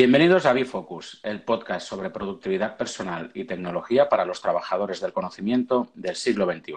Bienvenidos 0.00 0.46
a 0.46 0.54
Bifocus, 0.54 1.20
el 1.22 1.42
podcast 1.42 1.86
sobre 1.86 2.08
productividad 2.08 2.78
personal 2.78 3.30
y 3.34 3.44
tecnología 3.44 4.08
para 4.08 4.24
los 4.24 4.40
trabajadores 4.40 4.98
del 4.98 5.12
conocimiento 5.12 5.90
del 5.94 6.16
siglo 6.16 6.50
XXI. 6.50 6.76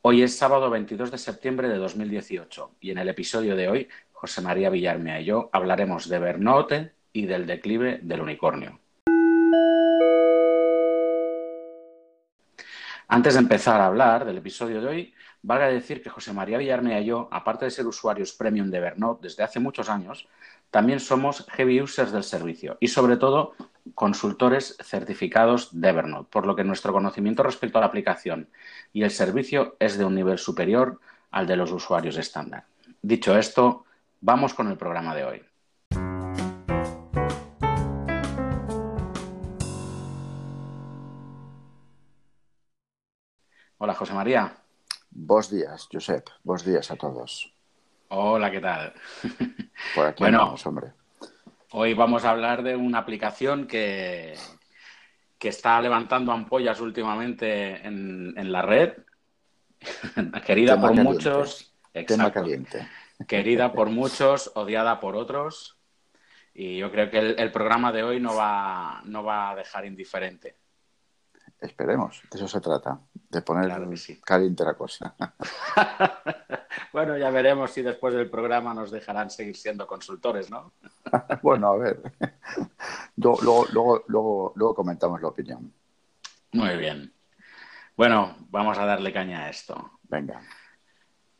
Hoy 0.00 0.22
es 0.22 0.38
sábado 0.38 0.70
22 0.70 1.10
de 1.10 1.18
septiembre 1.18 1.68
de 1.68 1.76
2018 1.76 2.76
y 2.80 2.90
en 2.90 2.96
el 2.96 3.10
episodio 3.10 3.54
de 3.54 3.68
hoy, 3.68 3.88
José 4.12 4.40
María 4.40 4.70
Villarmea 4.70 5.20
y 5.20 5.26
yo 5.26 5.50
hablaremos 5.52 6.08
de 6.08 6.18
Bernote 6.18 6.92
y 7.12 7.26
del 7.26 7.46
declive 7.46 8.00
del 8.00 8.22
unicornio. 8.22 8.80
Antes 13.08 13.34
de 13.34 13.40
empezar 13.40 13.78
a 13.82 13.86
hablar 13.86 14.24
del 14.24 14.38
episodio 14.38 14.80
de 14.80 14.86
hoy, 14.86 15.14
valga 15.42 15.68
decir 15.68 16.02
que 16.02 16.10
José 16.10 16.32
María 16.32 16.56
Villarmea 16.56 17.00
y 17.00 17.06
yo, 17.06 17.28
aparte 17.30 17.66
de 17.66 17.70
ser 17.70 17.86
usuarios 17.86 18.32
premium 18.32 18.70
de 18.70 18.80
Bernote 18.80 19.28
desde 19.28 19.42
hace 19.42 19.60
muchos 19.60 19.88
años, 19.88 20.26
también 20.70 21.00
somos 21.00 21.46
heavy 21.50 21.80
users 21.80 22.12
del 22.12 22.24
servicio 22.24 22.76
y 22.80 22.88
sobre 22.88 23.16
todo 23.16 23.54
consultores 23.94 24.76
certificados 24.82 25.80
de 25.80 25.88
Evernote, 25.88 26.28
por 26.30 26.46
lo 26.46 26.54
que 26.54 26.64
nuestro 26.64 26.92
conocimiento 26.92 27.42
respecto 27.42 27.78
a 27.78 27.80
la 27.80 27.86
aplicación 27.86 28.48
y 28.92 29.02
el 29.02 29.10
servicio 29.10 29.76
es 29.78 29.96
de 29.96 30.04
un 30.04 30.14
nivel 30.14 30.38
superior 30.38 31.00
al 31.30 31.46
de 31.46 31.56
los 31.56 31.72
usuarios 31.72 32.16
estándar. 32.16 32.66
Dicho 33.00 33.36
esto, 33.36 33.84
vamos 34.20 34.54
con 34.54 34.68
el 34.68 34.76
programa 34.76 35.14
de 35.14 35.24
hoy. 35.24 35.42
Hola, 43.80 43.94
José 43.94 44.12
María. 44.12 44.56
Buenos 45.10 45.50
días, 45.50 45.88
Josep. 45.90 46.28
Buenos 46.42 46.64
días 46.64 46.90
a 46.90 46.96
todos. 46.96 47.57
Hola, 48.10 48.50
¿qué 48.50 48.60
tal? 48.60 48.94
bueno, 50.18 50.54
hombre. 50.64 50.92
Hoy 51.72 51.92
vamos 51.92 52.24
a 52.24 52.30
hablar 52.30 52.62
de 52.62 52.74
una 52.74 52.98
aplicación 52.98 53.66
que, 53.66 54.34
que 55.38 55.48
está 55.48 55.78
levantando 55.82 56.32
ampollas 56.32 56.80
últimamente 56.80 57.86
en, 57.86 58.50
la 58.50 58.62
red, 58.62 58.94
querida 60.46 60.80
por 60.80 60.94
muchos. 60.94 61.74
Tema 61.92 62.32
caliente. 62.32 62.88
Querida 63.26 63.72
por 63.74 63.90
muchos, 63.90 64.52
odiada 64.54 65.00
por 65.00 65.14
otros. 65.14 65.78
Y 66.54 66.78
yo 66.78 66.90
creo 66.90 67.10
que 67.10 67.18
el, 67.18 67.52
programa 67.52 67.92
de 67.92 68.02
hoy 68.02 68.20
no 68.20 68.34
va, 68.34 69.02
no 69.04 69.22
va 69.22 69.50
a 69.50 69.56
dejar 69.56 69.84
indiferente. 69.84 70.56
Esperemos, 71.60 72.22
de 72.30 72.38
eso 72.38 72.46
se 72.46 72.60
trata, 72.60 73.00
de 73.30 73.42
poner 73.42 73.68
caliente 74.24 74.64
la 74.64 74.74
cosa. 74.74 75.14
bueno, 76.92 77.18
ya 77.18 77.30
veremos 77.30 77.72
si 77.72 77.82
después 77.82 78.14
del 78.14 78.30
programa 78.30 78.72
nos 78.72 78.92
dejarán 78.92 79.28
seguir 79.28 79.56
siendo 79.56 79.84
consultores, 79.84 80.50
¿no? 80.50 80.72
bueno, 81.42 81.68
a 81.68 81.76
ver. 81.76 82.00
Luego, 83.16 83.66
luego, 83.72 84.04
luego, 84.06 84.52
luego, 84.54 84.74
comentamos 84.74 85.20
la 85.20 85.28
opinión. 85.28 85.72
Muy 86.52 86.76
bien. 86.76 87.12
Bueno, 87.96 88.36
vamos 88.50 88.78
a 88.78 88.86
darle 88.86 89.12
caña 89.12 89.46
a 89.46 89.50
esto. 89.50 89.98
Venga. 90.04 90.40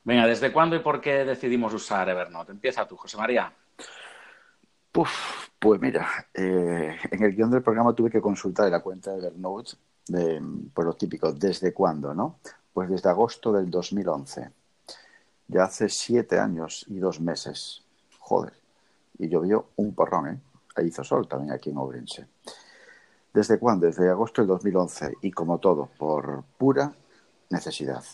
Venga, 0.03 0.27
¿desde 0.27 0.53
cuándo 0.53 0.75
y 0.75 0.81
por 0.81 1.01
qué 1.01 1.25
decidimos 1.25 1.73
usar 1.75 2.09
Evernote? 2.09 2.51
Empieza 2.51 2.89
tú, 2.89 2.97
José 2.97 3.17
María. 3.17 3.53
pues 5.61 5.81
mira, 5.81 6.09
eh, 6.35 6.99
en 7.09 7.23
el 7.23 7.37
guion 7.37 7.53
del 7.53 7.63
programa 7.63 7.95
tuve 7.95 8.11
que 8.11 8.21
consultar 8.21 8.69
la 8.69 8.81
cuenta 8.81 9.13
de 9.13 9.19
Evernote 9.19 9.77
de, 10.09 10.43
pues 10.75 10.87
lo 10.87 10.95
típico, 10.95 11.33
¿desde 11.33 11.73
cuándo, 11.73 12.15
no? 12.15 12.39
Pues 12.73 12.89
desde 12.89 13.09
agosto 13.09 13.53
del 13.53 13.71
2011. 13.71 14.51
Ya 15.49 15.65
hace 15.65 15.89
siete 15.89 16.39
años 16.39 16.85
y 16.89 16.99
dos 16.99 17.21
meses. 17.21 17.83
Joder. 18.19 18.53
Y 19.19 19.29
llovió 19.29 19.67
un 19.77 19.95
porrón, 19.95 20.29
¿eh? 20.29 20.41
Ahí 20.77 20.89
hizo 20.89 21.03
sol 21.03 21.27
también 21.27 21.53
aquí 21.53 21.71
en 21.71 21.79
Ourense. 21.79 22.27
¿Desde 23.33 23.59
cuándo? 23.59 23.87
Desde 23.87 24.09
agosto 24.09 24.43
del 24.43 24.49
2011 24.49 25.15
y 25.23 25.31
como 25.31 25.59
todo, 25.59 25.89
por 25.99 26.45
pura 26.57 26.93
necesidad. 27.51 28.05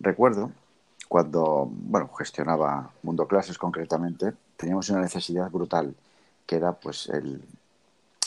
Recuerdo 0.00 0.50
cuando, 1.08 1.68
bueno, 1.70 2.08
gestionaba 2.16 2.90
Mundo 3.02 3.26
Clases 3.26 3.58
concretamente, 3.58 4.32
teníamos 4.56 4.88
una 4.88 5.00
necesidad 5.00 5.50
brutal, 5.50 5.94
que 6.46 6.56
era 6.56 6.72
pues 6.72 7.08
el 7.08 7.42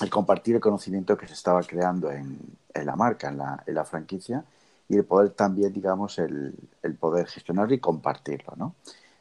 el 0.01 0.09
compartir 0.09 0.55
el 0.55 0.61
conocimiento 0.61 1.17
que 1.17 1.27
se 1.27 1.33
estaba 1.33 1.61
creando 1.63 2.11
en, 2.11 2.37
la 2.73 2.95
marca, 2.95 3.29
en 3.29 3.37
la, 3.37 3.63
en 3.65 3.75
la, 3.75 3.85
franquicia, 3.85 4.43
y 4.89 4.97
el 4.97 5.05
poder 5.05 5.31
también, 5.31 5.73
digamos, 5.73 6.19
el, 6.19 6.53
poder 6.99 7.27
gestionarlo 7.27 7.73
y 7.73 7.79
compartirlo, 7.79 8.53
¿no? 8.57 8.75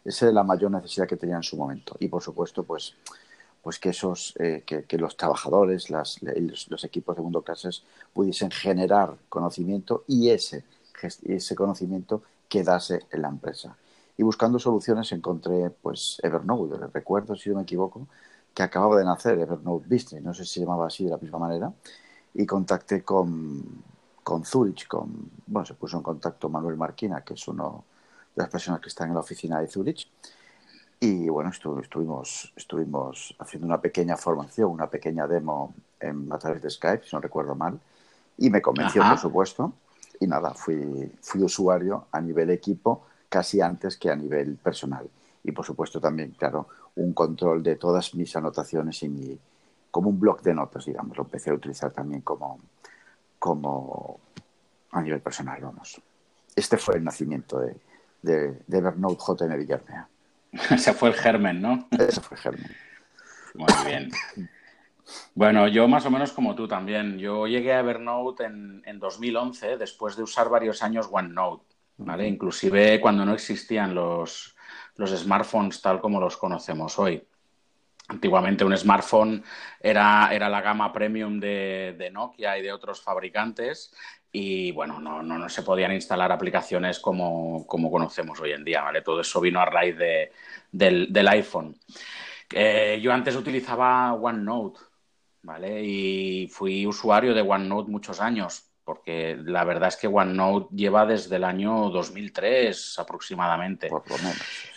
Esa 0.04 0.28
es 0.28 0.34
la 0.34 0.42
mayor 0.42 0.70
necesidad 0.70 1.06
que 1.06 1.16
tenía 1.16 1.36
en 1.36 1.42
su 1.42 1.56
momento. 1.56 1.96
Y, 1.98 2.08
por 2.08 2.22
supuesto, 2.22 2.64
pues, 2.64 2.94
pues 3.62 3.78
que, 3.78 3.90
esos, 3.90 4.34
eh, 4.38 4.62
que, 4.66 4.98
los 4.98 5.16
trabajadores, 5.16 5.88
las, 5.88 6.20
los, 6.22 6.84
equipos 6.84 7.16
de 7.16 7.22
Mundo 7.22 7.40
Clases 7.40 7.84
pudiesen 8.12 8.50
generar 8.50 9.14
conocimiento 9.30 10.04
y 10.06 10.28
ese, 10.28 10.64
ese 11.22 11.54
conocimiento 11.54 12.22
quedase 12.48 13.06
en 13.10 13.22
la 13.22 13.28
empresa. 13.28 13.76
Y 14.18 14.22
buscando 14.22 14.58
soluciones 14.58 15.10
encontré, 15.12 15.70
pues, 15.70 16.18
Evernote, 16.22 16.86
recuerdo, 16.92 17.34
si 17.34 17.48
no 17.48 17.56
me 17.56 17.62
equivoco, 17.62 18.06
que 18.54 18.62
acababa 18.62 18.96
de 18.96 19.04
nacer, 19.04 19.38
Evernote 19.38 19.86
Business, 19.88 20.22
no 20.22 20.32
sé 20.32 20.44
si 20.44 20.54
se 20.54 20.60
llamaba 20.60 20.86
así 20.86 21.04
de 21.04 21.10
la 21.10 21.18
misma 21.18 21.38
manera, 21.38 21.72
y 22.34 22.46
contacté 22.46 23.02
con, 23.02 23.82
con 24.22 24.44
Zurich, 24.44 24.86
con, 24.86 25.30
bueno, 25.46 25.66
se 25.66 25.74
puso 25.74 25.96
en 25.96 26.02
contacto 26.02 26.48
Manuel 26.48 26.76
Marquina, 26.76 27.22
que 27.22 27.34
es 27.34 27.48
uno 27.48 27.84
de 28.34 28.42
las 28.42 28.50
personas 28.50 28.80
que 28.80 28.88
están 28.88 29.08
en 29.08 29.14
la 29.14 29.20
oficina 29.20 29.60
de 29.60 29.66
Zurich, 29.66 30.08
y 31.00 31.28
bueno, 31.28 31.50
estuvimos, 31.50 32.52
estuvimos 32.56 33.34
haciendo 33.38 33.66
una 33.66 33.80
pequeña 33.80 34.16
formación, 34.16 34.70
una 34.70 34.88
pequeña 34.88 35.26
demo 35.26 35.74
en, 36.00 36.32
a 36.32 36.38
través 36.38 36.62
de 36.62 36.70
Skype, 36.70 37.04
si 37.04 37.14
no 37.14 37.20
recuerdo 37.20 37.54
mal, 37.54 37.78
y 38.38 38.50
me 38.50 38.62
convenció, 38.62 39.02
por 39.02 39.18
supuesto, 39.18 39.72
y 40.20 40.26
nada, 40.26 40.54
fui, 40.54 41.12
fui 41.20 41.42
usuario 41.42 42.06
a 42.12 42.20
nivel 42.20 42.50
equipo 42.50 43.06
casi 43.28 43.60
antes 43.60 43.96
que 43.96 44.10
a 44.10 44.16
nivel 44.16 44.56
personal. 44.56 45.08
Y 45.44 45.52
por 45.52 45.64
supuesto 45.64 46.00
también, 46.00 46.32
claro, 46.32 46.68
un 46.96 47.12
control 47.12 47.62
de 47.62 47.76
todas 47.76 48.14
mis 48.14 48.34
anotaciones 48.34 49.02
y 49.02 49.08
mi, 49.08 49.38
como 49.90 50.08
un 50.08 50.18
blog 50.18 50.42
de 50.42 50.54
notas, 50.54 50.86
digamos. 50.86 51.16
Lo 51.16 51.24
empecé 51.24 51.50
a 51.50 51.54
utilizar 51.54 51.92
también 51.92 52.22
como, 52.22 52.58
como 53.38 54.18
a 54.90 55.02
nivel 55.02 55.20
personal, 55.20 55.60
vamos. 55.60 56.00
Este 56.56 56.78
fue 56.78 56.96
el 56.96 57.04
nacimiento 57.04 57.60
de, 57.60 57.76
de, 58.22 58.62
de 58.66 58.78
Evernote 58.78 59.22
JM 59.24 59.56
Villarmea. 59.56 60.08
Ese 60.70 60.94
fue 60.94 61.10
el 61.10 61.14
germen, 61.14 61.60
¿no? 61.60 61.86
Ese 61.90 62.20
fue 62.20 62.36
el 62.36 62.42
germen. 62.42 62.70
Muy 63.54 63.66
bien. 63.86 64.10
Bueno, 65.34 65.68
yo 65.68 65.86
más 65.86 66.06
o 66.06 66.10
menos 66.10 66.32
como 66.32 66.54
tú 66.54 66.66
también. 66.66 67.18
Yo 67.18 67.46
llegué 67.46 67.74
a 67.74 67.80
Evernote 67.80 68.44
en, 68.44 68.82
en 68.86 68.98
2011 68.98 69.76
después 69.76 70.16
de 70.16 70.22
usar 70.22 70.48
varios 70.48 70.82
años 70.82 71.08
OneNote, 71.10 71.66
¿vale? 71.98 72.26
Inclusive 72.26 73.00
cuando 73.00 73.24
no 73.24 73.34
existían 73.34 73.94
los, 73.94 74.53
los 74.96 75.10
smartphones 75.10 75.80
tal 75.80 76.00
como 76.00 76.20
los 76.20 76.36
conocemos 76.36 76.98
hoy. 76.98 77.26
Antiguamente 78.08 78.64
un 78.64 78.76
smartphone 78.76 79.42
era, 79.80 80.28
era 80.30 80.48
la 80.50 80.60
gama 80.60 80.92
premium 80.92 81.40
de, 81.40 82.10
Nokia 82.12 82.58
y 82.58 82.62
de 82.62 82.72
otros 82.72 83.00
fabricantes 83.00 83.94
y 84.30 84.72
bueno, 84.72 85.00
no, 85.00 85.22
no, 85.22 85.48
se 85.48 85.62
podían 85.62 85.92
instalar 85.92 86.30
aplicaciones 86.30 86.98
como, 86.98 87.66
conocemos 87.66 88.38
hoy 88.40 88.52
en 88.52 88.64
día, 88.64 88.82
¿vale? 88.82 89.00
Todo 89.00 89.20
eso 89.20 89.40
vino 89.40 89.60
a 89.60 89.64
raíz 89.64 89.96
de, 89.96 90.32
del, 90.70 91.28
iPhone. 91.28 91.78
Eh, 92.52 92.98
yo 93.00 93.12
antes 93.12 93.36
utilizaba 93.36 94.12
OneNote, 94.12 94.80
¿vale? 95.42 95.82
Y 95.82 96.48
fui 96.48 96.86
usuario 96.86 97.32
de 97.32 97.40
OneNote 97.42 97.90
muchos 97.90 98.20
años 98.20 98.73
porque 98.84 99.36
la 99.42 99.64
verdad 99.64 99.88
es 99.88 99.96
que 99.96 100.06
OneNote 100.06 100.74
lleva 100.74 101.06
desde 101.06 101.36
el 101.36 101.44
año 101.44 101.90
2003 101.90 102.98
aproximadamente. 102.98 103.88
Por 103.88 104.08
lo 104.10 104.18
menos. 104.18 104.36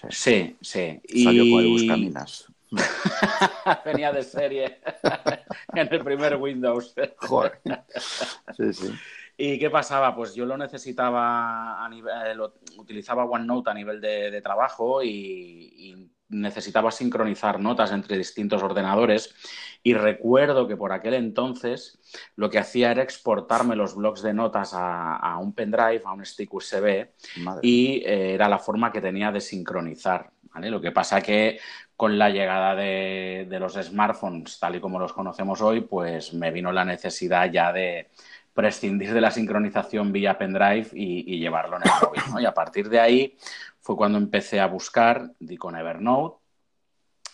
Sí, 0.10 0.58
sí. 0.62 1.02
Salió 1.24 1.60
el 1.60 1.68
Buscaminas. 1.70 2.48
Venía 3.86 4.12
de 4.12 4.24
serie 4.24 4.80
en 5.74 5.94
el 5.94 6.04
primer 6.04 6.36
Windows. 6.36 6.96
Joder. 7.18 7.62
Sí, 8.56 8.74
sí. 8.74 8.94
¿Y 9.40 9.60
qué 9.60 9.70
pasaba? 9.70 10.16
Pues 10.16 10.34
yo 10.34 10.46
lo 10.48 10.58
necesitaba 10.58 11.84
a 11.84 11.88
nivel, 11.90 12.14
eh, 12.26 12.34
lo, 12.34 12.56
utilizaba 12.78 13.26
OneNote 13.26 13.70
a 13.70 13.74
nivel 13.74 14.02
de, 14.02 14.42
trabajo 14.42 15.04
y, 15.04 16.10
necesitaba 16.30 16.92
sincronizar 16.92 17.60
notas 17.60 17.92
entre 17.92 18.18
distintos 18.18 18.62
ordenadores. 18.64 19.34
Y 19.84 19.94
recuerdo 19.94 20.68
que 20.68 20.76
por 20.76 20.92
aquel 20.92 21.14
entonces 21.14 22.00
lo 22.36 22.50
que 22.50 22.60
hacía 22.60 22.92
era 22.92 23.04
exportarme 23.04 23.76
los 23.76 23.96
blocs 23.96 24.22
de 24.22 24.34
notas 24.34 24.72
a, 24.74 25.38
un 25.40 25.54
pendrive, 25.54 26.02
a 26.06 26.14
un 26.14 26.26
stick 26.26 26.54
USB, 26.54 27.08
y 27.62 28.04
eh, 28.06 28.34
era 28.34 28.50
la 28.50 28.60
forma 28.60 28.92
que 28.92 29.02
tenía 29.02 29.32
de 29.32 29.42
sincronizar. 29.42 30.32
Lo 30.56 30.82
que 30.82 30.92
pasa 30.92 31.22
que 31.22 31.60
con 31.96 32.18
la 32.18 32.32
llegada 32.32 32.76
de, 32.76 33.46
de 33.48 33.60
los 33.60 33.74
smartphones, 33.74 34.60
tal 34.60 34.76
y 34.76 34.80
como 34.80 35.00
los 35.00 35.14
conocemos 35.14 35.62
hoy, 35.62 35.82
pues 35.82 36.34
me 36.34 36.52
vino 36.52 36.72
la 36.72 36.84
necesidad 36.84 37.52
ya 37.52 37.72
de 37.72 38.10
prescindir 38.58 39.14
de 39.14 39.22
la 39.22 39.30
sincronización 39.30 40.12
vía 40.12 40.36
pendrive 40.36 40.88
y, 40.92 41.38
llevarlo 41.38 41.78
en 41.78 41.84
el 41.84 41.92
móvil. 42.02 42.42
Y 42.44 42.46
a 42.48 42.56
partir 42.56 42.90
de 42.90 43.00
ahí 43.00 43.38
fue 43.88 43.96
cuando 43.96 44.18
empecé 44.18 44.60
a 44.60 44.68
buscar, 44.68 45.32
di 45.40 45.56
con 45.56 45.78
Evernote, 45.78 46.40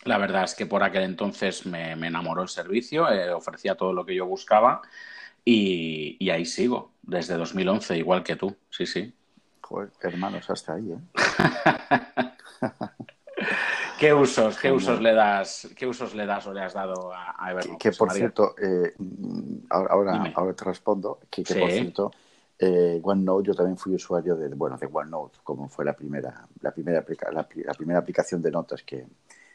La 0.04 0.18
verdad 0.18 0.44
es 0.44 0.54
que 0.54 0.66
por 0.66 0.84
aquel 0.84 1.02
entonces 1.02 1.66
me, 1.66 1.90
enamoró 1.90 2.42
el 2.42 2.48
servicio, 2.48 3.10
eh, 3.10 3.32
ofrecía 3.32 3.74
todo 3.74 3.92
lo 3.92 4.06
que 4.06 4.14
yo 4.14 4.24
buscaba 4.24 4.80
y, 5.44 6.30
ahí 6.30 6.44
sigo, 6.44 6.92
desde 7.02 7.34
2011, 7.34 7.98
igual 7.98 8.22
que 8.22 8.36
tú, 8.36 8.56
sí, 8.70 8.86
sí. 8.86 9.12
Joder, 9.62 9.90
hermanos, 10.00 10.48
hasta 10.48 10.74
ahí, 10.74 10.92
¿eh? 10.92 10.98
¿Qué 13.98 14.14
usos, 14.14 14.56
qué 14.56 14.70
usos 14.70 15.00
le 15.00 15.12
das, 15.12 15.68
qué 15.76 15.88
usos 15.88 16.14
le 16.14 16.24
das 16.24 16.46
o 16.46 16.52
le 16.52 16.62
has 16.62 16.74
dado 16.74 17.12
a, 17.12 17.50
Evernote? 17.50 17.78
Que, 17.78 17.90
por 17.90 18.12
cierto, 18.12 18.54
eh, 18.62 18.94
ahora, 19.70 20.32
ahora 20.36 20.54
te 20.54 20.64
respondo, 20.64 21.18
que, 21.28 21.42
por 21.42 21.70
cierto, 21.72 22.12
eh, 22.58 23.00
OneNote, 23.02 23.48
yo 23.48 23.54
también 23.54 23.76
fui 23.76 23.94
usuario 23.94 24.36
de, 24.36 24.48
bueno, 24.48 24.76
de 24.78 24.88
OneNote, 24.90 25.38
como 25.42 25.68
fue 25.68 25.84
la 25.84 25.94
primera, 25.94 26.46
la 26.60 26.70
primera, 26.72 27.04
la, 27.32 27.46
primera 27.74 27.98
aplicación 27.98 28.40
de 28.40 28.50
notas 28.50 28.82
que, 28.82 29.06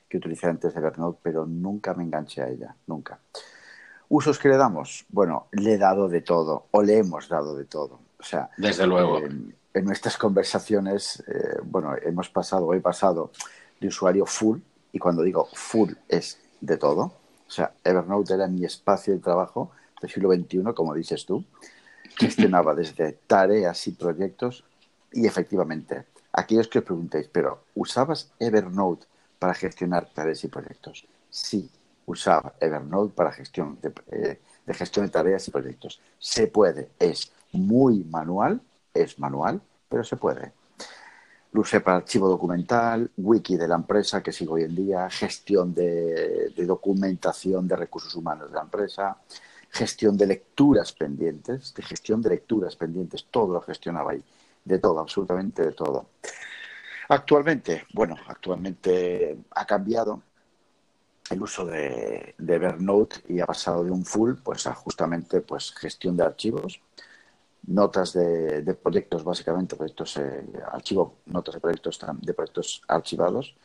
que 0.08 0.18
utilicé 0.18 0.48
antes 0.48 0.74
de 0.74 0.80
Evernote, 0.80 1.20
pero 1.22 1.46
nunca 1.46 1.94
me 1.94 2.04
enganché 2.04 2.42
a 2.42 2.50
ella, 2.50 2.76
nunca. 2.88 3.20
¿Usos 4.10 4.40
que 4.40 4.50
le 4.50 4.58
damos? 4.58 5.06
Bueno, 5.10 5.48
le 5.52 5.74
he 5.74 5.78
dado 5.78 6.10
de 6.10 6.22
todo, 6.22 6.66
o 6.72 6.82
le 6.82 6.98
hemos 6.98 7.30
dado 7.30 7.56
de 7.56 7.66
todo. 7.66 8.00
O 8.20 8.24
sea, 8.24 8.50
desde 8.58 8.88
luego. 8.88 9.20
en 9.20 9.86
nuestras 9.86 10.18
conversaciones, 10.18 11.24
eh, 11.28 11.60
bueno, 11.64 11.96
hemos 12.02 12.30
pasado, 12.30 12.74
he 12.74 12.82
pasado 12.82 13.32
de 13.80 13.88
usuario 13.88 14.26
full, 14.26 14.60
y 14.92 15.00
cuando 15.00 15.22
digo 15.22 15.48
full 15.54 15.94
es 16.08 16.40
de 16.60 16.78
todo. 16.78 17.14
O 17.48 17.52
sea, 17.52 17.74
Evernote 17.84 18.34
era 18.34 18.48
mi 18.48 18.66
espacio 18.66 19.14
de 19.14 19.20
trabajo 19.20 19.72
del 20.02 20.10
siglo 20.10 20.34
XXI, 20.34 20.74
como 20.76 20.94
dices 20.96 21.26
tú. 21.26 21.46
Gestionaba 22.20 22.76
desde 22.76 23.14
tareas 23.14 23.88
y 23.88 23.92
proyectos, 23.92 24.66
y 25.12 25.26
efectivamente, 25.26 26.06
aquellos 26.34 26.68
que 26.68 26.80
os 26.80 26.86
preguntéis, 26.86 27.30
pero 27.32 27.64
¿usabas 27.76 28.32
Evernote 28.40 29.08
para 29.40 29.54
gestionar 29.54 30.10
tareas 30.14 30.44
y 30.44 30.50
proyectos? 30.50 31.08
Sí, 31.30 31.70
usaba 32.06 32.54
Evernote 32.60 33.14
para 33.16 33.32
gestión 33.32 33.80
eh, 34.12 34.40
de, 34.66 34.74
gestión 34.74 35.06
de 35.06 35.12
tareas 35.12 35.48
y 35.48 35.52
proyectos. 35.52 36.02
Se 36.20 36.48
puede, 36.48 36.90
es 37.00 37.32
muy 37.54 38.04
manual, 38.04 38.62
es 38.94 39.18
manual, 39.18 39.62
pero 39.88 40.04
se 40.04 40.18
puede. 40.18 40.52
Lo 41.52 41.62
usé 41.62 41.80
para 41.80 41.98
archivo 41.98 42.28
documental, 42.30 43.10
wiki 43.18 43.58
de 43.58 43.68
la 43.68 43.76
empresa 43.76 44.22
que 44.22 44.32
sigo 44.32 44.54
hoy 44.56 44.64
en 44.64 44.76
día, 44.76 45.10
gestión 45.10 45.74
de, 45.74 46.54
documentación 46.58 47.68
de 47.68 47.76
recursos 47.76 48.14
humanos 48.14 48.50
de 48.50 48.56
la 48.56 48.62
empresa, 48.64 49.18
gestión 49.70 50.18
de 50.18 50.28
lecturas 50.28 50.94
pendientes, 50.94 51.74
de 51.74 51.84
gestión 51.84 52.22
de 52.22 52.30
lecturas 52.30 52.76
pendientes, 52.76 53.26
todo 53.30 53.54
lo 53.54 53.62
gestionaba 53.62 54.12
ahí, 54.12 54.24
de 54.66 54.80
todo, 54.80 55.00
absolutamente 55.00 55.64
de 55.64 55.72
todo. 55.72 56.08
Actualmente, 57.10 57.86
bueno, 57.94 58.16
actualmente 58.28 59.38
ha 59.52 59.66
cambiado, 59.66 60.22
el 61.30 61.42
uso 61.42 61.66
de, 61.66 62.36
Evernote 62.40 63.18
y 63.28 63.40
ha 63.40 63.46
pasado 63.46 63.84
de 63.84 63.92
un 63.92 64.06
full 64.06 64.36
pues 64.44 64.66
a 64.68 64.74
justamente 64.74 65.42
pues 65.42 65.72
gestión 65.74 66.18
de 66.18 66.24
archivos, 66.24 66.82
notas 67.68 68.14
de, 68.14 68.78
proyectos 68.82 69.24
básicamente, 69.24 69.76
proyectos 69.76 70.18
eh, 70.18 70.44
archivo, 70.72 71.18
notas 71.28 71.56
de 71.56 71.62
proyectos 71.62 72.00
de 72.22 72.34
proyectos 72.34 72.82
archivados, 72.88 73.56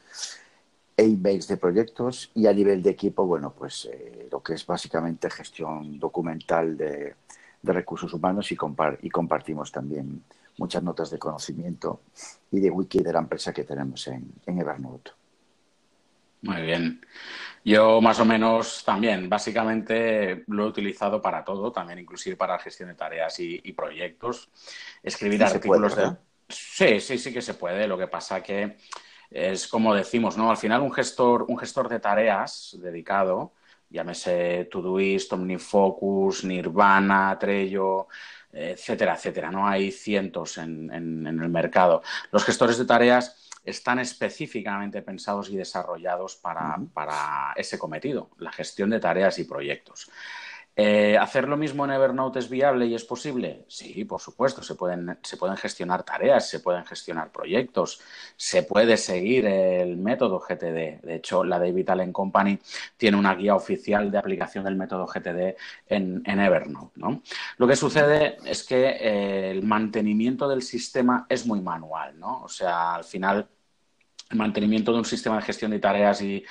e 0.97 1.05
emails 1.05 1.49
de 1.49 1.57
proyectos 1.57 2.31
y 2.35 2.47
a 2.47 2.53
nivel 2.53 2.83
de 2.83 2.91
equipo, 2.91 3.27
bueno, 3.27 3.53
pues 3.53 3.89
eh, 3.93 4.29
lo 4.31 4.43
que 4.43 4.55
es 4.55 4.65
básicamente 4.67 5.31
gestión 5.31 5.99
documental 5.99 6.77
de, 6.77 7.17
recursos 7.63 8.13
humanos 8.13 8.53
y, 8.53 8.59
y 9.03 9.11
compartimos 9.11 9.73
también 9.73 10.23
muchas 10.59 10.83
notas 10.83 11.11
de 11.11 11.19
conocimiento 11.19 12.03
y 12.51 12.61
de 12.61 12.71
wiki 12.71 13.03
de 13.03 13.13
la 13.13 13.21
empresa 13.21 13.55
que 13.55 13.65
tenemos 13.65 14.07
en 14.09 14.35
Evernote. 14.47 15.13
Muy 16.45 16.63
bien. 16.63 17.01
Yo 17.65 18.03
más 18.03 18.21
o 18.21 18.27
menos 18.27 18.85
también, 18.85 19.29
básicamente 19.31 20.45
lo 20.49 20.65
he 20.65 20.69
utilizado 20.69 21.23
para 21.23 21.43
todo, 21.43 21.73
también 21.73 21.99
inclusive 21.99 22.37
para 22.37 22.59
gestión 22.59 22.91
de 22.91 22.95
tareas 22.95 23.41
y, 23.41 23.73
proyectos. 23.73 24.51
Escribir 25.03 25.43
artículos 25.43 25.97
de... 25.97 26.17
Sí, 26.47 27.01
sí, 27.01 27.17
sí 27.17 27.33
que 27.33 27.41
se 27.41 27.55
puede. 27.55 27.89
Lo 27.89 27.97
que 27.97 28.07
pasa 28.07 28.43
que 28.43 28.77
es 29.35 29.67
como 29.67 29.95
decimos, 29.95 30.37
¿no? 30.37 30.49
Al 30.49 30.57
final 30.57 30.81
un 30.83 30.93
gestor, 30.93 31.45
un 31.49 31.59
gestor 31.59 31.89
de 31.89 31.99
tareas 31.99 32.77
dedicado, 32.81 33.53
llámese 33.91 34.69
Todoist, 34.71 35.33
OmniFocus, 35.33 36.45
Nirvana, 36.45 37.37
Trello, 37.39 38.07
etcétera, 38.53 39.15
etcétera, 39.15 39.51
¿no? 39.51 39.67
Hay 39.67 39.91
cientos 39.91 40.59
en 40.59 40.91
el 41.27 41.49
mercado. 41.49 42.03
Los 42.31 42.45
gestores 42.45 42.79
de 42.79 42.85
tareas 42.85 43.45
están 43.65 43.99
específicamente 43.99 45.03
pensados 45.03 45.49
y 45.49 45.57
desarrollados 45.57 46.37
para, 46.37 47.53
ese 47.57 47.79
cometido, 47.79 48.31
la 48.39 48.53
gestión 48.53 48.91
de 48.91 49.01
tareas 49.01 49.39
y 49.39 49.45
proyectos. 49.45 50.11
Eh, 50.77 51.17
¿Hacer 51.17 51.49
lo 51.49 51.57
mismo 51.57 51.85
en 51.85 51.93
Evernote 51.93 52.41
es 52.41 52.49
viable 52.49 52.87
y 52.87 52.95
es 52.95 53.05
posible? 53.05 53.65
Sí, 53.69 54.05
por 54.05 54.21
supuesto. 54.21 54.63
Se 54.63 54.75
pueden, 54.75 55.19
gestionar 55.57 56.03
tareas, 56.03 56.49
se 56.49 56.61
pueden 56.61 56.85
gestionar 56.85 57.31
proyectos, 57.31 58.01
se 58.37 58.65
puede 58.65 58.97
seguir 58.97 59.47
el 59.47 59.97
método 59.97 60.41
GTD. 60.41 61.01
De 61.03 61.15
hecho, 61.17 61.45
la 61.45 61.61
David 61.61 61.91
Allen 61.91 62.13
Company 62.13 62.59
tiene 62.97 63.17
una 63.17 63.35
guía 63.37 63.55
oficial 63.55 64.11
de 64.11 64.19
aplicación 64.19 64.65
del 64.65 64.75
método 64.75 65.07
GTD 65.07 65.57
en, 65.89 66.23
Evernote. 66.27 67.01
Lo 67.59 67.67
que 67.69 67.77
sucede 67.77 68.39
es 68.45 68.65
que 68.65 68.89
eh, 69.01 69.51
el 69.53 69.63
mantenimiento 69.63 70.49
del 70.49 70.63
sistema 70.63 71.27
es 71.29 71.47
muy 71.47 71.61
manual. 71.61 72.19
¿no? 72.19 72.43
O 72.43 72.49
sea, 72.49 72.97
al 72.97 73.05
final 73.05 73.49
mantenimiento 74.35 74.93
de 74.93 74.99
un 74.99 75.05
sistema 75.05 75.37
de 75.37 75.43
gestión 75.43 75.71
de 75.71 75.79
tareas 75.79 76.21
y, 76.23 76.45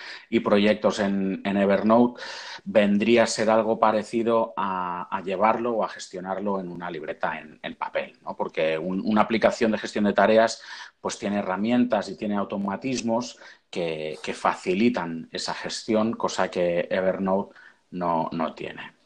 proyectos 0.44 1.00
en, 1.00 1.42
Evernote 1.46 2.22
vendría 2.66 3.24
a 3.24 3.28
ser 3.28 3.50
algo 3.50 3.80
parecido 3.80 4.54
a, 4.58 5.22
llevarlo 5.24 5.72
o 5.72 5.84
a 5.84 5.90
gestionarlo 5.90 6.60
en 6.60 6.70
una 6.70 6.90
libreta 6.90 7.40
en, 7.40 7.76
papel, 7.76 8.18
¿no? 8.24 8.36
porque 8.36 8.78
una 8.78 9.22
aplicación 9.22 9.72
de 9.72 9.78
gestión 9.78 10.06
de 10.06 10.14
tareas 10.14 10.62
pues 11.02 11.18
tiene 11.18 11.40
herramientas 11.40 12.10
y 12.10 12.18
tiene 12.18 12.36
automatismos 12.36 13.38
que, 13.70 14.18
facilitan 14.34 15.30
esa 15.32 15.54
gestión, 15.54 16.14
cosa 16.14 16.50
que 16.50 16.88
Evernote 16.90 17.56
no 17.92 18.54
tiene. 18.56 19.03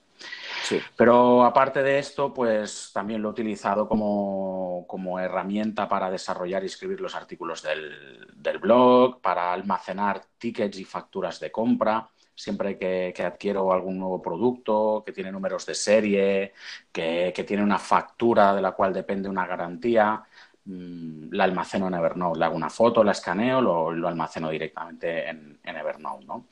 Pero 0.96 1.44
aparte 1.44 1.84
de 1.84 2.00
esto, 2.00 2.34
pues 2.34 2.92
también 2.94 3.22
lo 3.22 3.30
he 3.30 3.32
utilizado 3.32 3.88
como, 3.88 5.20
herramienta 5.20 5.88
para 5.88 6.12
desarrollar 6.12 6.64
y 6.64 6.68
escribir 6.68 7.02
los 7.02 7.16
artículos 7.16 7.64
del, 7.64 8.60
blog, 8.60 9.22
para 9.22 9.54
almacenar 9.54 10.22
tickets 10.38 10.80
y 10.80 10.86
facturas 10.86 11.40
de 11.40 11.52
compra 11.52 12.10
siempre 12.34 12.78
que, 12.78 13.14
adquiero 13.26 13.74
algún 13.74 13.98
nuevo 13.98 14.22
producto, 14.22 15.02
que 15.04 15.12
tiene 15.12 15.32
números 15.32 15.66
de 15.66 15.74
serie, 15.74 16.54
que, 16.92 17.34
que, 17.36 17.44
tiene 17.44 17.64
una 17.64 17.80
factura 17.80 18.54
de 18.54 18.62
la 18.62 18.74
cual 18.74 18.94
depende 18.94 19.28
una 19.28 19.48
garantía, 19.48 20.24
la 20.68 21.46
almaceno 21.46 21.88
en 21.88 21.94
Evernote. 21.94 22.40
Le 22.40 22.46
hago 22.46 22.56
una 22.56 22.70
foto, 22.70 23.04
la 23.04 23.14
escaneo, 23.14 23.62
lo, 23.62 23.92
lo 23.92 24.08
almaceno 24.08 24.50
directamente 24.50 25.30
en, 25.30 25.58
Evernote. 25.64 26.26
¿no? 26.26 26.46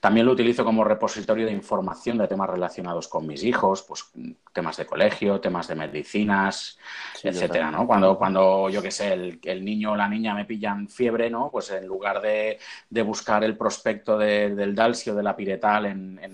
También 0.00 0.26
lo 0.26 0.32
utilizo 0.32 0.64
como 0.64 0.84
repositorio 0.84 1.46
de 1.46 1.52
información 1.52 2.18
de 2.18 2.26
temas 2.26 2.50
relacionados 2.50 3.08
con 3.08 3.26
mis 3.26 3.42
hijos, 3.44 3.82
pues 3.82 4.10
temas 4.52 4.76
de 4.76 4.86
colegio, 4.86 5.40
temas 5.40 5.68
de 5.68 5.74
medicinas, 5.74 6.78
etcétera, 7.22 7.70
¿no? 7.70 7.86
Cuando, 7.86 8.18
cuando 8.18 8.68
yo 8.68 8.82
qué 8.82 8.90
sé, 8.90 9.12
el, 9.42 9.64
niño 9.64 9.92
o 9.92 9.96
la 9.96 10.08
niña 10.08 10.34
me 10.34 10.44
pillan 10.44 10.88
fiebre, 10.88 11.30
¿no? 11.30 11.50
Pues 11.50 11.70
en 11.70 11.86
lugar 11.86 12.20
de, 12.20 12.58
buscar 13.02 13.44
el 13.44 13.56
prospecto 13.56 14.18
del 14.18 14.74
Dalsio 14.74 15.14
de 15.14 15.22
la 15.22 15.36
Piretal 15.36 15.86
en, 15.86 16.20
en 16.22 16.32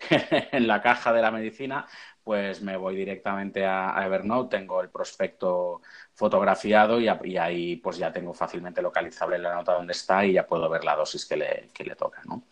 la 0.66 0.80
caja 0.80 1.12
de 1.12 1.22
la 1.22 1.30
medicina, 1.30 1.86
pues 2.26 2.60
me 2.60 2.76
voy 2.76 2.96
directamente 2.96 3.64
a, 3.64 4.04
Evernote, 4.04 4.58
tengo 4.58 4.80
el 4.80 4.88
prospecto 4.88 5.80
fotografiado 6.12 7.00
y, 7.00 7.06
ahí 7.06 7.76
pues 7.76 7.98
ya 7.98 8.12
tengo 8.12 8.34
fácilmente 8.34 8.82
localizable 8.82 9.38
la 9.38 9.54
nota 9.54 9.74
donde 9.74 9.92
está 9.92 10.26
y 10.26 10.32
ya 10.32 10.44
puedo 10.44 10.68
ver 10.68 10.82
la 10.82 10.96
dosis 10.96 11.24
que 11.24 11.36
le, 11.36 11.68
le 11.78 11.94
toca. 11.94 12.22
¿no? 12.24 12.42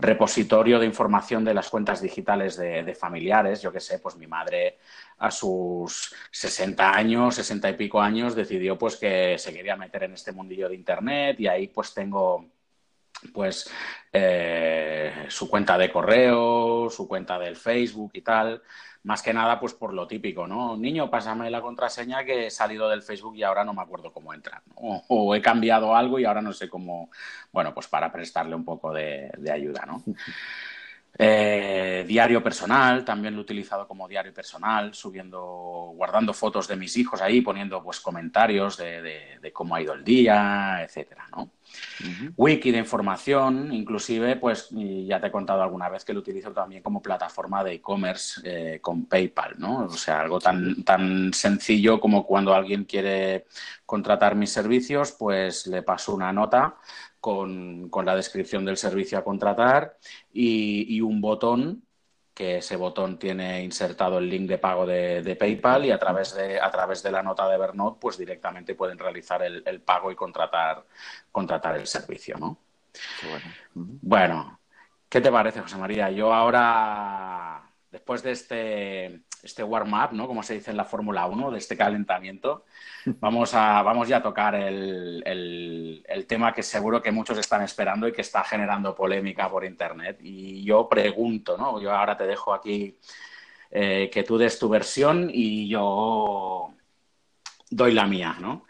Repositorio 0.00 0.78
de 0.78 0.86
información 0.86 1.44
de 1.44 1.52
las 1.52 1.68
cuentas 1.68 2.00
digitales 2.00 2.56
de, 2.56 2.94
familiares, 2.94 3.60
yo 3.60 3.70
qué 3.70 3.80
sé, 3.80 3.98
pues 3.98 4.16
mi 4.16 4.26
madre 4.26 4.78
a 5.18 5.30
sus 5.30 6.14
60 6.30 6.90
años, 6.90 7.34
60 7.34 7.68
y 7.68 7.74
pico 7.74 8.00
años, 8.00 8.34
decidió 8.34 8.78
pues 8.78 8.96
que 8.96 9.36
se 9.36 9.52
quería 9.52 9.76
meter 9.76 10.04
en 10.04 10.14
este 10.14 10.32
mundillo 10.32 10.66
de 10.70 10.76
Internet 10.76 11.38
y 11.40 11.46
ahí 11.46 11.68
pues 11.68 11.92
tengo 11.92 12.46
pues 13.34 13.70
eh, 14.14 15.26
su 15.28 15.50
cuenta 15.50 15.76
de 15.76 15.92
correo, 15.92 16.88
su 16.88 17.06
cuenta 17.06 17.38
del 17.38 17.56
Facebook 17.56 18.12
y 18.14 18.22
tal 18.22 18.62
más 19.02 19.22
que 19.22 19.32
nada 19.32 19.58
pues 19.58 19.74
por 19.74 19.94
lo 19.94 20.06
típico, 20.06 20.46
¿no? 20.46 20.76
Niño, 20.76 21.10
pásame 21.10 21.50
la 21.50 21.62
contraseña 21.62 22.24
que 22.24 22.46
he 22.46 22.50
salido 22.50 22.88
del 22.88 23.02
Facebook 23.02 23.36
y 23.36 23.42
ahora 23.42 23.64
no 23.64 23.72
me 23.72 23.82
acuerdo 23.82 24.12
cómo 24.12 24.34
entrar, 24.34 24.62
o, 24.74 25.34
he 25.34 25.40
cambiado 25.40 25.94
algo 25.94 26.18
y 26.18 26.24
ahora 26.24 26.42
no 26.42 26.52
sé 26.52 26.68
cómo, 26.68 27.10
bueno, 27.52 27.72
pues 27.72 27.88
para 27.88 28.12
prestarle 28.12 28.54
un 28.54 28.64
poco 28.64 28.92
de, 28.92 29.30
ayuda, 29.52 29.86
¿no? 29.86 30.02
Eh, 31.18 32.04
diario 32.06 32.42
personal, 32.42 33.04
también 33.04 33.34
lo 33.34 33.40
he 33.40 33.42
utilizado 33.42 33.86
como 33.86 34.08
diario 34.08 34.32
personal, 34.32 34.94
subiendo, 34.94 35.92
guardando 35.94 36.32
fotos 36.32 36.68
de 36.68 36.76
mis 36.76 36.96
hijos 36.96 37.20
ahí, 37.20 37.40
poniendo 37.40 37.82
pues 37.82 38.00
comentarios 38.00 38.76
de, 38.76 39.50
cómo 39.52 39.74
ha 39.74 39.82
ido 39.82 39.92
el 39.92 40.04
día, 40.04 40.82
etcétera, 40.82 41.26
¿no? 41.36 41.50
Wiki 42.36 42.70
de 42.72 42.78
información, 42.78 43.72
inclusive, 43.72 44.36
pues 44.36 44.70
ya 44.70 45.20
te 45.20 45.26
he 45.26 45.30
contado 45.30 45.62
alguna 45.62 45.88
vez 45.88 46.04
que 46.04 46.12
lo 46.12 46.20
utilizo 46.20 46.52
también 46.52 46.82
como 46.82 47.02
plataforma 47.02 47.62
de 47.62 47.74
e-commerce 47.74 48.40
eh, 48.44 48.80
con 48.80 49.06
PayPal, 49.06 49.54
¿no? 49.58 49.84
O 49.84 49.90
sea, 49.90 50.20
algo 50.20 50.40
tan, 50.40 50.82
tan 50.84 51.32
sencillo 51.32 52.00
como 52.00 52.26
cuando 52.26 52.54
alguien 52.54 52.84
quiere 52.84 53.46
contratar 53.84 54.34
mis 54.36 54.52
servicios, 54.52 55.12
pues 55.12 55.66
le 55.66 55.82
paso 55.82 56.14
una 56.14 56.32
nota 56.32 56.76
con, 57.20 57.90
la 58.04 58.16
descripción 58.16 58.64
del 58.64 58.76
servicio 58.76 59.18
a 59.18 59.24
contratar 59.24 59.96
y, 60.32 61.00
un 61.00 61.20
botón 61.20 61.84
que 62.34 62.58
ese 62.58 62.76
botón 62.76 63.18
tiene 63.18 63.62
insertado 63.62 64.18
el 64.18 64.30
link 64.30 64.48
de 64.48 64.58
pago 64.58 64.86
de, 64.86 65.36
PayPal 65.38 65.84
y 65.84 65.90
a 65.90 65.98
través 65.98 66.34
de, 66.34 66.58
a 66.58 66.70
través 66.70 67.02
de 67.02 67.12
la 67.12 67.22
nota 67.22 67.46
de 67.48 67.56
Evernote 67.56 67.98
pues 68.00 68.16
directamente 68.16 68.74
pueden 68.74 68.98
realizar 68.98 69.42
el, 69.42 69.80
pago 69.82 70.10
y 70.10 70.14
contratar, 70.14 70.84
contratar 71.30 71.76
el 71.76 71.86
servicio, 71.86 72.38
¿no? 72.38 72.56
bueno, 73.74 74.60
¿qué 75.08 75.20
te 75.20 75.30
parece, 75.30 75.60
José 75.60 75.76
María? 75.76 76.10
Yo 76.10 76.32
ahora, 76.32 77.69
después 77.90 78.22
de 78.22 78.32
este 78.32 79.22
este 79.42 79.62
warm-up, 79.62 80.12
¿no? 80.12 80.26
Como 80.26 80.42
se 80.42 80.54
dice 80.54 80.70
en 80.70 80.76
la 80.76 80.84
Fórmula 80.84 81.26
1, 81.26 81.50
de 81.50 81.58
este 81.58 81.76
calentamiento, 81.76 82.64
vamos, 83.20 83.54
a, 83.54 83.82
vamos 83.82 84.08
ya 84.08 84.18
a 84.18 84.22
tocar 84.22 84.54
el, 84.54 85.22
el, 85.24 86.26
tema 86.26 86.52
que 86.52 86.62
seguro 86.62 87.02
que 87.02 87.10
muchos 87.10 87.38
están 87.38 87.62
esperando 87.62 88.06
y 88.06 88.12
que 88.12 88.20
está 88.20 88.44
generando 88.44 88.94
polémica 88.94 89.48
por 89.48 89.64
Internet. 89.64 90.18
Y 90.20 90.64
yo 90.64 90.88
pregunto, 90.88 91.56
¿no? 91.56 91.80
Yo 91.80 91.92
ahora 91.92 92.16
te 92.16 92.26
dejo 92.26 92.52
aquí 92.52 92.96
eh, 93.70 94.10
que 94.12 94.22
tú 94.22 94.38
des 94.38 94.58
tu 94.58 94.68
versión 94.68 95.30
y 95.32 95.68
yo 95.68 96.74
doy 97.70 97.92
la 97.92 98.06
mía, 98.06 98.36
¿no? 98.40 98.66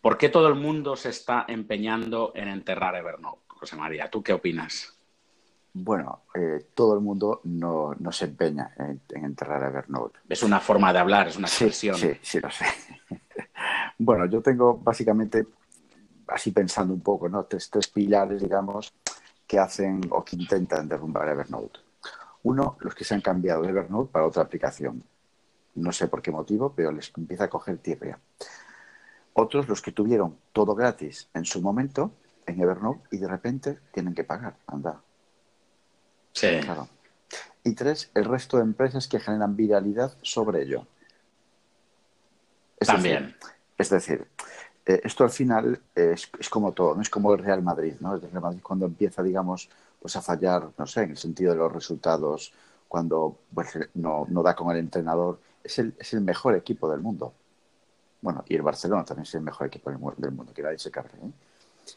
¿Por 0.00 0.18
qué 0.18 0.28
todo 0.28 0.48
el 0.48 0.54
mundo 0.54 0.96
se 0.96 1.10
está 1.10 1.44
empeñando 1.48 2.32
en 2.34 2.48
enterrar 2.48 2.96
Evernote, 2.96 3.42
José 3.46 3.76
María? 3.76 4.10
¿Tú 4.10 4.22
qué 4.22 4.32
opinas? 4.32 4.97
Bueno, 5.72 6.22
eh, 6.34 6.66
todo 6.74 6.94
el 6.94 7.00
mundo 7.00 7.40
no, 7.44 7.94
se 8.10 8.24
empeña 8.24 8.72
en, 8.78 9.00
enterrar 9.24 9.62
a 9.62 9.68
Evernote. 9.68 10.20
Es 10.28 10.42
una 10.42 10.60
forma 10.60 10.92
de 10.92 10.98
hablar, 10.98 11.28
es 11.28 11.36
una 11.36 11.46
expresión. 11.46 11.96
Sí, 11.96 12.12
sí, 12.22 12.40
lo 12.40 12.50
sé. 12.50 12.64
bueno, 13.98 14.26
yo 14.26 14.40
tengo 14.40 14.78
básicamente, 14.78 15.46
así 16.28 16.50
pensando 16.52 16.94
un 16.94 17.00
poco, 17.00 17.28
¿no? 17.28 17.44
Tres, 17.44 17.70
pilares, 17.92 18.42
digamos, 18.42 18.92
que 19.46 19.58
hacen 19.58 20.00
o 20.10 20.24
que 20.24 20.36
intentan 20.36 20.88
derrumbar 20.88 21.28
Evernote. 21.28 21.80
Uno, 22.44 22.76
los 22.80 22.94
que 22.94 23.04
se 23.04 23.14
han 23.14 23.20
cambiado 23.20 23.62
de 23.62 23.68
Evernote 23.68 24.10
para 24.10 24.26
otra 24.26 24.42
aplicación. 24.42 25.02
No 25.74 25.92
sé 25.92 26.08
por 26.08 26.22
qué 26.22 26.30
motivo, 26.32 26.72
pero 26.74 26.90
les 26.90 27.12
empieza 27.16 27.44
a 27.44 27.48
coger 27.48 27.78
tierra. 27.78 28.18
Otros, 29.34 29.68
los 29.68 29.80
que 29.80 29.92
tuvieron 29.92 30.36
todo 30.52 30.74
gratis 30.74 31.28
en 31.34 31.44
su 31.44 31.62
momento 31.62 32.12
en 32.46 32.60
Evernote 32.60 33.02
y 33.12 33.18
de 33.18 33.28
repente 33.28 33.78
tienen 33.92 34.14
que 34.14 34.24
pagar. 34.24 34.56
Anda, 34.66 35.00
Sí. 36.38 36.60
Claro. 36.62 36.88
Y 37.64 37.74
tres, 37.74 38.10
el 38.14 38.24
resto 38.24 38.58
de 38.58 38.62
empresas 38.62 39.08
que 39.08 39.18
generan 39.18 39.56
viralidad 39.56 40.16
sobre 40.22 40.62
ello. 40.62 40.86
También. 42.78 43.34
es 43.76 43.90
decir, 43.90 44.28
eh, 44.86 45.00
esto 45.02 45.24
al 45.24 45.30
final 45.30 45.80
es, 45.96 46.30
como 46.48 46.72
todo, 46.72 46.94
¿no? 46.94 47.02
Es 47.02 47.10
como 47.10 47.34
el 47.34 47.40
Real 47.40 47.60
Madrid, 47.60 47.94
¿no? 47.98 48.14
El 48.14 48.20
Real 48.20 48.40
Madrid 48.40 48.60
cuando 48.62 48.86
empieza, 48.86 49.20
digamos, 49.20 49.68
pues 50.00 50.14
a 50.14 50.22
fallar, 50.22 50.70
no 50.78 50.86
sé, 50.86 51.02
en 51.02 51.10
el 51.10 51.16
sentido 51.16 51.52
de 51.52 51.58
los 51.58 51.72
resultados, 51.72 52.52
cuando 52.86 53.36
pues, 53.52 53.76
no, 53.94 54.26
da 54.44 54.54
con 54.54 54.70
el 54.70 54.78
entrenador, 54.78 55.40
es 55.64 55.80
el, 55.80 55.94
es 55.98 56.14
el 56.14 56.20
mejor 56.20 56.54
equipo 56.54 56.88
del 56.88 57.00
mundo. 57.00 57.32
Bueno, 58.22 58.44
y 58.46 58.54
el 58.54 58.62
Barcelona 58.62 59.04
también 59.04 59.24
es 59.24 59.34
el 59.34 59.42
mejor 59.42 59.66
equipo 59.66 59.90
del 59.90 60.30
mundo, 60.30 60.52
que 60.54 60.62
nadie 60.62 60.78
se 60.78 60.92
cabre. 60.92 61.10
¿eh? 61.20 61.32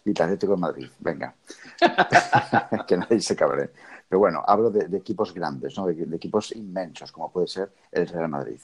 Y 0.05 0.09
el 0.11 0.21
Atlético 0.21 0.53
de 0.53 0.59
Madrid, 0.59 0.89
venga. 0.99 1.35
que 2.87 2.97
nadie 2.97 3.21
se 3.21 3.35
cabre. 3.35 3.71
Pero 4.11 4.19
bueno, 4.19 4.43
hablo 4.45 4.69
de, 4.69 4.97
equipos 4.97 5.33
grandes, 5.33 5.77
¿no? 5.77 5.85
de, 5.87 6.15
equipos 6.17 6.51
inmensos, 6.53 7.13
como 7.13 7.31
puede 7.31 7.47
ser 7.47 7.71
el 7.93 8.05
Real 8.09 8.27
Madrid. 8.27 8.59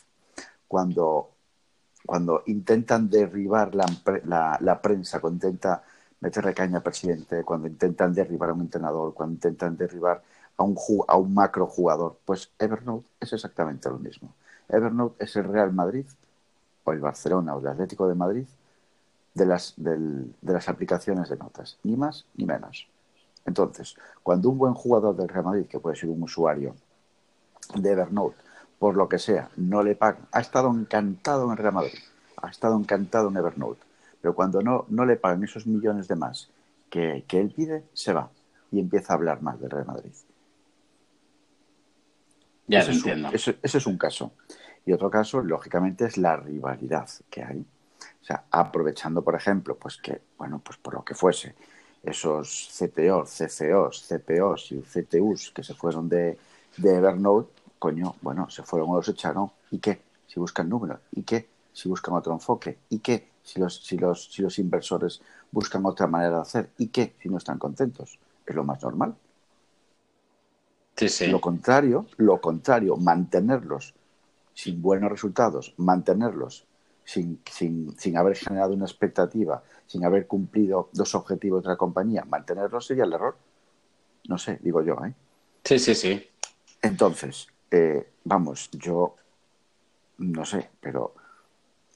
Cuando, 0.68 1.30
cuando 2.06 2.44
intentan 2.48 3.10
derribar 3.10 3.74
la, 3.74 4.58
la, 4.60 4.82
prensa, 4.82 5.22
cuando 5.22 5.48
intenta 5.48 5.82
meterle 6.20 6.54
caña 6.54 6.80
al 6.80 6.84
presidente, 6.84 7.46
cuando 7.46 7.70
intentan 7.70 8.14
derribar 8.14 8.50
a 8.50 8.54
un 8.56 8.60
entrenador, 8.60 9.14
cuando 9.14 9.36
intentan 9.36 9.78
derribar 9.78 10.22
a 10.58 10.64
un, 10.64 10.76
a 11.08 11.16
un 11.16 11.34
macro 11.34 11.66
jugador, 11.66 12.18
pues 12.26 12.52
Evernote 12.60 13.08
es 13.22 13.32
exactamente 13.32 13.90
lo 13.90 14.00
mismo. 14.00 14.34
Evernote 14.68 15.24
es 15.24 15.34
el 15.38 15.46
Real 15.46 15.72
Madrid 15.72 16.08
o 16.84 16.92
el 16.92 17.00
Barcelona 17.00 17.56
o 17.56 17.62
el 17.62 17.68
Atlético 17.68 18.10
de 18.10 18.16
Madrid 18.16 18.48
de 19.34 19.46
las, 19.46 19.76
de 19.78 20.28
las 20.42 20.68
aplicaciones 20.68 21.30
de 21.30 21.38
notas, 21.38 21.78
ni 21.84 21.96
más 21.96 22.26
ni 22.36 22.46
menos. 22.46 22.90
Entonces, 23.48 23.96
cuando 24.22 24.50
un 24.50 24.58
buen 24.58 24.74
jugador 24.74 25.16
del 25.16 25.30
Real 25.30 25.46
Madrid, 25.46 25.66
que 25.68 25.80
puede 25.80 25.96
ser 25.96 26.10
un 26.10 26.22
usuario 26.22 26.76
de 27.74 27.92
Evernote, 27.92 28.36
por 28.78 28.96
lo 28.96 29.08
que 29.10 29.18
sea, 29.18 29.50
no 29.56 29.82
le 29.82 29.96
pagan, 29.96 30.28
ha 30.34 30.42
estado 30.42 30.70
encantado 30.70 31.50
en 31.50 31.58
Real 31.58 31.74
Madrid, 31.74 31.98
ha 32.36 32.50
estado 32.50 32.78
encantado 32.78 33.30
en 33.30 33.38
Evernote, 33.38 33.82
pero 34.22 34.36
cuando 34.36 34.62
no, 34.62 34.86
no 34.90 35.06
le 35.06 35.16
pagan 35.16 35.44
esos 35.46 35.66
millones 35.66 36.10
de 36.10 36.16
más 36.18 36.50
que, 36.90 37.24
él 37.30 37.54
pide, 37.56 37.86
se 37.94 38.12
va 38.12 38.30
y 38.70 38.80
empieza 38.80 39.14
a 39.14 39.16
hablar 39.16 39.42
más 39.42 39.60
del 39.60 39.72
Real 39.72 39.88
Madrid. 39.88 40.12
Ya 42.68 42.80
ese 42.80 42.92
entiendo. 42.92 43.30
ese, 43.32 43.58
es 43.64 43.88
un 43.88 43.98
caso. 43.98 44.34
Y 44.86 44.92
otro 44.92 45.10
caso, 45.10 45.42
lógicamente, 45.42 46.06
es 46.06 46.18
la 46.18 46.36
rivalidad 46.36 47.10
que 47.30 47.44
hay. 47.44 47.66
O 48.22 48.26
sea, 48.26 48.44
aprovechando, 48.52 49.22
por 49.22 49.36
ejemplo, 49.36 49.78
pues 49.78 49.98
que, 49.98 50.22
bueno, 50.38 50.60
pues 50.64 50.78
por 50.78 50.96
lo 50.96 51.06
que 51.06 51.16
fuese, 51.16 51.56
esos 52.08 52.70
CPOs, 52.72 53.30
CCOs, 53.30 54.08
CPOs 54.08 54.72
y 54.72 54.82
CTUs 54.82 55.52
que 55.52 55.64
se 55.64 55.74
fueron 55.74 56.08
de, 56.08 56.38
de 56.78 56.96
Evernote, 56.96 57.52
coño, 57.78 58.16
bueno, 58.22 58.50
se 58.50 58.64
fueron 58.64 58.90
o 58.92 58.96
los 58.96 59.10
echaron. 59.10 59.52
¿Y 59.72 59.80
qué? 59.80 60.02
Si 60.26 60.40
buscan 60.40 60.70
números. 60.70 61.00
¿Y 61.12 61.24
qué? 61.24 61.48
Si 61.74 61.90
buscan 61.90 62.16
otro 62.16 62.34
enfoque. 62.34 62.78
¿Y 62.90 63.00
qué? 63.00 63.28
Si 63.44 63.60
los, 63.60 63.84
si 63.84 63.98
los, 63.98 64.32
si 64.32 64.42
los 64.42 64.58
inversores 64.58 65.22
buscan 65.52 65.86
otra 65.86 66.08
manera 66.08 66.36
de 66.36 66.42
hacer. 66.42 66.70
¿Y 66.78 66.88
qué? 66.88 67.16
Si 67.22 67.30
no 67.30 67.38
están 67.38 67.60
contentos. 67.60 68.18
Es 68.46 68.56
lo 68.56 68.64
más 68.64 68.82
normal. 68.82 69.16
Sí, 70.96 71.10
sí. 71.10 71.28
Lo 71.28 71.42
contrario, 71.42 72.08
lo 72.18 72.42
contrario, 72.42 72.96
mantenerlos 72.96 73.94
sin 74.54 74.82
buenos 74.82 75.12
resultados, 75.12 75.74
mantenerlos 75.78 76.66
sin, 77.08 77.42
sin, 77.50 77.98
sin 77.98 78.18
haber 78.18 78.36
generado 78.36 78.74
una 78.74 78.84
expectativa, 78.84 79.64
sin 79.86 80.04
haber 80.04 80.28
cumplido 80.28 80.90
dos 80.92 81.16
objetivos 81.16 81.64
de 81.64 81.70
la 81.70 81.78
compañía, 81.78 82.26
mantenerlo 82.26 82.82
sería 82.82 83.06
el 83.06 83.14
error. 83.14 83.38
No 84.28 84.38
sé, 84.38 84.60
digo 84.62 84.84
yo, 84.84 84.98
¿eh? 85.06 85.14
Sí, 85.64 85.80
sí, 85.80 85.96
sí. 85.96 86.30
Entonces, 86.82 87.48
eh, 87.72 88.12
vamos, 88.26 88.70
yo 88.74 89.16
no 90.18 90.44
sé, 90.44 90.70
pero 90.82 91.16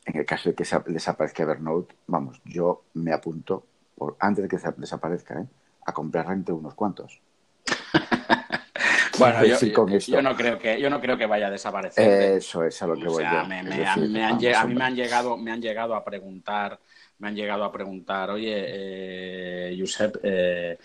en 0.05 0.17
el 0.17 0.25
caso 0.25 0.49
de 0.49 0.55
que 0.55 0.63
desaparezca 0.87 1.43
Evernote, 1.43 1.93
vamos, 2.07 2.41
yo 2.45 2.85
me 2.93 3.11
apunto, 3.11 3.65
por, 3.97 4.15
antes 4.17 4.43
de 4.43 4.47
que 4.47 4.57
desaparezca, 4.77 5.41
¿eh? 5.41 5.47
a 5.85 5.91
comprar 5.91 6.31
entre 6.31 6.53
unos 6.53 6.73
cuantos. 6.73 7.19
Bueno, 9.21 9.45
yo, 9.45 10.21
no 10.21 10.35
creo 10.35 10.59
que, 10.59 10.79
yo 10.79 10.89
no 10.89 10.99
creo 10.99 11.17
que 11.17 11.25
vaya 11.25 11.47
a 11.47 11.51
desaparecer. 11.51 12.37
Eso 12.37 12.63
es 12.63 12.81
a 12.81 12.87
lo 12.87 12.95
que 12.95 13.07
voy 13.07 13.23
a 13.23 13.43
Me, 13.43 13.85
a 13.85 13.95
mí 13.95 14.07
me 14.07 14.23
han 14.23 14.37
llegado, 14.95 15.37
me 15.37 15.51
han 15.51 15.61
llegado 15.61 15.95
a 15.95 16.03
preguntar 16.03 16.79
me 17.21 17.27
han 17.27 17.35
llegado 17.35 17.63
a 17.63 17.71
preguntar, 17.71 18.31
oye, 18.31 18.51
eh, 18.51 19.77
Josep, 19.79 20.17
eh, 20.23 20.79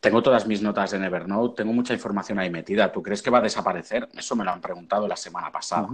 tengo 0.00 0.20
todas 0.20 0.44
mis 0.44 0.60
notas 0.60 0.92
en 0.94 1.04
Evernote, 1.04 1.62
tengo 1.62 1.72
mucha 1.72 1.94
información 1.94 2.40
ahí 2.40 2.50
metida, 2.50 2.90
¿tú 2.90 3.00
crees 3.00 3.22
que 3.22 3.30
va 3.30 3.38
a 3.38 3.42
desaparecer? 3.42 4.08
Eso 4.12 4.34
me 4.34 4.44
lo 4.44 4.50
han 4.50 4.60
preguntado 4.60 5.06
la 5.06 5.16
semana 5.16 5.52
pasada. 5.52 5.88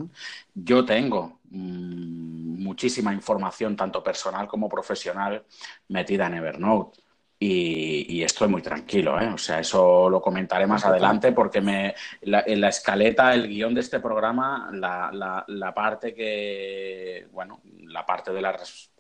Yo 0.55 0.83
tengo 0.87 1.41
mm, 1.51 2.63
muchísima 2.63 3.13
información, 3.13 3.77
tanto 3.77 4.03
personal 4.03 4.49
como 4.49 4.67
profesional, 4.67 5.45
metida 5.89 6.27
en 6.27 6.35
Evernote. 6.35 7.03
Y, 7.45 8.23
estoy 8.23 8.47
muy 8.47 8.63
tranquilo, 8.63 9.21
¿eh? 9.21 9.29
O 9.29 9.39
sea, 9.39 9.59
eso 9.59 10.09
lo 10.09 10.23
comentaré 10.23 10.65
más 10.65 10.85
adelante 10.85 11.33
porque 11.33 11.61
me, 11.61 11.93
en 12.21 12.61
la 12.61 12.69
escaleta, 12.69 13.35
el 13.35 13.49
guion 13.49 13.75
de 13.75 13.81
este 13.81 13.99
programa, 13.99 14.71
la, 14.73 15.45
la, 15.49 15.75
parte 15.75 16.15
que, 16.15 17.27
bueno, 17.33 17.61
la 17.89 18.07
parte 18.07 18.33
de 18.33 18.43
las 18.43 18.93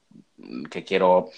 que 0.68 0.82
quiero 0.82 1.30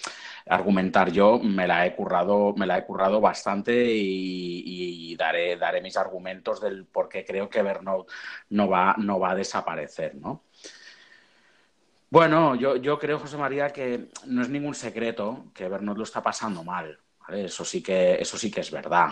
argumentar 0.46 1.12
yo, 1.12 1.38
me 1.38 1.66
la 1.66 1.84
he 1.84 1.94
currado, 1.94 2.54
me 2.56 2.66
la 2.66 2.78
he 2.78 2.86
currado 2.86 3.20
bastante 3.20 3.84
y, 3.86 5.14
daré, 5.16 5.56
daré 5.56 5.82
mis 5.82 5.98
argumentos 5.98 6.60
del 6.60 6.86
por 6.86 7.10
qué 7.10 7.24
creo 7.24 7.50
que 7.50 7.58
Evernote 7.58 8.12
no 8.48 8.66
va, 8.66 8.94
no 8.96 9.20
va 9.20 9.32
a 9.32 9.34
desaparecer, 9.34 10.14
¿no? 10.16 10.44
Bueno, 12.10 12.54
yo, 12.54 12.76
yo 12.76 12.98
creo, 12.98 13.18
José 13.18 13.36
María, 13.36 13.70
que 13.70 14.08
no 14.26 14.42
es 14.42 14.48
ningún 14.48 14.74
secreto 14.74 15.46
que 15.52 15.64
Evernote 15.64 15.98
lo 15.98 16.04
está 16.04 16.22
pasando 16.22 16.62
mal. 16.62 16.98
Eso, 17.28 17.64
sí 17.64 17.82
que, 17.82 18.14
eso 18.20 18.36
sí 18.38 18.50
que 18.50 18.60
es 18.60 18.70
verdad. 18.70 19.10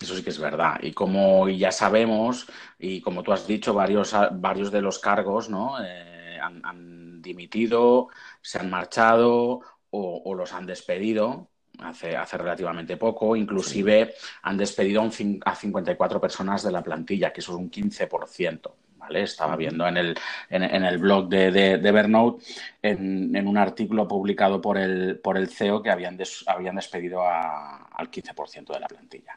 Eso 0.00 0.16
sí 0.16 0.22
que 0.22 0.30
es 0.30 0.38
verdad. 0.38 0.78
Y 0.82 0.92
como 0.92 1.48
ya 1.48 1.72
sabemos, 1.72 2.46
y 2.78 3.00
como 3.00 3.22
tú 3.22 3.32
has 3.32 3.46
dicho, 3.46 3.74
varios, 3.74 4.14
varios 4.32 4.70
de 4.70 4.80
los 4.80 4.98
cargos 4.98 5.50
¿no? 5.50 5.76
Eh, 5.84 6.38
han, 6.40 7.20
dimitido, 7.20 8.08
se 8.40 8.58
han 8.58 8.70
marchado 8.70 9.60
o, 9.90 10.34
los 10.34 10.54
han 10.54 10.64
despedido 10.64 11.50
hace, 11.80 12.16
hace 12.16 12.38
relativamente 12.38 12.96
poco. 12.96 13.36
Inclusive 13.36 14.14
han 14.42 14.56
despedido 14.56 15.02
a 15.44 15.54
54 15.54 16.20
personas 16.20 16.62
de 16.62 16.72
la 16.72 16.82
plantilla, 16.82 17.30
que 17.30 17.40
eso 17.40 17.52
es 17.52 17.58
un 17.58 17.70
15%. 17.70 18.72
Estaba 19.10 19.56
viendo 19.56 19.86
en 19.86 19.96
el, 19.96 20.18
en, 20.48 20.84
el 20.84 20.98
blog 20.98 21.28
de, 21.28 21.50
de, 21.50 21.88
Evernote, 21.88 22.44
en, 22.82 23.46
un 23.46 23.58
artículo 23.58 24.06
publicado 24.06 24.60
por 24.60 24.78
el, 24.78 25.18
por 25.18 25.36
el 25.36 25.48
CEO, 25.48 25.82
que 25.82 25.90
habían, 25.90 26.18
habían 26.46 26.76
despedido 26.76 27.22
al 27.26 28.10
15% 28.10 28.72
de 28.72 28.80
la 28.80 28.86
plantilla. 28.86 29.36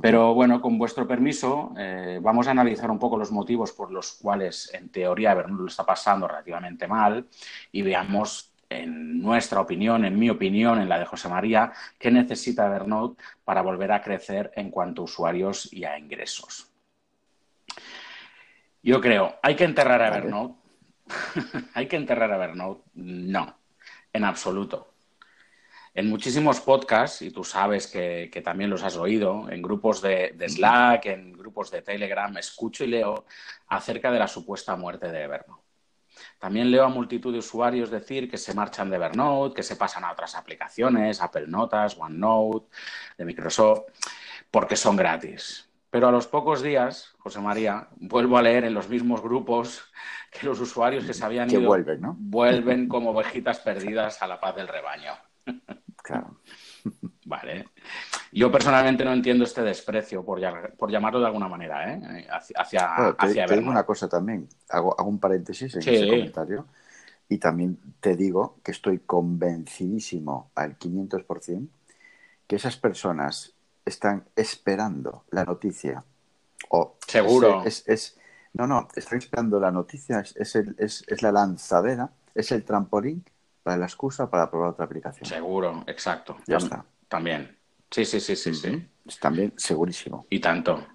Pero 0.00 0.34
bueno, 0.34 0.60
con 0.60 0.78
vuestro 0.78 1.06
permiso, 1.06 1.74
eh, 1.76 2.18
vamos 2.22 2.46
a 2.46 2.52
analizar 2.52 2.90
un 2.90 2.98
poco 2.98 3.16
los 3.16 3.32
motivos 3.32 3.72
por 3.72 3.90
los 3.90 4.12
cuales, 4.12 4.70
en 4.72 4.88
teoría, 4.88 5.32
Evernote 5.32 5.62
lo 5.62 5.68
está 5.68 5.84
pasando 5.84 6.26
relativamente 6.26 6.86
mal 6.86 7.26
y 7.70 7.82
veamos 7.82 8.52
en 8.70 9.20
nuestra 9.20 9.60
opinión, 9.60 10.04
en 10.04 10.18
mi 10.18 10.30
opinión, 10.30 10.80
en 10.80 10.88
la 10.88 10.98
de 10.98 11.04
José 11.04 11.28
María, 11.28 11.72
qué 11.98 12.10
necesita 12.10 12.66
Evernote 12.66 13.22
para 13.44 13.62
volver 13.62 13.92
a 13.92 14.02
crecer 14.02 14.50
en 14.56 14.70
cuanto 14.70 15.02
a 15.02 15.04
usuarios 15.04 15.72
y 15.72 15.84
a 15.84 15.98
ingresos. 15.98 16.71
Yo 18.82 19.00
creo, 19.00 19.38
¿hay 19.42 19.54
que 19.54 19.64
enterrar 19.64 20.02
a 20.02 20.08
Evernote? 20.08 20.54
¿Hay 21.74 21.86
que 21.86 21.96
enterrar 21.96 22.32
a 22.32 22.36
Evernote? 22.36 22.82
No, 22.94 23.56
en 24.12 24.24
absoluto. 24.24 24.94
En 25.94 26.08
muchísimos 26.08 26.60
podcasts, 26.60 27.22
y 27.22 27.30
tú 27.30 27.44
sabes 27.44 27.86
que, 27.86 28.42
también 28.42 28.70
los 28.70 28.82
has 28.82 28.96
oído, 28.96 29.48
en 29.50 29.62
grupos 29.62 30.02
de, 30.02 30.34
Slack, 30.48 31.06
en 31.06 31.32
grupos 31.32 31.70
de 31.70 31.82
Telegram, 31.82 32.36
escucho 32.38 32.82
y 32.82 32.88
leo 32.88 33.26
acerca 33.68 34.10
de 34.10 34.18
la 34.18 34.26
supuesta 34.26 34.74
muerte 34.74 35.12
de 35.12 35.22
Evernote. 35.22 35.62
También 36.40 36.70
leo 36.70 36.84
a 36.84 36.88
multitud 36.88 37.32
de 37.32 37.38
usuarios 37.38 37.90
decir 37.90 38.28
que 38.28 38.38
se 38.38 38.54
marchan 38.54 38.90
de 38.90 38.96
Evernote, 38.96 39.54
que 39.54 39.62
se 39.62 39.76
pasan 39.76 40.04
a 40.04 40.12
otras 40.12 40.34
aplicaciones, 40.34 41.20
Apple 41.20 41.46
Notas, 41.46 41.96
OneNote, 41.96 42.66
de 43.16 43.24
Microsoft, 43.24 43.82
porque 44.50 44.74
son 44.74 44.96
gratis. 44.96 45.71
Pero 45.92 46.08
a 46.08 46.10
los 46.10 46.26
pocos 46.26 46.62
días, 46.62 47.12
José 47.18 47.38
María, 47.42 47.86
vuelvo 47.96 48.38
a 48.38 48.42
leer 48.42 48.64
en 48.64 48.72
los 48.72 48.88
mismos 48.88 49.20
grupos 49.20 49.92
que 50.30 50.46
los 50.46 50.58
usuarios 50.58 51.04
que 51.04 51.12
se 51.12 51.22
habían 51.22 51.50
ido 51.50 51.66
vuelven, 51.66 52.00
¿no? 52.00 52.16
vuelven 52.18 52.88
como 52.88 53.10
ovejitas 53.10 53.60
perdidas 53.60 54.22
a 54.22 54.26
la 54.26 54.40
paz 54.40 54.56
del 54.56 54.68
rebaño. 54.68 55.12
Claro. 56.02 56.38
Vale. 57.26 57.66
Yo 58.32 58.50
personalmente 58.50 59.04
no 59.04 59.12
entiendo 59.12 59.44
este 59.44 59.60
desprecio, 59.60 60.24
por, 60.24 60.40
llamarlo 60.40 61.20
de 61.20 61.26
alguna 61.26 61.46
manera, 61.46 61.92
¿eh? 61.92 62.26
hacia, 62.56 63.14
te, 63.18 63.56
digo 63.56 63.70
una 63.70 63.84
cosa 63.84 64.08
también, 64.08 64.48
hago, 64.70 64.96
un 65.04 65.20
paréntesis 65.20 65.74
en 65.74 65.80
ese 65.80 66.08
comentario, 66.08 66.66
y 67.28 67.36
también 67.36 67.78
te 68.00 68.16
digo 68.16 68.56
que 68.64 68.72
estoy 68.72 69.00
convencidísimo 69.00 70.50
al 70.54 70.78
500% 70.78 71.68
que 72.46 72.56
esas 72.56 72.78
personas 72.78 73.54
están 73.84 74.24
esperando 74.36 75.24
la 75.30 75.44
noticia. 75.44 76.04
O 76.70 76.96
Seguro. 77.06 77.64
Es, 77.64 78.16
no, 78.54 78.66
no, 78.66 78.88
están 78.94 79.18
esperando 79.18 79.58
la 79.58 79.70
noticia, 79.70 80.20
es, 80.20 80.56
es, 80.56 81.22
la 81.22 81.32
lanzadera, 81.32 82.10
es 82.34 82.52
el 82.52 82.64
trampolín 82.64 83.24
para 83.62 83.76
la 83.76 83.86
excusa 83.86 84.28
para 84.28 84.50
probar 84.50 84.70
otra 84.70 84.84
aplicación. 84.84 85.26
Seguro, 85.26 85.84
exacto. 85.86 86.36
Ya 86.46 86.58
está. 86.58 86.84
También. 87.08 87.56
Sí, 87.90 88.04
sí, 88.04 88.20
sí, 88.20 88.36
sí, 88.36 88.54
sí. 88.54 88.88
También 89.20 89.52
segurísimo. 89.56 90.26
Y 90.30 90.40
tanto. 90.40 90.86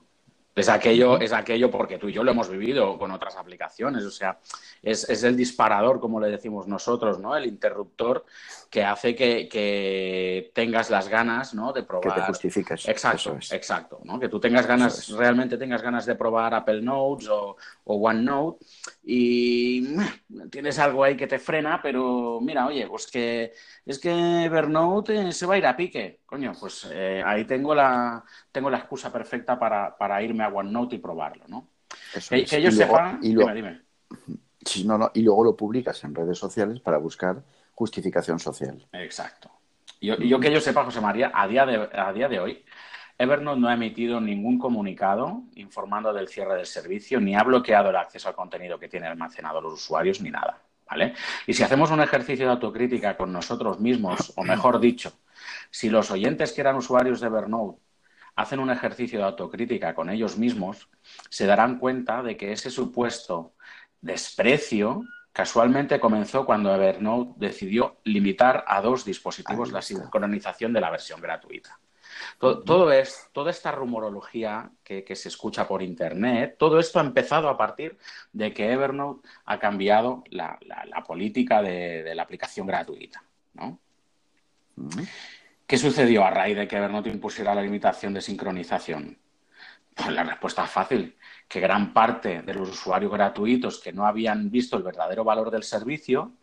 Es 0.56 0.70
aquello, 0.70 1.20
es 1.20 1.34
aquello 1.34 1.70
porque 1.70 2.00
tú 2.00 2.10
y 2.10 2.14
yo 2.14 2.24
lo 2.24 2.32
hemos 2.32 2.50
vivido 2.50 2.98
con 2.98 3.12
otras 3.12 3.36
aplicaciones, 3.36 4.04
o 4.04 4.10
sea, 4.10 4.40
es, 4.82 5.08
es 5.08 5.24
el 5.24 5.38
disparador, 5.38 6.00
como 6.00 6.20
le 6.20 6.30
decimos 6.32 6.68
nosotros, 6.68 7.20
¿no? 7.20 7.36
El 7.36 7.46
interruptor 7.46 8.26
que 8.70 8.84
hace 8.84 9.16
que, 9.16 10.52
tengas 10.54 10.90
las 10.90 11.08
ganas, 11.08 11.54
¿no? 11.54 11.72
De 11.74 11.84
probar. 11.84 12.14
Que 12.14 12.22
te 12.22 12.28
justifiques. 12.28 12.88
Exacto, 12.88 13.38
exacto, 13.52 14.00
¿no? 14.04 14.20
Que 14.20 14.30
tú 14.30 14.40
tengas 14.40 14.68
ganas, 14.68 15.10
realmente 15.10 15.58
tengas 15.58 15.82
ganas 15.82 16.06
de 16.06 16.16
probar 16.16 16.54
Apple 16.54 16.82
Notes 16.82 17.28
o, 17.30 17.56
o 17.86 17.96
OneNote 17.96 18.66
y 19.04 19.96
tienes 20.50 20.80
algo 20.80 21.04
ahí 21.04 21.16
que 21.16 21.28
te 21.28 21.40
frena, 21.40 21.82
pero 21.82 22.40
mira, 22.42 22.68
oye, 22.68 22.88
pues 22.88 23.08
que 23.08 23.54
es 23.86 24.00
que 24.00 24.46
Evernote 24.46 25.32
se 25.32 25.46
va 25.46 25.56
a 25.56 25.58
ir 25.58 25.66
a 25.66 25.78
pique, 25.78 26.22
coño, 26.26 26.54
pues 26.60 26.90
eh, 26.92 27.24
ahí 27.26 27.46
tengo 27.46 27.74
la, 27.74 28.24
tengo 28.52 28.70
la 28.70 28.80
excusa 28.80 29.12
perfecta 29.12 29.58
para, 29.58 29.98
para 29.98 30.22
irme 30.22 30.44
a 30.44 30.50
OneNote 30.50 30.96
y 30.96 31.00
probarlo, 31.00 31.46
¿no? 31.48 31.70
que, 32.30 32.58
ellos 32.58 32.76
sepan, 32.76 33.20
y 33.22 33.32
luego, 33.32 33.54
dime, 33.54 33.82
y 35.14 35.22
luego 35.22 35.44
lo 35.44 35.56
publicas 35.56 36.04
en 36.04 36.14
redes 36.14 36.38
sociales 36.38 36.80
para 36.80 36.98
buscar 36.98 37.42
justificación 37.78 38.40
social. 38.40 38.88
Exacto. 38.92 39.52
Y 40.00 40.08
yo, 40.28 40.40
que 40.40 40.52
yo 40.52 40.60
sepa, 40.60 40.84
José 40.84 41.00
María, 41.00 41.32
a 41.32 41.48
día, 41.48 41.64
de, 41.64 41.88
a 41.94 42.12
día 42.12 42.28
de 42.28 42.40
hoy, 42.40 42.66
Evernote 43.20 43.60
no 43.60 43.68
ha 43.68 43.76
emitido 43.76 44.20
ningún 44.20 44.58
comunicado 44.58 45.44
informando 45.54 46.12
del 46.12 46.28
cierre 46.28 46.56
del 46.56 46.66
servicio, 46.66 47.22
ni 47.22 47.36
ha 47.36 47.44
bloqueado 47.44 47.92
el 47.92 47.96
acceso 47.96 48.30
al 48.30 48.36
contenido 48.36 48.80
que 48.80 48.88
tiene 48.88 49.06
almacenado 49.06 49.62
los 49.62 49.74
usuarios, 49.74 50.22
ni 50.22 50.32
nada. 50.32 50.60
¿Vale? 50.90 51.14
Y 51.46 51.54
si 51.54 51.62
hacemos 51.62 51.92
un 51.92 52.02
ejercicio 52.02 52.48
de 52.48 52.52
autocrítica 52.54 53.16
con 53.16 53.32
nosotros 53.32 53.80
mismos, 53.80 54.34
o 54.36 54.44
mejor 54.44 54.80
dicho, 54.80 55.14
si 55.70 55.92
los 55.92 56.10
oyentes 56.10 56.54
que 56.54 56.62
eran 56.62 56.78
usuarios 56.78 57.20
de 57.20 57.28
Evernote 57.28 57.80
hacen 58.36 58.60
un 58.60 58.72
ejercicio 58.72 59.20
de 59.20 59.26
autocrítica 59.26 59.94
con 59.94 60.10
ellos 60.10 60.36
mismos, 60.36 60.90
se 61.30 61.46
darán 61.46 61.78
cuenta 61.78 62.24
de 62.24 62.38
que 62.38 62.54
ese 62.54 62.72
supuesto 62.72 63.54
desprecio 64.02 65.04
casualmente 65.38 66.00
comenzó 66.00 66.48
cuando 66.48 66.74
Evernote 66.74 67.34
decidió 67.38 67.98
limitar 68.06 68.66
a 68.68 68.82
dos 68.82 69.06
dispositivos 69.06 69.72
la 69.72 69.84
sincronización 69.84 70.74
de 70.74 70.82
la 70.82 70.90
versión 70.90 71.22
gratuita. 71.22 71.80
Todo, 72.40 72.92
es, 72.92 73.30
toda 73.34 73.52
esta 73.52 73.72
rumorología 73.72 74.72
que, 74.84 75.06
se 75.16 75.30
escucha 75.30 75.68
por 75.68 75.84
Internet, 75.84 76.56
todo 76.58 76.80
esto 76.80 76.98
ha 76.98 77.04
empezado 77.04 77.50
a 77.50 77.56
partir 77.56 78.00
de 78.34 78.52
que 78.52 78.72
Evernote 78.72 79.30
ha 79.46 79.60
cambiado 79.60 80.24
la, 80.32 80.58
política 81.06 81.62
de, 81.62 82.16
la 82.16 82.24
aplicación 82.24 82.66
gratuita. 82.66 83.24
¿no? 83.54 83.80
¿Qué 85.68 85.78
sucedió 85.78 86.26
a 86.26 86.32
raíz 86.32 86.58
de 86.58 86.68
que 86.68 86.78
Evernote 86.78 87.12
impusiera 87.12 87.54
la 87.54 87.62
limitación 87.62 88.12
de 88.12 88.22
sincronización? 88.22 89.20
Pues 89.94 90.10
la 90.10 90.24
respuesta 90.24 90.64
es 90.64 90.72
fácil, 90.72 91.16
que 91.48 91.60
gran 91.60 91.94
parte 91.94 92.42
de 92.42 92.54
los 92.54 92.70
usuarios 92.70 93.12
gratuitos 93.12 93.80
que 93.80 93.94
no 93.94 94.06
habían 94.06 94.50
visto 94.52 94.78
el 94.78 94.84
verdadero 94.84 95.24
valor 95.24 95.52
del 95.52 95.64
servicio 95.64 96.34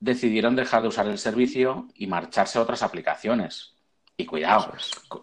decidieron 0.00 0.56
dejar 0.56 0.82
de 0.82 0.88
usar 0.88 1.06
el 1.06 1.18
servicio 1.18 1.88
y 1.94 2.06
marcharse 2.06 2.58
a 2.58 2.62
otras 2.62 2.82
aplicaciones. 2.82 3.76
Y 4.18 4.24
cuidado, 4.24 4.72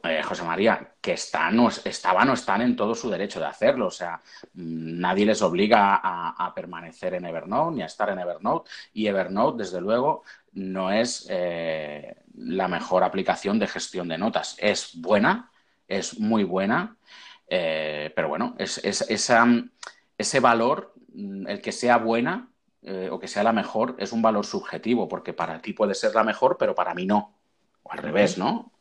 eh, 0.04 0.22
José 0.22 0.44
María, 0.44 0.94
que 1.02 1.14
están 1.14 1.60
o, 1.60 1.68
estaban 1.68 2.30
o 2.30 2.34
están 2.34 2.62
en 2.62 2.76
todo 2.76 2.94
su 2.94 3.10
derecho 3.10 3.40
de 3.40 3.48
hacerlo. 3.48 3.88
O 3.88 3.92
sea, 3.92 4.22
mm, 4.54 5.00
nadie 5.00 5.26
les 5.26 5.42
obliga 5.42 6.00
a, 6.04 6.54
permanecer 6.54 7.16
en 7.16 7.26
Evernote 7.26 7.76
ni 7.76 7.82
a 7.82 7.88
estar 7.88 8.10
en 8.12 8.20
Evernote. 8.20 8.70
Y 8.94 9.08
Evernote, 9.08 9.64
desde 9.64 9.82
luego, 9.82 10.24
no 10.54 10.92
es 10.92 11.26
eh, 11.32 12.18
la 12.36 12.68
mejor 12.68 13.04
aplicación 13.04 13.58
de 13.58 13.68
gestión 13.68 14.08
de 14.08 14.20
notas. 14.20 14.56
Es 14.60 14.92
buena, 15.02 15.52
es 15.88 16.20
muy 16.20 16.44
buena, 16.44 16.96
eh, 17.48 18.12
pero 18.16 18.30
bueno, 18.30 18.56
es, 18.58 18.80
ese 18.80 20.40
valor, 20.40 20.94
mm, 21.14 21.48
el 21.48 21.62
que 21.62 21.72
sea 21.72 21.98
buena 21.98 22.50
o 23.12 23.18
que 23.18 23.30
sea 23.30 23.44
la 23.44 23.54
mejor, 23.54 23.96
es 23.98 24.12
un 24.12 24.22
valor 24.22 24.46
subjetivo, 24.46 25.08
porque 25.08 25.32
para 25.32 25.62
ti 25.62 25.72
puede 25.72 25.96
ser 25.96 26.14
la 26.16 26.26
mejor, 26.26 26.58
pero 26.60 26.76
para 26.76 26.94
mí 26.94 27.06
no. 27.06 27.34
O 27.82 27.94
al 27.94 28.00
revés, 28.00 28.38
¿no? 28.38 28.74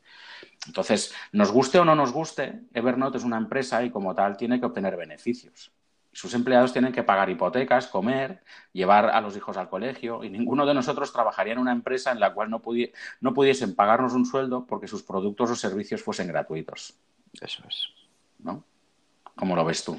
Entonces, 0.67 1.15
nos 1.33 1.51
guste 1.51 1.79
o 1.79 1.85
no 1.85 1.95
nos 1.95 2.13
guste, 2.13 2.63
Evernote 2.73 3.19
es 3.19 3.25
una 3.25 3.37
empresa 3.37 3.83
y 3.85 3.91
como 3.91 4.15
tal 4.15 4.37
tiene 4.37 4.61
que 4.61 4.67
obtener 4.67 4.97
beneficios. 4.97 5.73
Sus 6.13 6.35
empleados 6.35 6.73
tienen 6.73 6.93
que 6.93 7.03
pagar 7.03 7.31
hipotecas, 7.31 7.87
comer, 7.87 8.43
llevar 8.73 9.07
a 9.07 9.21
los 9.21 9.37
hijos 9.37 9.57
al 9.57 9.71
colegio 9.71 10.23
y 10.23 10.29
ninguno 10.29 10.67
de 10.67 10.75
nosotros 10.75 11.13
trabajaría 11.13 11.55
en 11.55 11.59
una 11.59 11.73
empresa 11.73 12.13
en 12.13 12.21
la 12.21 12.35
cual 12.35 12.51
no, 12.51 12.61
pudiesen 12.61 13.75
pagarnos 13.75 14.13
un 14.13 14.27
sueldo 14.27 14.67
porque 14.67 14.87
sus 14.87 15.03
productos 15.03 15.51
o 15.51 15.57
servicios 15.57 16.03
fuesen 16.03 16.29
gratuitos. 16.29 16.95
Eso 17.41 17.63
es. 17.67 17.89
¿No? 18.43 18.65
¿Cómo 19.37 19.57
lo 19.57 19.65
ves 19.65 19.85
tú? 19.85 19.99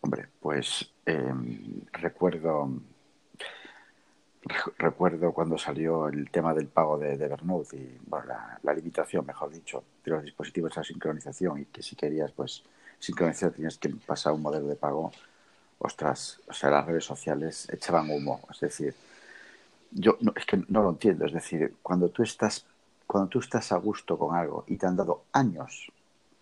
Hombre, 0.00 0.28
pues 0.40 0.92
em, 1.04 1.82
recuerdo 1.92 2.70
recuerdo 4.78 5.32
cuando 5.32 5.58
salió 5.58 6.08
el 6.08 6.30
tema 6.30 6.54
del 6.54 6.66
pago 6.66 6.98
de, 6.98 7.12
Evernote 7.12 7.76
y 7.76 7.98
bueno, 8.06 8.26
la, 8.62 8.74
limitación, 8.74 9.26
mejor 9.26 9.50
dicho, 9.50 9.84
de 10.04 10.10
los 10.10 10.22
dispositivos 10.22 10.76
a 10.78 10.84
sincronización 10.84 11.60
y 11.60 11.64
que 11.66 11.82
si 11.82 11.96
querías 11.96 12.32
pues 12.32 12.62
sincronizar 12.98 13.52
tenías 13.52 13.78
que 13.78 13.90
pasar 13.90 14.32
un 14.32 14.42
modelo 14.42 14.66
de 14.66 14.76
pago, 14.76 15.12
ostras, 15.78 16.40
o 16.48 16.52
sea, 16.52 16.70
las 16.70 16.86
redes 16.86 17.04
sociales 17.04 17.68
echaban 17.70 18.10
humo, 18.10 18.40
es 18.50 18.60
decir, 18.60 18.94
yo 19.90 20.16
no, 20.20 20.32
es 20.36 20.46
que 20.46 20.62
no 20.68 20.82
lo 20.82 20.90
entiendo, 20.90 21.26
es 21.26 21.32
decir, 21.32 21.76
cuando 21.82 22.08
tú 22.08 22.22
estás 22.22 22.66
cuando 23.06 23.28
tú 23.28 23.40
estás 23.40 23.72
a 23.72 23.76
gusto 23.76 24.16
con 24.16 24.36
algo 24.36 24.64
y 24.68 24.76
te 24.76 24.86
han 24.86 24.94
dado 24.94 25.24
años, 25.32 25.90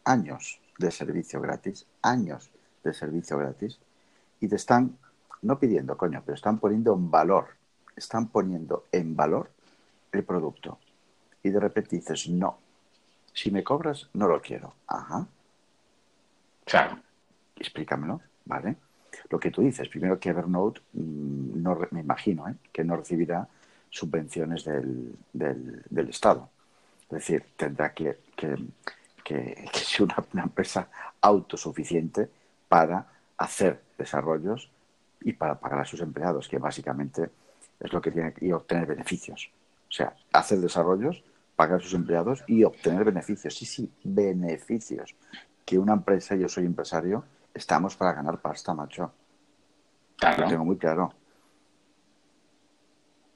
años 0.04 0.61
de 0.79 0.91
servicio 0.91 1.41
gratis, 1.41 1.87
años 2.03 2.51
de 2.85 2.95
servicio 2.95 3.38
gratis, 3.38 3.79
y 4.41 4.49
te 4.49 4.57
están, 4.57 4.97
no 5.43 5.59
pidiendo, 5.59 5.97
coño, 5.97 6.23
pero 6.25 6.35
están 6.35 6.59
poniendo 6.59 6.95
en 6.95 7.11
valor, 7.11 7.49
están 7.97 8.29
poniendo 8.29 8.87
en 8.93 9.17
valor 9.17 9.51
el 10.12 10.25
producto. 10.25 10.79
Y 11.43 11.51
de 11.51 11.61
repente 11.61 11.97
dices, 11.97 12.29
no, 12.29 12.59
si 13.33 13.51
me 13.51 13.62
cobras, 13.62 14.09
no 14.14 14.27
lo 14.27 14.41
quiero. 14.41 14.75
Ajá. 14.87 15.27
Claro. 16.64 16.99
Explícamelo, 17.57 18.21
¿vale? 18.45 18.77
Lo 19.31 19.38
que 19.38 19.51
tú 19.51 19.62
dices, 19.62 19.88
primero 19.88 20.19
que 20.19 20.31
Evernote, 20.31 20.81
mm, 20.93 21.62
no, 21.62 21.79
me 21.91 22.01
imagino, 22.01 22.49
¿eh? 22.49 22.55
que 22.73 22.85
no 22.85 22.97
recibirá 22.97 23.49
subvenciones 23.91 24.64
del, 24.64 25.17
del, 25.33 26.09
Estado. 26.09 26.51
Es 27.03 27.09
decir, 27.09 27.45
tendrá 27.57 27.93
que, 27.93 28.19
que, 28.37 28.57
que, 29.29 29.69
ser 29.75 30.09
una, 30.33 30.43
empresa 30.43 30.88
autosuficiente 31.21 32.31
para 32.67 33.07
hacer 33.37 33.83
desarrollos 33.99 34.71
y 35.21 35.35
para 35.35 35.61
pagar 35.61 35.81
a 35.81 35.85
sus 35.85 36.01
empleados, 36.01 36.49
que 36.49 36.59
básicamente 36.59 37.31
es 37.79 37.93
lo 37.93 38.01
que 38.01 38.11
tiene 38.11 38.33
y 38.41 38.53
obtener 38.53 38.87
beneficios. 38.87 39.51
O 39.88 39.93
sea, 39.93 40.17
hacer 40.33 40.59
desarrollos, 40.59 41.23
pagar 41.57 41.79
a 41.79 41.83
sus 41.83 41.93
empleados 41.93 42.43
y 42.47 42.64
obtener 42.64 43.05
beneficios. 43.05 43.55
Sí, 43.55 43.67
sí, 43.67 43.93
beneficios. 44.03 45.14
Que 45.64 45.79
una 45.79 45.93
empresa, 45.93 46.35
yo 46.35 46.49
soy 46.49 46.64
empresario, 46.64 47.25
estamos 47.53 47.97
para 47.97 48.14
ganar 48.14 48.41
pasta, 48.41 48.73
macho. 48.73 49.12
Claro. 50.17 50.45
Lo 50.45 50.49
tengo 50.49 50.64
muy 50.64 50.79
claro. 50.79 51.12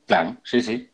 Claro, 0.06 0.36
sí, 0.42 0.62
sí. 0.62 0.90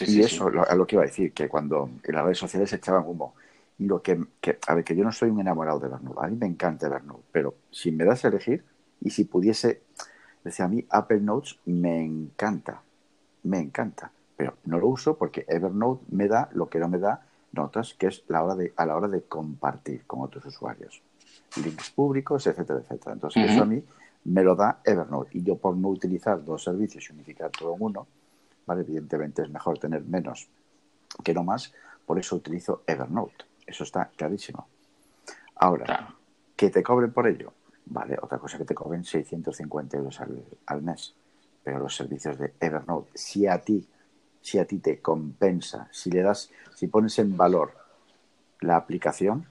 y 0.00 0.20
eso 0.20 0.48
es 0.48 0.76
lo 0.76 0.86
que 0.86 0.96
iba 0.96 1.02
a 1.02 1.06
decir, 1.06 1.32
que 1.32 1.48
cuando 1.48 1.90
en 2.02 2.14
las 2.14 2.24
redes 2.24 2.38
sociales 2.38 2.70
se 2.70 2.76
echaban 2.76 3.04
humo. 3.06 3.34
Y 3.78 3.86
lo 3.86 4.02
que, 4.02 4.18
a 4.66 4.74
ver, 4.74 4.84
que 4.84 4.96
yo 4.96 5.04
no 5.04 5.12
soy 5.12 5.30
un 5.30 5.40
enamorado 5.40 5.78
de 5.78 5.86
Evernote, 5.86 6.18
a 6.20 6.28
mí 6.28 6.36
me 6.36 6.46
encanta 6.46 6.86
Evernote, 6.86 7.24
pero 7.30 7.54
si 7.70 7.92
me 7.92 8.04
das 8.04 8.24
a 8.24 8.28
elegir 8.28 8.64
y 9.00 9.10
si 9.10 9.24
pudiese, 9.24 9.82
decía 10.42 10.64
a 10.64 10.68
mí, 10.68 10.84
Apple 10.90 11.20
Notes 11.20 11.58
me 11.66 12.04
encanta, 12.04 12.82
me 13.44 13.60
encanta, 13.60 14.10
pero 14.36 14.54
no 14.64 14.78
lo 14.78 14.88
uso 14.88 15.16
porque 15.16 15.44
Evernote 15.48 16.04
me 16.10 16.26
da 16.26 16.48
lo 16.52 16.68
que 16.68 16.80
no 16.80 16.88
me 16.88 16.98
da 16.98 17.22
notas, 17.52 17.94
que 17.94 18.08
es 18.08 18.24
la 18.28 18.42
hora 18.42 18.54
de, 18.54 18.72
a 18.76 18.84
la 18.84 18.96
hora 18.96 19.08
de 19.08 19.22
compartir 19.22 20.04
con 20.06 20.20
otros 20.20 20.44
usuarios, 20.46 21.02
links 21.62 21.90
públicos, 21.90 22.46
etcétera, 22.46 22.80
etcétera. 22.80 23.12
Entonces, 23.14 23.50
eso 23.50 23.62
a 23.62 23.66
mí 23.66 23.82
me 24.24 24.42
lo 24.42 24.54
da 24.54 24.80
Evernote. 24.84 25.38
Y 25.38 25.42
yo 25.42 25.56
por 25.56 25.76
no 25.76 25.88
utilizar 25.88 26.44
dos 26.44 26.64
servicios 26.64 27.08
y 27.08 27.12
unificar 27.12 27.50
todo 27.50 27.74
en 27.74 27.82
uno, 27.82 28.06
¿vale? 28.66 28.82
evidentemente 28.82 29.42
es 29.42 29.50
mejor 29.50 29.78
tener 29.78 30.02
menos 30.02 30.48
que 31.24 31.34
no 31.34 31.44
más, 31.44 31.72
por 32.06 32.18
eso 32.18 32.36
utilizo 32.36 32.82
Evernote. 32.86 33.44
Eso 33.68 33.84
está 33.84 34.06
clarísimo. 34.16 34.66
Ahora, 35.56 36.14
que 36.56 36.70
te 36.70 36.82
cobren 36.82 37.12
por 37.12 37.26
ello, 37.26 37.52
vale, 37.84 38.16
otra 38.20 38.38
cosa 38.38 38.56
que 38.56 38.64
te 38.64 38.74
cobren 38.74 39.04
650 39.04 39.98
euros 39.98 40.20
al, 40.66 40.82
mes. 40.82 41.14
Pero 41.62 41.78
los 41.78 41.94
servicios 41.94 42.38
de 42.38 42.54
Evernote, 42.58 43.10
si 43.14 43.46
a 43.46 43.60
ti, 43.60 43.86
si 44.40 44.58
a 44.58 44.64
ti 44.64 44.78
te 44.78 45.02
compensa, 45.02 45.88
si 45.92 46.10
le 46.10 46.22
das, 46.22 46.50
si 46.74 46.86
pones 46.86 47.18
en 47.18 47.36
valor 47.36 47.74
la 48.60 48.76
aplicación 48.76 49.46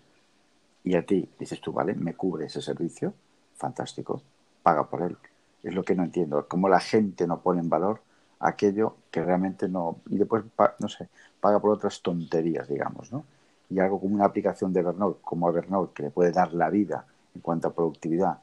y 0.84 0.96
a 0.96 1.06
ti 1.06 1.30
dices 1.38 1.62
tú, 1.62 1.72
vale, 1.72 1.94
me 1.94 2.16
cubre 2.16 2.48
ese 2.48 2.62
servicio, 2.62 3.14
fantástico 3.56 4.24
paga 4.64 4.84
por 4.90 5.04
él. 5.04 5.16
Es 5.62 5.76
lo 5.76 5.84
que 5.84 5.96
no 5.96 6.04
entiendo, 6.04 6.48
cómo 6.48 6.70
la 6.70 6.80
gente 6.80 7.28
no 7.28 7.40
pone 7.40 7.62
en 7.62 7.70
valor 7.70 8.02
aquello 8.40 8.98
que 9.12 9.24
realmente 9.24 9.70
no... 9.70 10.00
Y 10.10 10.18
después, 10.18 10.44
no 10.80 10.90
sé, 10.90 11.08
paga 11.40 11.60
por 11.60 11.72
otras 11.72 12.02
tonterías, 12.02 12.68
digamos, 12.68 13.12
¿no? 13.12 13.24
Y 13.70 13.80
algo 13.80 14.00
como 14.00 14.16
una 14.16 14.26
aplicación 14.26 14.72
de 14.72 14.80
Evernote, 14.80 15.20
como 15.22 15.50
Evernote, 15.50 15.94
que 15.94 16.04
le 16.04 16.10
puede 16.10 16.32
dar 16.32 16.54
la 16.54 16.70
vida 16.70 17.06
en 17.36 17.42
cuanto 17.42 17.68
a 17.68 17.74
productividad, 17.74 18.40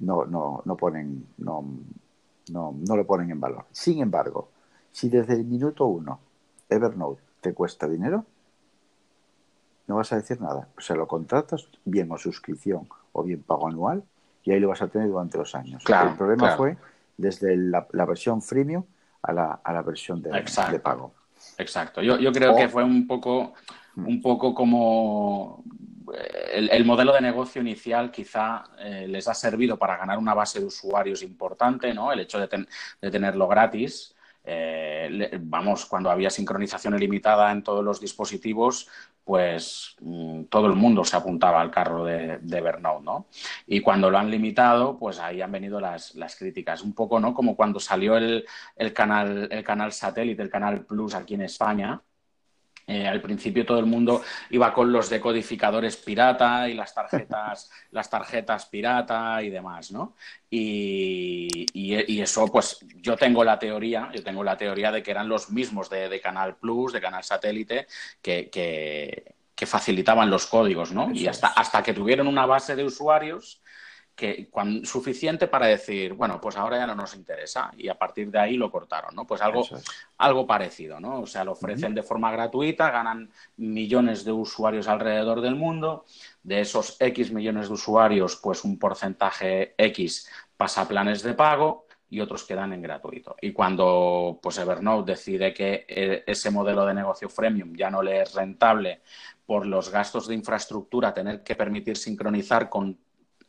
no, 0.00 0.24
no, 0.24 0.62
no 0.64 0.76
ponen, 0.76 1.26
no, 1.38 1.64
no, 2.50 2.74
no 2.76 2.96
lo 2.96 3.06
ponen 3.06 3.30
en 3.30 3.40
valor. 3.40 3.66
Sin 3.70 4.00
embargo, 4.00 4.48
si 4.90 5.08
desde 5.08 5.34
el 5.34 5.44
minuto 5.44 5.86
uno 5.86 6.18
Evernote 6.68 7.22
te 7.40 7.54
cuesta 7.54 7.88
dinero, 7.88 8.24
no 9.86 9.96
vas 9.96 10.12
a 10.12 10.16
decir 10.16 10.40
nada. 10.40 10.68
O 10.76 10.80
sea, 10.80 10.96
lo 10.96 11.06
contratas 11.06 11.68
bien 11.84 12.10
o 12.12 12.18
suscripción 12.18 12.88
o 13.12 13.22
bien 13.22 13.42
pago 13.42 13.68
anual 13.68 14.04
y 14.44 14.52
ahí 14.52 14.60
lo 14.60 14.68
vas 14.68 14.82
a 14.82 14.88
tener 14.88 15.08
durante 15.08 15.36
los 15.36 15.54
años. 15.54 15.82
Claro, 15.84 16.10
el 16.10 16.16
problema 16.16 16.56
fue 16.56 16.76
desde 17.16 17.56
la, 17.56 17.86
versión 18.06 18.40
freemium 18.40 18.84
a 19.22 19.32
la, 19.32 19.60
a 19.62 19.72
la 19.72 19.82
versión 19.82 20.22
de, 20.22 20.30
de, 20.30 20.80
pago. 20.80 21.12
Exacto. 21.58 22.02
Yo, 22.02 22.18
yo 22.18 22.32
creo 22.32 22.56
que 22.56 22.68
fue 22.68 22.84
un 22.84 23.06
poco. 23.06 23.54
Un 23.96 24.20
poco 24.20 24.54
como 24.54 25.64
eh, 26.14 26.68
el, 26.70 26.84
modelo 26.84 27.12
de 27.12 27.20
negocio 27.20 27.60
inicial 27.60 28.10
quizá 28.10 28.64
eh, 28.78 29.06
les 29.08 29.28
ha 29.28 29.34
servido 29.34 29.78
para 29.78 29.96
ganar 29.96 30.18
una 30.18 30.34
base 30.34 30.60
de 30.60 30.66
usuarios 30.66 31.22
importante, 31.22 31.92
¿no? 31.94 32.12
El 32.12 32.20
hecho 32.20 32.38
de, 32.38 32.66
de 33.00 33.10
tenerlo 33.10 33.48
gratis 33.48 34.14
eh, 34.44 35.38
vamos, 35.42 35.86
cuando 35.86 36.10
había 36.10 36.30
sincronización 36.30 36.94
ilimitada 36.96 37.52
en 37.52 37.62
todos 37.62 37.84
los 37.84 38.00
dispositivos, 38.00 38.88
pues 39.24 39.96
mm, 40.00 40.44
todo 40.44 40.66
el 40.66 40.74
mundo 40.74 41.04
se 41.04 41.16
apuntaba 41.16 41.60
al 41.60 41.70
carro 41.70 42.04
de, 42.04 42.38
de 42.38 42.60
¿no? 43.02 43.26
Y 43.66 43.80
cuando 43.80 44.10
lo 44.10 44.18
han 44.18 44.30
limitado, 44.30 44.98
pues 44.98 45.18
ahí 45.18 45.40
han 45.42 45.52
venido 45.52 45.80
las, 45.80 46.14
las 46.14 46.36
críticas. 46.36 46.82
Un 46.82 46.94
poco, 46.94 47.20
¿no? 47.20 47.34
Como 47.34 47.54
cuando 47.54 47.80
salió 47.80 48.16
el, 48.16 48.44
el, 48.76 48.92
canal, 48.92 49.48
el 49.50 49.62
canal 49.64 49.92
satélite, 49.92 50.42
el 50.42 50.50
canal 50.50 50.84
Plus 50.86 51.14
aquí 51.14 51.34
en 51.34 51.42
España, 51.42 52.02
eh, 52.90 53.06
al 53.06 53.20
principio 53.20 53.64
todo 53.64 53.78
el 53.78 53.86
mundo 53.86 54.20
iba 54.50 54.72
con 54.74 54.90
los 54.90 55.08
decodificadores 55.08 55.96
pirata 55.96 56.68
y 56.68 56.74
las 56.74 56.92
tarjetas, 56.92 57.70
las 57.92 58.10
tarjetas 58.10 58.66
pirata 58.66 59.40
y 59.44 59.48
demás, 59.48 59.92
¿no? 59.92 60.16
Y, 60.50 62.20
eso, 62.20 62.48
pues 62.48 62.84
yo 62.96 63.16
tengo 63.16 63.44
la 63.44 63.58
teoría, 63.60 64.10
yo 64.12 64.24
tengo 64.24 64.42
la 64.42 64.56
teoría 64.56 64.90
de 64.90 65.04
que 65.04 65.12
eran 65.12 65.28
los 65.28 65.50
mismos 65.50 65.88
de, 65.88 66.20
Canal 66.20 66.56
Plus, 66.56 66.92
de 66.92 67.00
Canal 67.00 67.22
Satélite, 67.22 67.86
que, 68.20 68.50
que, 68.50 69.66
facilitaban 69.66 70.30
los 70.30 70.46
códigos, 70.46 70.90
¿no? 70.90 71.10
y 71.12 71.26
hasta, 71.26 71.48
hasta 71.48 71.82
que 71.82 71.92
tuvieron 71.92 72.26
una 72.26 72.46
base 72.46 72.74
de 72.74 72.82
usuarios 72.82 73.60
que 74.14 74.50
suficiente 74.84 75.48
para 75.48 75.66
decir, 75.66 76.12
bueno, 76.12 76.40
pues 76.40 76.56
ahora 76.56 76.76
ya 76.76 76.86
no 76.86 76.94
nos 76.94 77.14
interesa 77.14 77.70
y 77.76 77.88
a 77.88 77.98
partir 77.98 78.30
de 78.30 78.38
ahí 78.38 78.56
lo 78.56 78.70
cortaron, 78.70 79.14
¿no? 79.14 79.26
Pues 79.26 79.40
algo, 79.40 79.66
algo 80.18 80.46
parecido, 80.46 81.00
¿no? 81.00 81.20
O 81.20 81.26
sea, 81.26 81.42
lo 81.42 81.52
ofrecen 81.52 81.94
de 81.94 82.02
forma 82.02 82.30
gratuita, 82.30 82.90
ganan 82.90 83.30
millones 83.56 84.24
de 84.24 84.32
usuarios 84.32 84.88
alrededor 84.88 85.40
del 85.40 85.54
mundo, 85.54 86.04
de 86.42 86.60
esos 86.60 86.96
X 87.00 87.32
millones 87.32 87.68
de 87.68 87.74
usuarios, 87.74 88.36
pues 88.36 88.64
un 88.64 88.78
porcentaje 88.78 89.74
X 89.78 90.28
pasa 90.56 90.82
a 90.82 90.88
planes 90.88 91.22
de 91.22 91.32
pago 91.32 91.86
y 92.10 92.20
otros 92.20 92.44
quedan 92.44 92.72
en 92.72 92.82
gratuito. 92.82 93.36
Y 93.40 93.52
cuando 93.52 94.38
pues 94.42 94.58
Evernote 94.58 95.12
decide 95.12 95.54
que 95.54 95.86
eh, 95.88 96.24
ese 96.26 96.50
modelo 96.50 96.84
de 96.84 96.92
negocio 96.92 97.28
freemium 97.28 97.74
ya 97.74 97.88
no 97.88 98.02
le 98.02 98.20
es 98.20 98.34
rentable 98.34 99.00
por 99.46 99.64
los 99.64 99.90
gastos 99.90 100.26
de 100.26 100.34
infraestructura, 100.34 101.14
tener 101.14 101.42
que 101.42 101.54
permitir 101.54 101.96
sincronizar 101.96 102.68
con 102.68 102.98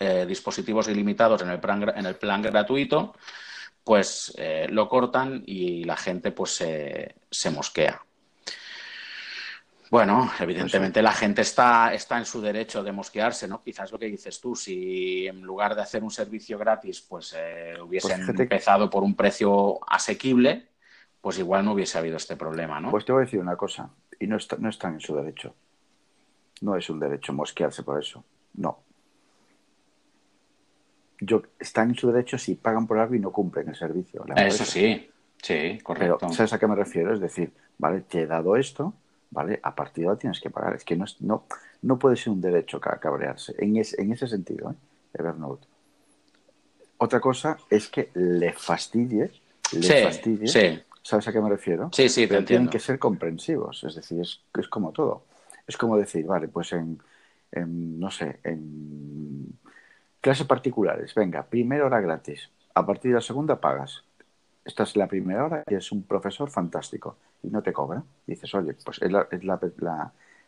eh, 0.01 0.25
dispositivos 0.25 0.87
ilimitados 0.87 1.41
en 1.41 1.49
el 1.49 1.59
plan, 1.59 1.93
en 1.95 2.05
el 2.05 2.15
plan 2.15 2.41
gratuito, 2.41 3.15
pues 3.83 4.33
eh, 4.37 4.67
lo 4.69 4.89
cortan 4.89 5.43
y 5.45 5.83
la 5.83 5.95
gente 5.95 6.31
pues 6.31 6.51
se 6.55 7.51
mosquea. 7.51 8.01
Bueno, 9.91 10.31
evidentemente 10.39 11.01
la 11.01 11.11
gente 11.11 11.41
está, 11.41 11.93
está 11.93 12.17
en 12.17 12.23
su 12.23 12.39
derecho 12.39 12.81
de 12.81 12.93
mosquearse, 12.93 13.45
¿no? 13.45 13.61
Quizás 13.61 13.91
lo 13.91 13.99
que 13.99 14.05
dices 14.05 14.39
tú, 14.39 14.55
si 14.55 15.27
en 15.27 15.41
lugar 15.41 15.75
de 15.75 15.81
hacer 15.81 16.01
un 16.01 16.09
servicio 16.09 16.57
gratis, 16.57 17.01
pues 17.01 17.35
eh, 17.37 17.73
hubiesen 17.77 18.25
pues 18.25 18.39
empezado 18.39 18.89
por 18.89 19.03
un 19.03 19.15
precio 19.15 19.81
asequible, 19.85 20.69
pues 21.19 21.39
igual 21.39 21.65
no 21.65 21.73
hubiese 21.73 21.97
habido 21.97 22.15
este 22.15 22.37
problema, 22.37 22.79
¿no? 22.79 22.89
Pues 22.89 23.03
te 23.03 23.11
voy 23.11 23.23
a 23.23 23.25
decir 23.25 23.41
una 23.41 23.57
cosa, 23.57 23.89
y 24.17 24.27
no, 24.27 24.37
está, 24.37 24.55
no 24.57 24.69
están 24.69 24.93
en 24.93 25.01
su 25.01 25.13
derecho. 25.13 25.53
No 26.61 26.77
es 26.77 26.89
un 26.89 26.97
derecho 26.97 27.33
mosquearse 27.33 27.83
por 27.83 28.01
eso, 28.01 28.23
no 28.53 28.85
yo, 31.21 31.43
están 31.59 31.91
en 31.91 31.95
su 31.95 32.11
derecho 32.11 32.37
si 32.37 32.55
pagan 32.55 32.87
por 32.87 32.97
algo 32.99 33.15
y 33.15 33.19
no 33.19 33.31
cumplen 33.31 33.69
el 33.69 33.75
servicio. 33.75 34.25
Eso 34.35 34.65
sí, 34.65 35.09
sí, 35.41 35.79
correcto. 35.83 36.17
Pero, 36.19 36.33
¿sabes 36.33 36.51
a 36.51 36.59
qué 36.59 36.67
me 36.67 36.75
refiero? 36.75 37.13
Es 37.13 37.19
decir, 37.19 37.51
vale, 37.77 38.01
te 38.01 38.23
he 38.23 38.27
dado 38.27 38.57
esto, 38.57 38.93
vale, 39.29 39.59
a 39.61 39.73
partir 39.75 40.03
de 40.03 40.07
ahora 40.09 40.19
tienes 40.19 40.41
que 40.41 40.49
pagar. 40.49 40.75
Es 40.75 40.83
que 40.83 40.95
no, 40.95 41.05
no, 41.19 41.45
no 41.83 41.99
puede 41.99 42.15
ser 42.15 42.33
un 42.33 42.41
derecho 42.41 42.79
cabrearse, 42.79 43.53
en, 43.59 43.77
en 43.77 44.11
ese 44.11 44.27
sentido, 44.27 44.71
¿eh? 44.71 44.75
Evernote. 45.13 45.67
Otra 46.97 47.19
cosa 47.19 47.57
es 47.69 47.87
que 47.87 48.09
le 48.15 48.53
fastidie, 48.53 49.31
le. 49.73 50.47
Sí. 50.47 50.81
¿Sabes 51.03 51.27
a 51.27 51.31
qué 51.31 51.41
me 51.41 51.49
refiero? 51.49 51.89
Sí, 51.93 52.09
sí, 52.09 52.27
Pero 52.27 52.45
tienen 52.45 52.69
que 52.69 52.79
ser 52.79 52.99
comprensivos, 52.99 53.83
es 53.83 53.95
decir, 53.95 54.21
es, 54.21 54.39
es 54.57 54.67
como 54.67 54.91
todo. 54.91 55.25
Es 55.65 55.77
como 55.77 55.97
decir, 55.97 56.25
vale, 56.25 56.47
pues 56.47 56.73
en, 56.73 56.99
en 57.51 57.99
no 57.99 58.11
sé, 58.11 58.39
en 58.43 59.57
Clases 60.21 60.45
particulares, 60.45 61.15
venga, 61.15 61.41
primera 61.43 61.85
hora 61.85 61.99
gratis. 61.99 62.51
A 62.75 62.85
partir 62.85 63.09
de 63.09 63.15
la 63.15 63.21
segunda 63.21 63.59
pagas. 63.59 64.03
Esta 64.63 64.83
es 64.83 64.95
la 64.95 65.07
primera 65.07 65.43
hora 65.45 65.63
y 65.67 65.73
es 65.73 65.91
un 65.91 66.03
profesor 66.03 66.51
fantástico 66.51 67.17
y 67.41 67.49
no 67.49 67.63
te 67.63 67.73
cobra. 67.73 68.03
Dices, 68.27 68.53
oye, 68.53 68.75
pues 68.85 69.01
es 69.01 69.11
la, 69.11 69.27
es 69.31 69.43
la, 69.43 69.59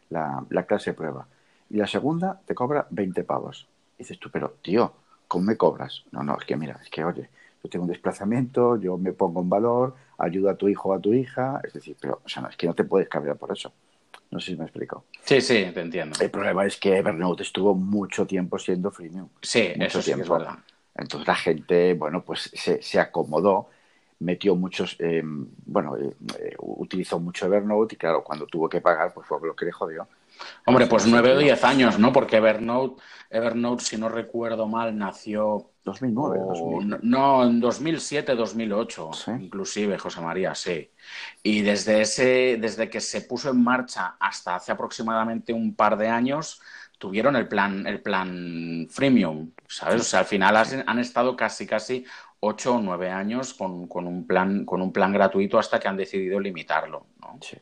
la, 0.09 0.45
la, 0.47 0.63
clase 0.67 0.93
prueba. 0.93 1.27
y 1.71 1.77
la 1.77 1.88
segunda 1.88 2.39
te 2.45 2.53
cobra 2.53 2.86
20 2.91 3.23
pavos. 3.23 3.67
Dices 3.97 4.19
tú, 4.19 4.29
pero 4.29 4.51
tío, 4.62 4.93
¿cómo 5.27 5.45
me 5.45 5.57
cobras? 5.57 6.03
No, 6.12 6.21
no, 6.21 6.38
es 6.38 6.45
que 6.45 6.55
mira, 6.55 6.79
es 6.83 6.89
que 6.91 7.03
oye, 7.03 7.29
yo 7.63 7.69
tengo 7.69 7.86
un 7.86 7.91
desplazamiento, 7.91 8.77
yo 8.77 8.97
me 8.99 9.13
pongo 9.13 9.41
en 9.41 9.49
valor, 9.49 9.95
ayudo 10.19 10.51
a 10.51 10.55
tu 10.55 10.67
hijo 10.69 10.89
o 10.89 10.93
a 10.93 10.99
tu 10.99 11.13
hija, 11.13 11.62
es 11.63 11.73
decir, 11.73 11.97
pero 11.99 12.21
o 12.23 12.29
sea, 12.29 12.43
no, 12.43 12.49
es 12.49 12.57
que 12.57 12.67
no 12.67 12.75
te 12.75 12.83
puedes 12.83 13.09
cambiar 13.09 13.38
por 13.38 13.51
eso. 13.51 13.73
No 14.34 14.39
sé 14.39 14.52
si 14.52 14.58
me 14.58 14.63
explico. 14.65 15.06
Sí, 15.24 15.41
sí, 15.41 15.72
te 15.74 15.82
entiendo. 15.82 16.19
El 16.19 16.32
problema 16.32 16.65
es 16.65 16.78
que 16.78 16.98
Evernote 16.98 17.43
estuvo 17.43 17.76
mucho 17.76 18.26
tiempo 18.26 18.58
siendo 18.58 18.91
freemium. 18.91 19.30
Sí, 19.41 19.74
mucho 19.76 19.86
eso 19.86 20.02
sí 20.02 20.06
que 20.06 20.12
es 20.12 20.15
tiempo. 20.15 20.34
verdad. 20.34 20.58
Entonces 20.96 21.28
la 21.28 21.36
gente, 21.36 21.93
bueno, 21.93 22.24
pues 22.24 22.50
se, 22.54 22.82
se 22.82 23.00
acomodó, 23.00 23.69
metió 24.19 24.56
muchos, 24.56 24.96
eh, 25.00 25.22
bueno, 25.24 25.98
eh, 25.98 26.15
eh, 26.39 26.56
utilizó 26.60 27.19
mucho 27.19 27.46
Evernote 27.46 27.96
y 27.96 27.98
claro, 27.98 28.24
cuando 28.24 28.48
tuvo 28.48 28.69
que 28.69 28.82
pagar, 28.82 29.13
pues 29.13 29.28
fue 29.28 29.39
lo 29.48 29.56
que 29.56 29.65
le 29.65 29.72
jodió. 29.72 30.08
Hombre, 30.65 30.88
pues 30.88 31.06
nueve 31.08 31.34
o 31.34 31.38
diez 31.38 31.63
años, 31.63 31.99
¿no? 31.99 32.12
Porque 32.13 32.38
Evernote, 32.38 33.01
Evernote, 33.29 33.84
si 33.84 33.97
no 33.97 34.10
recuerdo 34.10 34.67
mal, 34.67 34.97
nació 34.97 35.71
2009, 35.84 36.39
o- 36.41 36.45
2000. 36.82 36.99
no, 37.03 37.43
en 37.43 37.60
2007, 37.60 38.36
2008, 38.36 39.12
Sí. 39.13 39.32
inclusive, 39.32 39.97
José 39.97 40.21
María, 40.21 40.56
sí. 40.56 40.91
Y 41.41 41.62
desde 41.62 42.01
ese, 42.01 42.58
desde 42.60 42.89
que 42.89 43.01
se 43.01 43.21
puso 43.21 43.49
en 43.49 43.63
marcha 43.63 44.15
hasta 44.19 44.56
hace 44.56 44.71
aproximadamente 44.71 45.51
un 45.53 45.75
par 45.75 45.97
de 45.97 46.08
años, 46.10 46.62
tuvieron 46.97 47.36
el 47.36 47.47
plan, 47.49 47.86
el 47.86 48.01
plan 48.01 48.88
freemium, 48.89 49.51
¿sabes? 49.67 50.01
O 50.01 50.03
sea, 50.06 50.19
al 50.21 50.25
final 50.25 50.56
has- 50.56 50.77
han 50.86 50.99
estado 50.99 51.36
casi, 51.36 51.67
casi 51.67 52.06
ocho 52.39 52.75
o 52.75 52.82
nueve 52.82 53.10
años 53.10 53.53
con, 53.53 53.88
con 53.88 54.08
un 54.08 54.25
plan, 54.25 54.63
con 54.65 54.82
un 54.82 54.93
plan 54.93 55.12
gratuito 55.12 55.58
hasta 55.60 55.79
que 55.79 55.88
han 55.88 55.97
decidido 55.97 56.39
limitarlo, 56.39 57.08
¿no? 57.21 57.38
Sí. 57.41 57.58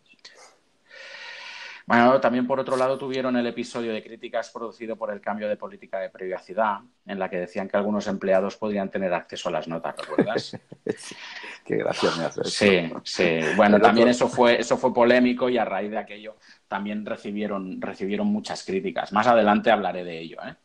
Bueno, 1.88 2.20
también 2.22 2.48
por 2.48 2.60
otro 2.60 2.78
lado 2.78 2.98
tuvieron 2.98 3.36
el 3.38 3.48
episodio 3.48 3.94
de 3.94 4.04
críticas 4.04 4.50
producido 4.50 4.96
por 4.96 5.12
el 5.12 5.20
cambio 5.20 5.50
de 5.50 5.58
política 5.58 6.00
de 6.00 6.10
privacidad, 6.10 6.80
en 7.06 7.20
la 7.20 7.30
que 7.30 7.38
decían 7.38 7.68
que 7.68 7.78
algunos 7.78 8.08
empleados 8.08 8.56
podrían 8.58 8.90
tener 8.90 9.14
acceso 9.14 9.50
a 9.50 9.52
las 9.52 9.68
notas, 9.68 9.96
¿recuerdas? 9.98 10.58
Qué 11.66 11.78
gracia 11.78 12.10
me 12.18 12.26
hace. 12.26 12.42
eso. 12.42 12.50
Sí, 12.50 12.94
sí. 13.04 13.40
Bueno, 13.56 13.80
también 13.80 14.08
eso 14.08 14.28
fue, 14.28 14.60
eso 14.60 14.78
fue 14.78 14.94
polémico 14.94 15.50
y 15.50 15.58
a 15.58 15.66
raíz 15.66 15.92
de 15.92 15.98
aquello 15.98 16.38
también 16.68 17.06
recibieron, 17.06 17.82
recibieron 17.82 18.28
muchas 18.28 18.64
críticas. 18.64 19.12
Más 19.12 19.28
adelante 19.28 19.72
hablaré 19.72 20.04
de 20.04 20.20
ello, 20.20 20.38
¿eh? 20.46 20.56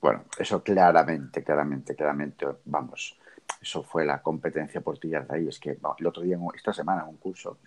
Bueno, 0.00 0.24
eso 0.38 0.62
claramente, 0.62 1.44
claramente, 1.44 1.94
claramente, 1.94 2.46
vamos, 2.64 3.18
eso 3.60 3.82
fue 3.82 4.06
la 4.06 4.22
competencia 4.22 4.80
por 4.80 4.98
tirar 4.98 5.26
de 5.26 5.36
ahí. 5.36 5.48
Es 5.48 5.58
que 5.58 5.78
el 5.98 6.06
otro 6.06 6.22
día, 6.22 6.38
esta 6.54 6.72
semana, 6.72 7.02
en 7.02 7.08
un 7.08 7.16
curso, 7.18 7.58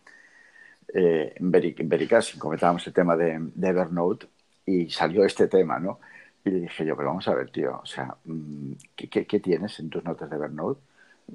eh, 0.93 1.33
en 1.37 1.51
Vericasi, 1.51 2.37
comentábamos 2.39 2.85
el 2.87 2.93
tema 2.93 3.15
de, 3.17 3.37
de 3.53 3.67
Evernote 3.69 4.27
y 4.65 4.89
salió 4.89 5.25
este 5.25 5.47
tema, 5.47 5.79
¿no? 5.79 5.99
Y 6.45 6.49
le 6.51 6.59
dije 6.61 6.85
yo, 6.85 6.95
pero 6.95 7.09
vamos 7.09 7.27
a 7.27 7.35
ver, 7.35 7.49
tío, 7.51 7.79
o 7.81 7.85
sea, 7.85 8.15
mm, 8.25 8.73
¿qué, 8.95 9.09
qué- 9.09 9.25
qué 9.27 9.39
tienes 9.39 9.79
en 9.79 9.89
tus 9.89 10.03
notas 10.03 10.29
de 10.29 10.35
Evernote? 10.35 10.81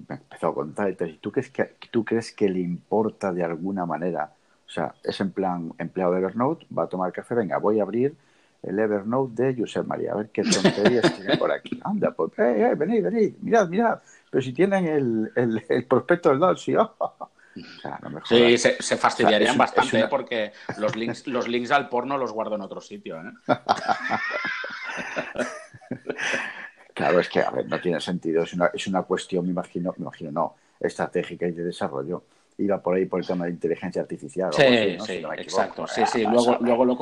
Me 0.08 0.16
empezó 0.16 0.48
a 0.48 0.54
contar 0.54 0.90
y 0.90 0.94
tal, 0.96 1.10
¿y 1.10 1.16
tú 1.18 1.32
crees, 1.32 1.50
que, 1.50 1.64
tú 1.90 2.04
crees 2.04 2.32
que 2.32 2.48
le 2.48 2.60
importa 2.60 3.32
de 3.32 3.42
alguna 3.44 3.86
manera? 3.86 4.32
O 4.66 4.70
sea, 4.70 4.94
es 5.02 5.18
en 5.20 5.30
plan 5.32 5.72
empleado 5.78 6.12
de 6.12 6.18
Evernote, 6.20 6.66
va 6.76 6.84
a 6.84 6.88
tomar 6.88 7.12
café, 7.12 7.34
venga, 7.34 7.58
voy 7.58 7.80
a 7.80 7.82
abrir 7.84 8.14
el 8.62 8.78
Evernote 8.78 9.42
de 9.42 9.54
Josep 9.60 9.86
María, 9.86 10.12
a 10.12 10.16
ver 10.16 10.30
qué 10.30 10.44
tonterías 10.44 11.10
tiene 11.14 11.36
por 11.36 11.50
aquí. 11.52 11.80
Anda, 11.84 12.10
pues, 12.12 12.32
eh, 12.38 12.70
eh, 12.70 12.74
venid, 12.74 13.02
venid, 13.04 13.34
mirad, 13.40 13.68
mirad. 13.68 14.00
Pero 14.30 14.42
si 14.42 14.52
tienen 14.52 14.84
el, 14.86 15.32
el, 15.36 15.64
el 15.68 15.84
prospecto 15.86 16.28
del 16.30 16.38
Dolce, 16.40 16.76
oh, 16.78 16.94
oh, 16.98 17.14
oh. 17.18 17.30
O 17.60 17.80
sea, 17.80 17.98
no 18.02 18.10
me 18.10 18.20
Sí, 18.24 18.58
se, 18.58 18.82
se 18.82 18.96
fastidiarían 18.96 19.50
O 19.50 19.54
sea, 19.54 19.58
bastante, 19.58 19.96
una- 19.96 20.04
¿eh? 20.06 20.08
porque 20.08 20.52
los 20.78 20.96
links, 20.96 21.26
los 21.26 21.48
links 21.48 21.70
al 21.70 21.88
porno 21.88 22.16
los 22.18 22.32
guardo 22.32 22.54
en 22.56 22.62
otro 22.62 22.80
sitio, 22.80 23.20
¿eh? 23.20 23.32
Claro, 26.94 27.20
es 27.20 27.28
que, 27.28 27.40
a 27.40 27.50
ver, 27.50 27.66
no 27.68 27.80
tiene 27.80 28.00
sentido. 28.00 28.42
Es 28.42 28.52
una, 28.54 28.70
es 28.74 28.86
una 28.88 29.02
cuestión, 29.02 29.44
me 29.44 29.52
imagino, 29.52 29.94
me 29.96 30.02
imagino, 30.02 30.32
no, 30.32 30.56
estratégica 30.80 31.46
y 31.46 31.52
de 31.52 31.64
desarrollo. 31.64 32.24
Iba 32.58 32.82
por 32.82 32.96
ahí 32.96 33.06
por 33.06 33.20
el 33.20 33.26
tema 33.26 33.44
de 33.44 33.52
inteligencia 33.52 34.02
artificial. 34.02 34.50
o 34.50 34.52
Sí, 34.52 34.62
algo 34.62 34.74
así, 34.74 34.96
¿no? 34.96 35.04
sí, 35.06 35.12
Si 35.14 35.22
no 35.22 35.32
exacto. 35.32 35.86
Sí, 35.86 36.00
Ah, 36.02 36.06
sí, 36.06 36.24
vas 36.24 36.34
luego, 36.34 36.58
luego, 36.60 36.84
lo 36.84 36.98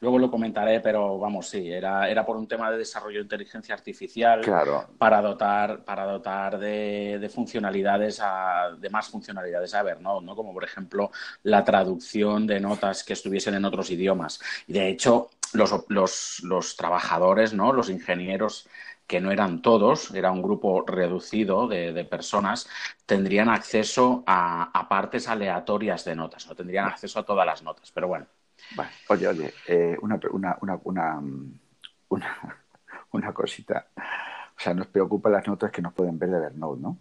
luego 0.00 0.18
lo 0.18 0.30
comentaré, 0.30 0.80
pero 0.80 1.18
vamos, 1.18 1.48
sí, 1.48 1.70
era, 1.70 2.08
era 2.08 2.24
por 2.24 2.36
un 2.36 2.48
tema 2.48 2.70
de 2.70 2.78
desarrollo 2.78 3.18
de 3.18 3.24
inteligencia 3.24 3.74
artificial 3.74 4.40
Claro, 4.40 4.86
para 4.96 5.20
dotar, 5.20 5.84
para 5.84 6.04
dotar 6.04 6.58
de, 6.58 7.18
de 7.20 7.28
funcionalidades 7.28 8.18
a, 8.22 8.70
de 8.78 8.88
más 8.90 9.08
funcionalidades 9.08 9.74
a 9.74 9.80
Evernote, 9.80 10.24
¿no? 10.24 10.34
Como 10.34 10.54
por 10.54 10.64
ejemplo 10.64 11.10
la 11.42 11.62
traducción 11.64 12.46
de 12.46 12.60
notas 12.60 13.04
que 13.04 13.12
estuviesen 13.12 13.54
en 13.54 13.64
otros 13.66 13.90
idiomas. 13.90 14.40
Y 14.66 14.72
de 14.72 14.88
hecho, 14.88 15.30
los, 15.52 15.84
los, 15.88 16.40
los 16.44 16.76
trabajadores, 16.76 17.52
¿no? 17.52 17.72
Los 17.72 17.90
ingenieros 17.90 18.68
que 19.06 19.20
no 19.20 19.30
eran 19.30 19.62
todos, 19.62 20.12
era 20.14 20.30
un 20.30 20.42
grupo 20.42 20.84
reducido 20.86 21.68
de, 21.68 21.92
de 21.92 22.04
personas, 22.04 22.68
tendrían 23.06 23.48
acceso 23.48 24.24
a, 24.26 24.70
a 24.78 24.88
partes 24.88 25.28
aleatorias 25.28 26.04
de 26.04 26.16
notas, 26.16 26.46
no 26.46 26.54
tendrían 26.54 26.86
acceso 26.86 27.18
a 27.18 27.24
todas 27.24 27.44
las 27.46 27.62
notas. 27.62 27.90
Pero 27.92 28.08
bueno, 28.08 28.26
Vale. 28.76 28.90
Oye, 29.08 29.28
oye, 29.28 29.54
eh, 29.68 29.96
una, 30.00 30.18
una, 30.30 30.58
una, 30.60 30.80
una, 30.84 31.20
mm, 31.20 31.58
una, 32.08 32.36
una 33.12 33.32
cosita. 33.32 33.86
O 33.96 34.60
sea, 34.60 34.74
nos 34.74 34.86
preocupan 34.86 35.32
las 35.32 35.46
notas 35.46 35.70
que 35.70 35.82
nos 35.82 35.92
pueden 35.92 36.18
ver 36.18 36.30
de 36.30 36.36
Evernote, 36.38 36.80
¿no? 36.80 36.98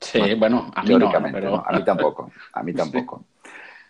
sí, 0.00 0.18
Bueno, 0.18 0.36
bueno, 0.38 0.70
a 0.74 0.82
mí 0.82 0.90
no, 0.90 0.98
Teóricamente, 0.98 1.40
pero... 1.40 1.56
¿no? 1.56 1.64
A 1.66 1.72
mí 1.72 1.84
tampoco, 1.84 2.30
a 2.52 2.62
mí 2.62 2.72
tampoco. 2.74 3.24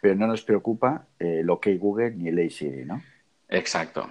Pero 0.00 0.14
no 0.14 0.26
nos 0.26 0.42
preocupa 0.42 1.05
eh, 1.18 1.42
lo 1.44 1.61
que 1.61 1.76
Google 1.76 2.12
ni 2.12 2.29
el 2.29 2.50
Siri, 2.50 2.85
¿no? 2.85 3.03
Exacto, 3.48 4.09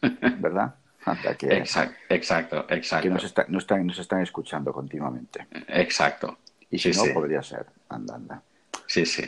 ¿Verdad? 0.00 0.74
Anda, 1.04 1.34
que, 1.36 1.46
exacto, 1.56 1.96
exacto, 2.08 2.66
exacto. 2.68 3.02
que 3.02 3.10
nos, 3.10 3.24
está- 3.24 3.46
nos 3.48 3.62
están, 3.64 3.86
nos 3.86 3.98
están 3.98 4.22
escuchando 4.22 4.72
continuamente. 4.72 5.46
Exacto. 5.68 6.38
Y 6.70 6.78
si 6.78 6.92
Sí, 6.92 6.98
no, 6.98 7.04
sí. 7.06 7.10
podría 7.12 7.42
ser. 7.42 7.66
Anda, 7.88 8.14
anda. 8.14 8.42
Sí, 8.86 9.04
sí. 9.04 9.24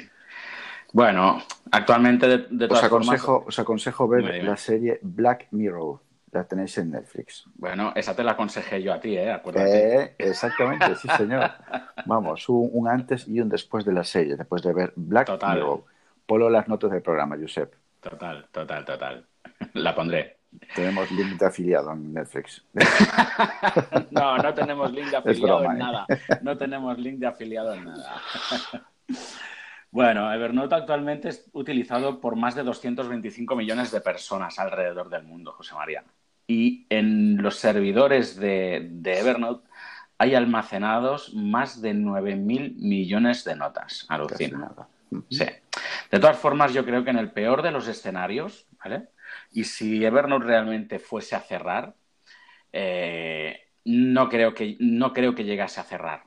Bueno, 0.93 1.43
actualmente 1.73 2.29
de, 2.29 2.39
de 2.51 2.69
Os 2.69 2.69
todas 2.69 2.85
aconsejo, 2.85 3.27
formas, 3.27 3.49
os 3.49 3.59
aconsejo 3.59 4.09
ver 4.09 4.23
Dime, 4.23 4.33
dime. 4.35 4.49
la 4.51 4.57
serie 4.57 4.99
Black 5.03 5.49
Mirror. 5.51 6.01
La 6.33 6.45
tenéis 6.45 6.77
en 6.79 6.91
Netflix. 6.91 7.45
bueno, 7.55 7.93
esa 7.95 8.17
te 8.17 8.25
la 8.25 8.33
aconsejé 8.33 8.83
yo 8.83 8.93
a 8.93 8.99
ti, 9.01 9.17
¿eh? 9.17 9.31
Acuérdate. 9.31 10.03
Eh, 10.03 10.15
exactamente, 10.19 10.97
sí, 10.97 11.07
señor. 11.17 11.49
Vamos, 12.07 12.49
un, 12.49 12.71
un 12.73 12.89
antes 12.89 13.29
y 13.29 13.39
un 13.41 13.49
después 13.49 13.85
de 13.85 13.93
la 13.93 14.03
serie, 14.03 14.37
después 14.37 14.61
de 14.63 14.73
ver 14.73 14.93
Black 14.97 15.27
Total. 15.27 15.55
Mirror. 15.57 15.85
Polo 16.27 16.51
las 16.51 16.67
notas 16.67 16.91
del 16.91 17.03
programa, 17.03 17.37
Josep. 17.41 17.73
Total, 18.01 18.49
total, 18.51 18.85
total. 18.85 19.27
La 19.75 19.95
pondré. 19.95 20.39
Tenemos 20.75 21.11
link 21.11 21.39
de 21.39 21.47
afiliado 21.47 21.93
en 21.93 22.13
Netflix. 22.13 22.65
No, 24.11 24.39
no 24.39 24.55
tenemos 24.55 24.93
link 24.93 25.07
de 25.07 25.17
afiliado 25.17 25.59
broma, 25.59 25.75
en 25.75 25.77
¿eh? 25.77 25.85
nada. 25.85 26.07
No 26.43 26.57
tenemos 26.57 26.99
link 26.99 27.19
de 27.19 27.27
afiliado 27.27 27.75
en 27.75 27.85
nada. 27.85 28.23
Bueno, 29.91 30.33
Evernote 30.33 30.75
actualmente 30.75 31.29
es 31.29 31.49
utilizado 31.53 32.21
por 32.21 32.37
más 32.37 32.55
de 32.55 32.63
225 32.63 33.55
millones 33.57 33.91
de 33.93 34.01
personas 34.01 34.59
alrededor 34.59 35.09
del 35.09 35.25
mundo, 35.25 35.53
José 35.53 35.75
María. 35.75 36.05
Y 36.47 36.87
en 36.91 37.43
los 37.43 37.57
servidores 37.57 38.37
de, 38.37 38.89
de 38.91 39.21
Evernote 39.21 39.69
hay 40.19 40.35
almacenados 40.35 41.35
más 41.35 41.81
de 41.81 41.95
9.000 41.95 42.77
millones 42.77 43.45
de 43.45 43.57
notas. 43.57 44.07
Alucina. 44.09 44.73
Sí. 45.31 45.45
De 46.11 46.19
todas 46.19 46.39
formas, 46.39 46.73
yo 46.73 46.85
creo 46.85 47.05
que 47.05 47.11
en 47.11 47.19
el 47.19 47.31
peor 47.31 47.63
de 47.63 47.71
los 47.71 47.89
escenarios, 47.89 48.67
¿vale? 48.83 49.09
Y 49.55 49.65
si 49.65 50.05
Evernote 50.05 50.45
realmente 50.47 50.99
fuese 50.99 51.37
a 51.37 51.41
cerrar, 51.41 51.95
eh, 52.73 53.57
no, 53.85 54.29
creo 54.29 54.53
que, 54.53 54.77
no 54.81 55.13
creo 55.13 55.35
que 55.35 55.45
llegase 55.45 55.81
a 55.81 55.85
cerrar. 55.85 56.25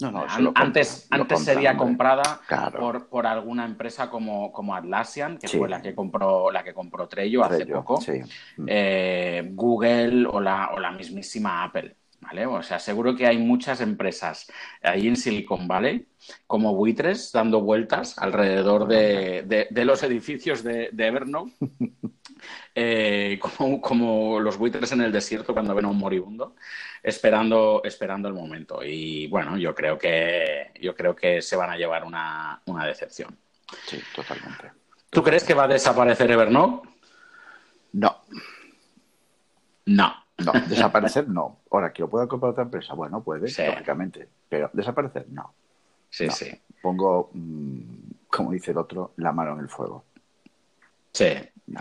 No, 0.00 0.10
no, 0.10 0.20
An- 0.22 0.46
compra, 0.46 0.62
antes 0.64 1.08
antes 1.10 1.40
sería 1.44 1.76
comprada 1.76 2.40
Claro. 2.48 2.78
por, 2.80 3.08
por 3.08 3.26
alguna 3.26 3.64
empresa 3.66 4.10
como, 4.10 4.50
como 4.50 4.74
Atlassian, 4.74 5.38
que 5.38 5.46
Sí. 5.46 5.58
fue 5.58 5.68
la 5.68 5.80
que 5.80 5.94
compró, 5.94 6.50
la 6.50 6.64
que 6.64 6.74
compró 6.74 7.06
Trello 7.06 7.44
hace 7.44 7.66
poco, 7.66 8.00
sí. 8.00 8.20
Eh, 8.66 9.48
Google 9.52 10.26
o 10.26 10.40
la, 10.40 10.70
o 10.72 10.80
la 10.80 10.90
mismísima 10.90 11.64
Apple. 11.64 11.96
¿Vale? 12.22 12.44
O 12.46 12.62
sea, 12.62 12.78
seguro 12.78 13.16
que 13.16 13.26
hay 13.26 13.38
muchas 13.38 13.80
empresas 13.80 14.46
ahí 14.82 15.08
en 15.08 15.16
Silicon 15.16 15.66
Valley 15.66 16.06
como 16.46 16.74
buitres 16.74 17.32
dando 17.32 17.62
vueltas 17.62 18.18
alrededor 18.18 18.86
de, 18.86 19.42
de- 19.46 19.68
de 19.70 19.84
los 19.86 20.02
edificios 20.02 20.62
de, 20.62 20.90
de 20.92 21.06
Evernote, 21.06 21.52
eh, 22.74 23.38
como, 23.40 23.80
como 23.80 24.38
los 24.38 24.58
buitres 24.58 24.92
en 24.92 25.00
el 25.00 25.12
desierto 25.12 25.54
cuando 25.54 25.74
ven 25.74 25.86
a 25.86 25.88
un 25.88 25.96
moribundo, 25.98 26.56
esperando, 27.02 27.80
esperando 27.84 28.28
el 28.28 28.34
momento. 28.34 28.80
Y 28.84 29.26
bueno, 29.28 29.56
yo 29.56 29.74
creo 29.74 29.96
que, 29.96 30.72
yo 30.80 30.94
creo 30.94 31.16
que 31.16 31.40
se 31.40 31.56
van 31.56 31.70
a 31.70 31.76
llevar 31.78 32.04
una, 32.04 32.60
una 32.66 32.86
decepción. 32.86 33.34
Sí, 33.86 33.98
totalmente. 34.14 34.72
¿Tú 35.08 35.22
crees 35.22 35.42
que 35.42 35.54
va 35.54 35.64
a 35.64 35.68
desaparecer 35.68 36.30
Evernote? 36.30 36.86
No, 37.92 38.18
No. 39.86 40.14
No, 40.44 40.52
desaparecer 40.68 41.28
no. 41.28 41.60
Ahora, 41.70 41.92
que 41.92 42.02
lo 42.02 42.10
pueda 42.10 42.26
comprar 42.26 42.52
otra 42.52 42.64
empresa, 42.64 42.94
bueno, 42.94 43.22
puede, 43.22 43.48
Sí. 43.48 43.62
lógicamente. 43.66 44.28
Pero 44.48 44.70
desaparecer 44.72 45.26
no. 45.30 45.54
Sí, 46.08 46.26
No. 46.26 46.32
sí. 46.32 46.50
Pongo, 46.82 47.30
mm, 47.34 47.80
como 48.28 48.52
dice 48.52 48.70
el 48.72 48.78
otro, 48.78 49.12
la 49.16 49.32
mano 49.32 49.52
en 49.54 49.60
el 49.60 49.68
fuego. 49.68 50.04
Sí. 51.12 51.26
No. 51.66 51.80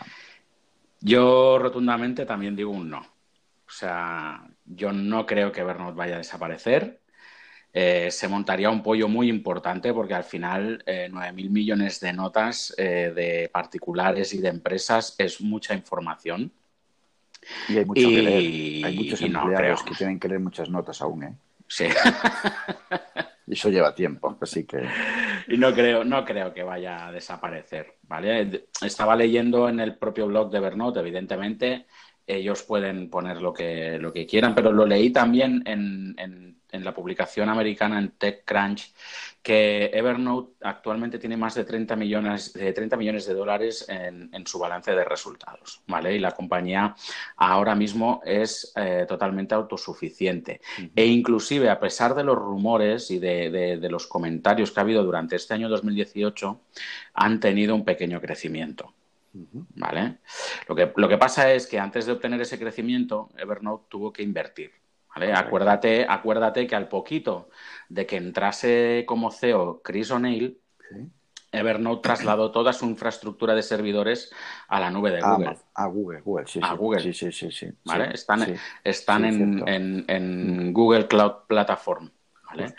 Yo 1.02 1.58
rotundamente 1.60 2.26
también 2.26 2.56
digo 2.56 2.72
un 2.72 2.90
no. 2.90 3.00
O 3.00 3.72
sea, 3.72 4.44
yo 4.66 4.92
no 4.92 5.26
creo 5.26 5.52
que 5.52 5.62
Evernote 5.62 5.96
vaya 5.96 6.16
a 6.16 6.18
desaparecer. 6.20 7.00
Eh, 7.72 8.10
se 8.10 8.28
montaría 8.28 8.70
un 8.72 8.82
pollo 8.82 9.08
muy 9.08 9.30
importante 9.30 9.94
porque 9.94 10.16
al 10.16 10.24
final 10.24 10.84
eh, 10.88 11.08
9.000 11.12 11.50
millones 11.52 12.00
de 12.00 12.12
notas 12.14 12.74
eh, 12.78 13.14
de 13.16 13.50
particulares 13.54 14.34
y 14.34 14.40
de 14.40 14.50
empresas 14.50 15.14
es 15.20 15.40
mucha 15.40 15.76
información. 15.76 16.52
Y 17.68 17.78
hay 17.78 17.86
mucho 17.86 18.08
que 18.08 18.22
leer. 18.22 18.86
Hay 18.86 18.96
muchos 18.96 19.22
empleados 19.22 19.84
que 19.84 19.96
tienen 19.96 20.20
que 20.20 20.28
leer 20.28 20.40
muchas 20.40 20.70
notas 20.70 21.02
aún, 21.02 21.24
¿eh? 21.24 21.34
Sí. 21.68 21.86
y 23.48 23.54
eso 23.54 23.70
lleva 23.70 23.94
tiempo, 23.94 24.38
así 24.42 24.66
que... 24.66 24.84
Y 25.48 25.58
no 25.58 25.74
creo, 25.74 26.04
no 26.04 26.26
creo 26.26 26.54
que 26.54 26.64
vaya 26.64 27.08
a 27.08 27.12
desaparecer, 27.12 27.98
¿vale? 28.04 28.66
Estaba 28.82 29.16
leyendo 29.16 29.70
en 29.70 29.80
el 29.80 29.96
propio 29.96 30.28
blog 30.28 30.52
de 30.52 30.58
Evernote, 30.58 31.00
evidentemente, 31.00 31.86
ellos 32.30 32.62
pueden 32.64 33.10
poner 33.10 33.42
lo 33.42 33.52
que, 33.52 33.98
lo 33.98 34.14
que 34.14 34.28
quieran, 34.28 34.54
pero 34.54 34.72
lo 34.72 34.86
leí 34.86 35.10
también 35.10 35.64
en, 35.66 36.16
en, 36.18 36.56
la 36.72 36.94
publicación 36.94 37.50
americana 37.50 37.98
en 38.00 38.12
TechCrunch 38.12 38.94
que 39.42 39.86
Evernote 39.94 40.58
actualmente 40.62 41.18
tiene 41.18 41.38
más 41.38 41.56
de 41.56 41.64
30 41.64 41.96
millones 41.96 42.54
de, 42.54 42.74
30 42.74 42.98
millones 42.98 43.26
de 43.26 43.34
dólares 43.34 43.86
en, 43.88 44.30
en 44.34 44.46
su 44.46 44.60
balance 44.60 44.92
de 44.92 45.04
resultados, 45.06 45.82
¿vale? 45.88 46.16
Y 46.16 46.20
la 46.20 46.32
compañía 46.32 46.96
ahora 47.38 47.76
mismo 47.76 48.22
es 48.26 48.74
eh, 48.76 49.06
totalmente 49.08 49.56
autosuficiente. 49.56 50.62
Uh 50.78 50.82
-huh. 50.82 50.92
E 50.96 51.06
inclusive, 51.06 51.70
a 51.70 51.80
pesar 51.80 52.16
de 52.16 52.24
los 52.24 52.38
rumores 52.38 53.12
y 53.12 53.20
de, 53.20 53.50
de, 53.50 53.78
de 53.78 53.90
los 53.90 54.08
comentarios 54.08 54.72
que 54.72 54.80
ha 54.80 54.84
habido 54.84 55.04
durante 55.04 55.36
este 55.36 55.54
año 55.54 55.70
2018, 55.70 56.62
han 57.14 57.40
tenido 57.40 57.76
un 57.76 57.86
pequeño 57.86 58.20
crecimiento. 58.20 58.94
¿Vale? 59.32 60.18
Lo 60.68 60.76
que, 60.76 60.92
lo 60.96 61.08
que 61.08 61.18
pasa 61.18 61.54
es 61.54 61.68
que 61.68 61.80
antes 61.80 62.06
de 62.06 62.14
obtener 62.14 62.42
ese 62.42 62.58
crecimiento, 62.58 63.30
Evernote 63.38 63.86
tuvo 63.88 64.12
que 64.12 64.24
invertir. 64.24 64.72
¿Vale? 65.16 65.34
Acuérdate, 65.34 66.06
acuérdate 66.08 66.68
que 66.68 66.76
al 66.76 66.88
poquito 66.88 67.50
de 67.90 68.06
que 68.06 68.18
entrase 68.18 69.04
como 69.08 69.32
CEO 69.32 69.82
Chris 69.84 70.12
O'Neill, 70.12 70.60
¿Sí? 70.90 70.96
Evernote 71.52 72.04
trasladó 72.04 72.52
toda 72.52 72.74
su 72.74 72.86
infraestructura 72.86 73.56
de 73.56 73.64
servidores 73.64 74.32
a 74.68 74.80
la 74.80 74.92
nube 74.92 75.10
de 75.10 75.22
Google. 75.22 75.58
A, 75.74 75.84
a 75.84 75.88
Google, 75.88 76.22
Google, 76.22 76.46
sí. 76.48 76.60
A 76.62 76.72
sí, 76.72 76.78
Google. 76.78 77.02
Sí, 77.02 77.14
sí, 77.14 77.32
sí. 77.32 77.52
sí 77.52 77.68
¿vale? 77.86 78.14
están 78.14 78.46
sí. 78.46 78.54
están 78.84 79.26
en, 79.26 80.06
en 80.08 80.74
Google 80.74 81.08
Cloud 81.08 81.48
Platform. 81.48 82.12
¿vale? 82.44 82.74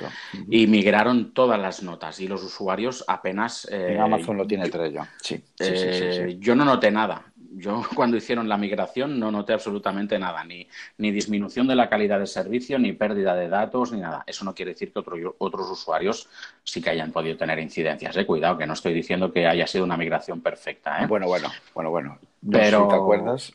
Y 0.49 0.67
migraron 0.67 1.33
todas 1.33 1.59
las 1.59 1.83
notas 1.83 2.21
y 2.21 2.29
los 2.29 2.43
usuarios 2.45 3.05
apenas... 3.09 3.67
eh, 3.71 3.95
En 3.95 4.01
Amazon 4.01 4.37
lo 4.37 4.47
tiene 4.47 4.69
Trello. 4.69 5.03
Sí, 5.21 5.37
sí, 5.37 5.43
eh, 5.59 6.29
sí. 6.31 6.39
Yo 6.39 6.55
no 6.55 6.65
noté 6.65 6.91
nada. 6.91 7.25
Yo 7.53 7.83
cuando 7.97 8.17
hicieron 8.17 8.49
la 8.49 8.57
migración 8.57 9.19
no 9.19 9.31
noté 9.33 9.53
absolutamente 9.53 10.19
nada, 10.19 10.45
ni, 10.45 10.67
ni 10.99 11.11
disminución 11.11 11.67
de 11.67 11.75
la 11.75 11.89
calidad 11.89 12.19
del 12.19 12.29
servicio, 12.29 12.79
ni 12.79 12.93
pérdida 12.93 13.35
de 13.35 13.49
datos, 13.49 13.91
ni 13.93 14.01
nada. 14.01 14.23
Eso 14.27 14.45
no 14.45 14.55
quiere 14.55 14.73
decir 14.73 14.93
que 14.93 14.99
otro- 15.01 15.35
otros 15.39 15.69
usuarios 15.71 16.29
sí 16.63 16.81
que 16.81 16.91
hayan 16.91 17.11
podido 17.13 17.37
tener 17.37 17.59
incidencias. 17.59 18.17
¿eh? 18.17 18.25
Cuidado, 18.27 18.57
que 18.57 18.67
no 18.67 18.75
estoy 18.75 18.95
diciendo 18.95 19.33
que 19.33 19.47
haya 19.47 19.67
sido 19.67 19.85
una 19.85 19.97
migración 19.97 20.41
perfecta. 20.41 21.03
¿eh? 21.03 21.07
Bueno, 21.07 21.27
bueno, 21.27 21.49
bueno, 21.75 21.91
bueno. 21.91 22.19
No 22.43 22.59
sé 22.59 22.65
Pero- 22.65 22.83
si 22.85 22.89
te 22.89 22.95
acuerdas. 22.95 23.53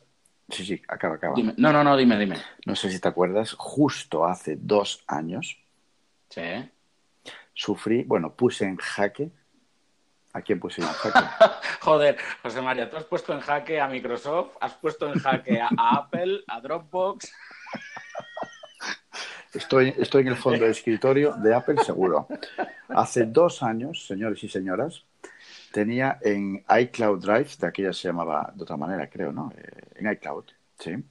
Sí, 0.50 0.64
sí, 0.64 0.82
acaba, 0.88 1.16
acaba. 1.16 1.34
Dime- 1.36 1.56
No, 1.58 1.74
no, 1.74 1.84
no, 1.84 1.98
dime, 1.98 2.20
dime. 2.20 2.36
No 2.68 2.76
sé 2.76 2.92
si 2.92 3.00
te 3.00 3.08
acuerdas, 3.08 3.54
justo 3.58 4.26
hace 4.26 4.58
dos 4.60 5.04
años 5.08 5.58
Sí. 6.30 6.42
sufrí, 7.54 8.04
bueno, 8.04 8.34
puse 8.34 8.66
en 8.66 8.76
jaque. 8.78 9.30
¿A 10.36 10.42
quién 10.42 10.60
puse 10.60 10.82
en 10.82 10.88
jaque? 10.88 11.20
Joder, 11.80 12.18
José 12.44 12.62
María, 12.62 12.90
tú 12.90 12.98
has 12.98 13.06
puesto 13.06 13.32
en 13.32 13.40
jaque 13.40 13.80
a 13.80 13.88
Microsoft, 13.88 14.58
has 14.60 14.74
puesto 14.74 15.08
en 15.08 15.18
jaque 15.18 15.62
a, 15.62 15.70
a 15.78 15.96
Apple, 15.96 16.44
a 16.50 16.60
Dropbox. 16.60 17.32
Estoy, 19.54 19.94
estoy 19.98 20.24
en 20.24 20.28
el 20.28 20.36
fondo 20.36 20.66
de 20.66 20.72
escritorio 20.72 21.36
de 21.36 21.56
Apple, 21.56 21.78
seguro. 21.86 22.28
Hace 22.90 23.24
dos 23.24 23.64
años, 23.64 24.06
señores 24.06 24.44
y 24.44 24.50
señoras, 24.50 25.06
tenía 25.72 26.20
en 26.22 26.66
iCloud 26.82 27.22
Drive, 27.22 27.52
de 27.58 27.68
aquella 27.68 27.94
se 27.94 28.10
llamaba 28.10 28.52
de 28.54 28.64
otra 28.64 28.76
manera, 28.76 29.10
creo, 29.10 29.32
¿no? 29.32 29.54
Eh, 29.56 29.84
en 29.96 30.12
iCloud, 30.12 30.44
sí. 30.80 31.02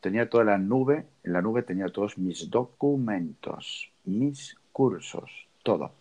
Tenía 0.00 0.30
toda 0.30 0.44
la 0.44 0.56
nube, 0.56 1.04
en 1.22 1.34
la 1.34 1.42
nube 1.42 1.64
tenía 1.64 1.88
todos 1.88 2.16
mis 2.16 2.48
documentos, 2.48 3.90
mis 4.04 4.56
cursos, 4.72 5.30
todo. 5.62 5.92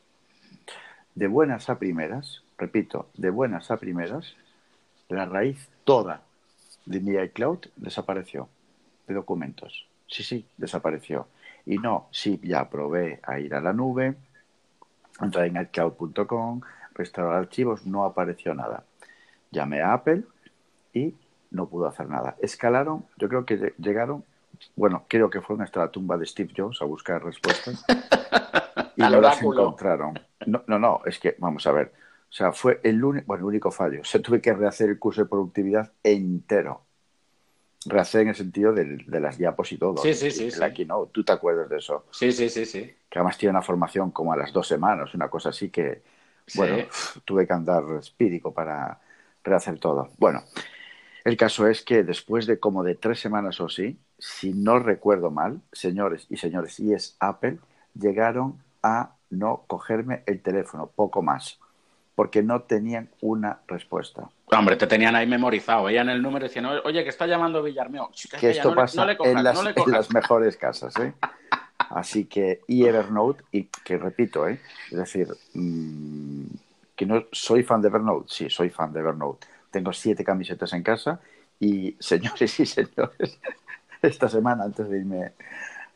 De 1.13 1.27
buenas 1.27 1.69
a 1.69 1.77
primeras, 1.77 2.41
repito, 2.59 3.09
de 3.15 3.29
buenas 3.31 3.71
a 3.71 3.77
primeras, 3.77 4.35
la 5.07 5.25
raíz 5.25 5.69
toda 5.85 6.21
de 6.85 6.99
mi 6.99 7.15
iCloud 7.15 7.59
desapareció, 7.77 8.49
de 9.07 9.15
documentos. 9.15 9.87
Sí, 10.07 10.23
sí, 10.23 10.45
desapareció. 10.57 11.27
Y 11.65 11.77
no, 11.77 12.07
sí, 12.11 12.39
ya 12.43 12.69
probé 12.69 13.19
a 13.23 13.39
ir 13.39 13.55
a 13.55 13.61
la 13.61 13.73
nube, 13.73 14.15
entrar 15.21 15.45
en 15.45 15.57
iCloud.com, 15.61 16.61
restaurar 16.93 17.37
archivos, 17.37 17.85
no 17.85 18.03
apareció 18.05 18.53
nada. 18.53 18.83
Llamé 19.51 19.81
a 19.81 19.93
Apple 19.93 20.23
y 20.93 21.15
no 21.51 21.67
pudo 21.67 21.87
hacer 21.87 22.07
nada. 22.09 22.35
Escalaron, 22.39 23.05
yo 23.17 23.29
creo 23.29 23.45
que 23.45 23.59
lle- 23.59 23.73
llegaron, 23.77 24.23
bueno, 24.75 25.05
creo 25.07 25.29
que 25.29 25.41
fueron 25.41 25.63
hasta 25.63 25.79
la 25.79 25.91
tumba 25.91 26.17
de 26.17 26.25
Steve 26.25 26.53
Jobs 26.55 26.81
a 26.81 26.85
buscar 26.85 27.23
respuestas 27.23 27.85
y 28.95 29.01
no 29.01 29.21
las 29.21 29.41
encontraron. 29.41 30.19
No, 30.45 30.63
no, 30.67 30.77
no, 30.79 31.01
es 31.05 31.19
que, 31.19 31.35
vamos 31.39 31.65
a 31.67 31.71
ver, 31.71 31.93
o 32.29 32.31
sea, 32.31 32.51
fue 32.51 32.79
el, 32.83 33.03
uni- 33.03 33.21
bueno, 33.25 33.41
el 33.41 33.47
único 33.47 33.71
fallo. 33.71 34.01
O 34.01 34.05
sea, 34.05 34.21
tuve 34.21 34.39
que 34.41 34.53
rehacer 34.53 34.89
el 34.89 34.99
curso 34.99 35.21
de 35.23 35.29
productividad 35.29 35.91
entero. 36.03 36.81
Rehacer 37.85 38.21
en 38.21 38.27
el 38.29 38.35
sentido 38.35 38.73
del- 38.73 39.05
de, 39.07 39.19
las 39.19 39.37
diapos 39.37 39.71
y 39.71 39.77
todo. 39.77 39.97
Sí, 40.03 40.13
sí, 40.13 40.29
sí, 40.31 40.51
La 40.59 40.67
sí. 40.69 40.73
keynote, 40.75 41.11
tú 41.13 41.23
te 41.23 41.31
acuerdas 41.31 41.69
de 41.69 41.77
eso. 41.77 42.05
Sí, 42.11 42.31
sí, 42.31 42.49
sí, 42.49 42.65
sí. 42.65 42.93
Que 43.09 43.19
además 43.19 43.37
tiene 43.37 43.51
una 43.51 43.61
formación 43.61 44.11
como 44.11 44.33
a 44.33 44.37
las 44.37 44.51
dos 44.53 44.67
semanas, 44.67 45.13
una 45.15 45.29
cosa 45.29 45.49
así 45.49 45.69
que, 45.69 46.03
Sí. 46.45 46.57
bueno, 46.59 46.77
tuve 47.25 47.47
que 47.47 47.53
andar 47.53 47.83
espírico 47.99 48.53
para 48.53 48.99
rehacer 49.43 49.79
todo. 49.79 50.09
Bueno, 50.17 50.43
el 51.23 51.37
caso 51.37 51.67
es 51.67 51.83
que 51.83 52.03
después 52.03 52.45
de 52.47 52.59
como 52.59 52.83
de 52.83 52.95
tres 52.95 53.19
semanas 53.19 53.59
o 53.61 53.65
así, 53.67 53.97
si 54.17 54.53
no 54.53 54.79
recuerdo 54.79 55.31
mal, 55.31 55.61
señores 55.71 56.25
y 56.29 56.37
señores, 56.37 56.79
y 56.79 56.93
es 56.93 57.15
Apple, 57.19 57.59
llegaron 57.93 58.61
a 58.83 59.15
no 59.29 59.63
cogerme 59.67 60.23
el 60.25 60.41
teléfono, 60.41 60.87
poco 60.93 61.21
más, 61.21 61.59
porque 62.19 62.43
no 62.43 62.63
tenían 62.63 63.07
una 63.21 63.59
respuesta. 63.65 64.27
Hombre, 64.47 64.75
te 64.75 64.87
tenían 64.87 65.15
ahí 65.15 65.25
memorizado. 65.25 65.85
Veían 65.85 66.09
el 66.09 66.21
número 66.21 66.45
y 66.45 66.49
decían, 66.49 66.65
oye, 66.65 67.01
que 67.01 67.09
está 67.11 67.25
llamando 67.25 67.63
Villarmeo. 67.63 68.11
Que 68.37 68.49
esto 68.49 68.67
no 68.67 68.75
le- 68.75 68.81
pasa 68.81 69.01
no 69.01 69.07
le 69.07 69.15
cojas, 69.15 69.35
en, 69.37 69.41
las, 69.45 69.55
no 69.55 69.63
le 69.63 69.69
en 69.69 69.75
cojas. 69.75 69.93
las 69.93 70.13
mejores 70.13 70.57
casas, 70.57 70.93
¿eh? 70.99 71.13
Así 71.77 72.25
que, 72.25 72.59
y 72.67 72.83
Evernote, 72.83 73.45
y 73.53 73.69
que 73.85 73.97
repito, 73.97 74.49
¿eh? 74.49 74.59
Es 74.91 74.97
decir, 74.97 75.29
mmm, 75.53 76.43
que 76.93 77.05
no 77.05 77.23
soy 77.31 77.63
fan 77.63 77.81
de 77.81 77.87
Evernote, 77.87 78.25
sí, 78.27 78.49
soy 78.49 78.69
fan 78.69 78.91
de 78.91 78.99
Evernote. 78.99 79.47
Tengo 79.71 79.93
siete 79.93 80.25
camisetas 80.25 80.73
en 80.73 80.83
casa 80.83 81.21
y, 81.57 81.95
señores 82.01 82.59
y 82.59 82.65
señores, 82.65 83.39
esta 84.01 84.27
semana 84.27 84.65
antes 84.65 84.89
de 84.89 84.97
irme 84.97 85.31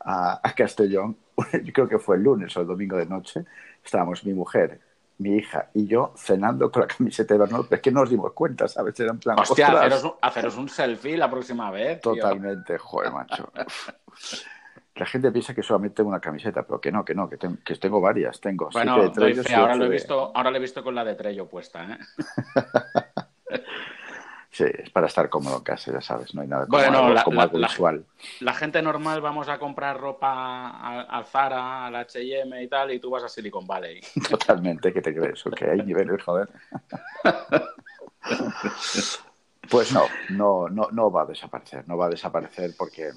a, 0.00 0.40
a 0.42 0.54
Castellón, 0.54 1.18
yo 1.64 1.72
creo 1.74 1.86
que 1.86 1.98
fue 1.98 2.16
el 2.16 2.22
lunes 2.22 2.56
o 2.56 2.62
el 2.62 2.66
domingo 2.66 2.96
de 2.96 3.04
noche, 3.04 3.44
estábamos 3.84 4.24
mi 4.24 4.32
mujer, 4.32 4.80
mi 5.18 5.36
hija 5.36 5.70
y 5.74 5.86
yo 5.86 6.12
cenando 6.16 6.70
con 6.70 6.82
la 6.82 6.86
camiseta 6.96 7.34
de 7.34 7.46
pero 7.46 7.66
es 7.70 7.80
que 7.80 7.90
no 7.90 8.00
nos 8.00 8.10
dimos 8.10 8.32
cuenta, 8.32 8.66
¿sabes? 8.68 8.98
Era 9.00 9.10
en 9.12 9.18
plan, 9.18 9.38
Hostia, 9.38 9.68
haceros 9.68 10.04
un, 10.04 10.12
haceros 10.20 10.56
un 10.56 10.68
selfie 10.68 11.16
la 11.16 11.30
próxima 11.30 11.70
vez. 11.70 12.00
tío. 12.00 12.14
Totalmente, 12.14 12.78
joder, 12.78 13.12
macho. 13.12 13.50
La 14.96 15.06
gente 15.06 15.32
piensa 15.32 15.52
que 15.54 15.62
solamente 15.62 15.96
tengo 15.96 16.08
una 16.10 16.20
camiseta, 16.20 16.62
pero 16.62 16.80
que 16.80 16.92
no, 16.92 17.04
que 17.04 17.14
no, 17.16 17.28
que, 17.28 17.36
ten- 17.36 17.56
que 17.64 17.74
tengo 17.76 18.00
varias. 18.00 18.40
Tengo 18.40 18.70
siete 18.70 18.86
Bueno, 18.88 19.02
de 19.02 19.08
doy 19.08 19.32
Trello, 19.32 19.42
fe, 19.42 19.54
ahora 19.56 19.74
lo 19.74 19.84
he 19.84 19.88
de- 19.88 19.92
visto, 19.94 20.32
ahora 20.34 20.50
lo 20.50 20.56
he 20.56 20.60
visto 20.60 20.84
con 20.84 20.94
la 20.94 21.04
de 21.04 21.14
Trello 21.16 21.48
puesta, 21.48 21.84
¿eh? 21.84 21.98
Sí, 24.54 24.62
es 24.72 24.88
para 24.90 25.08
estar 25.08 25.28
cómodo 25.28 25.56
en 25.56 25.64
casa, 25.64 25.90
ya 25.92 26.00
sabes, 26.00 26.32
no 26.32 26.42
hay 26.42 26.46
nada 26.46 26.66
como 26.66 26.78
Bueno, 26.78 26.98
algo, 26.98 27.12
la- 27.14 27.24
como 27.24 27.36
la- 27.38 27.42
algo 27.42 27.58
la- 27.58 27.66
visual. 27.66 28.04
La 28.38 28.54
gente 28.54 28.80
normal 28.82 29.20
vamos 29.20 29.48
a 29.48 29.58
comprar 29.58 29.98
ropa 29.98 30.70
al, 30.70 31.06
al 31.10 31.24
Zara, 31.26 31.86
al 31.86 31.96
H&M 31.96 32.62
y 32.62 32.68
tal, 32.68 32.92
y 32.92 33.00
tú 33.00 33.10
vas 33.10 33.24
a 33.24 33.28
Silicon 33.28 33.66
Valley. 33.66 34.00
Totalmente, 34.30 34.92
¿qué 34.92 35.02
te 35.02 35.12
crees? 35.12 35.44
Ok, 35.44 35.60
hay 35.62 35.82
niveles, 35.82 36.22
joder. 36.22 36.48
Pues 39.70 39.92
no, 39.92 40.06
no, 40.28 40.68
no, 40.68 40.88
no 40.92 41.10
va 41.10 41.22
a 41.22 41.26
desaparecer, 41.26 41.88
no 41.88 41.96
va 41.96 42.06
a 42.06 42.10
desaparecer 42.10 42.74
porque, 42.76 43.10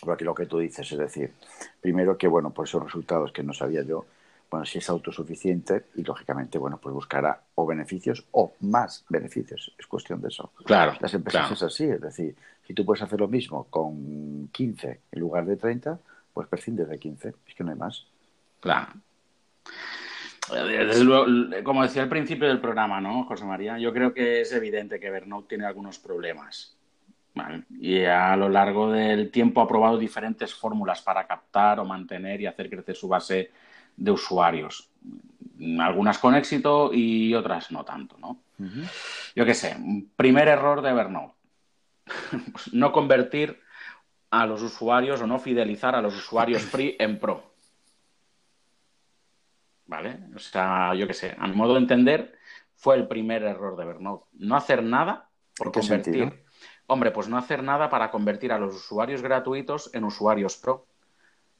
porque 0.00 0.24
lo 0.24 0.34
que 0.34 0.46
tú 0.46 0.58
dices, 0.58 0.90
es 0.92 0.98
decir, 0.98 1.34
primero 1.80 2.16
que, 2.16 2.28
bueno, 2.28 2.50
por 2.50 2.66
esos 2.66 2.82
resultados 2.82 3.32
que 3.32 3.42
no 3.42 3.52
sabía 3.52 3.82
yo, 3.82 4.06
bueno, 4.50 4.66
si 4.66 4.78
es 4.78 4.90
autosuficiente 4.90 5.86
y, 5.94 6.02
lógicamente, 6.02 6.58
bueno, 6.58 6.78
pues 6.78 6.92
buscará 6.92 7.40
o 7.54 7.66
beneficios 7.66 8.26
o 8.32 8.54
más 8.60 9.04
beneficios, 9.08 9.72
es 9.78 9.86
cuestión 9.86 10.20
de 10.20 10.28
eso. 10.28 10.52
Claro, 10.64 10.96
Las 11.00 11.14
empresas 11.14 11.42
claro. 11.42 11.54
es 11.54 11.62
así, 11.62 11.84
es 11.84 12.00
decir, 12.00 12.34
si 12.66 12.74
tú 12.74 12.84
puedes 12.84 13.02
hacer 13.02 13.20
lo 13.20 13.28
mismo 13.28 13.64
con 13.70 14.48
15 14.48 15.00
en 15.12 15.20
lugar 15.20 15.46
de 15.46 15.56
30, 15.56 15.98
pues 16.34 16.48
prescindes 16.48 16.88
de 16.88 16.98
15, 16.98 17.34
es 17.46 17.54
que 17.54 17.62
no 17.62 17.70
hay 17.70 17.76
más. 17.76 18.06
Claro. 18.58 18.92
Desde 20.52 21.04
luego, 21.04 21.26
como 21.62 21.84
decía 21.84 22.02
al 22.02 22.08
principio 22.08 22.48
del 22.48 22.60
programa, 22.60 23.00
¿no, 23.00 23.24
José 23.24 23.44
María? 23.44 23.78
Yo 23.78 23.92
creo 23.92 24.12
que 24.12 24.40
es 24.40 24.52
evidente 24.52 24.98
que 24.98 25.06
Evernote 25.06 25.48
tiene 25.48 25.64
algunos 25.64 25.98
problemas. 25.98 26.76
Y 27.78 28.04
a 28.04 28.36
lo 28.36 28.48
largo 28.48 28.90
del 28.90 29.30
tiempo 29.30 29.60
ha 29.60 29.68
probado 29.68 29.96
diferentes 29.96 30.52
fórmulas 30.52 31.00
para 31.00 31.26
captar 31.26 31.78
o 31.78 31.84
mantener 31.84 32.40
y 32.40 32.46
hacer 32.46 32.68
crecer 32.68 32.96
su 32.96 33.06
base 33.06 33.50
de 33.96 34.10
usuarios. 34.10 34.90
Algunas 35.80 36.18
con 36.18 36.34
éxito 36.34 36.90
y 36.92 37.34
otras 37.34 37.70
no 37.70 37.84
tanto, 37.84 38.16
¿no? 38.18 38.38
Yo 39.34 39.44
qué 39.44 39.54
sé, 39.54 39.76
primer 40.16 40.48
error 40.48 40.82
de 40.82 40.90
Evernote. 40.90 41.34
no 42.72 42.92
convertir 42.92 43.60
a 44.30 44.46
los 44.46 44.62
usuarios 44.62 45.20
o 45.20 45.26
no 45.26 45.38
fidelizar 45.38 45.94
a 45.94 46.02
los 46.02 46.16
usuarios 46.16 46.62
free 46.62 46.96
en 46.98 47.18
pro. 47.18 47.54
¿Vale? 49.86 50.20
O 50.36 50.38
sea, 50.38 50.94
yo 50.94 51.06
qué 51.06 51.14
sé, 51.14 51.36
a 51.38 51.48
mi 51.48 51.56
modo 51.56 51.74
de 51.74 51.80
entender, 51.80 52.38
fue 52.76 52.96
el 52.96 53.08
primer 53.08 53.42
error 53.42 53.76
de 53.76 53.82
Evernote. 53.82 54.26
No 54.34 54.56
hacer 54.56 54.82
nada 54.82 55.28
por 55.56 55.72
convertir. 55.72 56.44
Hombre, 56.86 57.10
pues 57.10 57.28
no 57.28 57.36
hacer 57.36 57.62
nada 57.62 57.90
para 57.90 58.10
convertir 58.10 58.52
a 58.52 58.58
los 58.58 58.74
usuarios 58.74 59.22
gratuitos 59.22 59.94
en 59.94 60.04
usuarios 60.04 60.56
pro. 60.56 60.86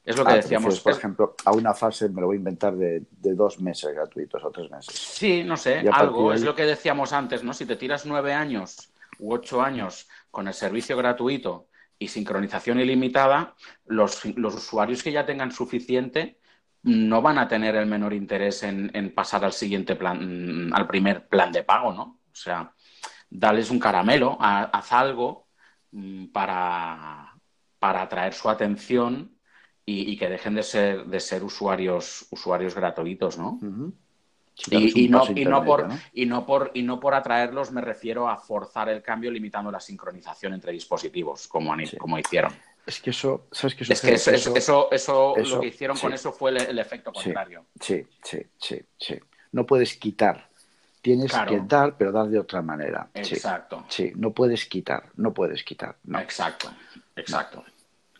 Es 0.03 0.17
lo 0.17 0.25
que 0.25 0.31
ah, 0.31 0.35
decíamos. 0.35 0.79
por 0.79 0.93
ejemplo, 0.93 1.35
a 1.45 1.51
una 1.51 1.73
fase, 1.73 2.09
me 2.09 2.21
lo 2.21 2.27
voy 2.27 2.37
a 2.37 2.39
inventar, 2.39 2.75
de, 2.75 3.05
dos 3.11 3.59
meses 3.59 3.93
gratuitos 3.93 4.43
o 4.43 4.49
tres 4.49 4.69
meses. 4.71 4.95
Sí, 4.95 5.43
no 5.43 5.55
sé, 5.57 5.83
algo. 5.91 6.33
Es 6.33 6.41
lo 6.41 6.55
que 6.55 6.65
decíamos 6.65 7.13
antes, 7.13 7.43
¿no? 7.43 7.53
Si 7.53 7.65
te 7.65 7.75
tiras 7.75 8.05
nueve 8.05 8.33
años 8.33 8.91
u 9.19 9.33
ocho 9.33 9.61
años 9.61 10.07
con 10.31 10.47
el 10.47 10.53
servicio 10.53 10.97
gratuito 10.97 11.67
y 11.99 12.07
sincronización 12.07 12.79
ilimitada, 12.79 13.55
los, 13.85 14.25
usuarios 14.25 15.03
que 15.03 15.11
ya 15.11 15.25
tengan 15.25 15.51
suficiente 15.51 16.39
no 16.83 17.21
van 17.21 17.37
a 17.37 17.47
tener 17.47 17.75
el 17.75 17.85
menor 17.85 18.13
interés 18.13 18.63
en, 18.63 19.13
pasar 19.13 19.45
al 19.45 19.53
siguiente 19.53 19.95
plan, 19.95 20.71
al 20.73 20.87
primer 20.87 21.27
plan 21.27 21.51
de 21.51 21.61
pago, 21.61 21.93
¿no? 21.93 22.01
O 22.31 22.35
sea, 22.35 22.73
dales 23.29 23.69
un 23.69 23.77
caramelo, 23.77 24.35
haz 24.39 24.91
algo 24.93 25.47
mm, 25.91 26.27
para, 26.27 27.35
para 27.77 28.01
atraer 28.01 28.33
su 28.33 28.49
atención 28.49 29.37
y, 29.85 30.17
que 30.17 30.29
dejen 30.29 30.55
de 30.55 30.63
ser, 30.63 31.05
de 31.05 31.19
ser 31.19 31.43
usuarios, 31.43 32.25
usuarios 32.29 32.75
gratuitos, 32.75 33.37
¿no? 33.37 33.59
y, 34.69 35.09
no, 35.09 35.25
por, 35.25 35.37
y, 36.13 36.25
no 36.25 36.45
por, 36.45 36.71
y 36.73 36.83
no 36.83 36.99
por 36.99 37.13
atraerlos 37.13 37.71
me 37.71 37.81
refiero 37.81 38.29
a 38.29 38.37
forzar 38.37 38.89
el 38.89 39.01
cambio 39.01 39.31
limitando 39.31 39.71
la 39.71 39.79
sincronización 39.79 40.53
entre 40.53 40.71
dispositivos, 40.71 41.47
como, 41.47 41.73
como 41.97 42.19
hicieron. 42.19 42.53
Es 42.85 42.99
que 42.99 43.11
eso, 43.11 43.47
¿sabes 43.51 43.75
qué 43.75 43.83
Es 43.83 44.01
que 44.01 44.13
eso, 44.13 44.89
eso, 44.91 45.35
lo 45.37 45.61
que 45.61 45.67
hicieron 45.67 45.97
con 45.97 46.13
eso 46.13 46.31
fue 46.31 46.51
el, 46.51 46.79
efecto 46.79 47.11
contrario. 47.11 47.65
Sí, 47.79 48.05
sí, 48.23 48.39
sí, 48.57 48.79
sí. 48.97 49.19
No 49.51 49.65
puedes 49.65 49.95
quitar. 49.97 50.49
Tienes 51.01 51.31
que 51.31 51.61
dar, 51.65 51.97
pero 51.97 52.11
dar 52.11 52.27
de 52.27 52.39
otra 52.39 52.61
manera. 52.61 53.09
Exacto. 53.13 53.85
Sí, 53.89 54.11
no 54.15 54.31
puedes 54.31 54.65
quitar, 54.65 55.09
no 55.15 55.33
puedes 55.33 55.63
quitar. 55.63 55.95
Exacto, 56.13 56.71
exacto. 57.15 57.63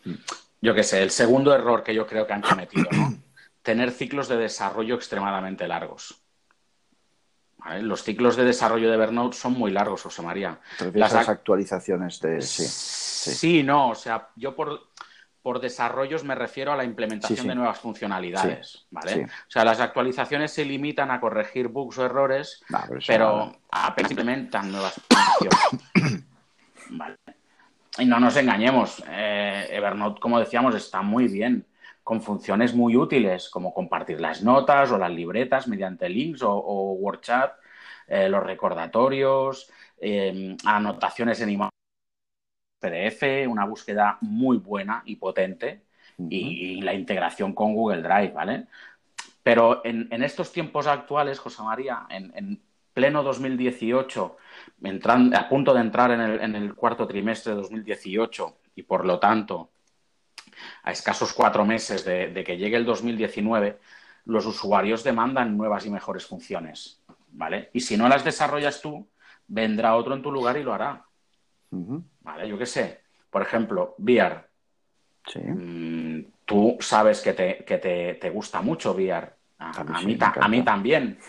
Mm 0.03 0.13
yo 0.61 0.75
qué 0.75 0.83
sé, 0.83 1.01
el 1.01 1.11
segundo 1.11 1.53
error 1.53 1.83
que 1.83 1.93
yo 1.93 2.05
creo 2.05 2.27
que 2.27 2.33
han 2.33 2.41
cometido, 2.41 2.87
¿no? 2.91 3.13
Tener 3.63 3.91
ciclos 3.91 4.27
de 4.27 4.37
desarrollo 4.37 4.95
extremadamente 4.95 5.67
largos. 5.67 6.21
Los 7.81 8.03
ciclos 8.03 8.35
de 8.35 8.43
desarrollo 8.43 8.89
de 8.89 8.95
Evernote 8.95 9.37
son 9.37 9.53
muy 9.53 9.69
largos, 9.69 10.01
José 10.01 10.23
María. 10.23 10.59
Las 10.93 11.13
actualizaciones 11.13 12.19
de... 12.19 12.41
Sí, 12.41 12.65
sí. 12.65 13.63
no, 13.63 13.89
o 13.89 13.95
sea, 13.95 14.29
yo 14.35 14.55
por, 14.55 14.89
por 15.43 15.61
desarrollos 15.61 16.23
me 16.23 16.33
refiero 16.33 16.73
a 16.73 16.75
la 16.75 16.83
implementación 16.83 17.45
de 17.45 17.53
nuevas 17.53 17.79
funcionalidades, 17.79 18.87
¿vale? 18.89 19.25
O 19.25 19.51
sea, 19.51 19.63
las 19.63 19.79
actualizaciones 19.79 20.51
se 20.51 20.65
limitan 20.65 21.11
a 21.11 21.19
corregir 21.19 21.67
bugs 21.67 21.99
o 21.99 22.05
errores, 22.05 22.63
pero, 23.05 23.55
apenas 23.69 24.11
implementan 24.11 24.71
nuevas 24.71 24.95
funciones. 24.95 26.25
vale. 26.89 27.15
Y 27.97 28.05
no 28.05 28.19
nos 28.19 28.37
engañemos, 28.37 29.03
eh, 29.09 29.67
Evernote, 29.69 30.21
como 30.21 30.39
decíamos, 30.39 30.75
está 30.75 31.01
muy 31.01 31.27
bien, 31.27 31.67
con 32.03 32.21
funciones 32.21 32.73
muy 32.73 32.95
útiles, 32.95 33.49
como 33.49 33.73
compartir 33.73 34.21
las 34.21 34.41
notas 34.41 34.91
o 34.91 34.97
las 34.97 35.11
libretas 35.11 35.67
mediante 35.67 36.07
links 36.09 36.41
o, 36.41 36.51
o 36.53 36.93
WordChat, 36.93 37.53
eh, 38.07 38.29
los 38.29 38.43
recordatorios, 38.43 39.69
eh, 39.99 40.55
anotaciones 40.65 41.41
en 41.41 41.49
imagen 41.49 41.71
PDF, 42.79 43.47
una 43.47 43.65
búsqueda 43.65 44.17
muy 44.21 44.57
buena 44.57 45.03
y 45.05 45.17
potente, 45.17 45.83
y, 46.29 46.81
la 46.81 46.93
integración 46.93 47.53
con 47.53 47.73
Google 47.73 48.01
Drive, 48.01 48.31
¿vale? 48.31 48.67
Pero 49.43 49.81
en, 49.83 50.23
estos 50.23 50.51
tiempos 50.51 50.87
actuales, 50.87 51.39
José 51.39 51.63
María, 51.63 52.05
en 52.09 52.61
pleno 52.93 53.23
2018, 53.23 54.37
a 55.33 55.49
punto 55.49 55.73
de 55.73 55.81
entrar 55.81 56.11
en 56.11 56.55
el, 56.55 56.75
cuarto 56.75 57.07
trimestre 57.07 57.53
de 57.53 57.61
2018 57.61 58.57
y 58.75 58.83
por 58.83 59.05
lo 59.05 59.19
tanto 59.19 59.71
a 60.83 60.91
escasos 60.91 61.33
cuatro 61.33 61.65
meses 61.65 62.05
de, 62.05 62.43
que 62.45 62.57
llegue 62.57 62.77
el 62.77 62.85
2019, 62.85 63.79
los 64.25 64.45
usuarios 64.45 65.03
demandan 65.03 65.57
nuevas 65.57 65.85
y 65.85 65.89
mejores 65.89 66.25
funciones, 66.25 67.01
¿vale? 67.31 67.69
Y 67.73 67.79
si 67.79 67.97
no 67.97 68.07
las 68.07 68.23
desarrollas 68.23 68.81
tú, 68.81 69.07
vendrá 69.47 69.95
otro 69.95 70.13
en 70.13 70.21
tu 70.21 70.31
lugar 70.31 70.57
y 70.57 70.63
lo 70.63 70.73
hará, 70.73 71.05
¿vale? 71.69 72.47
Yo 72.47 72.57
qué 72.57 72.65
sé, 72.65 73.01
por 73.29 73.41
ejemplo, 73.41 73.95
VR. 73.97 74.45
Mm, 75.35 76.21
tú 76.45 76.77
sabes 76.79 77.21
que 77.21 77.33
te, 77.33 78.29
gusta 78.29 78.61
mucho 78.61 78.93
VR. 78.93 79.33
A, 79.59 79.83
mí, 79.83 80.17
a 80.19 80.47
mí, 80.47 80.63
también. 80.63 81.19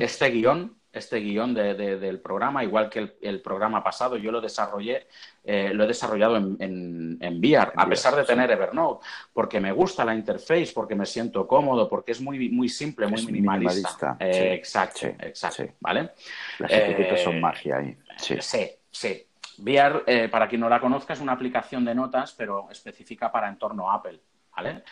Este 0.00 0.30
guion 0.30 0.76
este 0.98 1.20
guion 1.20 1.54
del 1.54 2.20
programa, 2.20 2.64
igual 2.64 2.88
que 2.88 3.16
el, 3.20 3.40
programa 3.42 3.82
pasado, 3.82 4.16
yo 4.16 4.32
lo 4.32 4.40
desarrollé, 4.40 5.06
eh, 5.44 5.70
lo 5.72 5.84
he 5.84 5.86
desarrollado 5.86 6.36
en, 6.36 6.56
en, 6.58 7.18
en 7.20 7.38
VR, 7.38 7.72
a 7.76 7.88
pesar 7.88 8.16
de 8.16 8.24
tener 8.24 8.50
Evernote, 8.50 9.04
porque 9.32 9.60
me 9.60 9.72
gusta 9.72 10.04
la 10.04 10.14
interface, 10.14 10.72
porque 10.74 10.94
me 10.94 11.06
siento 11.06 11.46
cómodo, 11.46 11.88
porque 11.88 12.12
es 12.12 12.20
muy, 12.20 12.48
muy 12.48 12.68
simple, 12.68 13.06
muy 13.06 13.24
minimalista. 13.26 14.16
Eh, 14.18 14.54
exacto, 14.54 15.06
exacto, 15.20 15.64
¿vale? 15.80 16.10
Las 16.58 16.72
etiquetas 16.72 17.22
son 17.22 17.36
eh, 17.36 17.40
magia 17.40 17.76
ahí. 17.76 17.96
Sí, 18.16 18.70
sí. 18.90 19.26
VR, 19.58 20.28
para 20.28 20.48
quien 20.48 20.60
no 20.60 20.68
la 20.68 20.80
conozca, 20.80 21.14
es 21.14 21.20
una 21.20 21.32
aplicación 21.32 21.84
de 21.84 21.94
notas, 21.94 22.32
pero 22.32 22.68
específica 22.70 23.32
para 23.32 23.48
entorno 23.48 23.90
Apple, 23.90 24.20
¿vale? 24.54 24.82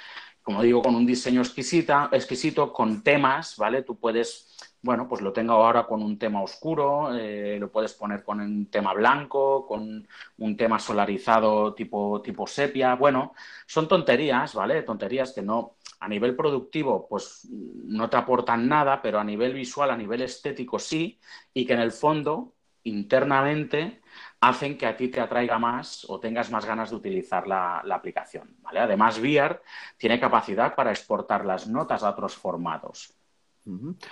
Como 0.43 0.63
digo, 0.63 0.83
con 0.83 0.95
un 0.95 1.07
diseño 1.07 1.41
exquisita, 1.41 2.11
exquisito, 2.13 2.73
con 2.73 3.03
temas, 3.03 3.57
¿vale? 3.57 3.83
Tú 3.83 3.99
puedes 3.99 4.74
bueno, 4.85 5.09
pues 5.09 5.23
lo 5.23 5.33
tengo 5.33 5.55
ahora 5.55 5.87
con 5.87 6.03
un 6.03 6.19
tema 6.19 6.43
oscuro, 6.43 7.17
eh, 7.17 7.57
lo 7.59 7.73
puedes 7.73 7.95
poner 7.95 8.23
con 8.23 8.39
un 8.41 8.67
tema 8.67 8.93
blanco, 8.93 9.67
con 9.67 10.07
un 10.39 10.57
tema 10.59 10.79
solarizado 10.79 11.73
tipo, 11.73 12.21
tipo 12.21 12.47
sepia. 12.47 12.95
Bueno, 12.95 13.33
son 13.67 13.89
tonterías, 13.89 14.55
¿vale? 14.55 14.83
Tonterías 14.83 15.33
que 15.33 15.41
no, 15.41 15.77
a 16.01 16.07
nivel 16.07 16.37
productivo, 16.37 17.09
pues 17.09 17.49
no 17.51 18.11
te 18.11 18.19
aportan 18.19 18.69
nada, 18.69 19.01
pero 19.01 19.19
a 19.19 19.25
nivel 19.25 19.55
visual, 19.55 19.91
a 19.91 19.97
nivel 19.97 20.21
estético 20.21 20.79
sí, 20.79 21.19
y 21.55 21.65
que 21.65 21.73
en 21.73 21.81
el 21.81 21.93
fondo, 21.93 22.53
internamente, 22.83 24.03
hacen 24.41 24.77
que 24.77 24.87
a 24.87 24.97
ti 24.99 25.09
te 25.09 25.21
atraiga 25.21 25.59
más 25.59 26.05
o 26.11 26.21
tengas 26.21 26.51
más 26.51 26.67
ganas 26.67 26.91
de 26.91 26.97
utilizar 26.97 27.47
la, 27.49 27.79
aplicación, 27.79 28.55
¿vale? 28.61 28.81
Además, 28.81 29.19
VR 29.19 29.63
tiene 29.97 30.21
capacidad 30.21 30.75
para 30.75 30.91
exportar 30.91 31.47
las 31.47 31.67
notas 31.69 32.03
a 32.03 32.11
otros 32.11 32.37
formatos 32.37 33.17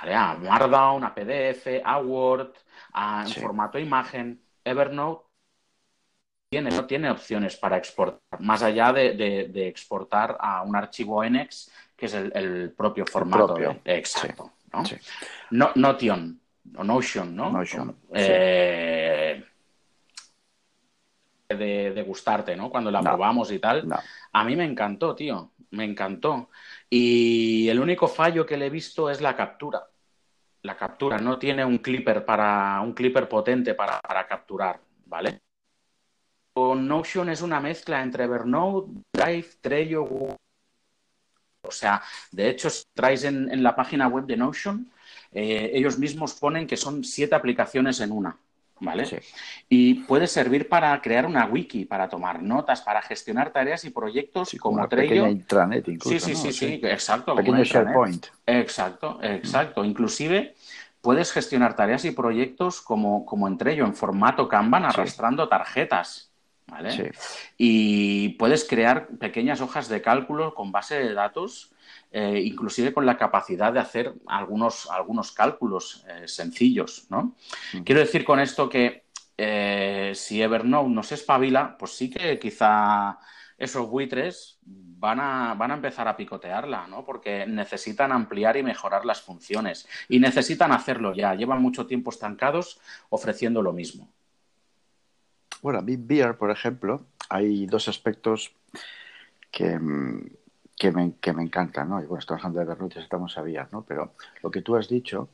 a 0.01 0.35
Markdown, 0.37 1.05
a 1.05 1.15
PDF, 1.15 1.83
a 1.85 1.99
Word, 2.01 2.53
a, 2.93 3.25
en 3.27 3.33
formato 3.33 3.79
imagen. 3.79 4.41
Evernote 4.65 5.27
tiene, 6.51 6.71
no 6.71 6.85
tiene 6.85 7.11
opciones 7.11 7.57
para 7.57 7.77
exportar, 7.79 8.41
más 8.41 8.63
allá 8.63 8.93
de, 8.93 9.69
exportar 9.69 10.37
a 10.39 10.63
un 10.63 10.77
archivo 10.77 11.25
NX, 11.25 11.71
que 11.97 12.07
es 12.07 12.15
el, 12.15 12.73
propio 12.77 13.07
formato. 13.07 13.57
exacto. 13.85 14.53
¿no? 15.51 15.71
Notion, 15.75 16.41
o 16.77 16.85
Notion, 16.85 17.35
¿no? 17.35 17.51
Notion. 17.51 17.97
Eh, 18.13 19.45
de, 21.49 22.05
gustarte, 22.07 22.57
¿no? 22.57 22.71
Cuando 22.71 22.91
la 22.91 23.01
probamos 23.01 23.51
y 23.51 23.59
tal. 23.59 23.87
A 24.33 24.45
mí 24.45 24.57
me 24.57 24.65
encantó, 24.65 25.15
tío. 25.15 25.53
Me 25.71 25.85
encantó. 25.85 26.51
Y 26.95 27.71
el 27.71 27.81
único 27.81 28.07
fallo 28.07 28.45
que 28.45 28.59
le 28.59 28.67
he 28.67 28.71
visto 28.71 29.09
es 29.09 29.23
la 29.23 29.35
captura. 29.35 29.83
La 30.61 30.77
captura 30.77 31.17
no 31.17 31.39
tiene 31.39 31.65
un 31.65 31.79
clipper 31.79 32.23
para 32.23 32.83
un 32.83 32.93
clipper 32.93 33.31
potente 33.31 33.73
para, 33.73 33.99
capturar, 34.29 34.79
¿vale? 35.07 35.41
Notion 36.55 37.31
es 37.31 37.41
una 37.41 37.61
mezcla 37.61 38.03
entre 38.03 38.25
Evernote, 38.25 38.93
Drive, 39.11 39.49
Trello. 39.63 40.05
O 41.63 41.71
sea, 41.71 42.03
de 42.31 42.51
hecho, 42.51 42.69
si 42.69 42.85
traes 42.93 43.25
en, 43.25 43.63
la 43.63 43.75
página 43.75 44.07
web 44.09 44.27
de 44.27 44.37
Notion, 44.37 44.93
eh, 45.33 45.71
ellos 45.73 45.99
mismos 45.99 46.35
ponen 46.35 46.67
que 46.67 46.77
son 46.77 47.05
siete 47.05 47.35
aplicaciones 47.35 48.01
en 48.01 48.13
una. 48.13 48.39
¿Vale? 48.83 49.23
Y 49.69 49.95
puede 49.95 50.27
servir 50.27 50.69
para 50.69 51.01
crear 51.01 51.25
una 51.25 51.47
wiki, 51.47 51.85
para 51.85 52.09
tomar 52.09 52.43
notas, 52.43 52.83
para 52.83 53.01
gestionar 53.01 53.51
tareas 53.53 53.85
y 53.85 53.91
proyectos 53.91 54.55
como, 54.61 54.77
como 54.77 54.89
Trello. 54.89 55.27
intranet 55.27 55.89
incluso, 55.89 56.19
Sí, 56.19 56.35
sí, 56.35 56.35
sí, 56.35 56.53
sí, 56.53 56.81
exacto. 56.83 57.35
Pequeño 57.35 57.65
SharePoint. 57.65 58.27
Exacto, 58.47 59.19
exacto. 59.23 59.85
Inclusive 59.85 60.55
puedes 61.01 61.33
gestionar 61.33 61.75
tareas 61.75 62.05
y 62.05 62.11
proyectos 62.11 62.81
como, 62.81 63.25
como 63.25 63.49
en 63.49 63.57
Trello, 63.59 63.85
en 63.85 63.95
formato 63.95 64.49
Kanban, 64.49 64.85
arrastrando 64.85 65.49
tarjetas. 65.49 66.31
¿vale? 66.67 67.13
Y 67.59 68.31
puedes 68.31 68.65
crear 68.65 69.09
pequeñas 69.19 69.61
hojas 69.61 69.89
de 69.89 70.01
cálculo 70.01 70.55
con 70.55 70.73
base 70.73 70.97
de 70.97 71.13
datos, 71.13 71.72
eh, 72.11 72.41
inclusive 72.45 72.93
con 72.93 73.07
la 73.07 73.17
capacidad 73.17 73.73
de 73.73 73.81
hacer 73.81 74.15
algunos, 74.27 74.91
algunos 74.91 75.33
cálculos 75.33 76.05
eh, 76.09 76.29
sencillos, 76.29 77.07
¿no? 77.09 77.35
Quiero 77.85 78.01
decir 78.01 78.25
con 78.25 78.41
esto 78.41 78.69
que 78.69 79.05
eh, 79.37 80.13
si 80.15 80.43
Evernote 80.43 80.91
no 80.91 81.03
se 81.03 81.15
espabila, 81.15 81.77
pues 81.79 81.93
sí 81.93 82.11
que 82.11 82.39
quizá 82.39 83.19
esos 83.57 83.89
buitres 83.89 84.59
van 84.65 85.21
a, 85.21 85.55
van 85.55 85.71
a 85.71 85.75
empezar 85.75 86.07
a 86.07 86.17
picotearla, 86.17 86.87
¿no? 86.87 87.05
Porque 87.05 87.47
necesitan 87.47 88.13
ampliar 88.13 88.57
y 88.57 88.63
mejorar 88.63 89.05
las 89.05 89.23
funciones. 89.23 89.89
Y 90.09 90.19
necesitan 90.19 90.73
hacerlo 90.73 91.15
ya. 91.15 91.35
Llevan 91.35 91.63
mucho 91.63 91.87
tiempo 91.87 92.11
estancados 92.11 92.81
ofreciendo 93.11 93.63
lo 93.63 93.73
mismo. 93.73 94.09
Bueno, 95.61 95.79
a 95.79 95.83
mí 95.83 95.97
Beer, 95.97 96.37
por 96.37 96.51
ejemplo, 96.51 97.07
hay 97.29 97.67
dos 97.67 97.89
aspectos 97.89 98.53
que, 99.51 99.79
que, 100.83 100.91
me, 100.91 101.13
que 101.21 101.33
me 101.33 101.45
encantan, 101.45 101.89
¿no? 101.89 102.01
Y 102.03 102.07
bueno, 102.07 102.19
estamos 102.19 102.45
hablando 102.45 102.75
de 102.75 102.97
y 102.97 102.99
estamos 102.99 103.37
Beer, 103.45 103.69
¿no? 103.71 103.85
Pero 103.87 104.15
lo 104.43 104.51
que 104.51 104.63
tú 104.63 104.75
has 104.75 104.89
dicho, 104.89 105.29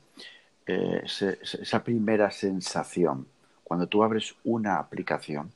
eh, 0.67 1.03
esa 1.07 1.83
primera 1.83 2.31
sensación 2.31 3.27
cuando 3.65 3.87
tú 3.87 4.05
abres 4.05 4.35
una 4.45 4.77
aplicación, 4.77 5.51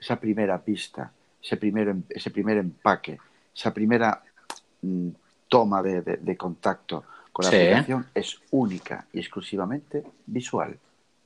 esa 0.00 0.18
primera 0.18 0.58
pista, 0.62 1.12
ese 1.42 1.58
primer, 1.58 1.88
em, 1.88 2.02
ese 2.08 2.30
primer 2.30 2.56
empaque, 2.56 3.18
esa 3.54 3.74
primera 3.74 4.22
mm, 4.80 5.08
toma 5.46 5.82
de, 5.82 6.34
contacto 6.38 7.04
con 7.34 7.44
la 7.44 7.50
aplicación 7.50 8.06
es 8.14 8.40
única 8.52 9.04
y 9.12 9.18
exclusivamente 9.18 10.04
visual, 10.24 10.74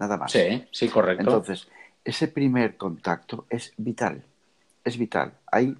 nada 0.01 0.17
más. 0.17 0.33
Sí, 0.33 0.67
sí, 0.73 0.89
correcto. 0.89 1.23
Entonces, 1.23 1.69
ese 2.05 2.27
primer 2.27 2.77
contacto 2.77 3.47
es 3.49 3.73
vital, 3.77 4.25
es 4.85 4.99
vital. 4.99 5.35
Hay 5.53 5.77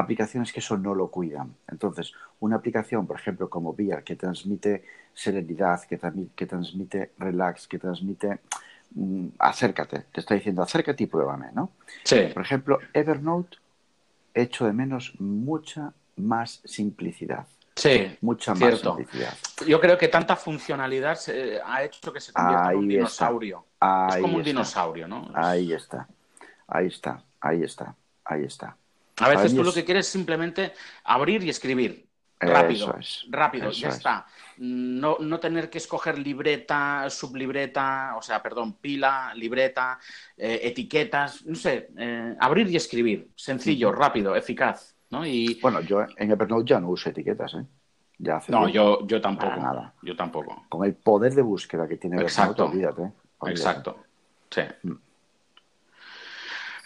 aplicaciones 0.00 0.52
que 0.52 0.60
eso 0.60 0.76
no 0.76 0.94
lo 0.94 1.10
cuidan. 1.10 1.54
Entonces, 1.68 2.12
una 2.40 2.56
aplicación, 2.56 3.06
por 3.06 3.18
ejemplo, 3.18 3.48
como 3.48 3.72
Via, 3.72 4.02
que 4.02 4.16
transmite 4.16 4.84
serenidad, 5.14 5.82
que, 5.84 5.98
que 6.34 6.46
transmite 6.46 7.12
relax, 7.18 7.68
que 7.68 7.78
transmite 7.78 8.40
Mm, 8.94 9.28
acércate, 9.38 10.06
te 10.12 10.20
está 10.20 10.34
diciendo 10.34 10.62
acércate 10.62 11.04
y 11.04 11.06
pruébame, 11.06 11.52
¿no? 11.52 11.72
Sí. 12.02 12.28
Por 12.32 12.42
ejemplo, 12.42 12.78
Evernote 12.92 13.58
echo 14.34 14.66
de 14.66 14.72
menos 14.72 15.14
mucha 15.20 15.92
más 16.16 16.60
simplicidad. 16.64 17.46
Sí, 17.76 18.16
mucha 18.20 18.54
más 18.54 18.80
simplicidad. 18.80 19.32
Yo 19.66 19.80
creo 19.80 19.96
que 19.96 20.08
tanta 20.08 20.36
funcionalidad 20.36 21.18
ha 21.64 21.84
hecho 21.84 22.12
que 22.12 22.20
se 22.20 22.32
convierta 22.32 22.72
en 22.72 22.78
un 22.78 22.88
dinosaurio. 22.88 23.64
es 24.08 24.16
como 24.16 24.36
un 24.38 24.42
dinosaurio, 24.42 25.06
¿no? 25.06 25.30
Ahí 25.34 25.72
está, 25.72 26.08
ahí 26.66 26.88
está, 26.88 27.22
ahí 27.40 27.62
está, 27.62 27.94
ahí 28.24 28.44
está. 28.44 28.76
A 29.20 29.28
veces 29.28 29.54
tú 29.54 29.62
lo 29.62 29.72
que 29.72 29.84
quieres 29.84 30.06
es 30.06 30.12
simplemente 30.12 30.72
abrir 31.04 31.42
y 31.44 31.50
escribir. 31.50 32.06
Rápido, 32.42 32.96
rápido, 33.28 33.70
ya 33.70 33.88
está 33.88 34.26
no, 34.60 35.16
no, 35.20 35.40
tener 35.40 35.70
que 35.70 35.78
escoger 35.78 36.18
libreta, 36.18 37.08
sublibreta, 37.08 38.14
o 38.16 38.22
sea, 38.22 38.42
perdón, 38.42 38.74
pila, 38.74 39.32
libreta, 39.34 39.98
eh, 40.36 40.60
etiquetas, 40.64 41.46
no 41.46 41.54
sé, 41.54 41.88
eh, 41.96 42.36
abrir 42.38 42.68
y 42.68 42.76
escribir, 42.76 43.30
sencillo, 43.34 43.90
rápido, 43.90 44.36
eficaz, 44.36 44.94
¿no? 45.10 45.24
Y... 45.26 45.58
Bueno, 45.62 45.80
yo 45.80 46.04
en 46.14 46.30
Evernote 46.30 46.68
ya 46.68 46.80
no 46.80 46.90
uso 46.90 47.08
etiquetas, 47.08 47.54
¿eh? 47.54 47.64
Ya 48.18 48.36
hace 48.36 48.52
no, 48.52 48.68
yo, 48.68 49.06
yo 49.06 49.18
tampoco. 49.18 49.56
Nada. 49.56 49.94
Yo 50.02 50.14
tampoco. 50.14 50.64
Con 50.68 50.84
el 50.84 50.94
poder 50.94 51.34
de 51.34 51.40
búsqueda 51.40 51.88
que 51.88 51.96
tiene 51.96 52.20
Evernote, 52.20 52.62
olvídate, 52.62 53.12
Exacto, 53.46 54.04
sí. 54.50 54.60
Mm. 54.82 54.92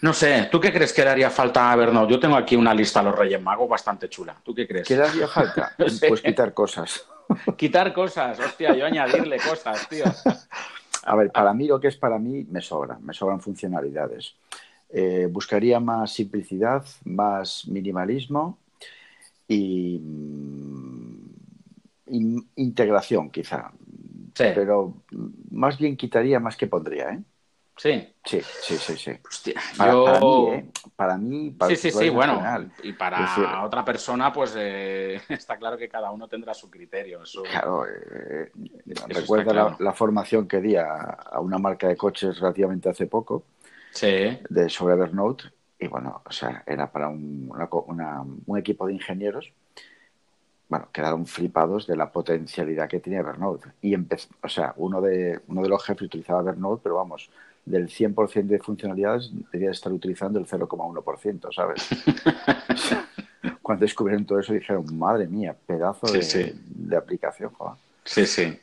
No 0.01 0.13
sé, 0.13 0.49
¿tú 0.51 0.59
qué 0.59 0.71
crees 0.71 0.93
que 0.93 1.03
le 1.03 1.09
haría 1.09 1.29
falta 1.29 1.71
a? 1.71 2.07
Yo 2.07 2.19
tengo 2.19 2.35
aquí 2.35 2.55
una 2.55 2.73
lista 2.73 2.99
a 2.99 3.03
los 3.03 3.15
Reyes 3.15 3.41
Magos 3.41 3.69
bastante 3.69 4.09
chula. 4.09 4.35
¿Tú 4.43 4.53
qué 4.53 4.67
crees? 4.67 4.87
¿Qué 4.87 4.95
le 4.95 5.03
haría 5.03 5.27
falta? 5.27 5.73
Pues 5.77 6.21
quitar 6.21 6.53
cosas. 6.53 7.05
Quitar 7.57 7.91
cosas, 7.91 8.39
hostia, 8.39 8.75
yo 8.75 8.85
añadirle 8.85 9.37
cosas, 9.37 9.89
tío. 9.89 10.05
A 11.05 11.15
ver, 11.15 11.31
para 11.31 11.53
mí 11.53 11.67
lo 11.67 11.79
que 11.79 11.87
es 11.87 11.97
para 11.97 12.19
mí 12.19 12.45
me 12.49 12.61
sobra, 12.61 12.99
me 12.99 13.13
sobran 13.13 13.41
funcionalidades. 13.41 14.35
Eh, 14.89 15.27
buscaría 15.31 15.79
más 15.79 16.13
simplicidad, 16.13 16.85
más 17.03 17.67
minimalismo 17.67 18.59
y, 19.47 19.99
mm, 19.99 21.25
integración, 22.57 23.29
quizá. 23.29 23.71
Pero 24.37 24.93
más 25.51 25.77
bien 25.77 25.95
quitaría 25.95 26.39
más 26.39 26.57
que 26.57 26.67
pondría, 26.67 27.09
¿eh? 27.09 27.23
Sí. 27.77 28.13
Sí, 28.23 28.41
sí, 28.41 28.77
sí, 28.77 28.97
sí. 28.97 29.53
para, 29.77 29.93
mí, 30.19 30.47
¿eh? 30.49 30.65
Para 30.95 31.17
mí, 31.17 31.51
para 31.51 31.69
Sí, 31.69 31.75
sí, 31.75 31.91
sí, 31.91 32.09
bueno. 32.09 32.41
Y 32.81 32.93
para 32.93 33.63
otra 33.63 33.83
persona, 33.83 34.31
pues 34.31 34.55
eh, 34.57 35.21
está 35.29 35.57
claro 35.57 35.77
que 35.77 35.89
cada 35.89 36.11
uno 36.11 36.27
tendrá 36.27 36.53
su 36.53 36.69
criterio. 36.69 37.21
Claro, 37.51 37.85
eh, 37.85 38.51
recuerda 39.07 39.75
la, 39.77 39.93
formación 39.93 40.47
que 40.47 40.61
di 40.61 40.75
a, 40.75 41.17
una 41.39 41.57
marca 41.57 41.87
de 41.87 41.97
coches 41.97 42.39
relativamente 42.39 42.89
hace 42.89 43.07
poco. 43.07 43.43
Sí. 43.91 44.39
De, 44.49 44.69
sobre 44.69 44.95
Evernote. 44.95 45.45
Y 45.77 45.87
bueno, 45.87 46.21
o 46.25 46.31
sea, 46.31 46.63
era 46.65 46.89
para 46.89 47.09
un, 47.09 47.51
un 48.45 48.57
equipo 48.57 48.87
de 48.87 48.93
ingenieros 48.93 49.51
bueno, 50.67 50.89
quedaron 50.91 51.25
flipados 51.25 51.85
de 51.85 51.95
la 51.95 52.11
potencialidad 52.11 52.89
que 52.89 52.99
tenía 52.99 53.19
Evernote. 53.19 53.69
Y 53.81 53.93
empezó, 53.93 54.29
o 54.41 54.49
sea, 54.49 54.73
uno 54.77 55.01
de, 55.01 55.39
uno 55.47 55.61
de 55.61 55.69
los 55.69 55.83
jefes 55.83 56.03
utilizaba 56.03 56.41
Evernote, 56.41 56.81
pero 56.83 56.95
vamos, 56.95 57.29
del 57.65 57.87
100% 57.89 58.43
de 58.45 58.59
funcionalidades 58.59 59.31
debía 59.51 59.71
estar 59.71 59.91
utilizando 59.91 60.39
el 60.39 60.45
0,1%, 60.45 61.53
¿sabes? 61.53 61.89
Cuando 63.61 63.81
descubrieron 63.81 64.25
todo 64.25 64.39
eso 64.39 64.53
dijeron, 64.53 64.85
madre 64.97 65.27
mía, 65.27 65.55
pedazo 65.65 66.07
de, 66.07 66.95
aplicación, 66.95 67.51
joder. 67.53 67.75
Sí, 68.03 68.25
sí. 68.27 68.59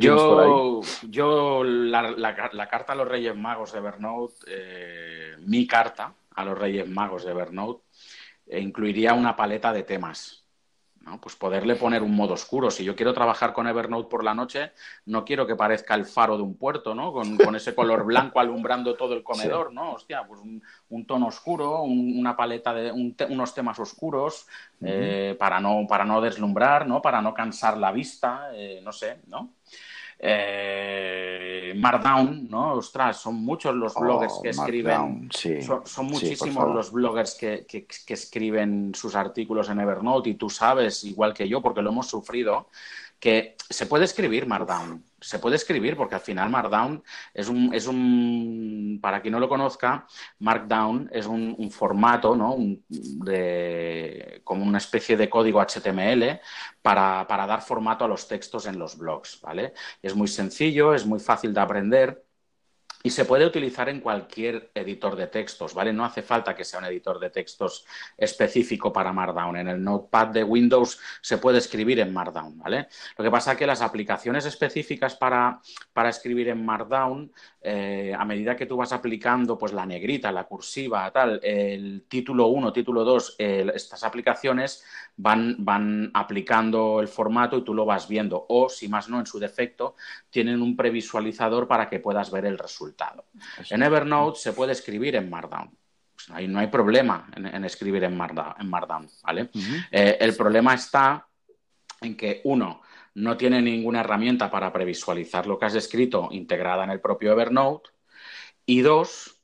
yo, 0.00 0.80
yo 1.10 1.62
la, 1.64 2.66
carta 2.70 2.94
a 2.94 2.96
los 2.96 3.06
Reyes 3.06 3.36
Magos 3.36 3.72
de 3.72 3.78
Evernote, 3.78 4.34
eh, 4.46 5.34
mi 5.40 5.66
carta 5.66 6.14
a 6.34 6.44
los 6.44 6.58
Reyes 6.58 6.88
Magos 6.88 7.24
de 7.24 7.32
Evernote, 7.32 7.82
eh, 8.46 8.60
incluiría 8.60 9.12
una 9.12 9.36
paleta 9.36 9.72
de 9.72 9.82
temas 9.82 10.43
¿no? 11.04 11.20
Pues 11.20 11.36
poderle 11.36 11.76
poner 11.76 12.02
un 12.02 12.14
modo 12.14 12.34
oscuro. 12.34 12.70
Si 12.70 12.84
yo 12.84 12.96
quiero 12.96 13.12
trabajar 13.12 13.52
con 13.52 13.66
Evernote 13.66 14.08
por 14.08 14.24
la 14.24 14.34
noche, 14.34 14.72
no 15.06 15.24
quiero 15.24 15.46
que 15.46 15.56
parezca 15.56 15.94
el 15.94 16.04
faro 16.04 16.36
de 16.36 16.42
un 16.42 16.56
puerto, 16.56 16.94
¿no? 16.94 17.12
Con, 17.12 17.54
ese 17.54 17.74
color 17.74 18.04
blanco 18.04 18.40
alumbrando 18.40 18.94
todo 18.94 19.14
el 19.14 19.22
comedor, 19.22 19.72
¿no? 19.72 19.92
Hostia, 19.92 20.24
pues 20.26 20.40
un, 20.40 21.06
tono 21.06 21.26
oscuro, 21.26 21.82
una 21.82 22.36
paleta 22.36 22.72
de 22.72 22.90
unos 22.92 23.54
temas 23.54 23.78
oscuros 23.78 24.46
eh, 24.82 25.36
para, 25.38 25.60
no, 25.60 25.86
para 25.88 26.04
no 26.04 26.20
deslumbrar, 26.20 26.86
¿no? 26.86 27.00
Para 27.02 27.20
no 27.20 27.34
cansar 27.34 27.76
la 27.76 27.92
vista, 27.92 28.50
eh, 28.54 28.80
no 28.82 28.92
sé, 28.92 29.20
¿no? 29.26 29.50
Eh, 30.26 31.74
Markdown, 31.76 32.48
¿no? 32.48 32.72
Ostras, 32.74 33.20
son 33.20 33.34
muchos 33.34 33.74
los 33.74 33.94
bloggers 33.94 34.40
que 34.42 34.48
oh, 34.48 34.50
escriben. 34.50 35.28
son, 35.84 36.06
muchísimos 36.06 36.74
los 36.74 36.90
bloggers 36.90 37.34
que, 37.34 37.66
escriben 38.08 38.94
sus 38.94 39.14
artículos 39.14 39.68
en 39.68 39.80
Evernote 39.80 40.30
y 40.30 40.34
tú 40.34 40.48
sabes, 40.48 41.04
igual 41.04 41.34
que 41.34 41.46
yo, 41.46 41.60
porque 41.60 41.82
lo 41.82 41.90
hemos 41.90 42.06
sufrido, 42.06 42.70
que 43.20 43.54
se 43.68 43.84
puede 43.84 44.06
escribir 44.06 44.46
Markdown. 44.46 45.04
Se 45.24 45.38
puede 45.38 45.56
escribir 45.56 45.96
porque 45.96 46.14
al 46.14 46.20
final 46.20 46.50
Markdown 46.50 47.02
es 47.32 47.48
un, 47.48 47.72
es 47.74 47.86
un 47.86 48.98
para 49.00 49.22
quien 49.22 49.32
no 49.32 49.40
lo 49.40 49.48
conozca, 49.48 50.06
Markdown 50.38 51.08
es 51.12 51.26
un, 51.26 51.70
formato, 51.70 52.36
¿no? 52.36 52.56
de, 52.88 54.42
como 54.44 54.64
una 54.64 54.78
especie 54.78 55.16
de 55.16 55.30
código 55.30 55.60
HTML 55.60 56.40
para, 56.82 57.26
para 57.26 57.46
dar 57.46 57.62
formato 57.62 58.04
a 58.04 58.08
los 58.08 58.28
textos 58.28 58.66
en 58.66 58.78
los 58.78 58.98
blogs, 58.98 59.40
¿vale? 59.40 59.72
Es 60.02 60.14
muy 60.14 60.28
sencillo, 60.28 60.94
es 60.94 61.06
muy 61.06 61.20
fácil 61.20 61.54
de 61.54 61.60
aprender 61.60 62.24
y 63.06 63.10
se 63.10 63.26
puede 63.26 63.44
utilizar 63.44 63.90
en 63.90 64.00
cualquier 64.00 64.70
editor 64.74 65.14
de 65.14 65.26
textos, 65.26 65.74
¿vale? 65.74 65.92
No 65.92 66.06
hace 66.06 66.22
falta 66.22 66.54
que 66.54 66.64
sea 66.64 66.78
un 66.78 66.86
editor 66.86 67.20
de 67.20 67.28
textos 67.28 67.84
específico 68.16 68.94
para 68.94 69.12
Markdown. 69.12 69.58
En 69.58 69.68
el 69.68 69.84
Notepad 69.84 70.28
de 70.28 70.42
Windows 70.42 70.98
se 71.20 71.36
puede 71.36 71.58
escribir 71.58 72.00
en 72.00 72.14
Markdown, 72.14 72.56
¿vale? 72.56 72.88
Lo 73.18 73.22
que 73.22 73.30
pasa 73.30 73.52
es 73.52 73.58
que 73.58 73.66
las 73.66 73.82
aplicaciones 73.82 74.46
específicas 74.46 75.16
para, 75.16 75.60
para 75.92 76.08
escribir 76.08 76.48
en 76.48 76.64
Markdown, 76.64 77.30
eh, 77.60 78.14
a 78.18 78.24
medida 78.24 78.56
que 78.56 78.64
tú 78.64 78.78
vas 78.78 78.92
aplicando 78.94 79.58
pues 79.58 79.74
la 79.74 79.84
negrita, 79.84 80.32
la 80.32 80.44
cursiva, 80.44 81.10
tal, 81.12 81.40
el 81.42 82.06
título 82.08 82.46
1, 82.46 82.72
título 82.72 83.04
2, 83.04 83.36
estas 83.38 84.02
aplicaciones 84.02 84.82
van, 85.18 85.56
van 85.58 86.10
aplicando 86.14 87.00
el 87.02 87.08
formato 87.08 87.58
y 87.58 87.64
tú 87.64 87.74
lo 87.74 87.84
vas 87.84 88.08
viendo. 88.08 88.46
O, 88.48 88.70
si 88.70 88.88
más 88.88 89.10
no, 89.10 89.20
en 89.20 89.26
su 89.26 89.38
defecto, 89.38 89.94
tienen 90.30 90.62
un 90.62 90.74
previsualizador 90.74 91.68
para 91.68 91.90
que 91.90 92.00
puedas 92.00 92.30
ver 92.30 92.46
el 92.46 92.56
resultado. 92.56 92.93
En 93.70 93.82
Evernote 93.82 94.38
se 94.38 94.52
puede 94.52 94.72
escribir 94.72 95.16
en 95.16 95.30
Markdown. 95.30 95.70
Pues 96.14 96.30
ahí 96.30 96.48
no 96.48 96.58
hay 96.58 96.68
problema 96.68 97.28
en, 97.34 97.64
escribir 97.64 98.04
en 98.04 98.16
Markdown, 98.16 99.10
¿vale? 99.22 99.50
Eh, 99.90 100.16
el 100.20 100.36
problema 100.36 100.74
está 100.74 101.26
en 102.00 102.16
que, 102.16 102.40
uno, 102.44 102.82
no 103.14 103.36
tiene 103.36 103.60
ninguna 103.62 104.00
herramienta 104.00 104.50
para 104.50 104.72
previsualizar 104.72 105.46
lo 105.46 105.58
que 105.58 105.66
has 105.66 105.74
escrito 105.74 106.28
integrada 106.30 106.84
en 106.84 106.90
el 106.90 107.00
propio 107.00 107.32
Evernote. 107.32 107.90
Y 108.66 108.80
dos, 108.80 109.40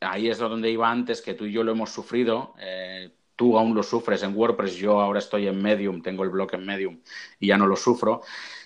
ahí 0.00 0.28
es 0.28 0.38
donde 0.38 0.70
iba 0.70 0.90
antes, 0.90 1.22
que 1.22 1.34
tú 1.34 1.46
y 1.46 1.52
yo 1.52 1.62
lo 1.62 1.72
hemos 1.72 1.90
sufrido. 1.90 2.54
Eh, 2.58 3.10
tú 3.34 3.58
aún 3.58 3.74
lo 3.74 3.82
sufres 3.82 4.22
en 4.22 4.36
WordPress, 4.36 4.76
yo 4.76 5.00
ahora 5.00 5.18
estoy 5.18 5.46
en 5.46 5.60
Medium, 5.62 6.02
tengo 6.02 6.24
el 6.24 6.30
blog 6.30 6.54
en 6.54 6.64
Medium 6.64 7.00
y 7.38 7.48
ya 7.48 7.58
no 7.58 7.66
lo 7.66 7.76
sufro. 7.76 8.22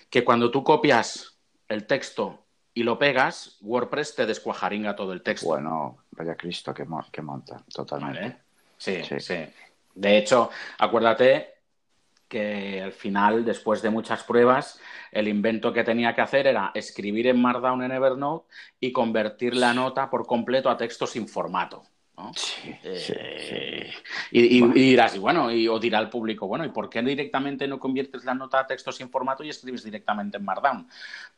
Que 0.09 0.23
cuando 0.23 0.49
tú 0.49 0.63
copias 0.63 1.39
el 1.67 1.85
texto 1.85 2.40
y 2.73 2.83
lo 2.83 2.97
pegas, 2.97 3.57
WordPress 3.61 4.15
te 4.15 4.25
descuajaringa 4.25 4.95
todo 4.95 5.13
el 5.13 5.21
texto. 5.21 5.47
Bueno, 5.47 5.97
vaya 6.11 6.35
Cristo 6.35 6.73
que, 6.73 6.85
monta, 6.85 7.63
totalmente. 7.73 8.37
Sí, 8.77 9.03
sí, 9.03 9.19
sí. 9.19 9.45
De 9.93 10.17
hecho, 10.17 10.49
acuérdate 10.77 11.55
que 12.27 12.81
al 12.81 12.93
final, 12.93 13.43
después 13.43 13.81
de 13.81 13.89
muchas 13.89 14.23
pruebas, 14.23 14.79
el 15.11 15.27
invento 15.27 15.73
que 15.73 15.83
tenía 15.83 16.15
que 16.15 16.21
hacer 16.21 16.47
era 16.47 16.71
escribir 16.73 17.27
en 17.27 17.41
Markdown 17.41 17.83
en 17.83 17.91
Evernote 17.91 18.47
y 18.79 18.93
convertir 18.93 19.53
la 19.53 19.73
nota 19.73 20.09
por 20.09 20.25
completo 20.25 20.69
a 20.69 20.77
texto 20.77 21.05
sin 21.05 21.27
formato. 21.27 21.83
Sí, 22.35 22.73
eh, 22.83 23.91
Y, 24.31 24.61
dirás, 24.71 25.15
y 25.15 25.19
bueno, 25.19 25.51
y, 25.51 25.67
o 25.67 25.79
dirá 25.79 25.97
al 25.97 26.09
público, 26.09 26.47
bueno, 26.47 26.63
¿y 26.65 26.69
por 26.69 26.89
qué 26.89 27.01
directamente 27.01 27.67
no 27.67 27.79
conviertes 27.79 28.23
la 28.23 28.33
nota 28.33 28.59
a 28.59 28.67
texto 28.67 28.91
sin 28.91 29.09
formato 29.09 29.43
y 29.43 29.49
escribes 29.49 29.83
directamente 29.83 30.37
en 30.37 30.45
Markdown? 30.45 30.87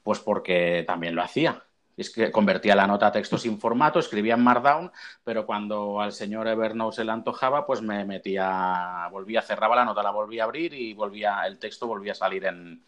Pues 0.03 0.19
porque 0.19 0.83
también 0.85 1.15
lo 1.15 1.23
hacía. 1.23 1.63
Es 1.95 2.09
que 2.09 2.31
convertía 2.31 2.75
la 2.75 2.87
nota 2.87 3.07
a 3.07 3.11
texto 3.11 3.37
sin 3.37 3.59
formato, 3.59 3.99
escribía 3.99 4.33
en 4.33 4.43
Markdown, 4.43 4.91
pero 5.23 5.45
cuando 5.45 6.01
al 6.01 6.11
señor 6.11 6.47
Evernote 6.47 6.97
se 6.97 7.03
le 7.03 7.11
antojaba, 7.11 7.65
pues 7.65 7.81
me 7.81 8.03
metía, 8.05 9.07
volvía, 9.11 9.41
cerraba 9.41 9.75
la 9.75 9.85
nota, 9.85 10.01
la 10.01 10.11
volvía 10.11 10.43
a 10.43 10.45
abrir 10.45 10.73
y 10.73 10.93
volvía, 10.93 11.45
el 11.45 11.59
texto 11.59 11.87
volvía 11.87 12.13
a 12.13 12.15
salir 12.15 12.45
en, 12.45 12.83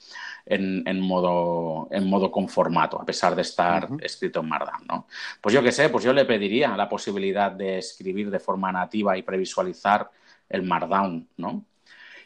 en, 0.45 1.01
modo, 1.01 1.87
en 1.91 2.09
modo 2.09 2.31
con 2.31 2.49
formato, 2.49 2.99
a 2.99 3.05
pesar 3.05 3.35
de 3.35 3.43
estar 3.43 3.87
escrito 4.01 4.39
en 4.39 4.49
Markdown, 4.49 4.85
¿no? 4.87 5.07
Pues 5.41 5.53
yo 5.53 5.61
qué 5.61 5.71
sé, 5.71 5.89
pues 5.89 6.03
yo 6.03 6.13
le 6.13 6.25
pediría 6.25 6.75
la 6.75 6.89
posibilidad 6.89 7.51
de 7.51 7.77
escribir 7.79 8.31
de 8.31 8.39
forma 8.39 8.71
nativa 8.71 9.17
y 9.17 9.21
previsualizar 9.23 10.09
el 10.49 10.63
Markdown, 10.63 11.27
¿no? 11.37 11.65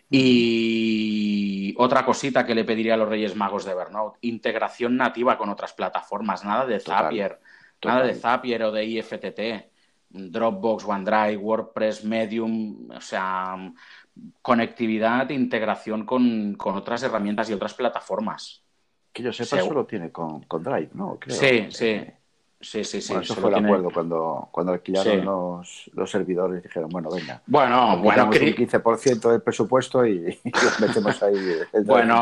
Y 0.10 1.76
otra 1.78 2.04
cosita 2.04 2.46
que 2.46 2.56
le 2.56 2.64
pediría 2.64 2.96
a 2.96 2.98
los 2.98 3.10
Reyes 3.10 3.36
Magos 3.36 3.66
de 3.66 3.72
Evernote, 3.72 4.18
integración 4.22 4.98
nativa 4.98 5.38
con 5.38 5.50
otras 5.50 5.74
plataformas, 5.74 6.44
nada 6.44 6.66
de 6.66 6.80
Zapier, 6.80 7.40
nada 7.84 8.04
de 8.04 8.16
Zapier 8.16 8.64
o 8.64 8.72
de 8.72 8.86
IFTT, 8.86 9.70
Dropbox, 10.10 10.86
OneDrive, 10.86 11.38
WordPress, 11.38 12.04
Medium, 12.04 12.90
o 12.90 13.02
sea, 13.02 13.56
conectividad, 14.42 15.30
integración 15.30 16.06
con, 16.06 16.58
otras 16.60 17.04
herramientas 17.04 17.50
y 17.50 17.54
otras 17.54 17.76
plataformas. 17.76 18.64
Que 19.14 19.24
yo 19.24 19.32
sepa, 19.32 19.62
solo 19.62 19.86
tiene 19.86 20.12
con, 20.12 20.46
Drive, 20.50 20.90
¿no? 20.94 21.20
Sí, 21.28 21.68
sí. 21.70 22.02
Sí, 22.62 22.84
sí, 22.84 23.02
sí. 23.02 23.14
eso 23.14 23.36
fue 23.36 23.50
el 23.52 23.64
acuerdo 23.64 23.90
cuando, 23.90 24.50
cuando 24.52 24.74
alquilaron 24.74 25.24
los, 25.24 25.90
los, 25.94 26.12
servidores 26.12 26.62
dijeron, 26.62 26.90
bueno, 26.90 27.10
venga. 27.10 27.42
Bueno, 27.46 27.98
bueno. 28.00 28.26
un 28.26 28.32
15% 28.32 29.32
del 29.32 29.42
presupuesto 29.42 30.06
y, 30.06 30.38
metemos 30.82 31.24
ahí. 31.24 31.36
El 31.72 31.86
bueno, 31.86 32.22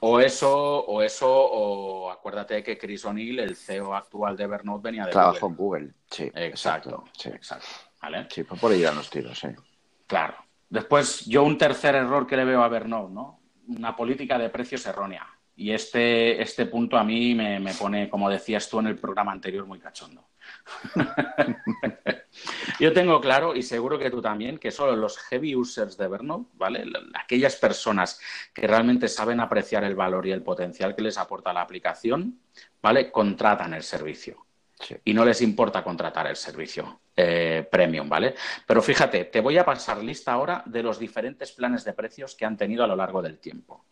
o 0.00 0.20
eso, 0.20 0.84
o 0.84 1.00
eso, 1.00 1.28
o 1.30 2.10
acuérdate 2.10 2.62
que 2.62 2.76
Chris 2.76 3.06
O'Neill, 3.06 3.40
el 3.40 3.56
CEO 3.56 3.94
actual 3.94 4.36
de 4.36 4.44
Evernote, 4.44 4.82
venía 4.82 5.06
de 5.06 5.12
Trabajó 5.12 5.46
en 5.46 5.56
Google, 5.56 5.90
sí. 6.10 6.30
Exacto, 6.34 7.04
sí. 7.16 7.30
exacto. 7.30 7.66
¿Vale? 8.02 8.26
Sí, 8.30 8.44
pues 8.44 8.60
por 8.60 8.70
ahí 8.70 8.80
irán 8.80 8.96
los 8.96 9.08
tiros, 9.08 9.38
sí. 9.38 9.48
Claro. 10.06 10.34
Después, 10.68 11.24
yo 11.24 11.42
un 11.42 11.56
tercer 11.56 11.94
error 11.94 12.26
que 12.26 12.36
le 12.36 12.44
veo 12.44 12.62
a 12.62 12.66
Evernote, 12.66 13.14
¿no? 13.14 13.40
Una 13.68 13.96
política 13.96 14.36
de 14.38 14.50
precios 14.50 14.84
errónea. 14.84 15.26
Y 15.56 15.70
este, 15.70 16.42
este 16.42 16.66
punto 16.66 16.96
a 16.96 17.04
mí 17.04 17.34
me, 17.34 17.72
pone, 17.74 18.08
como 18.08 18.28
decías 18.28 18.68
tú 18.68 18.80
en 18.80 18.88
el 18.88 18.96
programa 18.96 19.32
anterior, 19.32 19.66
muy 19.66 19.78
cachondo. 19.78 20.28
Yo 22.80 22.92
tengo 22.92 23.20
claro, 23.20 23.54
y 23.54 23.62
seguro 23.62 23.98
que 23.98 24.10
tú 24.10 24.20
también, 24.20 24.58
que 24.58 24.72
solo 24.72 24.96
los 24.96 25.16
heavy 25.18 25.54
users 25.54 25.96
de 25.96 26.06
Evernote, 26.06 26.50
¿vale? 26.54 26.84
Aquellas 27.14 27.56
personas 27.56 28.20
que 28.52 28.66
realmente 28.66 29.06
saben 29.08 29.38
apreciar 29.40 29.84
el 29.84 29.94
valor 29.94 30.26
y 30.26 30.32
el 30.32 30.42
potencial 30.42 30.96
que 30.96 31.02
les 31.02 31.18
aporta 31.18 31.52
la 31.52 31.62
aplicación, 31.62 32.40
¿vale? 32.82 33.12
Contratan 33.12 33.74
el 33.74 33.84
servicio. 33.84 34.43
Y 35.04 35.14
no 35.14 35.24
les 35.24 35.40
importa 35.42 35.82
contratar 35.82 36.26
el 36.26 36.36
servicio 36.36 37.00
eh, 37.16 37.66
premium, 37.70 38.08
¿vale? 38.08 38.34
Pero 38.66 38.82
fíjate, 38.82 39.26
te 39.26 39.40
voy 39.40 39.58
a 39.58 39.64
pasar 39.64 40.02
lista 40.02 40.32
ahora 40.32 40.62
de 40.66 40.82
los 40.82 40.98
diferentes 40.98 41.52
planes 41.52 41.84
de 41.84 41.92
precios 41.92 42.34
que 42.34 42.44
han 42.44 42.56
tenido 42.56 42.84
a 42.84 42.86
lo 42.86 42.96
largo 42.96 43.22
del 43.22 43.38
tiempo. 43.38 43.86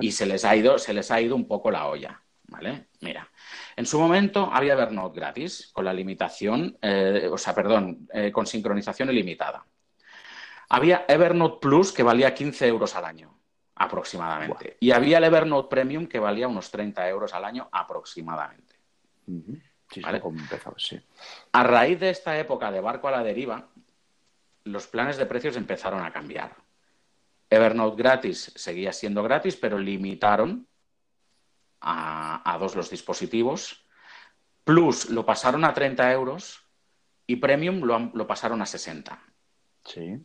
y 0.00 0.12
se 0.12 0.26
les, 0.26 0.44
ha 0.44 0.54
ido, 0.56 0.78
se 0.78 0.92
les 0.92 1.10
ha 1.10 1.20
ido 1.20 1.34
un 1.34 1.46
poco 1.46 1.70
la 1.70 1.86
olla, 1.86 2.22
¿vale? 2.46 2.88
Mira, 3.00 3.28
en 3.76 3.86
su 3.86 3.98
momento 3.98 4.50
había 4.52 4.74
Evernote 4.74 5.18
gratis, 5.18 5.70
con 5.72 5.84
la 5.84 5.92
limitación, 5.92 6.78
eh, 6.80 7.28
o 7.30 7.38
sea, 7.38 7.54
perdón, 7.54 8.08
eh, 8.12 8.30
con 8.30 8.46
sincronización 8.46 9.10
ilimitada. 9.10 9.64
Había 10.70 11.04
Evernote 11.08 11.58
Plus 11.60 11.92
que 11.92 12.02
valía 12.02 12.34
15 12.34 12.66
euros 12.66 12.94
al 12.94 13.04
año 13.06 13.38
aproximadamente. 13.78 14.76
Y 14.80 14.90
había 14.90 15.18
el 15.18 15.24
Evernote 15.24 15.68
Premium 15.68 16.06
que 16.06 16.18
valía 16.18 16.48
unos 16.48 16.70
30 16.70 17.08
euros 17.08 17.32
al 17.32 17.44
año 17.44 17.68
aproximadamente. 17.72 18.74
A 21.52 21.62
raíz 21.62 21.98
de 22.00 22.10
esta 22.10 22.38
época 22.38 22.70
de 22.70 22.80
barco 22.80 23.08
a 23.08 23.10
la 23.10 23.22
deriva, 23.22 23.68
los 24.64 24.86
planes 24.86 25.16
de 25.16 25.26
precios 25.26 25.56
empezaron 25.56 26.04
a 26.04 26.12
cambiar. 26.12 26.56
Evernote 27.50 27.96
gratis 27.96 28.52
seguía 28.54 28.92
siendo 28.92 29.22
gratis, 29.22 29.56
pero 29.56 29.78
limitaron 29.78 30.66
a, 31.80 32.56
dos 32.60 32.76
los 32.76 32.90
dispositivos. 32.90 33.84
Plus 34.64 35.08
lo 35.08 35.24
pasaron 35.24 35.64
a 35.64 35.72
30 35.72 36.12
euros 36.12 36.60
y 37.26 37.36
Premium 37.36 37.80
lo, 37.80 38.26
pasaron 38.26 38.60
a 38.60 38.66
60. 38.66 39.18
Sí. 39.84 40.22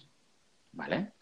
¿Vale? 0.74 1.14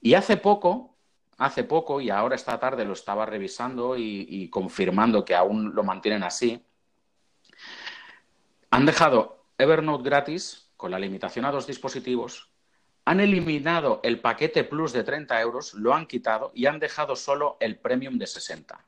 Y 0.00 0.14
hace 0.14 0.36
poco, 0.36 0.96
hace 1.38 1.64
poco, 1.64 2.00
y 2.00 2.10
ahora 2.10 2.36
esta 2.36 2.60
tarde 2.60 2.84
lo 2.84 2.92
estaba 2.92 3.26
revisando 3.26 3.96
y 3.96 4.48
confirmando 4.50 5.24
que 5.24 5.34
aún 5.34 5.74
lo 5.74 5.82
mantienen 5.82 6.22
así, 6.22 6.64
han 8.70 8.86
dejado 8.86 9.44
Evernote 9.58 10.04
gratis 10.04 10.70
con 10.76 10.90
la 10.90 10.98
limitación 10.98 11.44
a 11.44 11.50
dos 11.50 11.66
dispositivos, 11.66 12.50
han 13.04 13.20
eliminado 13.20 14.00
el 14.02 14.20
paquete 14.20 14.64
Plus 14.64 14.92
de 14.92 15.04
30 15.04 15.40
euros, 15.40 15.74
lo 15.74 15.94
han 15.94 16.06
quitado 16.06 16.52
y 16.54 16.66
han 16.66 16.78
dejado 16.78 17.16
solo 17.16 17.56
el 17.60 17.78
Premium 17.78 18.18
de 18.18 18.26
60. 18.26 18.86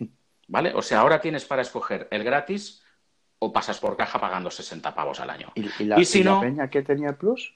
¿Vale? 0.48 0.72
O 0.74 0.82
sea, 0.82 1.00
ahora 1.00 1.20
tienes 1.20 1.44
para 1.44 1.62
escoger 1.62 2.08
el 2.10 2.24
gratis 2.24 2.82
o 3.38 3.52
pasas 3.52 3.78
por 3.78 3.96
caja 3.96 4.20
pagando 4.20 4.50
60 4.50 4.94
pavos 4.94 5.20
al 5.20 5.30
año. 5.30 5.52
¿Y, 5.54 5.84
la, 5.84 6.02
si 6.04 6.24
no, 6.24 6.40
peña 6.40 6.68
que 6.70 6.82
tenía 6.82 7.10
el 7.10 7.16
Plus? 7.16 7.54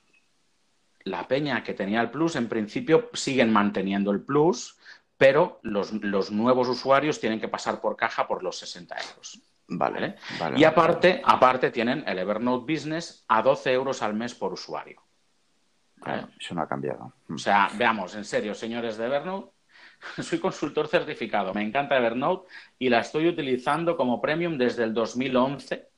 La 1.04 1.26
peña 1.26 1.64
que 1.64 1.74
tenía 1.74 2.00
el 2.00 2.10
Plus, 2.10 2.36
en 2.36 2.48
principio, 2.48 3.10
siguen 3.12 3.52
manteniendo 3.52 4.12
el 4.12 4.20
Plus, 4.20 4.78
pero 5.16 5.58
los, 5.62 5.92
los 5.92 6.30
nuevos 6.30 6.68
usuarios 6.68 7.18
tienen 7.18 7.40
que 7.40 7.48
pasar 7.48 7.80
por 7.80 7.96
caja 7.96 8.28
por 8.28 8.44
los 8.44 8.58
60 8.58 8.94
euros. 8.94 9.40
Vale. 9.68 10.16
y 10.56 10.64
aparte, 10.64 11.22
aparte 11.24 11.70
tienen 11.70 12.04
el 12.06 12.18
Evernote 12.18 12.70
Business 12.70 13.24
a 13.28 13.42
12 13.42 13.72
euros 13.72 14.02
al 14.02 14.14
mes 14.14 14.34
por 14.34 14.52
usuario. 14.52 15.02
Eso 16.38 16.54
no 16.54 16.62
ha 16.62 16.68
cambiado. 16.68 17.14
O 17.32 17.38
sea, 17.38 17.70
veamos, 17.76 18.14
en 18.14 18.24
serio, 18.24 18.54
señores 18.54 18.96
de 18.96 19.06
Evernote, 19.06 19.52
soy 20.22 20.38
consultor 20.40 20.88
certificado, 20.88 21.54
me 21.54 21.62
encanta 21.62 21.96
Evernote 21.96 22.48
y 22.78 22.88
la 22.88 23.00
estoy 23.00 23.28
utilizando 23.28 23.96
como 23.96 24.20
premium 24.20 24.58
desde 24.58 24.84
el 24.84 24.92
2011. 24.92 25.88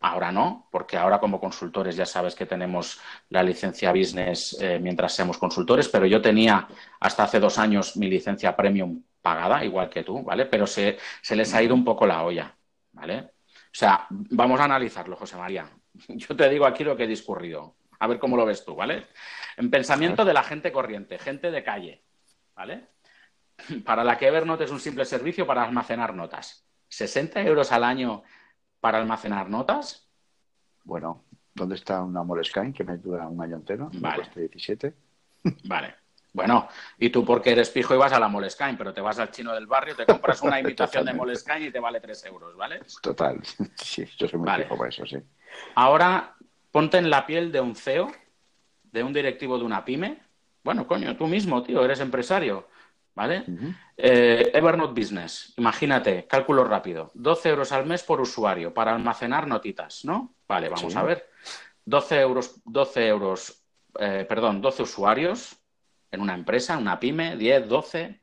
Ahora 0.00 0.30
no, 0.30 0.68
porque 0.70 0.96
ahora 0.96 1.18
como 1.18 1.40
consultores 1.40 1.96
ya 1.96 2.06
sabes 2.06 2.34
que 2.34 2.46
tenemos 2.46 3.00
la 3.30 3.42
licencia 3.42 3.90
business 3.92 4.56
eh, 4.60 4.78
mientras 4.78 5.14
seamos 5.14 5.38
consultores, 5.38 5.88
pero 5.88 6.06
yo 6.06 6.20
tenía 6.20 6.68
hasta 7.00 7.24
hace 7.24 7.40
dos 7.40 7.58
años 7.58 7.96
mi 7.96 8.08
licencia 8.08 8.54
premium 8.54 9.02
pagada, 9.22 9.64
igual 9.64 9.88
que 9.88 10.04
tú, 10.04 10.22
¿vale? 10.22 10.46
Pero 10.46 10.66
se, 10.66 10.98
se 11.22 11.34
les 11.34 11.52
ha 11.54 11.62
ido 11.62 11.74
un 11.74 11.84
poco 11.84 12.06
la 12.06 12.22
olla. 12.22 12.54
¿Vale? 12.96 13.18
O 13.18 13.78
sea, 13.78 14.06
vamos 14.10 14.58
a 14.58 14.64
analizarlo, 14.64 15.16
José 15.16 15.36
María. 15.36 15.70
Yo 16.08 16.34
te 16.34 16.48
digo 16.48 16.66
aquí 16.66 16.82
lo 16.82 16.96
que 16.96 17.04
he 17.04 17.08
discurrido. 17.08 17.76
A 17.98 18.06
ver 18.06 18.18
cómo 18.18 18.36
lo 18.36 18.44
ves 18.44 18.64
tú, 18.64 18.74
¿vale? 18.74 19.06
En 19.56 19.70
pensamiento 19.70 20.24
de 20.24 20.34
la 20.34 20.42
gente 20.42 20.72
corriente, 20.72 21.18
gente 21.18 21.50
de 21.50 21.62
calle, 21.62 22.02
¿vale? 22.54 22.88
Para 23.84 24.04
la 24.04 24.18
que 24.18 24.26
Evernote 24.26 24.64
es 24.64 24.70
un 24.70 24.80
simple 24.80 25.04
servicio 25.04 25.46
para 25.46 25.64
almacenar 25.64 26.14
notas. 26.14 26.66
¿60 26.90 27.46
euros 27.46 27.72
al 27.72 27.84
año 27.84 28.22
para 28.80 28.98
almacenar 28.98 29.48
notas? 29.48 30.08
Bueno, 30.84 31.24
¿dónde 31.54 31.74
está 31.74 32.02
una 32.02 32.22
Moleskine 32.22 32.72
que 32.72 32.84
me 32.84 32.98
dura 32.98 33.26
un 33.26 33.42
año 33.42 33.56
entero? 33.56 33.90
Vale. 33.94 34.28
17. 34.34 34.94
Vale. 35.64 35.94
Bueno, 36.36 36.68
y 36.98 37.08
tú 37.08 37.24
porque 37.24 37.52
eres 37.52 37.70
pijo 37.70 37.94
y 37.94 37.96
vas 37.96 38.12
a 38.12 38.20
la 38.20 38.28
Moleskine, 38.28 38.74
pero 38.76 38.92
te 38.92 39.00
vas 39.00 39.18
al 39.18 39.30
chino 39.30 39.54
del 39.54 39.66
barrio, 39.66 39.96
te 39.96 40.04
compras 40.04 40.42
una 40.42 40.60
imitación 40.60 41.06
de 41.06 41.14
Moleskine 41.14 41.68
y 41.68 41.70
te 41.70 41.80
vale 41.80 41.98
3 41.98 42.26
euros, 42.26 42.54
¿vale? 42.54 42.82
Total, 43.00 43.40
sí, 43.74 44.06
yo 44.18 44.28
soy 44.28 44.38
muy 44.38 44.50
pijo 44.54 44.76
por 44.76 44.86
eso, 44.86 45.06
sí. 45.06 45.16
Ahora, 45.76 46.36
ponte 46.70 46.98
en 46.98 47.08
la 47.08 47.24
piel 47.24 47.50
de 47.50 47.62
un 47.62 47.74
CEO, 47.74 48.12
de 48.82 49.02
un 49.02 49.14
directivo 49.14 49.56
de 49.58 49.64
una 49.64 49.82
pyme. 49.82 50.18
Bueno, 50.62 50.86
coño, 50.86 51.16
tú 51.16 51.26
mismo, 51.26 51.62
tío, 51.62 51.82
eres 51.82 52.00
empresario. 52.00 52.68
¿vale? 53.14 53.44
Eh, 53.96 54.50
Evernote 54.52 55.00
Business, 55.00 55.54
imagínate, 55.56 56.26
cálculo 56.26 56.64
rápido, 56.64 57.12
12 57.14 57.48
euros 57.48 57.72
al 57.72 57.86
mes 57.86 58.02
por 58.02 58.20
usuario 58.20 58.74
para 58.74 58.94
almacenar 58.94 59.46
notitas, 59.46 60.04
¿no? 60.04 60.34
Vale, 60.46 60.68
vamos 60.68 60.94
a 60.94 61.02
ver. 61.02 61.30
12 61.86 62.20
euros, 62.20 62.60
12 62.66 63.06
euros, 63.06 63.62
eh, 63.98 64.26
perdón, 64.28 64.60
12 64.60 64.82
usuarios 64.82 65.62
en 66.10 66.20
una 66.20 66.34
empresa, 66.34 66.76
una 66.78 67.00
pyme, 67.00 67.36
10, 67.36 67.68
12, 67.68 68.20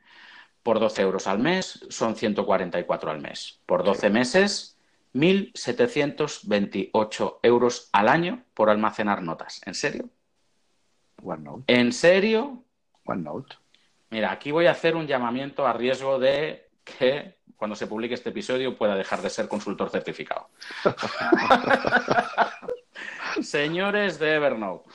por 0.63 0.79
12 0.79 1.01
euros 1.01 1.27
al 1.27 1.39
mes 1.39 1.85
son 1.89 2.15
144 2.15 3.11
al 3.11 3.19
mes. 3.19 3.59
Por 3.65 3.83
12 3.83 4.09
meses, 4.09 4.77
1.728 5.13 7.39
euros 7.43 7.89
al 7.91 8.07
año 8.07 8.45
por 8.53 8.69
almacenar 8.69 9.21
notas. 9.21 9.61
¿En 9.65 9.75
serio? 9.75 10.09
OneNote. 11.21 11.65
¿En 11.67 11.91
serio? 11.91 12.63
OneNote. 13.05 13.57
Mira, 14.09 14.31
aquí 14.31 14.51
voy 14.51 14.67
a 14.67 14.71
hacer 14.71 14.95
un 14.95 15.07
llamamiento 15.07 15.67
a 15.67 15.73
riesgo 15.73 16.19
de 16.19 16.69
que 16.83 17.35
cuando 17.57 17.75
se 17.75 17.87
publique 17.87 18.13
este 18.13 18.29
episodio 18.29 18.77
pueda 18.77 18.95
dejar 18.95 19.21
de 19.21 19.29
ser 19.29 19.47
consultor 19.47 19.89
certificado. 19.89 20.49
Señores 23.41 24.19
de 24.19 24.35
Evernote, 24.35 24.89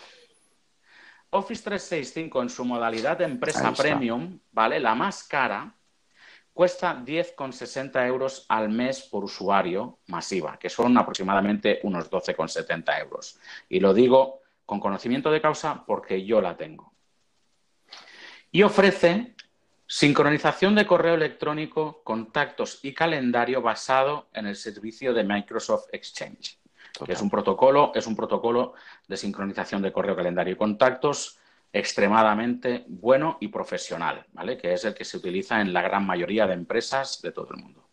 Office 1.30 1.62
365 1.62 2.42
en 2.42 2.48
su 2.48 2.64
modalidad 2.64 3.18
de 3.18 3.24
empresa 3.24 3.72
premium, 3.74 4.38
¿vale? 4.50 4.80
La 4.80 4.94
más 4.94 5.24
cara, 5.24 5.74
cuesta 6.54 6.96
10,60 7.04 8.06
euros 8.06 8.46
al 8.48 8.70
mes 8.70 9.02
por 9.02 9.24
usuario 9.24 9.98
masiva, 10.06 10.58
que 10.58 10.70
son 10.70 10.96
aproximadamente 10.96 11.80
unos 11.82 12.10
12,70 12.10 13.00
euros. 13.00 13.38
Y 13.68 13.78
lo 13.78 13.92
digo 13.92 14.40
con 14.64 14.80
conocimiento 14.80 15.30
de 15.30 15.40
causa 15.40 15.84
porque 15.86 16.24
yo 16.24 16.40
la 16.40 16.56
tengo. 16.56 16.92
Y 18.50 18.62
ofrece 18.62 19.34
sincronización 19.86 20.74
de 20.74 20.86
correo 20.86 21.14
electrónico, 21.14 22.02
contactos 22.02 22.80
y 22.82 22.94
calendario 22.94 23.60
basado 23.60 24.28
en 24.32 24.46
el 24.46 24.56
servicio 24.56 25.12
de 25.12 25.24
Microsoft 25.24 25.88
Exchange 25.92 26.58
es 27.06 27.20
un 27.20 27.30
protocolo, 27.30 27.92
es 27.94 28.06
un 28.06 28.16
protocolo 28.16 28.74
de 29.06 29.16
sincronización 29.16 29.82
de 29.82 29.92
correo, 29.92 30.16
calendario 30.16 30.54
y 30.54 30.56
contactos 30.56 31.38
extremadamente 31.72 32.84
bueno 32.88 33.36
y 33.40 33.48
profesional, 33.48 34.24
¿vale? 34.32 34.56
Que 34.56 34.72
es 34.72 34.84
el 34.84 34.94
que 34.94 35.04
se 35.04 35.18
utiliza 35.18 35.60
en 35.60 35.72
la 35.72 35.82
gran 35.82 36.06
mayoría 36.06 36.46
de 36.46 36.54
empresas 36.54 37.20
de 37.22 37.32
todo 37.32 37.48
el 37.50 37.62
mundo. 37.62 37.86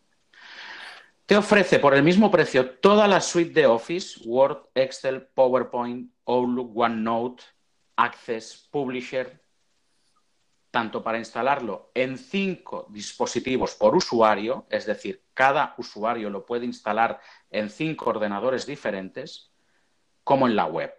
Te 1.26 1.36
ofrece 1.36 1.78
por 1.78 1.94
el 1.94 2.02
mismo 2.02 2.30
precio 2.30 2.70
toda 2.78 3.08
la 3.08 3.20
suite 3.20 3.52
de 3.52 3.66
Office, 3.66 4.20
Word, 4.24 4.68
Excel, 4.74 5.26
PowerPoint, 5.34 6.10
Outlook, 6.24 6.76
OneNote, 6.76 7.42
Access, 7.96 8.68
Publisher, 8.70 9.40
tanto 10.70 11.02
para 11.02 11.18
instalarlo 11.18 11.90
en 11.94 12.18
cinco 12.18 12.86
dispositivos 12.90 13.74
por 13.74 13.96
usuario, 13.96 14.66
es 14.68 14.86
decir, 14.86 15.22
cada 15.32 15.74
usuario 15.78 16.30
lo 16.30 16.44
puede 16.44 16.66
instalar 16.66 17.20
en 17.50 17.70
cinco 17.70 18.10
ordenadores 18.10 18.66
diferentes, 18.66 19.50
como 20.22 20.46
en 20.46 20.56
la 20.56 20.66
web. 20.66 20.92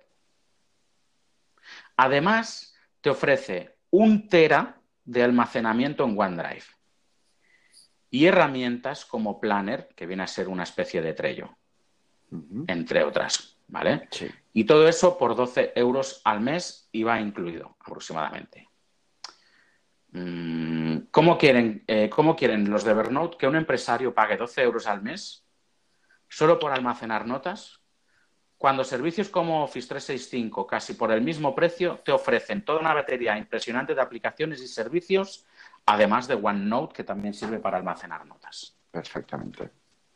Además, 1.97 2.75
te 3.01 3.09
ofrece 3.09 3.75
un 3.89 4.27
tera 4.29 4.79
de 5.03 5.23
almacenamiento 5.23 6.03
en 6.03 6.19
OneDrive 6.19 6.65
y 8.09 8.25
herramientas 8.25 9.05
como 9.05 9.39
Planner, 9.39 9.89
que 9.95 10.05
viene 10.05 10.23
a 10.23 10.27
ser 10.27 10.47
una 10.47 10.63
especie 10.63 11.01
de 11.01 11.13
Trello, 11.13 11.57
entre 12.67 13.03
otras, 13.03 13.57
¿vale? 13.67 14.07
Y 14.53 14.63
todo 14.63 14.87
eso 14.87 15.17
por 15.17 15.35
12 15.35 15.73
euros 15.75 16.21
al 16.23 16.41
mes 16.41 16.89
y 16.91 17.03
va 17.03 17.19
incluido 17.19 17.75
aproximadamente. 17.79 18.66
Mm, 20.11 20.97
¿Cómo 21.11 21.37
quieren, 21.37 21.83
eh, 21.87 22.09
¿Cómo 22.09 22.35
quieren 22.35 22.69
los 22.69 22.83
de 22.83 22.91
Evernote 22.91 23.37
que 23.37 23.47
un 23.47 23.55
empresario 23.55 24.13
pague 24.13 24.37
12 24.37 24.61
euros 24.61 24.87
al 24.87 25.01
mes 25.01 25.45
solo 26.29 26.59
por 26.59 26.71
almacenar 26.71 27.25
notas? 27.25 27.79
Cuando 28.57 28.83
servicios 28.83 29.29
como 29.29 29.63
Office 29.63 29.87
365, 29.87 30.65
casi 30.65 30.95
por 30.95 31.11
el 31.11 31.21
mismo 31.21 31.53
precio, 31.53 32.01
te 32.03 32.11
ofrecen 32.11 32.65
toda 32.65 32.79
una 32.79 32.93
batería 32.93 33.37
impresionante 33.37 33.93
de 33.93 34.01
aplicaciones 34.01 34.61
y 34.61 34.67
servicios, 34.67 35.45
además 35.85 36.27
de 36.27 36.33
OneNote, 36.35 36.95
que 36.95 37.03
también 37.03 37.35
sirve 37.35 37.59
para 37.59 37.77
almacenar 37.77 38.25
notas. 38.25 38.75
Perfectamente. 38.89 39.69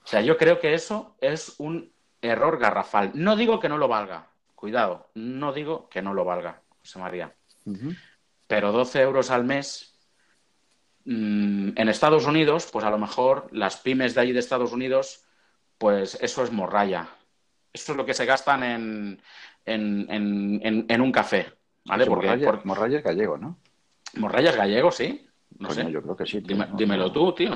O 0.04 0.08
sea, 0.08 0.22
yo 0.22 0.38
creo 0.38 0.60
que 0.60 0.74
eso 0.74 1.16
es 1.22 1.56
un 1.60 1.92
error 2.20 2.58
garrafal. 2.58 3.12
No 3.14 3.36
digo 3.36 3.60
que 3.60 3.70
no 3.70 3.78
lo 3.78 3.88
valga, 3.88 4.30
cuidado, 4.56 5.12
no 5.14 5.54
digo 5.54 5.88
que 5.89 6.02
no 6.02 6.16
lo 6.16 6.26
valga, 6.26 6.62
José 6.80 6.98
María. 6.98 7.36
Pero 8.52 8.74
12 8.74 8.99
euros 8.99 9.32
al 9.32 9.45
mes 9.45 9.97
mm, 11.06 11.70
en 11.74 11.88
Estados 11.88 12.26
Unidos, 12.26 12.68
pues 12.70 12.84
a 12.84 12.89
lo 12.89 12.97
mejor 12.97 13.47
las 13.54 13.78
pymes 13.78 14.14
de 14.14 14.20
allí 14.20 14.34
de 14.34 14.39
Estados 14.39 14.74
Unidos, 14.74 15.24
pues 15.78 16.18
eso 16.20 16.43
es 16.43 16.52
morralla. 16.52 17.08
Eso 17.72 17.93
es 17.93 17.97
lo 17.97 18.06
que 18.06 18.14
se 18.14 18.26
gastan 18.26 18.64
en, 18.64 19.22
en, 19.66 21.02
un 21.02 21.12
café. 21.14 21.54
¿Vale? 21.86 22.06
Porque, 22.06 22.28
morralla, 22.66 22.97
es 22.97 23.04
gallego, 23.06 23.38
¿no? 23.38 23.58
Morralla 24.18 24.49
es 24.49 24.58
gallego, 24.58 24.91
sí. 24.91 25.26
No 25.58 25.72
sé. 25.72 25.89
Yo 25.89 26.02
creo 26.02 26.18
que 26.18 26.26
sí. 26.26 26.41
dímelo 26.41 27.10
tú, 27.10 27.32
tío. 27.32 27.52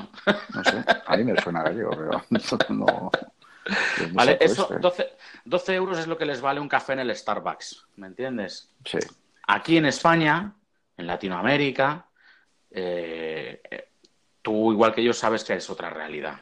No 0.53 0.63
sé. 0.63 0.81
A 1.07 1.17
mí 1.17 1.25
me 1.25 1.35
suena 1.41 1.61
gallego, 1.61 1.89
pero 1.89 2.23
no. 2.69 3.11
Vale, 4.13 4.37
eso, 4.39 4.69
12, 4.79 5.09
12 5.43 5.75
euros 5.75 5.99
es 5.99 6.07
lo 6.07 6.17
que 6.17 6.25
les 6.25 6.39
vale 6.39 6.61
un 6.61 6.69
café 6.69 6.93
en 6.93 6.99
el 6.99 7.13
Starbucks, 7.13 7.85
¿me 7.97 8.07
entiendes? 8.07 8.71
Sí. 8.85 8.99
Aquí 9.45 9.75
en 9.75 9.87
España, 9.87 10.55
en 10.97 11.07
Latinoamérica, 11.07 12.05
eh, 12.71 13.61
tú 14.41 14.71
igual 14.71 14.93
que 14.93 15.03
yo 15.03 15.13
sabes 15.13 15.43
que 15.43 15.53
es 15.53 15.69
otra 15.69 15.89
realidad. 15.89 16.39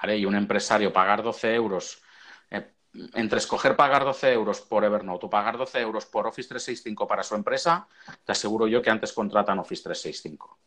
¿vale? 0.00 0.18
Y 0.18 0.26
un 0.26 0.34
empresario 0.34 0.92
pagar 0.92 1.22
12 1.22 1.54
euros, 1.54 2.02
eh, 2.50 2.72
entre 3.14 3.38
escoger 3.38 3.76
pagar 3.76 4.04
12 4.04 4.32
euros 4.32 4.60
por 4.60 4.84
Evernote 4.84 5.26
o 5.26 5.30
pagar 5.30 5.56
12 5.56 5.80
euros 5.80 6.06
por 6.06 6.26
Office 6.26 6.48
365 6.48 7.06
para 7.06 7.22
su 7.22 7.34
empresa, 7.34 7.86
te 8.24 8.32
aseguro 8.32 8.66
yo 8.66 8.82
que 8.82 8.90
antes 8.90 9.12
contratan 9.12 9.58
Office 9.58 9.82
365. 9.84 10.58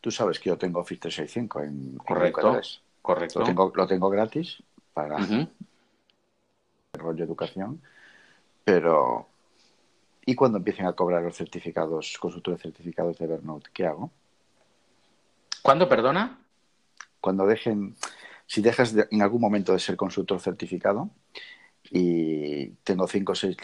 Tú 0.00 0.10
sabes 0.10 0.38
que 0.38 0.50
yo 0.50 0.58
tengo 0.58 0.80
Office 0.80 1.00
365 1.00 1.60
en 1.62 1.96
Correcto. 1.98 2.60
correcto. 3.02 3.40
Lo 3.40 3.44
tengo, 3.44 3.72
lo 3.74 3.86
tengo 3.86 4.10
gratis 4.10 4.62
para 4.92 5.18
el 5.18 5.48
rollo 6.94 7.18
de 7.18 7.24
educación, 7.24 7.82
pero 8.64 9.28
y 10.28 10.34
cuando 10.34 10.58
empiecen 10.58 10.86
a 10.86 10.92
cobrar 10.92 11.22
los 11.22 11.36
certificados, 11.36 12.18
consultores 12.18 12.60
certificados 12.60 13.16
de 13.16 13.24
Evernote, 13.24 13.70
¿qué 13.72 13.86
hago? 13.86 14.10
¿Cuándo, 15.62 15.88
perdona? 15.88 16.40
Cuando 17.20 17.46
dejen, 17.46 17.94
si 18.46 18.60
dejas 18.60 18.94
en 19.10 19.22
algún 19.22 19.40
momento 19.40 19.72
de 19.72 19.78
ser 19.78 19.96
consultor 19.96 20.40
certificado 20.40 21.10
y 21.90 22.70
tengo 22.82 23.06
cinco 23.06 23.32
o 23.32 23.34
seis, 23.36 23.56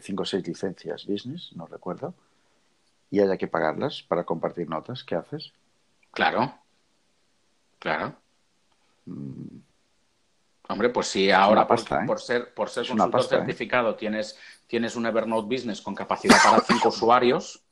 cinco, 0.00 0.24
seis 0.24 0.46
licencias 0.46 1.06
business, 1.06 1.52
no 1.54 1.66
recuerdo, 1.66 2.14
y 3.10 3.20
haya 3.20 3.36
que 3.36 3.46
pagarlas 3.46 4.02
para 4.02 4.24
compartir 4.24 4.68
notas, 4.70 5.04
¿qué 5.04 5.16
haces? 5.16 5.52
Claro, 6.12 6.54
claro. 7.78 8.16
Mm. 9.04 9.58
Hombre, 10.68 10.88
pues 10.88 11.06
si 11.06 11.30
ahora 11.30 11.62
¿eh? 11.62 11.66
por, 12.06 12.20
ser, 12.20 12.52
por 12.52 12.68
ser 12.68 12.86
consultor 12.86 13.20
¿eh? 13.20 13.24
certificado 13.24 13.94
tienes, 13.94 14.38
tienes 14.66 14.96
un 14.96 15.06
Evernote 15.06 15.54
Business 15.54 15.80
con 15.80 15.94
capacidad 15.94 16.36
para 16.42 16.60
cinco 16.60 16.88
usuarios 16.88 17.62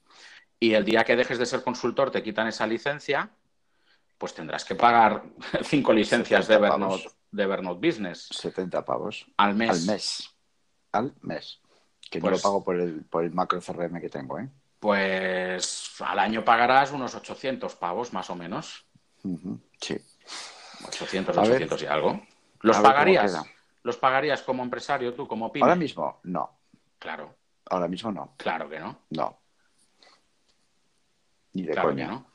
y 0.61 0.75
el 0.75 0.85
día 0.85 1.05
que 1.05 1.17
dejes 1.17 1.39
de 1.39 1.47
ser 1.47 1.63
consultor 1.63 2.11
te 2.11 2.23
quitan 2.23 2.47
esa 2.47 2.67
licencia, 2.67 3.31
pues 4.19 4.35
tendrás 4.35 4.65
que 4.65 4.75
pagar 4.75 5.25
cinco 5.65 5.93
licencias 5.93 6.49
de 6.49 6.55
Evernote, 6.55 7.11
de 7.31 7.43
Evernote 7.43 7.87
Business. 7.87 8.29
70 8.31 8.85
pavos. 8.85 9.27
Al 9.37 9.55
mes. 9.55 9.71
Al 9.71 9.87
mes. 9.87 10.31
Al 10.93 11.15
mes. 11.23 11.61
Que 12.11 12.21
no 12.21 12.27
lo 12.27 12.33
pues 12.33 12.43
pago 12.43 12.65
por 12.65 12.81
el, 12.81 13.05
por 13.05 13.25
el 13.25 13.33
macro 13.33 13.61
CRM 13.61 14.01
que 14.01 14.09
tengo, 14.09 14.39
¿eh? 14.39 14.49
Pues 14.79 15.95
al 16.01 16.19
año 16.19 16.45
pagarás 16.45 16.93
unos 16.93 17.15
800 17.15 17.75
pavos, 17.77 18.13
más 18.13 18.29
o 18.29 18.37
menos. 18.37 18.85
Sí. 19.81 19.99
800, 20.87 21.37
800 21.37 21.83
y 21.83 21.87
algo. 21.87 22.23
¿Los 22.61 22.79
pagarías? 22.79 23.43
¿Los 23.83 23.97
pagarías 23.97 24.43
como 24.43 24.63
empresario 24.63 25.15
tú, 25.15 25.27
como 25.27 25.53
pyme? 25.53 25.65
Ahora 25.65 25.77
mismo, 25.77 26.21
no. 26.25 26.51
Claro. 27.05 27.37
Ahora 27.67 27.87
mismo 27.87 28.11
no. 28.11 28.33
Claro 28.39 28.67
que 28.71 28.81
no. 28.81 28.99
No. 29.11 29.39
Ni 31.53 31.65
de 31.65 31.75
coña. 31.77 32.07
No. 32.09 32.27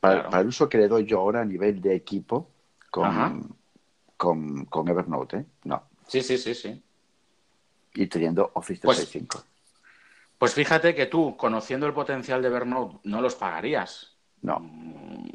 Para, 0.00 0.40
el 0.40 0.46
uso 0.46 0.66
que 0.66 0.78
le 0.78 0.88
doy 0.88 1.04
yo 1.04 1.20
ahora 1.20 1.42
a 1.42 1.44
nivel 1.44 1.82
de 1.82 1.94
equipo 1.94 2.50
con, 2.90 3.54
con, 4.16 4.88
Evernote, 4.88 5.36
¿eh? 5.36 5.46
No. 5.64 5.82
Sí, 6.06 6.22
sí, 6.22 6.38
sí, 6.38 6.54
sí. 6.54 6.82
Y 7.92 8.06
teniendo 8.06 8.50
Office 8.54 8.80
365. 8.80 9.36
Pues, 9.36 9.46
pues 10.38 10.54
fíjate 10.54 10.94
que 10.94 11.04
tú, 11.04 11.36
conociendo 11.36 11.86
el 11.86 11.92
potencial 11.92 12.40
de 12.40 12.48
Evernote, 12.48 13.00
no 13.04 13.20
los 13.20 13.34
pagarías. 13.34 14.16
No. 14.40 14.58
Mm, 14.58 15.28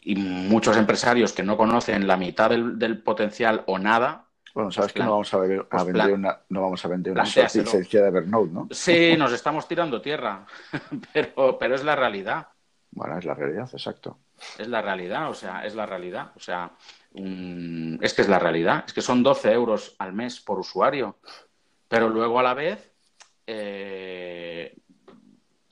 y 0.00 0.16
muchos 0.16 0.78
empresarios 0.78 1.34
que 1.34 1.42
no 1.42 1.58
conocen 1.58 2.06
la 2.06 2.16
mitad 2.16 2.48
del, 2.48 3.02
potencial 3.02 3.64
o 3.66 3.78
nada. 3.78 4.27
Bueno, 4.58 4.72
sabes 4.72 4.92
que 4.92 5.04
no 5.04 5.12
vamos 5.12 5.32
a, 5.32 5.38
vender 5.38 6.12
una, 6.12 6.40
no 6.48 6.62
vamos 6.62 6.84
a 6.84 6.88
vender 6.88 7.12
una 7.12 7.22
licencia 7.22 8.02
de 8.02 8.08
Evernote, 8.08 8.52
¿no? 8.52 8.66
Sí, 8.72 9.14
nos 9.16 9.32
estamos 9.32 9.68
tirando 9.68 10.00
tierra, 10.00 10.44
pero, 11.12 11.56
pero 11.56 11.76
es 11.76 11.84
la 11.84 11.94
realidad. 11.94 12.48
Bueno, 12.90 13.16
es 13.16 13.24
la 13.24 13.34
realidad, 13.34 13.70
exacto. 13.72 14.18
Es 14.58 14.66
la 14.66 14.82
realidad, 14.82 15.30
o 15.30 15.34
sea, 15.34 15.64
es 15.64 15.76
la 15.76 15.86
realidad. 15.86 16.32
O 16.34 16.40
sea, 16.40 16.72
es 17.14 18.14
que 18.14 18.22
es 18.22 18.28
la 18.28 18.40
realidad. 18.40 18.82
Es 18.84 18.92
que 18.92 19.00
son 19.00 19.22
12 19.22 19.52
euros 19.52 19.94
al 20.00 20.12
mes 20.12 20.40
por 20.40 20.58
usuario. 20.58 21.18
Pero 21.86 22.08
luego 22.08 22.40
a 22.40 22.42
la 22.42 22.54
vez, 22.54 22.92
eh, 23.46 24.76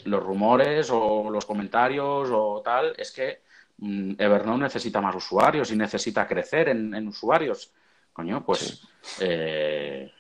los 0.05 0.23
rumores 0.23 0.91
o 0.93 1.29
los 1.29 1.45
comentarios 1.45 2.29
o 2.31 2.63
tal, 2.65 2.95
es 2.97 3.11
que 3.11 3.43
mm, 3.79 4.13
Evernote 4.17 4.63
necesita 4.63 5.01
más 5.01 5.17
usuarios 5.17 5.73
y 5.73 5.77
necesita 5.77 6.25
crecer 6.25 6.69
en, 6.69 7.09
usuarios. 7.09 7.73
Coño, 8.17 8.43
pues 8.43 8.81
eh, 9.21 10.11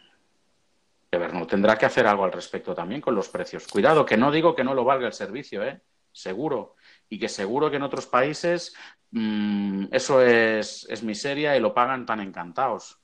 Evernote 1.10 1.46
tendrá 1.46 1.78
que 1.78 1.86
hacer 1.86 2.06
algo 2.06 2.26
al 2.26 2.32
respecto 2.32 2.74
también 2.74 3.00
con 3.00 3.14
los 3.14 3.30
precios. 3.30 3.66
Cuidado, 3.66 4.04
que 4.04 4.18
no 4.18 4.30
digo 4.30 4.54
que 4.54 4.62
no 4.62 4.74
lo 4.74 4.84
valga 4.84 5.06
el 5.06 5.14
servicio, 5.14 5.64
¿eh? 5.64 5.80
Seguro. 6.12 6.76
Y 7.08 7.18
que 7.18 7.30
seguro 7.30 7.70
que 7.70 7.76
en 7.76 7.84
otros 7.84 8.06
países 8.06 8.74
mm, 9.12 9.86
eso 9.92 10.20
es, 10.20 10.86
es 10.90 11.02
miseria 11.02 11.56
y 11.56 11.60
lo 11.60 11.72
pagan 11.72 12.04
tan 12.04 12.20
encantados. 12.20 13.00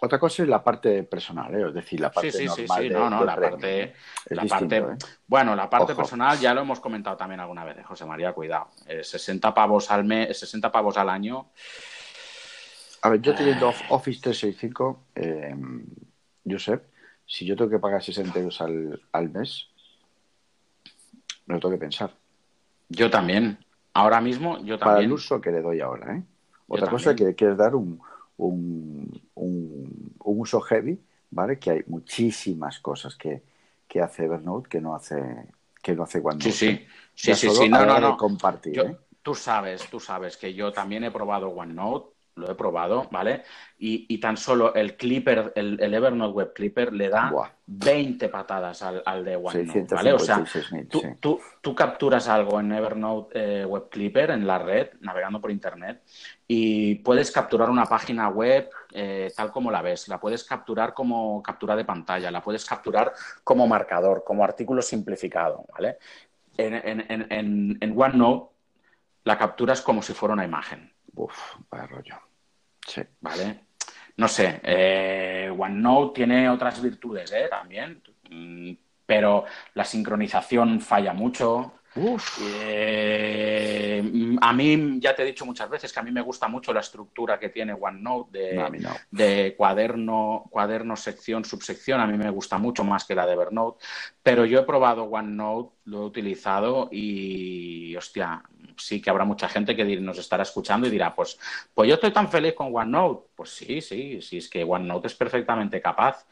Otra 0.00 0.20
cosa 0.20 0.44
es 0.44 0.48
la 0.48 0.62
parte 0.62 1.02
personal, 1.02 1.52
¿eh? 1.56 1.66
es 1.66 1.74
decir, 1.74 1.98
la 1.98 2.12
parte 2.12 2.30
sí, 2.30 2.46
sí, 2.46 2.64
sí, 2.64 2.66
sí. 2.68 2.88
no, 2.90 3.10
no, 3.10 3.24
la 3.24 3.34
parte, 3.34 3.94
la 4.26 4.44
parte 4.44 4.76
¿eh? 4.76 4.84
bueno, 5.26 5.56
la 5.56 5.68
parte 5.68 5.96
personal 5.96 6.38
ya 6.38 6.54
lo 6.54 6.60
hemos 6.60 6.78
comentado 6.78 7.16
también 7.16 7.40
alguna 7.40 7.64
vez, 7.64 7.78
¿eh? 7.78 7.82
José 7.82 8.04
María, 8.04 8.32
cuidado, 8.32 8.68
60 9.02 9.52
pavos 9.52 9.90
al 9.90 10.04
mes, 10.04 10.38
60 10.38 10.70
pavos 10.70 10.96
al 10.96 11.08
año. 11.08 11.50
A 13.06 13.08
ver, 13.08 13.22
yo 13.22 13.36
teniendo 13.36 13.68
Office 13.90 14.20
365, 14.20 15.04
eh, 15.14 15.54
Josep, 16.44 16.88
si 17.24 17.46
yo 17.46 17.54
tengo 17.54 17.70
que 17.70 17.78
pagar 17.78 18.02
60 18.02 18.36
euros 18.36 18.60
al, 18.60 19.00
al 19.12 19.30
mes, 19.30 19.68
me 21.46 21.54
lo 21.54 21.60
tengo 21.60 21.74
que 21.74 21.78
pensar. 21.78 22.10
Yo 22.88 23.08
también. 23.08 23.58
Ahora 23.92 24.20
mismo, 24.20 24.58
yo 24.64 24.76
también. 24.76 24.80
Para 24.80 25.00
el 25.02 25.12
uso 25.12 25.40
que 25.40 25.52
le 25.52 25.62
doy 25.62 25.80
ahora, 25.80 26.16
¿eh? 26.16 26.22
Otra 26.66 26.90
cosa 26.90 27.14
que 27.14 27.32
quieres 27.36 27.56
dar 27.56 27.76
un, 27.76 28.00
un, 28.38 29.22
un, 29.36 30.12
uso 30.18 30.60
heavy, 30.62 31.00
¿vale? 31.30 31.60
Que 31.60 31.70
hay 31.70 31.84
muchísimas 31.86 32.80
cosas 32.80 33.14
que, 33.14 33.40
que 33.86 34.00
hace 34.00 34.24
Evernote 34.24 34.68
que 34.68 34.80
no 34.80 34.96
hace 34.96 35.22
que 35.80 35.94
no 35.94 36.02
hace 36.02 36.18
OneNote. 36.18 36.50
Sí, 36.50 36.50
sí, 36.50 36.86
sí, 37.14 37.34
sí, 37.36 37.50
sí, 37.50 37.68
no, 37.68 37.86
no, 37.86 38.00
no. 38.00 38.16
Compartir, 38.16 38.80
¿eh? 38.80 38.96
Tú 39.22 39.36
sabes, 39.36 39.88
tú 39.88 40.00
sabes 40.00 40.36
que 40.36 40.52
yo 40.54 40.72
también 40.72 41.04
he 41.04 41.12
probado 41.12 41.50
OneNote 41.50 42.15
lo 42.36 42.50
he 42.50 42.54
probado, 42.54 43.08
¿vale? 43.10 43.42
Y, 43.78 44.18
tan 44.18 44.36
solo 44.36 44.74
el 44.74 44.96
Clipper, 44.96 45.52
el, 45.54 45.78
Evernote 45.80 46.32
Web 46.32 46.52
Clipper 46.54 46.92
le 46.92 47.08
da 47.08 47.32
20 47.66 48.28
patadas 48.28 48.82
al, 48.82 49.24
de 49.24 49.36
OneNote, 49.36 49.94
¿vale? 49.94 50.12
O 50.12 50.18
sea, 50.18 50.44
tú, 51.20 51.74
capturas 51.74 52.28
algo 52.28 52.60
en 52.60 52.72
Evernote 52.72 53.62
eh, 53.62 53.64
Web 53.64 53.88
Clipper, 53.90 54.30
en 54.30 54.46
la 54.46 54.58
red, 54.58 54.90
navegando 55.00 55.40
por 55.40 55.50
Internet, 55.50 56.02
y 56.46 56.96
puedes 56.96 57.30
capturar 57.30 57.70
una 57.70 57.86
página 57.86 58.28
web 58.28 58.70
eh, 58.92 59.32
tal 59.34 59.50
como 59.50 59.70
la 59.70 59.82
ves, 59.82 60.08
la 60.08 60.20
puedes 60.20 60.44
capturar 60.44 60.94
como 60.94 61.42
captura 61.42 61.74
de 61.74 61.84
pantalla, 61.84 62.30
la 62.30 62.42
puedes 62.42 62.64
capturar 62.64 63.12
como 63.44 63.66
marcador, 63.66 64.24
como 64.24 64.44
artículo 64.44 64.82
simplificado, 64.82 65.64
¿vale? 65.72 65.98
En, 66.58 66.74
en, 66.74 67.78
en 67.80 67.94
OneNote 68.00 68.56
la 69.24 69.36
capturas 69.36 69.82
como 69.82 70.02
si 70.02 70.14
fuera 70.14 70.32
una 70.32 70.44
imagen. 70.44 70.92
Uf, 71.16 71.56
vaya 71.70 71.86
rollo. 71.86 72.25
Sí. 72.86 73.02
¿Vale? 73.20 73.66
No 74.16 74.28
sé, 74.28 74.60
eh, 74.62 75.52
OneNote 75.56 76.14
tiene 76.14 76.48
otras 76.48 76.80
virtudes 76.80 77.30
¿eh? 77.32 77.48
también, 77.50 78.02
mm, 78.30 78.72
pero 79.04 79.44
la 79.74 79.84
sincronización 79.84 80.80
falla 80.80 81.12
mucho. 81.12 81.74
Eh, 82.42 84.02
a 84.40 84.52
mí, 84.52 84.98
ya 85.00 85.14
te 85.14 85.22
he 85.22 85.26
dicho 85.26 85.46
muchas 85.46 85.70
veces 85.70 85.92
que 85.92 86.00
a 86.00 86.02
mí 86.02 86.10
me 86.12 86.20
gusta 86.20 86.46
mucho 86.46 86.72
la 86.72 86.80
estructura 86.80 87.38
que 87.38 87.48
tiene 87.48 87.72
OneNote 87.72 88.38
de, 88.38 88.88
de 89.10 89.54
cuaderno, 89.56 90.44
cuaderno, 90.50 90.96
sección, 90.96 91.44
subsección. 91.44 92.00
A 92.00 92.06
mí 92.06 92.18
me 92.18 92.30
gusta 92.30 92.58
mucho 92.58 92.84
más 92.84 93.04
que 93.04 93.14
la 93.14 93.26
de 93.26 93.32
Evernote. 93.32 93.84
Pero 94.22 94.44
yo 94.44 94.60
he 94.60 94.64
probado 94.64 95.04
OneNote, 95.04 95.74
lo 95.84 96.02
he 96.02 96.04
utilizado 96.04 96.88
y, 96.92 97.96
hostia, 97.96 98.42
sí 98.76 99.00
que 99.00 99.10
habrá 99.10 99.24
mucha 99.24 99.48
gente 99.48 99.74
que 99.74 100.00
nos 100.00 100.18
estará 100.18 100.42
escuchando 100.42 100.86
y 100.86 100.90
dirá, 100.90 101.14
pues, 101.14 101.38
pues 101.74 101.88
yo 101.88 101.94
estoy 101.94 102.12
tan 102.12 102.28
feliz 102.28 102.54
con 102.54 102.74
OneNote. 102.74 103.28
Pues 103.34 103.50
sí, 103.50 103.80
sí, 103.80 104.20
sí, 104.22 104.38
es 104.38 104.48
que 104.48 104.64
OneNote 104.64 105.08
es 105.08 105.14
perfectamente 105.14 105.80
capaz. 105.80 106.26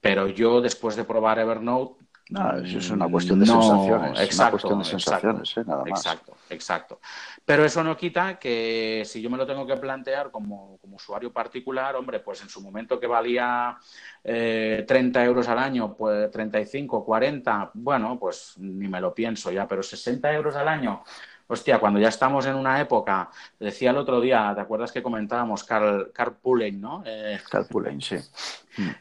Pero 0.00 0.28
yo, 0.28 0.60
después 0.60 0.96
de 0.96 1.04
probar 1.04 1.38
Evernote, 1.38 2.04
no, 2.30 2.56
eso 2.56 2.78
es 2.78 2.90
una 2.90 3.06
cuestión 3.06 3.38
de 3.38 3.46
sensaciones. 3.46 4.20
Exacto, 4.20 4.42
una 4.42 4.50
cuestión 4.50 4.78
de 4.78 4.84
sensaciones, 4.86 5.56
¿eh? 5.58 5.64
nada 5.66 5.84
más. 5.84 6.00
Exacto, 6.00 6.36
exacto. 6.48 7.00
Pero 7.44 7.64
eso 7.66 7.84
no 7.84 7.96
quita 7.96 8.38
que 8.38 9.02
si 9.04 9.20
yo 9.20 9.28
me 9.28 9.36
lo 9.36 9.46
tengo 9.46 9.66
que 9.66 9.76
plantear 9.76 10.30
como, 10.30 10.78
usuario 10.90 11.32
particular, 11.32 11.96
hombre, 11.96 12.20
pues 12.20 12.40
en 12.40 12.48
su 12.48 12.62
momento 12.62 12.98
que 12.98 13.06
valía 13.06 13.76
eh, 14.22 14.84
30 14.88 15.24
euros 15.24 15.48
al 15.48 15.58
año, 15.58 15.94
pues 15.94 16.30
35, 16.30 17.04
40, 17.04 17.72
bueno, 17.74 18.18
pues 18.18 18.54
ni 18.56 18.88
me 18.88 19.00
lo 19.00 19.12
pienso 19.12 19.52
ya, 19.52 19.68
pero 19.68 19.82
60 19.82 20.32
euros 20.32 20.56
al 20.56 20.68
año 20.68 21.04
hostia, 21.46 21.78
cuando 21.78 22.00
ya 22.00 22.08
estamos 22.08 22.46
en 22.46 22.54
una 22.54 22.80
época, 22.80 23.30
decía 23.58 23.90
el 23.90 23.98
otro 23.98 24.20
día, 24.20 24.52
¿te 24.54 24.60
acuerdas 24.60 24.92
que 24.92 25.02
comentábamos 25.02 25.64
Carl, 25.64 26.10
Carl 26.12 26.36
Pullen, 26.36 26.80
¿no? 26.80 27.02
Eh, 27.04 27.40
Carl 27.50 27.66
Pullen, 27.66 28.00
sí. 28.00 28.16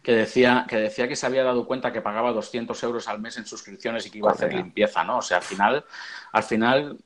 Que 0.02 0.14
decía, 0.14 0.66
que 0.68 0.78
decía 0.78 1.08
que 1.08 1.16
se 1.16 1.26
había 1.26 1.44
dado 1.44 1.66
cuenta 1.66 1.91
que 1.91 2.02
pagaba 2.02 2.32
200 2.32 2.82
euros 2.84 3.08
al 3.08 3.20
mes 3.20 3.38
en 3.38 3.46
suscripciones 3.46 4.06
y 4.06 4.12
que 4.12 4.20
iba 4.20 4.30
a 4.30 4.34
hacer 4.34 4.54
limpieza, 4.54 5.04
¿no? 5.04 5.18
O 5.18 5.22
sea, 5.22 5.38
al 5.38 5.44
final, 5.44 5.86
al 6.32 6.44
final 6.44 6.98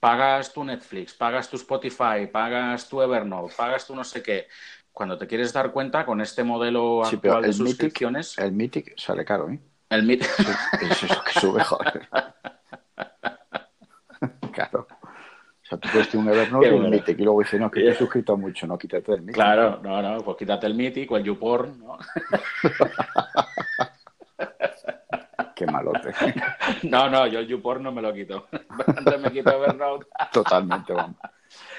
pagas 0.00 0.52
tu 0.52 0.64
Netflix, 0.64 1.12
pagas 1.14 1.50
tu 1.50 1.56
Spotify, 1.56 2.26
pagas 2.32 2.88
tu 2.88 3.02
Evernote, 3.02 3.54
pagas 3.56 3.86
tu 3.86 3.94
no 3.94 4.04
sé 4.04 4.22
qué. 4.22 4.46
Cuando 4.92 5.18
te 5.18 5.26
quieres 5.26 5.52
dar 5.52 5.72
cuenta 5.72 6.06
con 6.06 6.20
este 6.20 6.44
modelo 6.44 7.04
actual 7.04 7.42
de 7.42 7.52
suscripciones... 7.52 8.38
el 8.38 8.52
Mythic 8.52 8.96
sale 8.96 9.24
caro, 9.24 9.50
¿eh? 9.50 9.60
El 9.90 10.04
Mythic... 10.04 10.30
Sí, 10.94 11.06
es 11.06 11.18
que 11.18 11.40
sube, 11.40 11.64
joder. 11.64 12.08
claro. 14.54 14.86
O 15.02 15.66
sea, 15.66 15.78
tú 15.78 15.88
puedes 15.90 16.10
tener 16.10 16.26
un 16.26 16.32
Evernote 16.32 16.68
y 16.68 16.72
un 16.72 16.90
Mythic 16.90 17.18
y 17.18 17.22
luego 17.22 17.40
dices, 17.40 17.58
no, 17.58 17.70
que 17.70 17.80
te 17.80 17.88
he 17.88 17.94
suscrito 17.94 18.36
mucho, 18.36 18.66
no, 18.66 18.76
quítate 18.76 19.12
el 19.12 19.22
Mythic. 19.22 19.34
Claro, 19.34 19.80
no, 19.82 20.02
no, 20.02 20.18
pues 20.18 20.36
quítate 20.36 20.66
el 20.66 20.74
Mythic 20.74 21.10
o 21.10 21.16
el 21.16 21.24
YouPorn, 21.24 21.78
¿no? 21.78 21.96
Qué 25.54 25.66
malote. 25.66 26.12
No, 26.82 27.08
no, 27.08 27.26
yo 27.26 27.38
el 27.38 27.46
YouPorn 27.46 27.82
no 27.82 27.92
me 27.92 28.02
lo 28.02 28.12
quito. 28.12 28.48
Antes 28.86 29.20
me 29.20 29.30
quito 29.30 29.50
Evernote. 29.50 30.06
Totalmente, 30.32 30.92
vamos. 30.92 31.16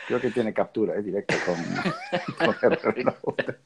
Creo 0.08 0.20
que 0.20 0.32
tiene 0.32 0.54
captura, 0.54 0.96
¿eh? 0.96 1.02
Directa 1.02 1.36
con, 1.46 2.54
con 2.54 2.72
Evernote. 2.72 3.60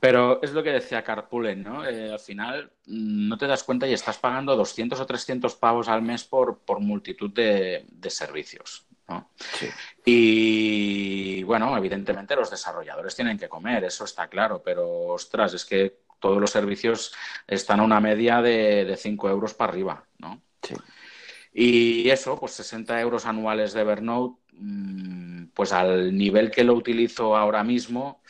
Pero 0.00 0.40
es 0.42 0.52
lo 0.52 0.62
que 0.62 0.72
decía 0.72 1.04
Carpoolen, 1.04 1.62
¿no? 1.62 1.84
Eh, 1.86 2.12
al 2.12 2.18
final 2.18 2.72
mm, 2.86 3.28
no 3.28 3.36
te 3.36 3.46
das 3.46 3.62
cuenta 3.62 3.86
y 3.86 3.92
estás 3.92 4.18
pagando 4.18 4.56
200 4.56 4.98
o 4.98 5.06
300 5.06 5.54
pavos 5.56 5.88
al 5.88 6.02
mes 6.02 6.24
por, 6.24 6.60
por 6.60 6.80
multitud 6.80 7.30
de, 7.30 7.84
servicios, 8.08 8.86
¿no? 9.08 9.30
Sí. 9.36 9.68
Y 10.04 11.42
bueno, 11.42 11.76
evidentemente 11.76 12.34
los 12.34 12.50
desarrolladores 12.50 13.14
tienen 13.14 13.38
que 13.38 13.48
comer, 13.48 13.84
eso 13.84 14.04
está 14.04 14.28
claro, 14.28 14.62
pero 14.64 14.88
ostras, 15.08 15.52
es 15.54 15.64
que 15.64 16.00
todos 16.18 16.40
los 16.40 16.50
servicios 16.50 17.14
están 17.46 17.80
a 17.80 17.84
una 17.84 18.00
media 18.00 18.40
de, 18.40 18.84
de 18.84 18.96
5 18.96 19.28
euros 19.28 19.54
para 19.54 19.72
arriba, 19.72 20.04
¿no? 20.18 20.40
Sí. 20.62 20.74
Y 21.52 22.08
eso, 22.10 22.38
pues 22.38 22.52
60 22.52 23.00
euros 23.00 23.26
anuales 23.26 23.72
de 23.72 23.80
Evernote, 23.80 24.40
mm, 24.52 25.46
pues 25.52 25.72
al 25.72 26.16
nivel 26.16 26.50
que 26.50 26.64
lo 26.64 26.74
utilizo 26.74 27.36
ahora 27.36 27.64
mismo 27.64 28.22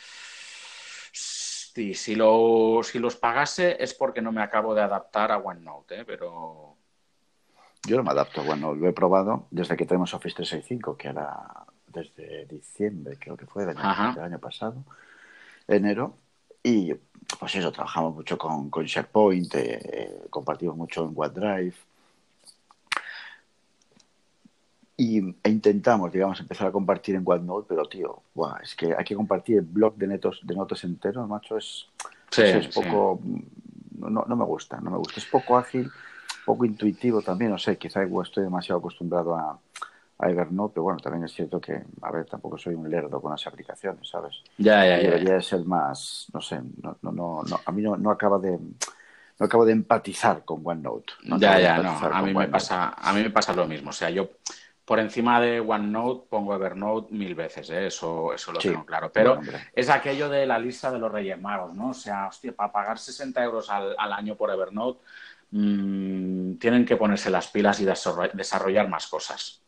Sí, 1.73 1.93
si, 1.93 2.15
lo, 2.15 2.81
si 2.83 2.99
los 2.99 3.15
pagase 3.15 3.81
es 3.81 3.93
porque 3.93 4.21
no 4.21 4.33
me 4.33 4.41
acabo 4.41 4.75
de 4.75 4.81
adaptar 4.81 5.31
a 5.31 5.37
OneNote, 5.37 6.01
¿eh? 6.01 6.05
pero... 6.05 6.75
Yo 7.87 7.95
no 7.97 8.03
me 8.03 8.11
adapto 8.11 8.41
a 8.41 8.43
OneNote, 8.43 8.79
lo 8.79 8.89
he 8.89 8.93
probado 8.93 9.47
desde 9.51 9.77
que 9.77 9.85
tenemos 9.85 10.13
Office 10.13 10.35
365, 10.35 10.97
que 10.97 11.07
era 11.07 11.65
desde 11.87 12.45
diciembre, 12.45 13.17
creo 13.17 13.37
que 13.37 13.45
fue 13.45 13.65
del 13.65 13.77
año, 13.77 14.39
pasado, 14.39 14.83
enero, 15.65 16.17
y 16.61 16.93
pues 17.39 17.55
eso, 17.55 17.71
trabajamos 17.71 18.15
mucho 18.15 18.37
con, 18.37 18.69
con 18.69 18.83
SharePoint, 18.83 19.55
eh, 19.55 20.23
compartimos 20.29 20.75
mucho 20.75 21.05
en 21.05 21.13
OneDrive, 21.15 21.75
y, 25.01 25.35
e 25.43 25.49
intentamos, 25.49 26.11
digamos, 26.11 26.39
empezar 26.39 26.67
a 26.67 26.71
compartir 26.71 27.15
en 27.15 27.23
OneNote, 27.25 27.65
pero 27.67 27.85
tío, 27.85 28.21
es 28.61 28.75
que 28.75 28.93
hay 28.95 29.03
que 29.03 29.15
compartir 29.15 29.57
el 29.57 29.65
blog 29.65 29.95
de, 29.95 30.05
netos, 30.05 30.39
de 30.43 30.53
notas 30.53 30.83
enteros, 30.83 31.27
macho, 31.27 31.57
es, 31.57 31.87
es 32.37 32.67
poco, 32.67 33.19
no, 33.97 34.25
no, 34.27 34.35
me 34.35 34.45
gusta, 34.45 34.79
no 34.79 34.91
me 34.91 34.97
gusta, 34.97 35.19
es 35.19 35.25
poco 35.25 35.57
ágil, 35.57 35.89
poco 36.45 36.65
intuitivo 36.65 37.23
también, 37.23 37.49
no 37.49 37.57
sé, 37.57 37.79
quizá 37.79 38.03
estoy 38.03 38.43
demasiado 38.43 38.77
acostumbrado 38.77 39.35
a, 39.35 39.59
a 40.19 40.29
Evernote, 40.29 40.73
pero 40.75 40.83
bueno, 40.83 40.99
también 40.99 41.25
es 41.25 41.33
cierto 41.33 41.59
que, 41.59 41.81
a 42.03 42.11
ver, 42.11 42.25
tampoco 42.25 42.59
soy 42.59 42.75
un 42.75 42.87
lerdo 42.87 43.19
con 43.19 43.31
las 43.31 43.47
aplicaciones, 43.47 44.07
¿sabes? 44.07 44.43
Ya, 44.59 44.85
ya, 44.85 45.01
ya. 45.01 45.09
Debería 45.09 45.41
ser 45.41 45.65
más, 45.65 46.27
no 46.31 46.41
sé, 46.41 46.61
no, 46.83 46.95
no, 47.01 47.11
no, 47.11 47.59
a 47.65 47.71
mí 47.71 47.81
no, 47.81 47.97
no 47.97 48.11
acaba 48.11 48.37
de 48.37 48.59
no 49.39 49.45
acabo 49.47 49.65
de 49.65 49.71
empatizar 49.71 50.45
con 50.45 50.61
OneNote. 50.63 51.13
ya, 51.39 51.59
ya, 51.59 51.79
no. 51.79 51.89
A 51.89 52.21
mí, 52.21 52.31
me 52.31 52.47
pasa, 52.47 52.89
a 52.95 53.11
mí 53.11 53.23
me 53.23 53.31
pasa 53.31 53.53
lo 53.53 53.65
mismo. 53.65 53.89
O 53.89 53.93
sea, 53.93 54.11
yo 54.11 54.29
por 54.85 54.99
encima 54.99 55.39
de 55.39 55.59
OneNote 55.59 56.27
pongo 56.29 56.55
Evernote 56.55 57.13
mil 57.13 57.35
veces, 57.35 57.69
¿eh? 57.69 57.87
eso, 57.87 58.33
eso 58.33 58.51
lo 58.51 58.59
tengo 58.59 58.85
claro. 58.85 59.11
Pero 59.13 59.39
es 59.73 59.89
aquello 59.89 60.27
de 60.27 60.45
la 60.45 60.57
lista 60.57 60.91
de 60.91 60.99
los 60.99 61.11
Reyes 61.11 61.39
Magos, 61.39 61.73
¿no? 61.73 61.89
O 61.89 61.93
sea, 61.93 62.27
hostia, 62.27 62.51
para 62.51 62.71
pagar 62.71 62.97
60 62.97 63.43
euros 63.43 63.69
al, 63.69 63.95
año 64.13 64.35
por 64.35 64.51
Evernote, 64.51 65.01
mmm, 65.51 66.55
tienen 66.55 66.85
que 66.85 66.97
ponerse 66.97 67.29
las 67.29 67.47
pilas 67.47 67.79
y 67.79 67.85
desarrollar 67.85 68.89
más 68.89 69.07
cosas. 69.07 69.61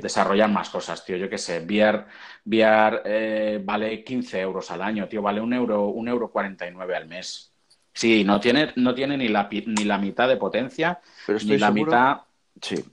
Desarrollar 0.00 0.48
más 0.50 0.70
cosas, 0.70 1.04
tío. 1.04 1.16
Yo 1.16 1.28
qué 1.28 1.38
sé, 1.38 1.60
VR, 1.60 2.04
VR 2.44 3.02
eh, 3.04 3.60
vale 3.64 4.04
15 4.04 4.40
euros 4.40 4.70
al 4.70 4.82
año, 4.82 5.08
tío, 5.08 5.22
vale 5.22 5.40
un 5.40 5.52
euro, 5.52 5.86
un 5.88 6.08
euro 6.08 6.30
49 6.30 6.94
al 6.94 7.08
mes. 7.08 7.52
Sí, 7.92 8.24
no 8.24 8.40
tiene, 8.40 8.72
no 8.76 8.94
tiene 8.94 9.16
ni, 9.16 9.28
la, 9.28 9.48
ni 9.50 9.84
la 9.84 9.98
mitad 9.98 10.28
de 10.28 10.36
potencia, 10.36 11.00
ni 11.44 11.58
la 11.58 11.70
mitad 11.70 12.22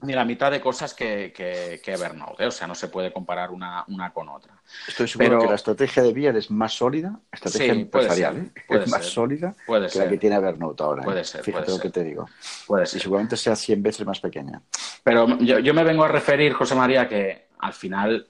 ni 0.02 0.14
la 0.14 0.24
mitad 0.24 0.50
de 0.50 0.60
cosas 0.60 0.94
que, 0.94 1.32
que, 1.32 1.92
Evernote. 1.92 2.44
¿eh? 2.44 2.46
O 2.46 2.50
sea, 2.50 2.66
no 2.66 2.74
se 2.74 2.88
puede 2.88 3.12
comparar 3.12 3.50
una, 3.50 3.84
una 3.88 4.12
con 4.12 4.28
otra. 4.28 4.54
Estoy 4.88 5.06
seguro 5.06 5.40
que 5.40 5.46
la 5.46 5.54
estrategia 5.54 6.02
de 6.02 6.10
VR 6.10 6.38
es 6.38 6.50
más 6.50 6.72
sólida, 6.72 7.20
estrategia 7.30 7.72
empresarial, 7.72 8.36
¿eh? 8.38 8.62
es 8.68 8.90
más 8.90 9.04
sólida 9.06 9.54
que 9.66 9.98
la 9.98 10.08
que 10.08 10.18
tiene 10.18 10.36
Evernote 10.36 10.82
ahora. 10.82 11.02
¿eh? 11.02 11.04
Puede 11.04 11.24
ser. 11.24 11.44
Fíjate 11.44 11.70
lo 11.70 11.78
que 11.78 11.90
te 11.90 12.02
digo. 12.02 12.28
Puede 12.66 12.86
ser. 12.86 12.98
Y 12.98 13.02
seguramente 13.02 13.36
sea 13.36 13.54
100 13.54 13.82
veces 13.82 14.06
más 14.06 14.20
pequeña. 14.20 14.60
Pero 15.04 15.38
yo, 15.38 15.74
me 15.74 15.84
vengo 15.84 16.04
a 16.04 16.08
referir, 16.08 16.52
José 16.52 16.74
María, 16.74 17.08
que 17.08 17.48
al 17.58 17.72
final 17.72 18.28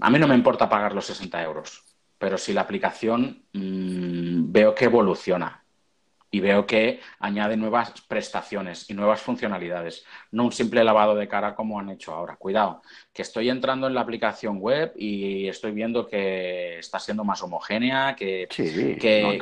a 0.00 0.10
mí 0.10 0.18
no 0.18 0.28
me 0.28 0.34
importa 0.34 0.68
pagar 0.68 0.94
los 0.94 1.06
60 1.06 1.42
euros, 1.42 1.82
pero 2.18 2.38
si 2.38 2.52
la 2.52 2.62
aplicación 2.62 3.44
mm, 3.52 4.52
veo 4.52 4.74
que 4.74 4.84
evoluciona 4.86 5.61
y 6.34 6.40
veo 6.40 6.66
que 6.66 6.98
añade 7.18 7.58
nuevas 7.58 7.92
prestaciones 8.08 8.88
y 8.88 8.94
nuevas 8.94 9.20
funcionalidades, 9.20 10.02
no 10.30 10.46
un 10.46 10.52
simple 10.52 10.82
lavado 10.82 11.14
de 11.14 11.28
cara 11.28 11.54
como 11.54 11.78
han 11.78 11.90
hecho 11.90 12.14
ahora. 12.14 12.36
Cuidado, 12.36 12.80
que 13.12 13.20
estoy 13.20 13.50
entrando 13.50 13.86
en 13.86 13.92
la 13.92 14.00
aplicación 14.00 14.58
web 14.58 14.94
y 14.96 15.46
estoy 15.46 15.72
viendo 15.72 16.08
que 16.08 16.78
está 16.78 16.98
siendo 16.98 17.22
más 17.22 17.42
homogénea, 17.42 18.16
que, 18.16 18.48
que, 18.48 19.38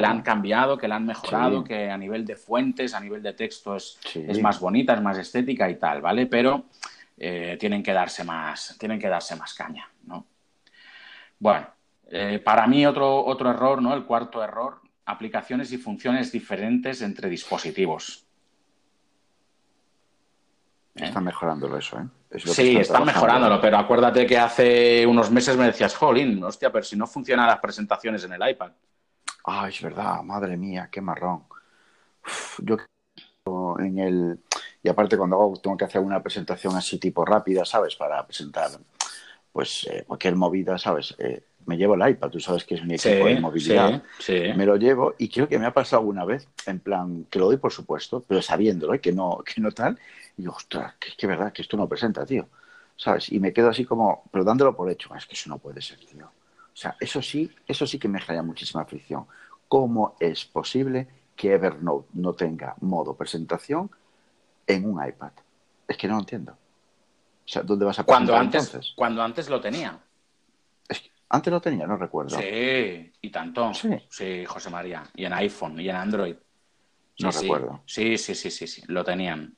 la 0.00 0.10
han 0.10 0.22
cambiado, 0.22 0.76
que 0.76 0.88
la 0.88 0.96
han 0.96 1.06
mejorado, 1.06 1.62
que 1.62 1.88
a 1.88 1.96
nivel 1.96 2.26
de 2.26 2.34
fuentes, 2.34 2.92
a 2.92 3.00
nivel 3.00 3.22
de 3.22 3.32
texto 3.32 3.76
es, 3.76 3.96
es, 4.12 4.42
más 4.42 4.58
bonita, 4.58 4.94
es 4.94 5.02
más 5.02 5.16
estética 5.18 5.70
y 5.70 5.76
tal, 5.76 6.00
¿vale? 6.00 6.26
Pero 6.26 6.64
eh, 7.16 7.56
tienen 7.60 7.84
que 7.84 7.92
darse 7.92 8.24
más, 8.24 8.76
tienen 8.80 8.98
que 8.98 9.08
darse 9.08 9.36
más 9.36 9.54
caña, 9.54 9.88
¿no? 10.06 10.26
Bueno, 11.38 11.68
eh, 12.10 12.40
para 12.44 12.66
mí 12.66 12.84
otro, 12.84 13.24
otro 13.24 13.48
error, 13.48 13.80
¿no? 13.80 13.94
El 13.94 14.04
cuarto 14.04 14.42
error 14.42 14.85
aplicaciones 15.06 15.72
y 15.72 15.78
funciones 15.78 16.30
diferentes 16.30 17.00
entre 17.00 17.28
dispositivos. 17.28 18.26
¿Eh? 20.96 21.04
Están 21.04 21.24
mejorándolo 21.24 21.78
eso, 21.78 21.98
¿eh? 21.98 22.38
sí, 22.38 22.76
están, 22.76 23.04
mejorándolo, 23.04 23.60
pero 23.60 23.78
acuérdate 23.78 24.26
que 24.26 24.38
hace 24.38 25.06
unos 25.06 25.30
meses 25.30 25.56
me 25.56 25.66
decías, 25.66 25.94
jolín, 25.94 26.42
hostia, 26.42 26.72
pero 26.72 26.84
si 26.84 26.96
no 26.96 27.06
funcionan 27.06 27.46
las 27.46 27.58
presentaciones 27.58 28.24
en 28.24 28.32
el 28.32 28.50
iPad. 28.50 28.72
Ah, 29.44 29.68
es 29.68 29.80
verdad, 29.80 30.22
madre 30.22 30.56
mía, 30.56 30.88
qué 30.90 31.00
marrón. 31.00 31.44
yo 32.58 32.76
en 33.78 33.98
el... 33.98 34.40
Y 34.82 34.88
aparte 34.88 35.16
cuando 35.16 35.54
tengo 35.62 35.76
que 35.76 35.84
hacer 35.84 36.00
una 36.00 36.22
presentación 36.22 36.74
así 36.76 36.98
tipo 36.98 37.24
rápida, 37.24 37.64
¿sabes? 37.64 37.94
Para 37.96 38.24
presentar 38.26 38.70
pues 39.52 39.86
eh, 39.90 40.04
cualquier 40.06 40.36
movida, 40.36 40.76
¿sabes? 40.78 41.14
Eh, 41.18 41.42
me 41.66 41.76
llevo 41.76 41.94
el 41.94 42.08
iPad, 42.08 42.30
tú 42.30 42.40
sabes 42.40 42.64
que 42.64 42.76
es 42.76 42.84
mi 42.84 42.94
equipo 42.94 43.26
de 43.26 43.40
movilidad, 43.40 44.02
me 44.28 44.64
lo 44.64 44.76
llevo 44.76 45.14
y 45.18 45.28
creo 45.28 45.48
que 45.48 45.58
me 45.58 45.66
ha 45.66 45.72
pasado 45.72 46.00
alguna 46.00 46.24
vez, 46.24 46.48
en 46.66 46.78
plan, 46.80 47.26
que 47.28 47.38
lo 47.38 47.46
doy 47.46 47.56
por 47.56 47.72
supuesto, 47.72 48.24
pero 48.26 48.40
sabiéndolo, 48.40 48.94
¿eh? 48.94 49.00
que, 49.00 49.12
no, 49.12 49.42
que 49.44 49.60
no 49.60 49.72
tal, 49.72 49.98
y 50.36 50.42
digo, 50.42 50.54
ostras, 50.54 50.94
que 50.98 51.08
es 51.08 51.14
que 51.16 51.26
verdad 51.26 51.52
que 51.52 51.62
esto 51.62 51.76
no 51.76 51.88
presenta, 51.88 52.24
tío, 52.24 52.48
¿sabes? 52.96 53.30
Y 53.32 53.40
me 53.40 53.52
quedo 53.52 53.68
así 53.68 53.84
como, 53.84 54.24
pero 54.30 54.44
dándolo 54.44 54.74
por 54.74 54.90
hecho, 54.90 55.14
es 55.14 55.26
que 55.26 55.34
eso 55.34 55.50
no 55.50 55.58
puede 55.58 55.82
ser, 55.82 55.98
tío. 55.98 56.26
O 56.26 56.78
sea, 56.78 56.94
eso 57.00 57.22
sí, 57.22 57.50
eso 57.66 57.86
sí 57.86 57.98
que 57.98 58.06
me 58.06 58.20
genera 58.20 58.42
muchísima 58.42 58.84
fricción. 58.84 59.26
¿Cómo 59.66 60.14
es 60.20 60.44
posible 60.44 61.08
que 61.34 61.54
Evernote 61.54 62.08
no 62.14 62.34
tenga 62.34 62.74
modo 62.80 63.14
presentación 63.14 63.90
en 64.66 64.84
un 64.84 65.06
iPad? 65.06 65.32
Es 65.88 65.96
que 65.96 66.06
no 66.06 66.14
lo 66.14 66.20
entiendo. 66.20 66.52
O 66.52 67.48
sea, 67.48 67.62
¿dónde 67.62 67.86
vas 67.86 67.98
a 67.98 68.04
cuando 68.04 68.36
antes, 68.36 68.66
entonces? 68.66 68.92
Cuando 68.94 69.22
antes 69.22 69.48
lo 69.48 69.60
tenía. 69.60 69.98
Antes 71.28 71.52
lo 71.52 71.60
tenía, 71.60 71.86
no 71.86 71.96
recuerdo. 71.96 72.38
Sí, 72.38 73.12
y 73.20 73.30
tanto. 73.30 73.74
Sí. 73.74 73.90
Sí, 74.08 74.44
José 74.44 74.70
María. 74.70 75.02
Y 75.14 75.24
en 75.24 75.32
iPhone 75.32 75.80
y 75.80 75.88
en 75.88 75.96
Android. 75.96 76.36
no 77.18 77.30
recuerdo. 77.30 77.82
Sí, 77.86 78.16
sí, 78.16 78.34
sí, 78.34 78.50
sí, 78.50 78.66
sí. 78.66 78.82
Lo 78.86 79.04
tenían. 79.04 79.56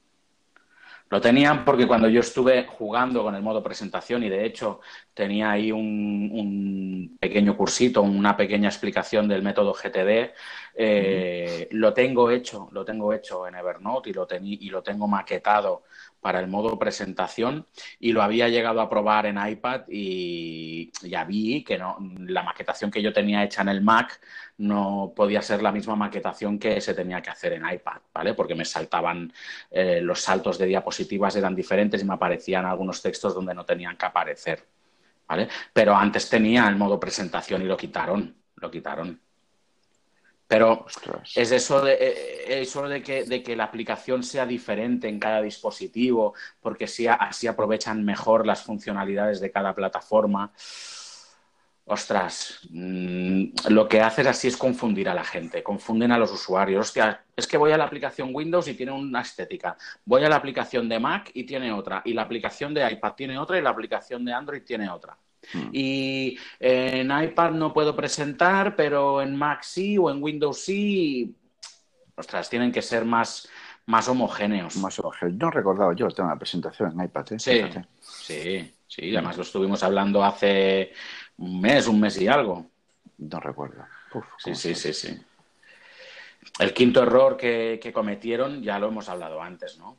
Lo 1.10 1.22
tenían 1.22 1.64
porque 1.64 1.86
cuando 1.86 2.08
yo 2.08 2.20
estuve 2.20 2.66
jugando 2.66 3.22
con 3.22 3.34
el 3.34 3.42
modo 3.42 3.62
presentación 3.62 4.22
y 4.24 4.28
de 4.28 4.44
hecho 4.44 4.80
tenía 5.14 5.52
ahí 5.52 5.72
un, 5.72 7.16
pequeño 7.18 7.56
cursito, 7.56 8.02
una 8.02 8.36
pequeña 8.36 8.68
explicación 8.68 9.26
del 9.26 9.42
método 9.42 9.72
GTD, 9.72 10.34
eh, 10.74 11.68
lo 11.70 11.94
tengo 11.94 12.30
hecho, 12.30 12.68
lo 12.72 12.84
tengo 12.84 13.14
hecho 13.14 13.46
en 13.46 13.54
Evernote 13.54 14.10
y 14.10 14.12
lo, 14.12 14.28
y 14.42 14.68
lo 14.68 14.82
tengo 14.82 15.08
maquetado 15.08 15.84
para 16.20 16.40
el 16.40 16.48
modo 16.48 16.78
presentación 16.78 17.66
y 17.98 18.12
lo 18.12 18.22
había 18.22 18.48
llegado 18.48 18.80
a 18.80 18.88
probar 18.90 19.26
en 19.26 19.38
iPad 19.38 19.82
y 19.88 20.90
ya 21.08 21.24
vi 21.24 21.64
que 21.64 21.78
no, 21.78 21.96
la 22.20 22.42
maquetación 22.42 22.90
que 22.90 23.02
yo 23.02 23.12
tenía 23.12 23.44
hecha 23.44 23.62
en 23.62 23.68
el 23.68 23.82
Mac 23.82 24.20
no 24.58 25.12
podía 25.14 25.40
ser 25.42 25.62
la 25.62 25.72
misma 25.72 25.96
maquetación 25.96 26.58
que 26.58 26.80
se 26.80 26.94
tenía 26.94 27.22
que 27.22 27.30
hacer 27.30 27.52
en 27.52 27.68
iPad, 27.68 28.00
¿vale? 28.12 28.34
Porque 28.34 28.54
me 28.54 28.64
saltaban, 28.64 29.32
eh, 29.70 30.00
los 30.02 30.20
saltos 30.20 30.58
de 30.58 30.66
diapositivas 30.66 31.36
eran 31.36 31.54
diferentes 31.54 32.02
y 32.02 32.04
me 32.04 32.14
aparecían 32.14 32.66
algunos 32.66 33.00
textos 33.00 33.34
donde 33.34 33.54
no 33.54 33.64
tenían 33.64 33.96
que 33.96 34.06
aparecer, 34.06 34.66
¿vale? 35.28 35.48
Pero 35.72 35.94
antes 35.94 36.28
tenía 36.28 36.68
el 36.68 36.76
modo 36.76 36.98
presentación 36.98 37.62
y 37.62 37.66
lo 37.66 37.76
quitaron, 37.76 38.36
lo 38.56 38.70
quitaron. 38.70 39.27
Pero 40.48 40.86
es 41.36 41.52
eso 41.52 41.82
de, 41.82 41.92
eh, 41.92 42.62
eso 42.62 42.88
de, 42.88 43.02
que, 43.02 43.24
de 43.24 43.42
que 43.42 43.54
la 43.54 43.64
aplicación 43.64 44.22
sea 44.22 44.46
diferente 44.46 45.06
en 45.06 45.20
cada 45.20 45.42
dispositivo, 45.42 46.34
porque 46.60 46.84
así, 46.84 47.06
así 47.06 47.46
aprovechan 47.46 48.02
mejor 48.02 48.46
las 48.46 48.62
funcionalidades 48.62 49.40
de 49.40 49.50
cada 49.50 49.74
plataforma. 49.74 50.50
Ostras, 51.84 52.60
mm, 52.70 53.44
lo 53.70 53.88
que 53.88 54.00
haces 54.00 54.26
así 54.26 54.48
es 54.48 54.56
confundir 54.56 55.08
a 55.08 55.14
la 55.14 55.24
gente, 55.24 55.62
confunden 55.62 56.12
a 56.12 56.18
los 56.18 56.32
usuarios. 56.32 56.88
Hostia, 56.88 57.24
es 57.36 57.46
que 57.46 57.58
voy 57.58 57.72
a 57.72 57.78
la 57.78 57.84
aplicación 57.84 58.30
Windows 58.34 58.68
y 58.68 58.74
tiene 58.74 58.92
una 58.92 59.20
estética. 59.20 59.76
Voy 60.04 60.24
a 60.24 60.28
la 60.30 60.36
aplicación 60.36 60.88
de 60.88 60.98
Mac 60.98 61.30
y 61.34 61.44
tiene 61.44 61.72
otra. 61.72 62.02
Y 62.06 62.14
la 62.14 62.22
aplicación 62.22 62.72
de 62.72 62.90
iPad 62.90 63.12
tiene 63.14 63.38
otra 63.38 63.58
y 63.58 63.62
la 63.62 63.70
aplicación 63.70 64.24
de 64.24 64.32
Android 64.32 64.62
tiene 64.62 64.88
otra. 64.90 65.18
Hmm. 65.52 65.70
Y 65.72 66.38
en 66.60 67.10
iPad 67.10 67.52
no 67.52 67.72
puedo 67.72 67.94
presentar, 67.96 68.76
pero 68.76 69.22
en 69.22 69.36
Mac 69.36 69.62
sí 69.62 69.96
o 69.98 70.10
en 70.10 70.22
Windows 70.22 70.60
sí. 70.60 71.34
Ostras, 72.14 72.50
tienen 72.50 72.72
que 72.72 72.82
ser 72.82 73.04
más, 73.04 73.48
más 73.86 74.08
homogéneos. 74.08 74.76
Más 74.76 74.98
homogéneos. 74.98 75.38
No 75.38 75.50
recordaba 75.50 75.94
yo 75.94 76.06
el 76.06 76.14
tema 76.14 76.28
de 76.28 76.34
la 76.34 76.38
presentación 76.38 76.92
en 76.92 77.04
iPad. 77.04 77.32
¿eh? 77.32 77.38
Sí, 77.38 77.62
sí, 78.00 78.74
sí. 78.86 79.16
Además 79.16 79.36
lo 79.36 79.42
estuvimos 79.42 79.82
hablando 79.82 80.22
hace 80.24 80.92
un 81.38 81.60
mes, 81.60 81.86
un 81.86 82.00
mes 82.00 82.20
y 82.20 82.28
algo. 82.28 82.66
No 83.18 83.40
recuerdo. 83.40 83.84
sí, 84.38 84.54
sí, 84.54 84.74
sí, 84.74 84.92
sí. 84.92 85.18
El 86.58 86.72
quinto 86.72 87.02
error 87.02 87.36
que, 87.36 87.78
que 87.80 87.92
cometieron 87.92 88.62
ya 88.62 88.78
lo 88.78 88.88
hemos 88.88 89.08
hablado 89.08 89.40
antes, 89.42 89.78
¿no? 89.78 89.96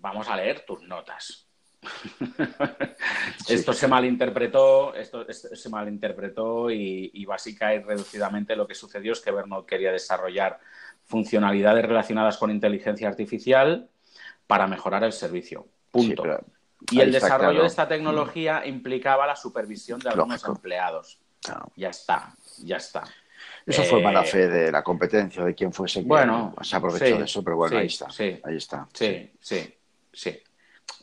Vamos 0.00 0.28
a 0.28 0.36
leer 0.36 0.64
tus 0.64 0.82
notas. 0.82 1.45
esto 3.48 3.72
se 3.72 3.88
malinterpretó, 3.88 4.94
esto, 4.94 5.26
se 5.32 5.68
malinterpretó 5.68 6.70
y, 6.70 7.10
y 7.12 7.24
básica 7.24 7.74
y 7.74 7.80
reducidamente 7.80 8.56
lo 8.56 8.66
que 8.66 8.74
sucedió 8.74 9.12
es 9.12 9.20
que 9.20 9.30
Evernote 9.30 9.66
quería 9.66 9.92
desarrollar 9.92 10.58
funcionalidades 11.04 11.84
relacionadas 11.84 12.36
con 12.36 12.50
inteligencia 12.50 13.08
artificial 13.08 13.88
para 14.46 14.66
mejorar 14.66 15.04
el 15.04 15.12
servicio. 15.12 15.66
Punto. 15.90 16.24
y 16.90 17.00
el 17.00 17.10
desarrollo 17.10 17.62
de 17.62 17.68
esta 17.68 17.88
tecnología 17.88 18.66
implicaba 18.66 19.26
la 19.26 19.36
supervisión 19.36 19.98
de 20.00 20.10
algunos 20.10 20.44
empleados. 20.44 21.18
Ya 21.76 21.90
está, 21.90 22.34
ya 22.64 22.76
está. 22.76 23.04
Eso 23.64 23.82
fue 23.84 24.02
mala 24.02 24.22
eh, 24.22 24.26
fe 24.26 24.48
de 24.48 24.72
la 24.72 24.82
competencia, 24.82 25.44
de 25.44 25.54
quién 25.54 25.72
fuese 25.72 26.02
bueno, 26.02 26.54
se 26.60 26.76
aprovechó 26.76 27.18
de 27.18 27.24
eso, 27.24 27.42
pero 27.42 27.56
bueno, 27.56 27.78
ahí 27.78 27.86
está. 27.86 28.08
ahí 28.44 28.56
está. 28.56 28.88
Sí, 28.92 29.30
sí, 29.40 29.74
sí 30.12 30.42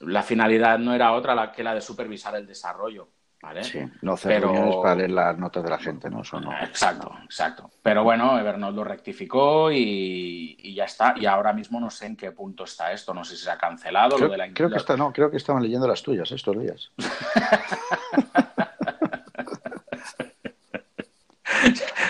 la 0.02 0.24
finalidad 0.24 0.80
no 0.80 0.94
era 0.94 1.14
otra 1.14 1.52
que 1.52 1.64
la 1.64 1.74
de 1.74 1.82
supervisar 1.82 2.36
el 2.36 2.48
desarrollo. 2.48 3.10
¿Vale? 3.42 3.64
Sí, 3.66 3.80
no 4.04 4.14
hacer 4.14 4.40
Pero... 4.40 4.82
para 4.82 4.96
leer 4.96 5.12
las 5.12 5.38
notas 5.38 5.66
de 5.66 5.70
la 5.70 5.78
gente, 5.78 6.10
¿no? 6.10 6.22
Eso 6.22 6.40
no. 6.40 6.54
Exacto, 6.64 7.14
exacto. 7.26 7.70
Pero 7.82 8.06
bueno, 8.06 8.40
Evernote 8.40 8.74
lo 8.74 8.86
rectificó 8.86 9.70
y, 9.70 10.74
ya 10.74 10.86
está. 10.86 11.14
Y 11.18 11.26
ahora 11.26 11.52
mismo 11.52 11.78
no 11.78 11.90
sé 11.90 12.06
en 12.06 12.16
qué 12.16 12.32
punto 12.32 12.64
está 12.64 12.94
esto. 12.94 13.14
No 13.14 13.26
sé 13.26 13.36
si 13.36 13.44
se 13.44 13.52
ha 13.52 13.58
cancelado 13.58 14.16
creo, 14.16 14.28
lo 14.28 14.32
de 14.32 14.38
la 14.38 14.54
Creo 14.54 14.70
que 14.70 14.78
está, 14.78 14.96
no, 14.96 15.12
creo 15.12 15.30
que 15.30 15.36
estaban 15.36 15.62
leyendo 15.62 15.86
las 15.86 16.02
tuyas 16.02 16.32
estos 16.32 16.58
días. 16.58 16.90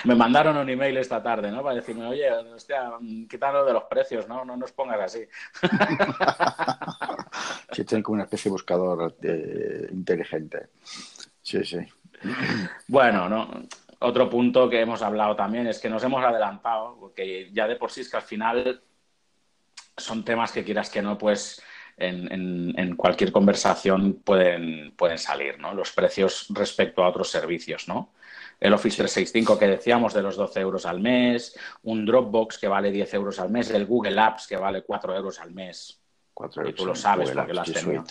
me 0.03 0.15
mandaron 0.15 0.57
un 0.57 0.69
email 0.69 0.97
esta 0.97 1.24
tarde, 1.24 1.51
¿no? 1.51 1.63
Para 1.63 1.76
decirme, 1.76 2.05
oye, 2.05 2.30
hostia, 2.32 2.91
quítalo 3.30 3.65
de 3.65 3.74
los 3.74 3.84
precios, 3.86 4.28
¿no? 4.28 4.45
No 4.45 4.55
nos 4.57 4.71
pongas 4.71 5.01
así. 5.01 5.28
sí, 7.74 7.84
tienen 7.84 8.03
como 8.03 8.15
una 8.15 8.24
especie 8.24 8.49
de 8.49 8.53
buscador 8.53 9.17
eh, 9.21 9.88
inteligente. 9.91 10.67
Sí, 11.41 11.63
sí. 11.63 11.80
Bueno, 12.88 13.28
no. 13.28 13.49
Otro 13.99 14.30
punto 14.30 14.69
que 14.69 14.82
hemos 14.82 15.01
hablado 15.01 15.36
también 15.36 15.67
es 15.67 15.80
que 15.80 15.89
nos 15.89 16.03
hemos 16.03 16.24
adelantado, 16.24 16.97
porque 16.99 17.49
ya 17.53 17.67
de 17.67 17.78
por 17.78 17.89
sí 17.89 18.01
es 18.01 18.09
que 18.09 18.17
al 18.17 18.24
final 18.24 18.82
son 19.95 20.26
temas 20.26 20.51
que 20.51 20.63
quieras 20.63 20.89
que 20.89 21.01
no, 21.01 21.17
pues 21.17 21.61
en, 21.97 22.95
cualquier 22.95 23.32
conversación 23.32 24.21
pueden, 24.24 24.93
pueden 24.95 25.17
salir, 25.17 25.59
¿no? 25.59 25.74
Los 25.74 25.91
precios 25.91 26.47
respecto 26.49 27.03
a 27.03 27.09
otros 27.09 27.30
servicios, 27.30 27.88
¿no? 27.88 28.13
El 28.59 28.74
Office 28.74 28.97
365 28.97 29.57
que 29.57 29.67
decíamos 29.67 30.13
de 30.13 30.21
los 30.21 30.36
12 30.36 30.59
euros 30.59 30.86
al 30.86 30.99
mes, 30.99 31.57
un 31.84 32.05
Dropbox 32.05 32.57
que 32.57 32.67
vale 32.67 32.91
10 32.91 33.13
euros 33.13 33.39
al 33.39 33.49
mes, 33.49 33.69
el 33.71 33.86
Google 33.86 34.19
Apps 34.19 34.47
que 34.47 34.57
vale 34.57 34.84
4 34.84 35.15
euros 35.15 35.39
al 35.39 35.51
mes. 35.51 36.03
4 36.34 36.61
euros. 36.61 36.73
Y 36.73 36.75
tú 36.75 36.86
lo 36.86 36.95
sabes 36.95 37.31
porque 37.31 37.53
lo 37.53 37.61
has 37.61 37.71
tenido. 37.71 38.03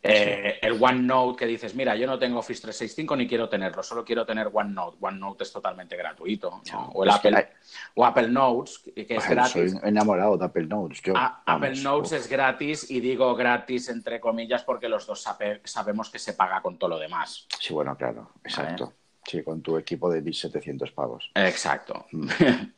Eh, 0.00 0.60
el 0.62 0.80
OneNote 0.80 1.38
que 1.38 1.46
dices, 1.46 1.74
mira, 1.74 1.96
yo 1.96 2.06
no 2.06 2.18
tengo 2.18 2.38
Office 2.38 2.62
365 2.62 3.16
ni 3.16 3.26
quiero 3.26 3.48
tenerlo, 3.48 3.82
solo 3.82 4.04
quiero 4.04 4.24
tener 4.24 4.48
OneNote. 4.52 4.96
OneNote 5.00 5.44
es 5.44 5.52
totalmente 5.52 5.96
gratuito. 5.96 6.62
O, 6.94 7.02
el 7.02 7.10
Apple, 7.10 7.48
o 7.94 8.04
Apple 8.04 8.28
Notes, 8.28 8.78
que 8.94 9.16
es 9.16 9.28
gratis. 9.28 9.72
Soy 9.72 9.80
enamorado 9.82 10.36
de 10.36 10.44
Apple 10.44 10.66
Notes. 10.66 11.02
Apple 11.46 11.82
Notes 11.82 12.12
es 12.12 12.28
gratis 12.28 12.90
y 12.90 13.00
digo 13.00 13.34
gratis 13.34 13.88
entre 13.88 14.20
comillas 14.20 14.62
porque 14.62 14.88
los 14.88 15.04
dos 15.06 15.26
sabemos 15.64 16.10
que 16.10 16.18
se 16.18 16.34
paga 16.34 16.62
con 16.62 16.78
todo 16.78 16.90
lo 16.90 16.98
demás. 16.98 17.46
Sí, 17.58 17.74
bueno, 17.74 17.96
claro, 17.96 18.30
exacto. 18.44 18.92
Sí, 19.28 19.42
con 19.42 19.60
tu 19.60 19.76
equipo 19.76 20.10
de 20.10 20.24
1.700 20.24 20.94
pavos. 20.94 21.30
Exacto. 21.34 22.06
Mm. 22.12 22.28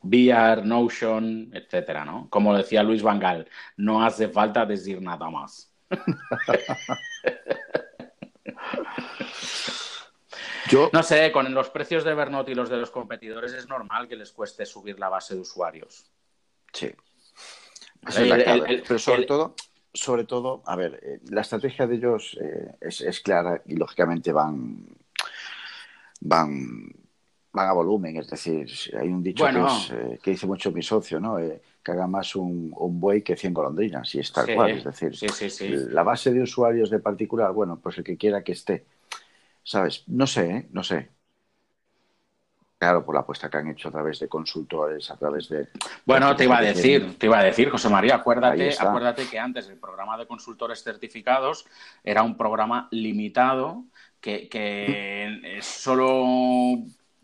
VR, 0.03 0.65
Notion, 0.65 1.49
etcétera, 1.53 2.03
¿no? 2.03 2.27
Como 2.29 2.53
decía 2.53 2.83
Luis 2.83 3.01
Vangal, 3.01 3.47
no 3.77 4.03
hace 4.03 4.27
falta 4.27 4.65
decir 4.65 5.01
nada 5.01 5.29
más. 5.29 5.71
Yo... 10.69 10.89
No 10.91 11.03
sé, 11.03 11.31
con 11.31 11.53
los 11.53 11.69
precios 11.69 12.03
de 12.03 12.11
Evernote 12.11 12.51
y 12.51 12.55
los 12.55 12.69
de 12.69 12.75
los 12.77 12.91
competidores 12.91 13.53
es 13.53 13.69
normal 13.69 14.09
que 14.09 14.17
les 14.17 14.33
cueste 14.33 14.65
subir 14.65 14.99
la 14.99 15.07
base 15.07 15.35
de 15.35 15.41
usuarios. 15.41 16.11
Sí. 16.73 16.91
Pero 18.03 18.99
sobre 18.99 19.25
todo, 19.25 19.55
sobre 19.93 20.25
todo, 20.25 20.63
a 20.65 20.75
ver, 20.75 20.99
eh, 21.01 21.19
la 21.29 21.41
estrategia 21.41 21.87
de 21.87 21.95
ellos 21.95 22.37
eh, 22.41 22.75
es, 22.81 23.21
clara 23.21 23.61
y 23.65 23.75
lógicamente 23.75 24.31
van, 24.31 24.85
van, 26.21 26.93
van 27.51 27.67
a 27.67 27.73
volumen. 27.73 28.17
Es 28.17 28.29
decir, 28.29 28.69
hay 28.97 29.09
un 29.09 29.21
dicho 29.21 29.45
que, 29.45 29.95
eh, 29.95 30.19
que, 30.23 30.31
dice 30.31 30.47
mucho 30.47 30.71
mi 30.71 30.81
socio, 30.81 31.19
¿no? 31.19 31.37
que 31.37 31.91
haga 31.91 32.07
más 32.07 32.35
un, 32.35 32.71
buey 32.71 33.21
que 33.21 33.35
100 33.35 33.53
golondrinas, 33.53 34.15
y 34.15 34.19
es 34.19 34.31
tal 34.31 34.53
cual. 34.55 34.71
Es 34.71 34.83
decir, 34.83 35.89
la 35.91 36.03
base 36.03 36.31
de 36.31 36.41
usuarios 36.41 36.89
de 36.89 36.99
particular, 36.99 37.51
bueno, 37.51 37.79
pues 37.81 37.97
el 37.97 38.03
que 38.03 38.17
quiera 38.17 38.43
que 38.43 38.53
esté. 38.53 38.85
¿Sabes? 39.63 40.03
No 40.07 40.25
sé, 40.25 40.49
¿eh? 40.49 40.67
no 40.71 40.83
sé. 40.83 41.09
Claro, 42.81 43.05
por 43.05 43.13
la 43.13 43.21
apuesta 43.21 43.47
que 43.47 43.57
han 43.57 43.67
hecho 43.67 43.89
a 43.89 43.91
través 43.91 44.17
de 44.17 44.27
consultores, 44.27 45.11
a 45.11 45.15
través 45.15 45.47
de... 45.49 45.67
Bueno, 46.03 46.35
te 46.35 46.45
iba 46.45 46.57
a 46.57 46.61
decir, 46.63 47.15
te 47.19 47.27
iba 47.27 47.37
a 47.37 47.43
decir, 47.43 47.69
José 47.69 47.89
María, 47.89 48.15
acuérdate, 48.15 48.73
acuérdate 48.75 49.27
que 49.29 49.37
antes 49.37 49.69
el 49.69 49.77
programa 49.77 50.17
de 50.17 50.25
consultores 50.25 50.81
certificados 50.81 51.67
era 52.03 52.23
un 52.23 52.35
programa 52.35 52.87
limitado 52.89 53.83
que, 54.19 54.49
que 54.49 55.59
solo 55.61 56.79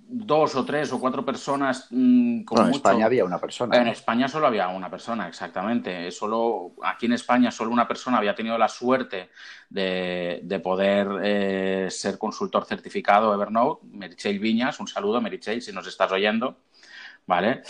dos 0.10 0.55
o 0.55 0.64
tres 0.64 0.91
o 0.93 0.99
cuatro 0.99 1.26
personas. 1.26 1.88
Mm, 1.89 2.43
en 2.49 2.70
España 2.70 3.05
había 3.05 3.26
una 3.26 3.39
persona. 3.39 3.78
En 3.78 3.88
España 3.88 4.28
solo 4.28 4.47
había 4.47 4.68
una 4.70 4.89
persona, 4.89 5.28
exactamente. 5.28 6.10
Solo, 6.12 6.74
aquí 6.84 7.08
en 7.08 7.14
España 7.14 7.51
solo 7.51 7.72
una 7.72 7.88
persona 7.88 8.18
había 8.18 8.34
tenido 8.34 8.58
la 8.58 8.70
suerte 8.70 9.30
de, 9.70 10.62
poder 10.64 11.08
eh, 11.24 11.88
ser 11.91 12.18
consultor 12.18 12.66
certificado 12.66 13.34
Evernote, 13.34 13.86
Merichel 13.91 14.39
Viñas. 14.39 14.80
Un 14.80 14.88
saludo, 14.88 15.22
Merichel, 15.22 15.62
si 15.62 15.74
nos 15.74 15.88
estás 15.88 16.12
oyendo. 16.12 16.60
¿Vale? 17.26 17.62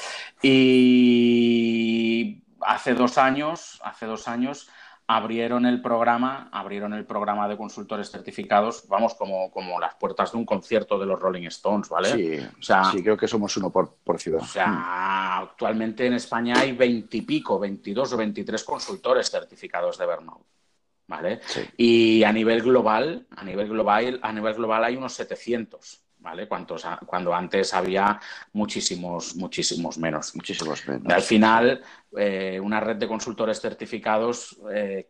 Y 0.44 2.44
hace 2.62 2.94
dos 2.94 3.18
años, 3.18 3.82
hace 3.84 4.06
dos 4.06 4.28
años 4.28 4.70
abrieron 5.08 5.66
el 5.66 5.82
programa, 5.82 6.50
abrieron 6.52 6.94
el 6.94 7.06
programa 7.06 7.48
de 7.48 7.56
consultores 7.56 8.12
certificados, 8.12 8.88
vamos, 8.90 9.16
como, 9.16 9.50
como 9.52 9.80
las 9.80 9.96
puertas 9.96 10.34
de 10.34 10.38
un 10.38 10.46
concierto 10.46 11.00
de 11.00 11.06
los 11.06 11.18
Rolling 11.18 11.48
Stones, 11.48 11.88
¿vale? 11.88 12.10
Sí, 12.10 12.46
o 12.60 12.62
sea, 12.62 12.92
sí 12.92 13.02
creo 13.02 13.16
que 13.16 13.28
somos 13.28 13.56
uno 13.56 13.72
por, 13.72 13.96
por 14.04 14.20
ciudad. 14.20 14.42
O 14.42 14.46
sea, 14.46 15.38
actualmente 15.40 16.06
en 16.06 16.14
España 16.14 16.60
hay 16.60 16.74
veintipico, 16.74 17.58
veintidós 17.58 18.12
o 18.12 18.18
veintitrés 18.18 18.66
consultores 18.66 19.32
certificados 19.32 19.98
de 19.98 20.04
Evernote. 20.04 20.46
¿Vale? 21.10 21.40
Y 21.78 22.22
a 22.26 22.34
nivel 22.34 22.62
global, 22.62 23.28
a 23.30 23.46
nivel 23.46 23.70
global, 23.70 24.20
a 24.22 24.34
nivel 24.34 24.56
global 24.56 24.84
hay 24.84 24.98
unos 24.98 25.14
700. 25.14 26.02
¿Vale? 26.28 26.48
cuando 26.48 27.34
antes 27.34 27.74
había 27.74 28.20
muchísimos, 28.52 29.36
muchísimos 29.36 29.98
menos. 29.98 30.36
Muchísimos 30.36 30.86
menos. 30.88 31.14
al 31.14 31.22
final, 31.22 31.82
eh, 32.18 32.60
una 32.62 32.82
red 32.82 32.98
de 32.98 33.08
consultores 33.08 33.62
certificados, 33.62 34.60
eh, 34.74 35.10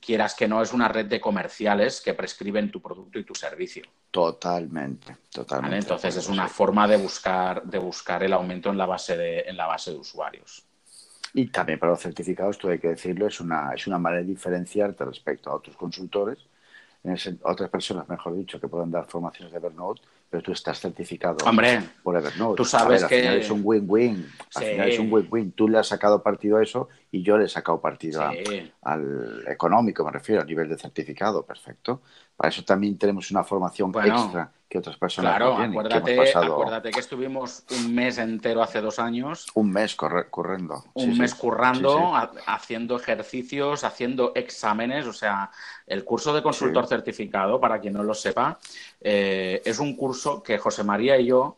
quieras 0.00 0.34
que 0.34 0.46
no, 0.46 0.60
es 0.60 0.72
una 0.74 0.88
red 0.88 1.06
de 1.06 1.18
comerciales 1.18 2.02
que 2.02 2.12
prescriben 2.12 2.70
tu 2.70 2.82
producto 2.82 3.18
y 3.18 3.24
tu 3.24 3.34
servicio. 3.34 3.84
Totalmente, 4.10 5.16
totalmente. 5.32 5.78
Entonces 5.78 6.16
es 6.16 6.28
una 6.28 6.46
forma 6.46 6.86
de 6.86 6.98
buscar, 6.98 7.62
de 7.62 7.78
buscar 7.78 8.22
el 8.22 8.34
aumento 8.34 8.68
en 8.68 8.76
la 8.76 8.86
base 8.86 9.16
de, 9.16 9.40
en 9.40 9.56
la 9.56 9.66
base 9.66 9.92
de 9.92 9.96
usuarios. 9.96 10.64
Y 11.32 11.46
también 11.46 11.78
para 11.78 11.92
los 11.92 12.00
certificados, 12.00 12.58
tú 12.58 12.68
hay 12.68 12.78
que 12.78 12.88
decirlo, 12.88 13.26
es 13.26 13.40
una, 13.40 13.72
es 13.74 13.86
una 13.86 13.98
manera 13.98 14.22
de 14.22 14.28
diferenciarte 14.28 15.04
respecto 15.04 15.50
a 15.50 15.54
otros 15.54 15.76
consultores 15.76 16.38
otras 17.42 17.70
personas, 17.70 18.08
mejor 18.08 18.36
dicho, 18.36 18.60
que 18.60 18.68
puedan 18.68 18.90
dar 18.90 19.06
formaciones 19.06 19.52
de 19.52 19.58
Evernote, 19.58 20.02
pero 20.30 20.42
tú 20.42 20.52
estás 20.52 20.78
certificado 20.78 21.38
por 22.02 22.16
Evernote. 22.16 22.56
Tú 22.56 22.64
sabes 22.64 23.04
que 23.04 23.38
es 23.38 23.50
un 23.50 23.62
win-win. 23.64 24.26
Al 24.54 24.64
final 24.64 24.88
es 24.88 24.98
un 24.98 25.12
win-win. 25.12 25.52
Tú 25.52 25.68
le 25.68 25.78
has 25.78 25.88
sacado 25.88 26.22
partido 26.22 26.58
a 26.58 26.62
eso 26.62 26.88
y 27.10 27.22
yo 27.22 27.38
le 27.38 27.46
he 27.46 27.48
sacado 27.48 27.80
partido 27.80 28.22
al 28.82 29.44
económico, 29.46 30.04
me 30.04 30.10
refiero, 30.10 30.42
a 30.42 30.44
nivel 30.44 30.68
de 30.68 30.76
certificado. 30.76 31.44
Perfecto. 31.44 32.02
Para 32.36 32.50
eso 32.50 32.62
también 32.64 32.98
tenemos 32.98 33.30
una 33.30 33.42
formación 33.42 33.92
extra 34.04 34.52
que 34.68 34.78
otras 34.78 34.96
personas 34.96 35.36
claro, 35.36 35.58
no 35.58 35.64
Acuérdate, 35.64 36.14
que 36.14 36.32
acuérdate 36.36 36.90
que 36.90 37.00
estuvimos 37.00 37.64
un 37.70 37.94
mes 37.94 38.18
entero 38.18 38.62
hace 38.62 38.82
dos 38.82 38.98
años. 38.98 39.46
Un 39.54 39.70
mes 39.70 39.96
corriendo. 39.96 40.84
Un 40.92 41.16
mes 41.16 41.34
currando, 41.34 42.12
haciendo 42.46 42.96
ejercicios, 42.96 43.82
haciendo 43.84 44.32
exámenes. 44.34 45.06
O 45.06 45.12
sea, 45.12 45.50
el 45.86 46.04
curso 46.04 46.34
de 46.34 46.42
consultor 46.42 46.86
certificado, 46.86 47.58
para 47.58 47.80
quien 47.80 47.94
no 47.94 48.02
lo 48.02 48.14
sepa, 48.14 48.58
eh, 49.00 49.62
es 49.64 49.78
un 49.78 49.96
curso 49.96 50.42
que 50.42 50.58
José 50.58 50.84
María 50.84 51.18
y 51.18 51.26
yo 51.26 51.56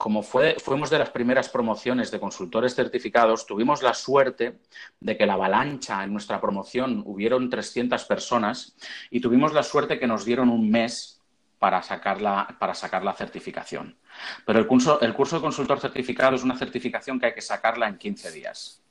como 0.00 0.22
fue, 0.22 0.56
fuimos 0.58 0.88
de 0.88 0.98
las 0.98 1.10
primeras 1.10 1.50
promociones 1.50 2.10
de 2.10 2.18
consultores 2.18 2.74
certificados, 2.74 3.44
tuvimos 3.44 3.82
la 3.82 3.92
suerte 3.92 4.58
de 4.98 5.18
que 5.18 5.26
la 5.26 5.34
avalancha 5.34 6.02
en 6.02 6.10
nuestra 6.14 6.40
promoción 6.40 7.02
hubieron 7.04 7.50
300 7.50 8.06
personas 8.06 8.74
y 9.10 9.20
tuvimos 9.20 9.52
la 9.52 9.62
suerte 9.62 9.98
que 9.98 10.06
nos 10.06 10.24
dieron 10.24 10.48
un 10.48 10.70
mes 10.70 11.20
para 11.58 11.82
sacar 11.82 12.22
la, 12.22 12.56
para 12.58 12.72
sacar 12.72 13.04
la 13.04 13.12
certificación. 13.12 13.98
Pero 14.46 14.58
el 14.58 14.66
curso, 14.66 14.98
el 15.02 15.12
curso 15.12 15.36
de 15.36 15.42
consultor 15.42 15.78
certificado 15.78 16.34
es 16.34 16.44
una 16.44 16.56
certificación 16.56 17.20
que 17.20 17.26
hay 17.26 17.34
que 17.34 17.42
sacarla 17.42 17.86
en 17.86 17.98
15 17.98 18.32
días. 18.32 18.82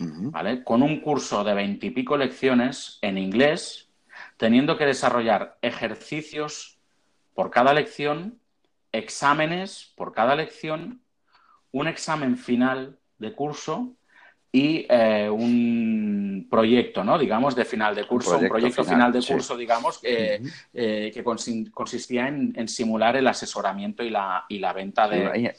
¿Vale? 0.00 0.64
Con 0.64 0.82
un 0.82 0.98
curso 1.02 1.44
de 1.44 1.54
veintipico 1.54 2.16
lecciones 2.16 2.98
en 3.00 3.16
inglés, 3.16 3.90
teniendo 4.38 4.76
que 4.76 4.86
desarrollar 4.86 5.56
ejercicios 5.62 6.78
por 7.32 7.52
cada 7.52 7.72
lección 7.72 8.41
exámenes 8.92 9.92
por 9.96 10.12
cada 10.12 10.36
lección, 10.36 11.02
un 11.70 11.88
examen 11.88 12.36
final 12.36 12.98
de 13.18 13.34
curso 13.34 13.96
y 14.54 14.86
eh, 14.86 15.30
un 15.30 16.46
proyecto, 16.50 17.02
¿no? 17.02 17.18
Digamos, 17.18 17.56
de 17.56 17.64
final 17.64 17.94
de 17.94 18.06
curso, 18.06 18.36
un 18.36 18.48
proyecto, 18.48 18.84
final, 18.84 19.10
de 19.10 19.22
curso, 19.22 19.56
digamos, 19.56 19.98
eh, 20.02 20.42
que 20.72 21.24
consistía 21.72 22.28
en, 22.28 22.68
simular 22.68 23.16
el 23.16 23.26
asesoramiento 23.26 24.02
y 24.02 24.10
la, 24.10 24.44
y 24.50 24.58
la 24.58 24.74
venta 24.74 25.08
de... 25.08 25.54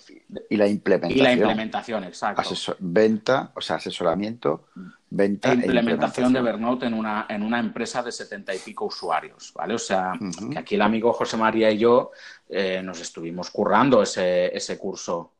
Y 0.47 0.55
la 0.57 0.67
implementación. 0.67 1.19
Y 1.19 1.23
la 1.23 1.33
implementación, 1.33 2.03
exacto. 2.03 2.43
venta, 2.77 3.51
o 3.55 3.61
sea, 3.61 3.77
asesoramiento, 3.77 4.67
venta 5.09 5.51
e 5.53 5.55
implementación, 5.55 6.31
de 6.31 6.39
Evernote 6.39 6.85
en 6.85 6.93
una, 6.93 7.25
en 7.29 7.41
una 7.41 7.59
empresa 7.59 8.03
de 8.03 8.11
setenta 8.11 8.53
y 8.53 8.59
pico 8.59 8.85
usuarios, 8.85 9.51
¿vale? 9.55 9.73
O 9.73 9.79
sea, 9.79 10.13
que 10.51 10.59
aquí 10.59 10.75
el 10.75 10.83
amigo 10.83 11.13
José 11.13 11.35
María 11.35 11.71
y 11.71 11.79
yo 11.79 12.11
eh, 12.47 12.81
nos 12.83 13.01
estuvimos 13.01 13.49
currando 13.49 14.03
ese, 14.03 14.55
ese 14.55 14.77
curso 14.77 15.31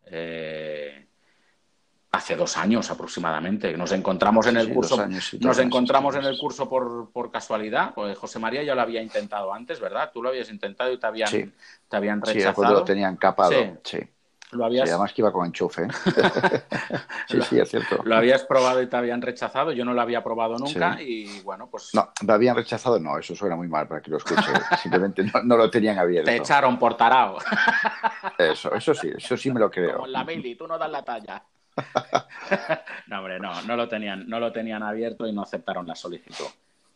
hace 2.14 2.36
dos 2.36 2.58
años 2.58 2.90
aproximadamente. 2.92 3.76
Nos 3.76 3.92
encontramos 3.92 4.46
en 4.46 4.58
el 4.58 4.72
curso, 4.72 5.04
nos 5.40 5.58
encontramos 5.58 6.16
en 6.16 6.26
el 6.26 6.38
curso 6.38 6.70
por, 6.70 7.10
por, 7.12 7.32
casualidad. 7.32 7.94
Pues 7.96 8.18
José 8.18 8.38
María 8.38 8.64
ya 8.64 8.76
lo 8.76 8.82
había 8.82 9.02
intentado 9.02 9.52
antes, 9.52 9.80
¿verdad? 9.80 10.12
Tú 10.14 10.22
lo 10.22 10.30
habías 10.30 10.50
intentado 10.50 10.92
y 10.92 11.00
te 11.00 11.08
habían, 11.08 11.30
te 11.32 11.98
habían 11.98 12.22
rechazado. 12.22 12.68
Sí, 12.68 12.74
lo 12.74 12.84
tenían 12.84 13.18
capado. 13.18 13.56
Sí. 13.84 14.00
Lo 14.52 14.66
habías... 14.66 14.88
además 14.88 15.12
que 15.12 15.24
iba 15.24 15.34
con 15.34 15.48
enchufe. 15.48 15.82
¿eh? 15.82 15.88
sí, 17.28 17.42
sí, 17.42 17.60
es 17.60 17.68
cierto. 17.68 18.04
Lo 18.04 18.16
habías 18.16 18.44
probado 18.44 18.84
y 18.84 18.86
te 18.86 18.96
habían 18.96 19.20
rechazado. 19.20 19.72
Yo 19.72 19.84
no 19.84 19.96
lo 19.96 20.02
había 20.02 20.24
probado 20.24 20.60
nunca 20.60 21.02
y 21.02 21.42
bueno, 21.42 21.68
pues. 21.72 21.90
No, 21.96 22.12
me 22.28 22.34
habían 22.34 22.56
rechazado, 22.56 23.00
no, 23.00 23.18
eso 23.18 23.36
suena 23.36 23.56
muy 23.56 23.68
mal 23.68 23.88
para 23.88 24.02
que 24.02 24.12
lo 24.12 24.18
escuche. 24.18 24.44
Simplemente 24.84 25.26
no, 25.44 25.58
lo 25.58 25.68
tenían 25.72 25.98
abierto. 25.98 26.30
Te 26.30 26.38
echaron 26.38 26.78
por 26.78 26.96
tarao. 26.96 27.40
Eso, 28.38 28.72
eso 28.76 28.94
sí, 28.94 29.12
eso 29.18 29.36
sí 29.36 29.52
me 29.52 29.60
lo 29.60 29.72
creo. 29.72 29.96
Como 29.96 30.06
la 30.06 30.24
Bailey, 30.24 30.54
tú 30.54 30.68
no 30.68 30.78
das 30.78 30.92
la 30.92 31.04
talla. 31.04 31.44
no, 33.08 33.20
hombre, 33.20 33.40
no, 33.40 33.62
no 33.64 33.76
lo 33.76 33.88
tenían, 33.88 34.28
no 34.28 34.40
lo 34.40 34.52
tenían 34.52 34.84
abierto 34.84 35.28
y 35.28 35.34
no 35.34 35.42
aceptaron 35.42 35.88
la 35.88 35.96
solicitud. 35.96 36.46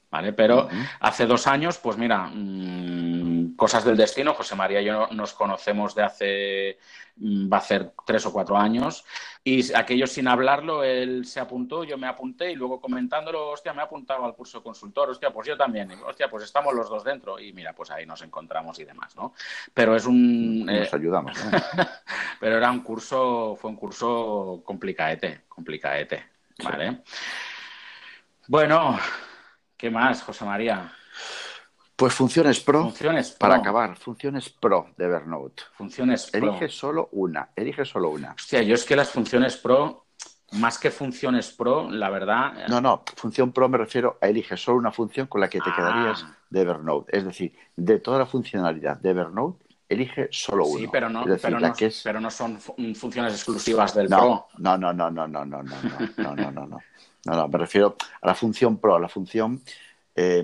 ¿Vale? 0.09 0.31
Pero 0.31 0.69
hace 1.01 1.25
dos 1.25 1.47
años, 1.47 1.79
pues 1.79 1.97
mira, 1.97 2.29
mmm, 2.33 3.55
cosas 3.57 3.83
del 3.83 3.97
destino. 3.97 4.33
José 4.33 4.55
María 4.55 4.81
y 4.81 4.85
yo 4.85 5.07
nos 5.11 5.33
conocemos 5.33 5.93
de 5.95 6.03
hace, 6.03 6.77
mmm, 7.17 7.51
va 7.51 7.57
a 7.57 7.61
ser 7.61 7.91
tres 8.05 8.25
o 8.25 8.31
cuatro 8.31 8.57
años. 8.57 9.03
Y 9.43 9.73
aquello 9.73 10.07
sin 10.07 10.29
hablarlo, 10.29 10.83
él 10.83 11.25
se 11.25 11.41
apuntó, 11.41 11.83
yo 11.83 11.97
me 11.97 12.07
apunté 12.07 12.51
y 12.51 12.55
luego 12.55 12.79
comentándolo, 12.79 13.49
hostia, 13.49 13.73
me 13.73 13.81
he 13.81 13.85
apuntado 13.85 14.23
al 14.23 14.35
curso 14.35 14.63
consultor, 14.63 15.09
hostia, 15.09 15.31
pues 15.31 15.47
yo 15.47 15.57
también, 15.57 15.91
hostia, 16.05 16.29
pues 16.29 16.43
estamos 16.43 16.73
los 16.73 16.89
dos 16.89 17.03
dentro. 17.03 17.37
Y 17.37 17.51
mira, 17.51 17.73
pues 17.73 17.91
ahí 17.91 18.05
nos 18.05 18.21
encontramos 18.21 18.79
y 18.79 18.85
demás, 18.85 19.15
¿no? 19.17 19.33
Pero 19.73 19.95
es 19.95 20.05
un. 20.05 20.65
Nos 20.65 20.93
eh... 20.93 20.95
ayudamos, 20.95 21.37
pero 22.39 22.57
era 22.57 22.71
un 22.71 22.79
curso, 22.79 23.57
fue 23.59 23.71
un 23.71 23.75
curso 23.75 24.61
complicaete, 24.63 25.41
complicaete, 25.49 26.25
¿vale? 26.63 27.01
Sí. 27.05 27.13
Bueno, 28.47 28.97
¿Qué 29.77 29.91
más, 29.91 30.23
José 30.23 30.43
María? 30.43 30.91
Pues 31.95 32.13
funciones 32.13 32.59
pro, 32.59 32.83
funciones 32.83 33.31
pro. 33.31 33.39
para 33.39 33.55
acabar, 33.55 33.95
funciones 33.95 34.49
pro 34.49 34.89
de 34.97 35.05
Evernote. 35.05 35.63
Funciones 35.73 36.29
pro. 36.31 36.49
Elige 36.49 36.69
solo 36.69 37.09
una, 37.11 37.49
elige 37.55 37.85
solo 37.85 38.09
una. 38.09 38.33
Hostia, 38.33 38.61
yo 38.63 38.75
es 38.75 38.83
que 38.85 38.95
las 38.95 39.09
funciones 39.09 39.57
pro, 39.57 40.05
más 40.53 40.79
que 40.79 40.91
funciones 40.91 41.51
pro, 41.51 41.89
la 41.89 42.09
verdad. 42.09 42.67
No, 42.67 42.81
no, 42.81 43.03
función 43.15 43.51
pro 43.51 43.69
me 43.69 43.77
refiero 43.77 44.17
a 44.21 44.27
elige 44.27 44.57
solo 44.57 44.77
una 44.77 44.91
función 44.91 45.27
con 45.27 45.41
la 45.41 45.49
que 45.49 45.59
te 45.59 45.69
ah. 45.69 45.75
quedarías 45.75 46.25
de 46.49 46.61
Evernote. 46.61 47.17
Es 47.17 47.25
decir, 47.25 47.55
de 47.75 47.99
toda 47.99 48.19
la 48.19 48.25
funcionalidad 48.25 48.97
de 48.97 49.09
Evernote, 49.11 49.65
elige 49.89 50.27
solo 50.31 50.65
uno. 50.65 50.79
Sí, 50.79 50.89
pero 50.91 51.09
no, 51.09 51.23
decir, 51.23 51.41
pero, 51.41 51.59
no 51.59 51.73
es... 51.79 52.01
pero 52.03 52.19
no 52.19 52.31
son 52.31 52.59
funciones 52.59 53.33
exclusivas 53.33 53.93
del 53.93 54.09
no, 54.09 54.17
pro. 54.17 54.47
No, 54.57 54.77
no, 54.77 54.93
no, 54.93 55.11
no, 55.11 55.27
no, 55.27 55.45
no, 55.45 55.63
no, 55.63 55.77
no, 56.17 56.35
no, 56.35 56.51
no, 56.51 56.67
no, 56.67 56.79
no. 57.27 57.35
No, 57.35 57.47
me 57.47 57.57
refiero 57.57 57.95
a 58.21 58.27
la 58.27 58.35
función 58.35 58.77
pro, 58.77 58.95
a 58.95 58.99
la 58.99 59.09
función, 59.09 59.61
eh, 60.15 60.43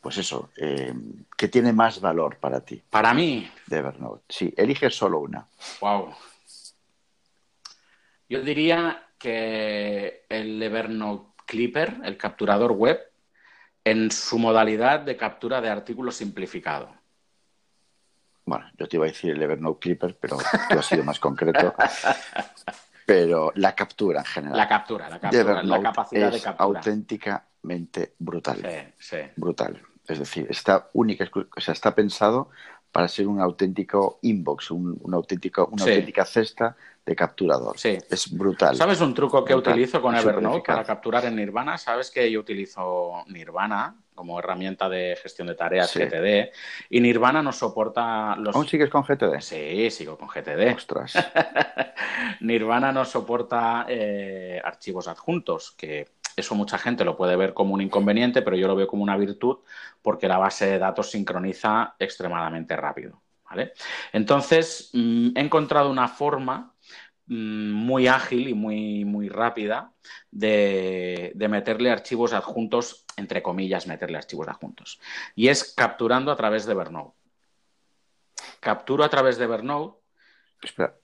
pues 0.00 0.18
eso, 0.18 0.50
eh, 0.56 0.92
que 1.36 1.48
tiene 1.48 1.72
más 1.72 2.00
valor 2.00 2.36
para 2.36 2.60
ti. 2.60 2.82
Para 2.90 3.14
mí. 3.14 3.50
De 3.66 3.78
Evernote. 3.78 4.24
Sí, 4.28 4.52
elige 4.56 4.90
solo 4.90 5.20
una. 5.20 5.46
Wow. 5.80 6.14
Yo 8.28 8.42
diría 8.42 9.06
que 9.18 10.24
el 10.28 10.62
Evernote 10.62 11.30
Clipper, 11.46 11.96
el 12.04 12.16
capturador 12.16 12.72
web, 12.72 13.00
en 13.84 14.10
su 14.10 14.38
modalidad 14.38 15.00
de 15.00 15.16
captura 15.16 15.60
de 15.60 15.70
artículos 15.70 16.16
simplificado. 16.16 16.92
Bueno, 18.44 18.66
yo 18.78 18.86
te 18.88 18.96
iba 18.96 19.06
a 19.06 19.08
decir 19.08 19.30
el 19.30 19.42
Evernote 19.42 19.80
Clipper, 19.80 20.16
pero 20.20 20.38
tú 20.68 20.78
has 20.78 20.86
sido 20.86 21.04
más 21.04 21.18
concreto. 21.18 21.74
pero 23.06 23.52
la 23.54 23.74
captura 23.74 24.20
en 24.20 24.26
general. 24.26 24.56
La 24.58 24.68
captura, 24.68 25.08
la 25.08 25.20
captura, 25.20 25.62
la 25.62 25.80
capacidad 25.82 26.28
es 26.28 26.34
de 26.34 26.40
captura. 26.42 26.78
auténticamente 26.80 28.14
brutal. 28.18 28.58
Sí, 28.60 28.92
sí. 28.98 29.16
Brutal. 29.36 29.80
Es 30.06 30.18
decir, 30.18 30.46
está 30.50 30.90
única, 30.92 31.24
o 31.56 31.60
sea, 31.60 31.72
está 31.72 31.94
pensado 31.94 32.50
para 32.92 33.08
ser 33.08 33.26
un 33.28 33.40
auténtico 33.40 34.18
inbox, 34.22 34.70
un, 34.70 34.98
un 35.00 35.14
auténtico, 35.14 35.66
una 35.70 35.84
Sí. 35.84 35.90
auténtica 35.90 36.24
cesta 36.24 36.76
de 37.04 37.14
capturador. 37.14 37.78
Sí. 37.78 37.98
Es 38.10 38.30
brutal. 38.36 38.74
¿Sabes 38.76 39.00
un 39.00 39.14
truco 39.14 39.44
que 39.44 39.54
Brutal. 39.54 39.74
utilizo 39.74 40.00
con 40.02 40.16
Evernote 40.16 40.62
para 40.66 40.82
capturar 40.84 41.24
en 41.26 41.36
Nirvana? 41.36 41.76
¿Sabes 41.78 42.10
que 42.10 42.30
yo 42.30 42.40
utilizo 42.40 43.22
Nirvana 43.28 43.96
como 44.16 44.40
herramienta 44.40 44.88
de 44.88 45.16
gestión 45.22 45.46
de 45.46 45.54
tareas 45.54 45.90
Sí. 45.90 46.00
GTD? 46.00 46.50
Y 46.90 47.00
Nirvana 47.00 47.42
no 47.42 47.52
soporta 47.52 48.34
los... 48.36 48.56
¿Aún 48.56 48.66
sigues 48.66 48.90
con 48.90 49.04
GTD? 49.04 49.40
Sí, 49.40 49.90
sigo 49.92 50.18
con 50.18 50.26
GTD. 50.26 50.74
Ostras. 50.74 51.14
Nirvana 52.40 52.90
no 52.90 53.04
soporta 53.04 53.86
eh, 53.88 54.60
archivos 54.64 55.06
adjuntos, 55.06 55.72
que 55.72 56.08
eso 56.34 56.54
mucha 56.54 56.78
gente 56.78 57.04
lo 57.04 57.16
puede 57.16 57.36
ver 57.36 57.54
como 57.54 57.74
un 57.74 57.80
inconveniente, 57.80 58.42
pero 58.42 58.56
yo 58.56 58.66
lo 58.66 58.74
veo 58.76 58.86
como 58.88 59.02
una 59.02 59.16
virtud 59.16 59.58
porque 60.02 60.28
la 60.28 60.38
base 60.38 60.66
de 60.66 60.78
datos 60.78 61.10
sincroniza 61.10 61.94
extremadamente 61.98 62.74
rápido. 62.76 63.22
¿vale? 63.48 63.72
Entonces, 64.12 64.90
mm, 64.92 65.28
he 65.36 65.40
encontrado 65.40 65.90
una 65.90 66.08
forma 66.08 66.74
muy 67.26 68.06
ágil 68.06 68.48
y 68.48 68.54
muy, 68.54 69.04
muy 69.04 69.28
rápida 69.28 69.92
de, 70.30 71.32
de 71.34 71.48
meterle 71.48 71.90
archivos 71.90 72.32
adjuntos, 72.32 73.04
entre 73.16 73.42
comillas, 73.42 73.86
meterle 73.86 74.18
archivos 74.18 74.48
adjuntos. 74.48 75.00
Y 75.34 75.48
es 75.48 75.74
capturando 75.74 76.30
a 76.30 76.36
través 76.36 76.66
de 76.66 76.72
Evernote. 76.72 77.16
Capturo 78.60 79.04
a 79.04 79.08
través 79.08 79.38
de 79.38 79.44
Evernote 79.44 80.06
Espera, 80.62 80.94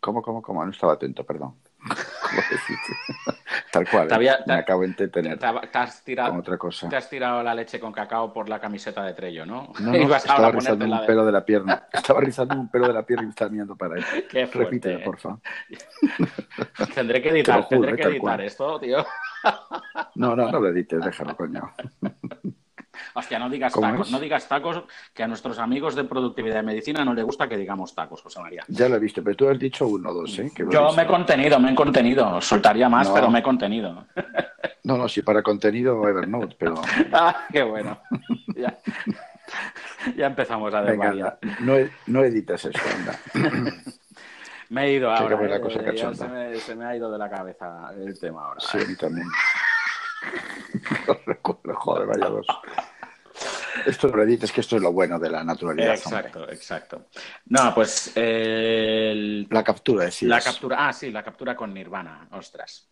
¿cómo, 0.00 0.22
cómo, 0.22 0.42
cómo? 0.42 0.64
No 0.64 0.70
estaba 0.70 0.94
atento, 0.94 1.24
perdón. 1.24 1.56
Tal 3.72 3.88
cual, 3.88 4.08
Te 4.08 4.14
había- 4.14 4.34
¿eh? 4.34 4.38
me 4.46 4.54
te- 4.54 4.60
acabo 4.60 4.80
de 4.82 4.86
entretener 4.88 5.38
Te, 5.38 5.46
ha- 5.46 5.60
te 5.60 5.78
has 5.78 6.02
tirado, 6.04 6.30
con 6.30 6.40
otra 6.40 6.56
cosa. 6.58 6.88
te 6.88 6.96
has 6.96 7.08
tirado 7.08 7.42
la 7.42 7.54
leche 7.54 7.78
con 7.80 7.92
cacao 7.92 8.32
por 8.32 8.48
la 8.48 8.60
camiseta 8.60 9.02
de 9.04 9.14
Trello, 9.14 9.44
¿no? 9.46 9.72
No, 9.80 9.92
no, 9.92 9.96
Ibas 9.96 10.24
estaba 10.24 10.50
rizando 10.50 10.84
un 10.84 10.90
de- 11.00 11.06
pelo 11.06 11.24
de 11.26 11.32
la 11.32 11.44
pierna. 11.44 11.86
Estaba 11.92 12.20
rizando 12.20 12.54
un 12.54 12.68
pelo 12.70 12.86
de 12.88 12.94
la 12.94 13.02
pierna 13.04 13.22
y 13.24 13.26
me 13.26 13.30
estaba 13.30 13.50
mirando 13.50 13.76
para 13.76 13.96
él. 13.96 14.04
Qué 14.30 14.46
fuerte, 14.46 14.58
Repítelo, 14.58 14.98
¿eh? 14.98 15.02
porfa. 15.04 15.38
Tendré 16.94 17.22
que 17.22 17.28
editar, 17.30 17.62
juro, 17.62 17.68
tendré 17.68 17.92
eh, 17.92 17.96
que 17.96 18.02
editar 18.02 18.20
cual. 18.20 18.40
esto, 18.40 18.80
tío. 18.80 19.04
No, 20.14 20.34
no, 20.36 20.50
no 20.50 20.60
lo 20.60 20.68
edites, 20.68 21.00
déjalo, 21.04 21.36
coño. 21.36 21.72
Hostia, 23.18 23.38
no 23.38 23.50
digas 23.50 23.72
¿Cómo 23.72 23.88
tacos, 23.88 24.06
es? 24.06 24.12
no 24.12 24.20
digas 24.20 24.48
tacos, 24.48 24.82
que 25.12 25.22
a 25.24 25.26
nuestros 25.26 25.58
amigos 25.58 25.94
de 25.96 26.04
productividad 26.04 26.62
y 26.62 26.66
medicina 26.66 27.04
no 27.04 27.14
les 27.14 27.24
gusta 27.24 27.48
que 27.48 27.56
digamos 27.56 27.94
tacos, 27.94 28.22
José 28.22 28.40
María. 28.40 28.64
Ya 28.68 28.88
lo 28.88 28.96
he 28.96 28.98
visto, 29.00 29.22
pero 29.24 29.36
tú 29.36 29.48
has 29.48 29.58
dicho 29.58 29.86
uno 29.88 30.10
o 30.10 30.14
dos, 30.14 30.38
¿eh? 30.38 30.50
Yo 30.70 30.92
me 30.92 31.02
he 31.02 31.06
contenido, 31.06 31.58
me 31.58 31.72
he 31.72 31.74
contenido. 31.74 32.40
Soltaría 32.40 32.88
más, 32.88 33.08
No. 33.08 33.14
pero 33.14 33.30
me 33.30 33.40
he 33.40 33.42
contenido. 33.42 34.06
No, 34.84 34.96
no, 34.96 35.06
sí, 35.06 35.20
para 35.20 35.42
contenido 35.42 36.08
Evernote, 36.08 36.56
pero 36.58 36.76
Ah, 37.12 37.46
qué 37.52 37.62
bueno. 37.62 38.00
Ya, 38.56 38.78
ya 40.16 40.26
empezamos 40.28 40.72
a 40.72 40.78
anda, 40.78 41.38
no, 41.60 41.74
no 42.06 42.24
edites 42.24 42.64
eso, 42.64 42.78
anda. 42.96 43.18
Me 44.70 44.84
he 44.86 44.92
ido 44.94 45.10
ahora. 45.10 45.56
eh, 45.56 45.60
cosa 45.60 45.80
se, 46.14 46.28
me, 46.28 46.56
se 46.56 46.74
me 46.74 46.84
ha 46.86 46.96
ido 46.96 47.10
de 47.10 47.18
la 47.18 47.28
cabeza 47.28 47.90
el 47.98 48.18
tema 48.18 48.46
ahora. 48.46 48.60
Sí, 48.60 48.78
a 48.78 48.86
mí 48.86 48.96
también. 48.96 49.26
Joder, 51.74 52.06
vaya 52.06 52.26
dos. 52.28 52.46
Esto 53.86 54.08
lo 54.08 54.22
edites, 54.22 54.52
que 54.52 54.60
esto 54.60 54.76
es 54.76 54.82
lo 54.82 54.92
bueno 54.92 55.18
de 55.18 55.30
la 55.30 55.44
naturalidad. 55.44 55.98
hombre. 56.04 56.20
Exacto, 56.20 56.50
exacto. 56.50 57.06
No, 57.46 57.74
pues 57.74 58.12
eh, 58.16 59.10
el- 59.12 59.46
La 59.50 59.62
captura, 59.64 60.04
decías. 60.04 60.28
la 60.30 60.40
captura. 60.40 60.88
Ah, 60.88 60.92
sí, 60.92 61.10
la 61.10 61.22
captura 61.22 61.54
con 61.56 61.72
Nirvana. 61.72 62.28
Ostras. 62.32 62.88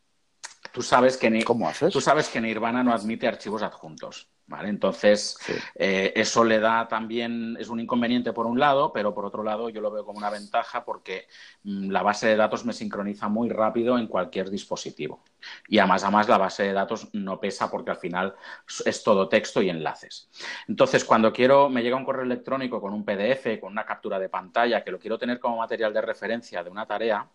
Tú 0.73 0.83
sabes 0.83 1.17
que, 1.17 1.31
ni- 1.31 1.43
¿Cómo 1.43 1.69
haces? 1.69 1.93
tú 1.93 2.01
sabes 2.01 2.29
que 2.29 2.41
Nirvana 2.41 2.83
no 2.83 2.93
admite 2.93 3.27
archivos 3.27 3.63
adjuntos. 3.63 4.29
¿Vale? 4.49 4.69
Entonces, 4.69 5.37
Sí. 5.41 5.55
eh, 5.75 6.13
eso 6.15 6.45
le 6.45 6.61
da 6.61 6.87
también, 6.87 7.57
es 7.59 7.69
un 7.69 7.81
inconveniente 7.81 8.33
por 8.33 8.47
un 8.47 8.61
lado, 8.61 8.93
pero 8.93 9.13
por 9.13 9.25
otro 9.25 9.43
lado 9.43 9.71
yo 9.71 9.81
lo 9.81 9.91
veo 9.91 10.05
como 10.05 10.19
una 10.19 10.31
ventaja 10.31 10.85
porque 10.85 11.27
mm, 11.65 11.91
la 11.91 12.03
base 12.03 12.29
de 12.29 12.37
datos 12.37 12.65
me 12.65 12.73
sincroniza 12.73 13.29
muy 13.29 13.49
rápido 13.49 13.99
en 13.99 14.07
cualquier 14.07 14.49
dispositivo. 14.51 15.25
Y 15.69 15.79
además, 15.79 16.05
además 16.05 16.29
la 16.29 16.39
base 16.39 16.63
de 16.63 16.73
datos 16.73 17.09
no 17.13 17.41
pesa 17.41 17.69
porque 17.71 17.91
al 17.91 17.97
final 17.97 18.37
es 18.85 19.03
todo 19.03 19.29
texto 19.29 19.61
y 19.63 19.69
enlaces. 19.71 20.31
Entonces, 20.69 21.05
cuando 21.05 21.33
quiero, 21.33 21.69
me 21.69 21.83
llega 21.83 21.97
un 21.97 22.05
correo 22.05 22.25
electrónico 22.25 22.81
con 22.81 22.93
un 22.95 23.05
PDF, 23.05 23.59
con 23.61 23.73
una 23.73 23.85
captura 23.85 24.19
de 24.21 24.29
pantalla, 24.29 24.85
que 24.85 24.91
lo 24.93 24.99
quiero 25.01 25.19
tener 25.19 25.41
como 25.41 25.57
material 25.57 25.93
de 25.93 26.03
referencia 26.03 26.63
de 26.63 26.71
una 26.71 26.87
tarea, 26.87 27.29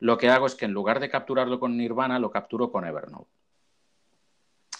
lo 0.00 0.16
que 0.18 0.30
hago 0.30 0.46
es 0.46 0.54
que 0.54 0.66
en 0.66 0.72
lugar 0.72 1.00
de 1.00 1.08
capturarlo 1.10 1.58
con 1.60 1.76
Nirvana, 1.76 2.18
lo 2.18 2.30
capturo 2.30 2.70
con 2.70 2.84
Evernote. 2.86 3.30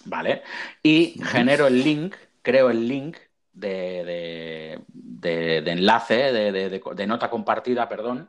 ¿Vale? 0.04 0.42
Y 0.82 1.20
genero 1.24 1.66
el 1.66 1.82
link, 1.82 2.16
creo 2.42 2.70
el 2.70 2.88
link 2.88 3.16
de, 3.52 4.04
de- 4.04 4.80
de- 4.88 5.62
de 5.62 5.70
enlace, 5.70 6.32
de, 6.32 7.06
nota 7.06 7.30
compartida, 7.30 7.88
perdón, 7.88 8.28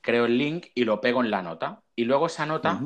creo 0.00 0.26
el 0.26 0.36
link 0.36 0.66
y 0.74 0.84
lo 0.84 1.00
pego 1.00 1.22
en 1.24 1.30
la 1.30 1.42
nota. 1.42 1.80
Y 1.96 2.04
luego 2.04 2.26
esa 2.26 2.44
nota, 2.44 2.80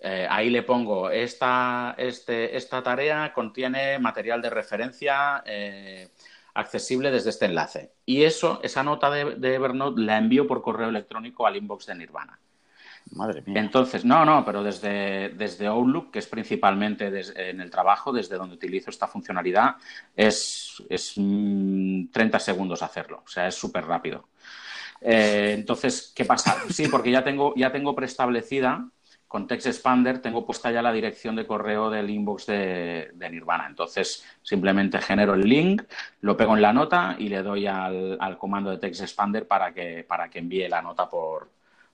eh, 0.00 0.26
ahí 0.30 0.50
le 0.50 0.62
pongo, 0.62 1.10
esta, 1.10 1.94
este, 1.98 2.56
esta 2.56 2.82
tarea 2.82 3.32
contiene 3.32 3.98
material 3.98 4.40
de 4.42 4.50
referencia 4.50 5.42
eh, 5.46 6.08
accesible 6.54 7.10
desde 7.10 7.30
este 7.30 7.46
enlace. 7.46 7.92
Y 8.06 8.22
eso, 8.24 8.60
esa 8.62 8.82
nota 8.82 9.10
de, 9.10 9.36
de 9.36 9.54
Evernote 9.54 10.00
la 10.02 10.18
envío 10.18 10.46
por 10.46 10.62
correo 10.62 10.88
electrónico 10.88 11.46
al 11.46 11.56
inbox 11.56 11.86
de 11.86 11.94
Nirvana. 11.96 12.38
Madre 13.10 13.42
mía. 13.46 13.60
Entonces, 13.60 14.04
no, 14.04 14.24
no, 14.24 14.44
pero 14.44 14.62
desde, 14.62 15.30
desde 15.30 15.66
Outlook, 15.66 16.10
que 16.10 16.20
es 16.20 16.26
principalmente 16.26 17.10
des- 17.10 17.34
en 17.36 17.60
el 17.60 17.70
trabajo, 17.70 18.12
desde 18.12 18.36
donde 18.36 18.54
utilizo 18.54 18.90
esta 18.90 19.06
funcionalidad, 19.06 19.76
es, 20.16 20.82
es 20.88 21.14
mm, 21.16 22.06
30 22.10 22.38
segundos 22.38 22.82
hacerlo. 22.82 23.22
O 23.24 23.28
sea, 23.28 23.48
es 23.48 23.54
súper 23.54 23.84
rápido. 23.84 24.28
Eh, 25.00 25.54
entonces, 25.58 26.12
¿qué 26.14 26.24
pasa? 26.24 26.56
Sí, 26.70 26.88
porque 26.88 27.10
ya 27.10 27.24
tengo, 27.24 27.54
ya 27.56 27.72
tengo 27.72 27.94
preestablecida 27.94 28.88
con 29.32 29.46
Text 29.46 29.66
Expander 29.66 30.20
tengo 30.20 30.44
puesta 30.44 30.70
ya 30.70 30.82
la 30.82 30.92
dirección 30.92 31.34
de 31.36 31.46
correo 31.46 31.88
del 31.88 32.10
inbox 32.10 32.44
de, 32.46 33.12
Nirvana. 33.30 33.66
Entonces, 33.66 34.22
simplemente 34.42 35.00
genero 35.00 35.32
el 35.32 35.40
link, 35.48 35.84
lo 36.20 36.36
pego 36.36 36.54
en 36.54 36.60
la 36.60 36.74
nota 36.74 37.16
y 37.18 37.28
le 37.30 37.42
doy 37.42 37.66
al, 37.66 38.36
comando 38.38 38.70
de 38.70 38.76
Text 38.76 39.00
Expander 39.00 39.46
para 39.48 39.72
que, 39.72 40.04
para 40.06 40.28
que 40.28 40.38
envíe 40.40 40.68
la 40.68 40.82
nota 40.82 41.08
por, 41.08 41.48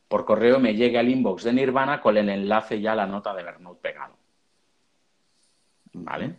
por 0.08 0.24
correo, 0.24 0.58
me 0.58 0.74
llegue 0.74 0.98
al 0.98 1.08
inbox 1.08 1.44
de 1.44 1.52
Nirvana 1.52 2.00
con 2.00 2.16
el 2.16 2.28
enlace 2.28 2.80
ya 2.80 2.92
a 2.92 2.96
la 2.96 3.06
nota 3.06 3.34
de 3.34 3.42
Evernote 3.42 3.80
pegado. 3.80 4.16
¿Vale? 5.92 6.36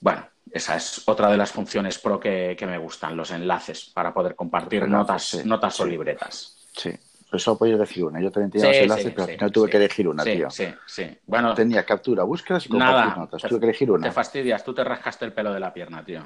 Bueno, 0.00 0.28
esa 0.50 0.76
es 0.76 1.02
otra 1.06 1.30
de 1.30 1.36
las 1.36 1.52
funciones 1.52 1.98
pro 1.98 2.18
que, 2.18 2.56
me 2.62 2.78
gustan, 2.78 3.16
los 3.16 3.30
enlaces 3.30 3.90
para 3.94 4.12
poder 4.12 4.34
compartir 4.34 4.88
notas, 4.88 5.44
notas 5.44 5.80
o 5.80 5.86
libretas. 5.86 6.68
Sí, 6.72 6.92
pues 7.28 7.42
solo 7.42 7.58
podía 7.58 7.76
decir 7.76 8.04
una. 8.04 8.20
Yo 8.20 8.30
también 8.30 8.50
tenía 8.50 8.68
los 8.68 8.76
enlaces, 8.76 9.12
pero 9.12 9.24
al 9.24 9.30
final 9.30 9.52
tuve 9.52 9.70
que 9.70 9.76
elegir 9.76 10.08
una, 10.08 10.22
tío. 10.22 10.50
Sí, 10.50 10.66
sí. 10.86 11.18
Bueno, 11.26 11.54
tenía 11.54 11.84
captura, 11.84 12.22
búsquedas 12.22 12.66
y 12.66 12.68
compartir 12.68 13.18
notas. 13.18 13.42
tuve 13.42 13.60
que 13.60 13.66
elegir 13.66 13.90
una. 13.90 14.06
Te 14.06 14.12
fastidias, 14.12 14.64
tú 14.64 14.72
te 14.72 14.84
rascaste 14.84 15.24
el 15.24 15.32
pelo 15.32 15.52
de 15.52 15.60
la 15.60 15.72
pierna, 15.72 16.04
tío. 16.04 16.20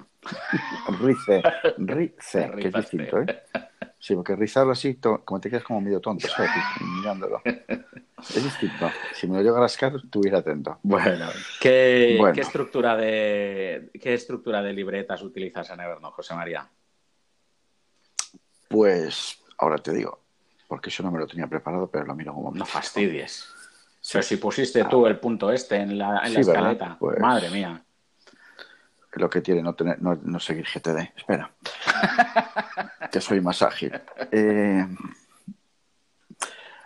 Rice, 1.01 1.43
rice, 1.79 2.51
que 2.59 2.69
es 2.69 2.75
distinto, 2.75 3.23
¿eh? 3.23 3.43
Sí, 3.99 4.15
porque 4.15 4.35
rizarlo 4.35 4.73
así, 4.73 4.95
como 4.97 5.41
te 5.41 5.51
quedas 5.51 5.63
como 5.63 5.81
medio 5.81 6.01
tonto, 6.01 6.27
¿sabes? 6.27 6.51
Mirándolo. 6.99 7.43
Es 7.45 8.43
distinto. 8.43 8.91
Si 9.15 9.27
me 9.27 9.37
lo 9.37 9.43
llego 9.43 9.57
a 9.57 9.61
rascar, 9.61 9.95
estuviera 9.95 10.39
atento. 10.39 10.79
Bueno, 10.83 11.29
¿qué, 11.61 12.19
¿qué, 12.35 12.41
estructura 12.41 12.97
de, 12.97 13.91
¿qué 14.01 14.15
estructura 14.15 14.63
de 14.63 14.73
libretas 14.73 15.23
utilizas 15.23 15.69
en 15.71 15.81
Evernote, 15.81 16.15
José 16.15 16.35
María? 16.35 16.67
Pues, 18.69 19.43
ahora 19.59 19.77
te 19.79 19.93
digo, 19.93 20.20
porque 20.71 20.89
eso 20.89 21.03
no 21.03 21.11
me 21.11 21.19
lo 21.19 21.27
tenía 21.27 21.49
preparado, 21.49 21.91
pero 21.91 22.07
lo 22.07 22.15
miro 22.15 22.33
como... 22.33 22.53
No 22.53 22.65
fastidies. 22.65 23.53
Pero 24.13 24.23
si 24.23 24.37
pusiste 24.37 24.85
tú 24.85 25.05
el 25.05 25.19
punto 25.19 25.51
este 25.51 25.75
en 25.75 25.99
la, 25.99 26.19
escaleta, 26.29 26.97
pues 26.97 27.19
madre 27.19 27.51
mía. 27.51 27.83
Lo 29.15 29.29
que 29.29 29.41
tiene 29.41 29.65
no, 29.65 29.75
tener, 29.75 30.01
no, 30.01 30.39
seguir 30.39 30.65
GTD. 30.65 31.11
Espera. 31.17 31.51
que 33.11 33.21
soy 33.21 33.41
más 33.41 33.63
ágil. 33.63 34.01
Eh, 34.31 34.87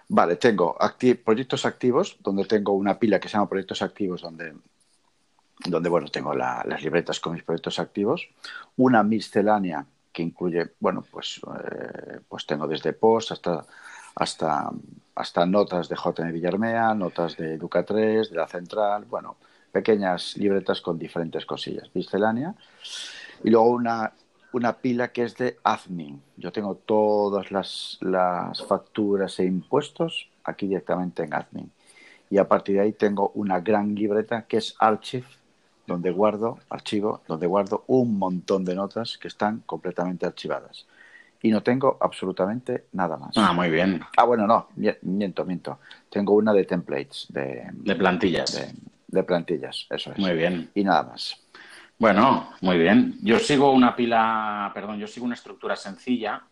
vale, 0.08 0.36
tengo 0.36 0.78
proyectos 1.22 1.66
activos, 1.66 2.16
donde 2.20 2.46
tengo 2.46 2.72
una 2.72 2.98
pila 2.98 3.20
que 3.20 3.28
se 3.28 3.34
llama 3.34 3.50
proyectos 3.50 3.82
activos, 3.82 4.22
donde, 4.22 4.54
donde 5.66 5.90
bueno, 5.90 6.08
tengo 6.08 6.34
las 6.34 6.82
libretas 6.82 7.20
con 7.20 7.34
mis 7.34 7.42
proyectos 7.42 7.78
activos. 7.78 8.30
Una 8.76 9.02
miscelánea 9.02 9.84
que 10.14 10.22
incluye, 10.22 10.70
bueno, 10.80 11.04
pues, 11.10 11.40
eh, 11.42 12.20
pues 12.26 12.46
tengo 12.46 12.66
desde 12.66 12.92
post 12.94 13.32
hasta, 13.32 13.66
hasta, 14.14 14.70
hasta 15.16 15.44
notas 15.44 15.88
de 15.88 15.96
JN 15.96 16.32
Villarmea, 16.32 16.94
notas 16.94 17.36
de 17.36 17.54
Educa 17.54 17.84
3, 17.84 18.30
de 18.30 18.36
la 18.36 18.46
Central, 18.46 19.04
bueno, 19.06 19.36
pequeñas 19.72 20.36
libretas 20.36 20.80
con 20.80 20.98
diferentes 20.98 21.44
cosillas, 21.44 21.90
miscelánea. 21.94 22.54
Y 23.42 23.50
luego 23.50 23.70
una, 23.70 24.12
una 24.52 24.74
pila 24.74 25.08
que 25.08 25.24
es 25.24 25.36
de 25.36 25.58
admin. 25.64 26.22
Yo 26.36 26.52
tengo 26.52 26.76
todas 26.76 27.50
las, 27.50 27.98
las 28.00 28.64
facturas 28.64 29.40
e 29.40 29.44
impuestos 29.44 30.28
aquí 30.44 30.68
directamente 30.68 31.24
en 31.24 31.34
admin. 31.34 31.72
Y 32.30 32.38
a 32.38 32.46
partir 32.46 32.76
de 32.76 32.82
ahí 32.82 32.92
tengo 32.92 33.32
una 33.34 33.60
gran 33.60 33.94
libreta 33.96 34.46
que 34.46 34.58
es 34.58 34.76
Archive, 34.78 35.26
donde 35.86 36.10
guardo, 36.10 36.58
archivo, 36.70 37.22
donde 37.28 37.46
guardo 37.46 37.84
un 37.88 38.18
montón 38.18 38.64
de 38.64 38.74
notas 38.74 39.18
que 39.18 39.28
están 39.28 39.62
completamente 39.66 40.26
archivadas. 40.26 40.86
Y 41.42 41.50
no 41.50 41.62
tengo 41.62 41.98
absolutamente 42.00 42.86
nada 42.92 43.18
más. 43.18 43.36
Ah, 43.36 43.52
muy 43.52 43.68
bien. 43.68 44.00
Ah, 44.16 44.24
bueno, 44.24 44.46
no, 44.46 44.68
miento, 45.02 45.44
miento. 45.44 45.78
Tengo 46.08 46.34
una 46.34 46.54
de 46.54 46.64
templates, 46.64 47.26
de, 47.28 47.68
de 47.70 47.94
plantillas. 47.96 48.74
De, 49.06 49.22
plantillas, 49.22 49.86
eso 49.90 50.12
es. 50.12 50.18
Muy 50.18 50.32
bien. 50.32 50.70
Y 50.74 50.82
nada 50.84 51.02
más. 51.02 51.36
Bueno, 51.98 52.50
muy 52.62 52.78
bien. 52.78 53.18
Yo 53.22 53.38
sigo 53.38 53.72
una 53.72 53.94
pila, 53.94 54.70
perdón, 54.72 54.98
yo 54.98 55.06
sigo 55.06 55.26
una 55.26 55.34
estructura 55.34 55.76
sencilla. 55.76 56.42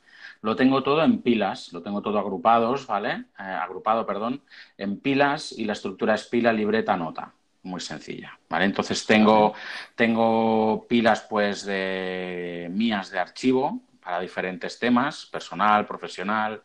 Lo 0.42 0.56
tengo 0.56 0.82
todo 0.82 1.02
en 1.02 1.22
pilas, 1.22 1.72
lo 1.72 1.82
tengo 1.82 2.02
todo 2.02 2.18
agrupados, 2.18 2.86
¿vale? 2.86 3.24
Eh, 3.38 3.42
agrupado, 3.42 4.04
perdón, 4.04 4.42
en 4.76 5.00
pilas 5.00 5.52
y 5.52 5.64
la 5.64 5.72
estructura 5.72 6.14
es 6.14 6.24
pila, 6.24 6.52
libreta, 6.52 6.96
nota 6.96 7.32
muy 7.62 7.80
sencilla, 7.80 8.38
¿vale? 8.48 8.64
Entonces 8.64 9.06
tengo, 9.06 9.54
tengo 9.94 10.86
pilas 10.88 11.22
pues 11.28 11.64
de 11.64 12.68
mías 12.72 13.10
de 13.10 13.18
archivo 13.18 13.80
para 14.02 14.20
diferentes 14.20 14.78
temas, 14.78 15.26
personal, 15.26 15.86
profesional. 15.86 16.62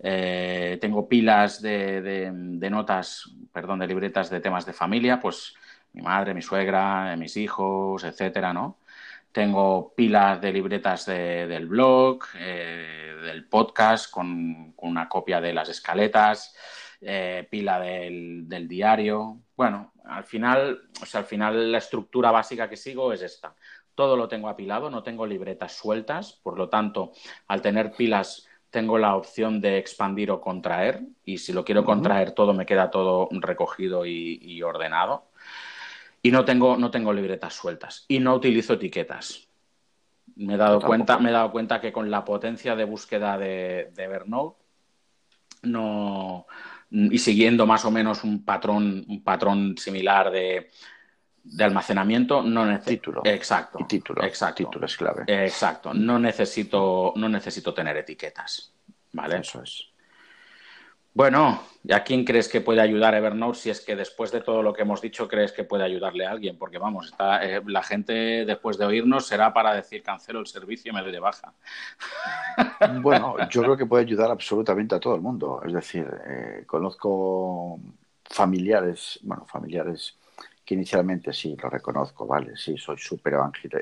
Eh, 0.00 0.78
tengo 0.80 1.08
pilas 1.08 1.62
de, 1.62 2.30
notas, 2.70 3.30
perdón, 3.52 3.78
de 3.78 3.86
libretas 3.86 4.30
de 4.30 4.40
temas 4.40 4.66
de 4.66 4.72
familia, 4.72 5.20
pues 5.20 5.54
mi 5.92 6.02
madre, 6.02 6.34
mi 6.34 6.42
suegra, 6.42 7.14
mis 7.16 7.36
hijos, 7.36 8.02
etcétera, 8.02 8.52
¿no? 8.52 8.78
Tengo 9.30 9.94
pilas 9.94 10.40
de 10.40 10.52
libretas 10.52 11.06
del 11.06 11.66
blog, 11.66 12.24
eh, 12.36 13.16
del 13.22 13.44
podcast 13.46 14.10
con, 14.10 14.74
una 14.78 15.08
copia 15.08 15.40
de 15.40 15.52
las 15.52 15.68
escaletas, 15.68 16.54
eh, 17.04 17.46
pila 17.50 17.80
del, 17.80 18.48
del 18.48 18.68
diario. 18.68 19.38
Bueno, 19.56 19.92
al 20.04 20.24
final, 20.24 20.82
o 21.00 21.06
sea, 21.06 21.20
al 21.20 21.26
final 21.26 21.72
la 21.72 21.78
estructura 21.78 22.30
básica 22.30 22.68
que 22.68 22.76
sigo 22.76 23.12
es 23.12 23.22
esta. 23.22 23.54
Todo 23.94 24.16
lo 24.16 24.28
tengo 24.28 24.48
apilado, 24.48 24.88
no 24.88 25.02
tengo 25.02 25.26
libretas 25.26 25.72
sueltas, 25.72 26.32
por 26.42 26.56
lo 26.56 26.68
tanto, 26.68 27.12
al 27.48 27.60
tener 27.60 27.92
pilas 27.92 28.46
tengo 28.70 28.96
la 28.96 29.16
opción 29.16 29.60
de 29.60 29.76
expandir 29.76 30.30
o 30.30 30.40
contraer 30.40 31.02
y 31.26 31.36
si 31.38 31.52
lo 31.52 31.62
quiero 31.62 31.84
contraer 31.84 32.32
todo 32.32 32.54
me 32.54 32.64
queda 32.64 32.90
todo 32.90 33.28
recogido 33.32 34.06
y, 34.06 34.62
ordenado. 34.62 35.26
Y 36.22 36.30
no 36.30 36.44
tengo, 36.44 36.76
no 36.78 36.90
tengo 36.90 37.12
libretas 37.12 37.52
sueltas 37.52 38.04
y 38.08 38.20
no 38.20 38.34
utilizo 38.34 38.74
etiquetas. 38.74 39.48
Me 40.36 40.54
he 40.54 40.56
dado, 40.56 40.80
cuenta, 40.80 41.18
me 41.18 41.28
he 41.28 41.32
dado 41.32 41.52
cuenta 41.52 41.80
que 41.80 41.92
con 41.92 42.10
la 42.10 42.24
potencia 42.24 42.74
de 42.74 42.84
búsqueda 42.84 43.36
de, 43.36 43.90
de 43.94 44.04
Evernote 44.04 44.62
no, 45.62 46.46
y 46.92 47.18
siguiendo 47.18 47.66
más 47.66 47.84
o 47.86 47.90
menos 47.90 48.22
un 48.22 48.44
patrón, 48.44 49.04
un 49.08 49.24
patrón 49.24 49.76
similar 49.78 50.30
de, 50.30 50.70
almacenamiento, 51.58 52.42
no 52.42 52.66
necesito. 52.66 53.22
Exacto. 53.24 53.78
Y 53.80 53.84
título. 53.84 54.22
Exacto. 54.22 54.64
Título 54.64 54.86
es 54.86 54.96
clave. 54.96 55.24
Exacto. 55.26 55.94
No 55.94 56.18
necesito, 56.18 57.14
no 57.16 57.28
necesito 57.30 57.72
tener 57.72 57.96
etiquetas. 57.96 58.74
¿Vale? 59.12 59.38
Eso 59.38 59.62
es. 59.62 59.91
Bueno, 61.14 61.60
¿y 61.84 61.92
a 61.92 62.02
quién 62.02 62.24
crees 62.24 62.48
que 62.48 62.62
puede 62.62 62.80
ayudar 62.80 63.14
Evernote 63.14 63.58
si 63.58 63.68
es 63.68 63.82
que 63.82 63.94
después 63.94 64.32
de 64.32 64.40
todo 64.40 64.62
lo 64.62 64.72
que 64.72 64.80
hemos 64.80 65.02
dicho 65.02 65.28
crees 65.28 65.52
que 65.52 65.62
puede 65.62 65.84
ayudarle 65.84 66.24
a 66.24 66.30
alguien? 66.30 66.56
Porque 66.56 66.78
vamos, 66.78 67.08
está, 67.08 67.44
eh, 67.44 67.60
la 67.66 67.82
gente 67.82 68.46
después 68.46 68.78
de 68.78 68.86
oírnos 68.86 69.26
será 69.26 69.52
para 69.52 69.74
decir 69.74 70.02
cancelo 70.02 70.40
el 70.40 70.46
servicio 70.46 70.90
y 70.90 70.94
me 70.94 71.02
doy 71.02 71.12
de 71.12 71.20
baja. 71.20 71.52
Bueno, 73.02 73.36
yo 73.48 73.62
creo 73.62 73.76
que 73.76 73.86
puede 73.86 74.04
ayudar 74.04 74.30
absolutamente 74.30 74.94
a 74.94 75.00
todo 75.00 75.14
el 75.14 75.20
mundo. 75.20 75.60
Es 75.64 75.72
decir, 75.72 76.06
eh, 76.26 76.64
conozco 76.66 77.78
familiares, 78.24 79.18
bueno, 79.22 79.44
familiares 79.44 80.16
que 80.64 80.74
inicialmente 80.74 81.32
sí, 81.32 81.56
lo 81.62 81.68
reconozco, 81.68 82.26
¿vale? 82.26 82.56
Sí, 82.56 82.76
soy 82.78 82.96
súper 82.98 83.34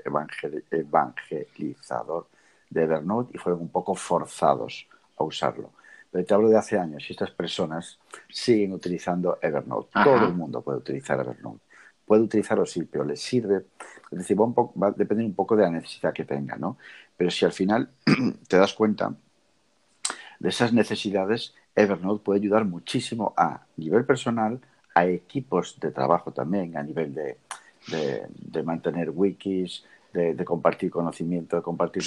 evangelizador 0.04 2.28
de 2.68 2.82
Evernote 2.82 3.30
y 3.34 3.38
fueron 3.38 3.62
un 3.62 3.68
poco 3.68 3.94
forzados 3.94 4.86
a 5.16 5.24
usarlo 5.24 5.72
pero 6.10 6.24
te 6.24 6.34
hablo 6.34 6.48
de 6.48 6.58
hace 6.58 6.78
años 6.78 7.04
y 7.08 7.12
estas 7.12 7.30
personas 7.30 7.98
siguen 8.28 8.72
utilizando 8.72 9.38
Evernote. 9.40 9.90
Todo 10.04 10.26
el 10.26 10.34
mundo 10.34 10.60
puede 10.60 10.78
utilizar 10.78 11.20
Evernote. 11.20 11.60
Puede 12.04 12.22
utilizarlo, 12.22 12.66
sí, 12.66 12.82
pero 12.84 13.04
les 13.04 13.20
sirve. 13.20 13.66
Es 14.10 14.18
decir, 14.18 14.40
va, 14.40 14.46
va 14.46 14.88
a 14.88 14.90
depender 14.90 15.24
un 15.24 15.34
poco 15.34 15.54
de 15.54 15.62
la 15.62 15.70
necesidad 15.70 16.12
que 16.12 16.24
tenga, 16.24 16.56
¿no? 16.56 16.76
Pero 17.16 17.30
si 17.30 17.44
al 17.44 17.52
final 17.52 17.90
te 18.48 18.56
das 18.56 18.74
cuenta 18.74 19.14
de 20.40 20.48
esas 20.48 20.72
necesidades, 20.72 21.54
Evernote 21.76 22.24
puede 22.24 22.40
ayudar 22.40 22.64
muchísimo 22.64 23.32
a 23.36 23.64
nivel 23.76 24.04
personal, 24.04 24.60
a 24.94 25.06
equipos 25.06 25.78
de 25.78 25.92
trabajo 25.92 26.32
también, 26.32 26.76
a 26.76 26.82
nivel 26.82 27.14
de, 27.14 27.38
de 27.86 28.62
mantener 28.64 29.10
wikis, 29.10 29.84
de, 30.12 30.44
compartir 30.44 30.90
conocimiento, 30.90 31.56
de 31.56 31.62
compartir 31.62 32.02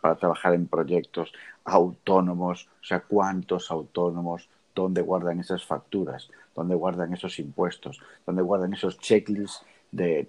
para, 0.00 0.16
trabajar 0.16 0.54
en 0.54 0.66
proyectos 0.66 1.32
autónomos, 1.64 2.68
o 2.82 2.84
sea, 2.84 3.00
cuántos 3.00 3.70
autónomos, 3.70 4.48
dónde 4.74 5.02
guardan 5.02 5.40
esas 5.40 5.64
facturas, 5.64 6.28
dónde 6.54 6.74
guardan 6.74 7.12
esos 7.12 7.38
impuestos, 7.38 8.00
dónde 8.26 8.42
guardan 8.42 8.72
esos 8.72 8.98
checklists 8.98 9.64
de, 9.92 10.26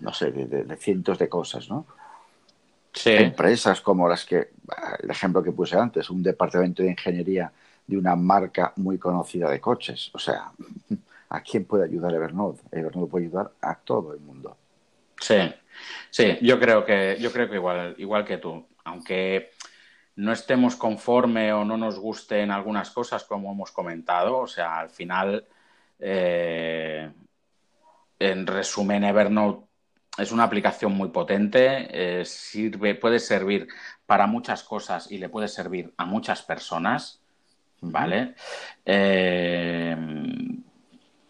no 0.00 0.12
sé, 0.12 0.30
de, 0.30 0.76
cientos 0.76 1.18
de 1.18 1.28
cosas, 1.28 1.68
¿no? 1.68 1.86
Empresas 3.04 3.80
como 3.80 4.06
las 4.06 4.26
que, 4.26 4.50
el 5.02 5.10
ejemplo 5.10 5.42
que 5.42 5.52
puse 5.52 5.78
antes, 5.78 6.10
un 6.10 6.22
departamento 6.22 6.82
de 6.82 6.90
ingeniería 6.90 7.50
de 7.86 7.96
una 7.96 8.14
marca 8.16 8.72
muy 8.76 8.98
conocida 8.98 9.50
de 9.50 9.60
coches. 9.60 10.10
O 10.12 10.18
sea, 10.18 10.52
¿a 11.30 11.40
quién 11.40 11.64
puede 11.64 11.84
ayudar 11.84 12.12
Evernote? 12.14 12.60
Evernote 12.70 13.10
puede 13.10 13.26
ayudar 13.26 13.52
a 13.62 13.74
todo 13.76 14.12
el 14.12 14.20
mundo. 14.20 14.56
Sí, 15.22 15.36
sí, 16.10 16.36
yo 16.42 16.58
creo 16.58 16.84
que, 16.84 17.16
yo 17.20 17.30
creo 17.30 17.48
que 17.48 17.54
igual, 17.54 17.94
igual 17.96 18.24
que 18.24 18.38
tú, 18.38 18.66
aunque 18.82 19.52
no 20.16 20.32
estemos 20.32 20.74
conforme 20.74 21.52
o 21.52 21.64
no 21.64 21.76
nos 21.76 21.96
gusten 22.00 22.50
algunas 22.50 22.90
cosas, 22.90 23.22
como 23.22 23.52
hemos 23.52 23.70
comentado. 23.70 24.38
O 24.38 24.48
sea, 24.48 24.80
al 24.80 24.90
final, 24.90 25.46
eh, 26.00 27.08
en 28.18 28.46
resumen, 28.48 29.04
Evernote 29.04 29.64
es 30.18 30.32
una 30.32 30.42
aplicación 30.42 30.92
muy 30.92 31.10
potente, 31.10 32.20
eh, 32.20 32.24
sirve, 32.24 32.96
puede 32.96 33.20
servir 33.20 33.68
para 34.04 34.26
muchas 34.26 34.64
cosas 34.64 35.08
y 35.08 35.18
le 35.18 35.28
puede 35.28 35.46
servir 35.46 35.94
a 35.98 36.04
muchas 36.04 36.42
personas, 36.42 37.22
¿vale? 37.80 38.34
Eh, 38.84 39.96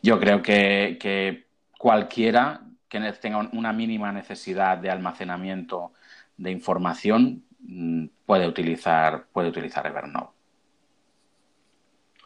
yo 0.01 0.19
creo 0.19 0.40
que, 0.40 0.97
que, 0.98 1.44
cualquiera 1.78 2.62
que 2.93 3.12
tenga 3.12 3.39
una 3.52 3.73
mínima 3.73 4.12
necesidad 4.12 4.77
de 4.77 4.90
almacenamiento 4.90 5.94
de 6.36 6.51
información 6.51 7.43
mm, 7.60 8.05
puede 8.27 8.47
utilizar, 8.47 9.28
puede 9.32 9.48
utilizar 9.48 9.86
Evernote. 9.86 10.35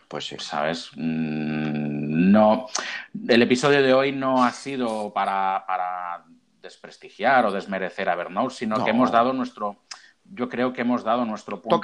Pues 0.09 0.27
sí. 0.27 0.37
¿Sabes? 0.41 0.91
Mm, 0.97 2.33
no. 2.33 2.67
El 3.29 3.43
episodio 3.43 3.81
de 3.81 3.95
hoy 3.95 4.11
no 4.11 4.43
ha 4.43 4.51
sido 4.51 5.13
para, 5.13 5.63
para 5.69 6.25
desprestigiar 6.61 7.47
o 7.47 7.53
desmerecer 7.53 8.09
a 8.09 8.15
Evernote, 8.15 8.57
sino 8.57 8.85
que 8.85 8.91
hemos 8.91 9.13
dado 9.13 9.33
nuestro, 9.33 9.85
yo 10.33 10.49
creo 10.49 10.73
que 10.73 10.83
hemos 10.83 11.05
dado 11.05 11.25
nuestro 11.25 11.61
punto 11.61 11.81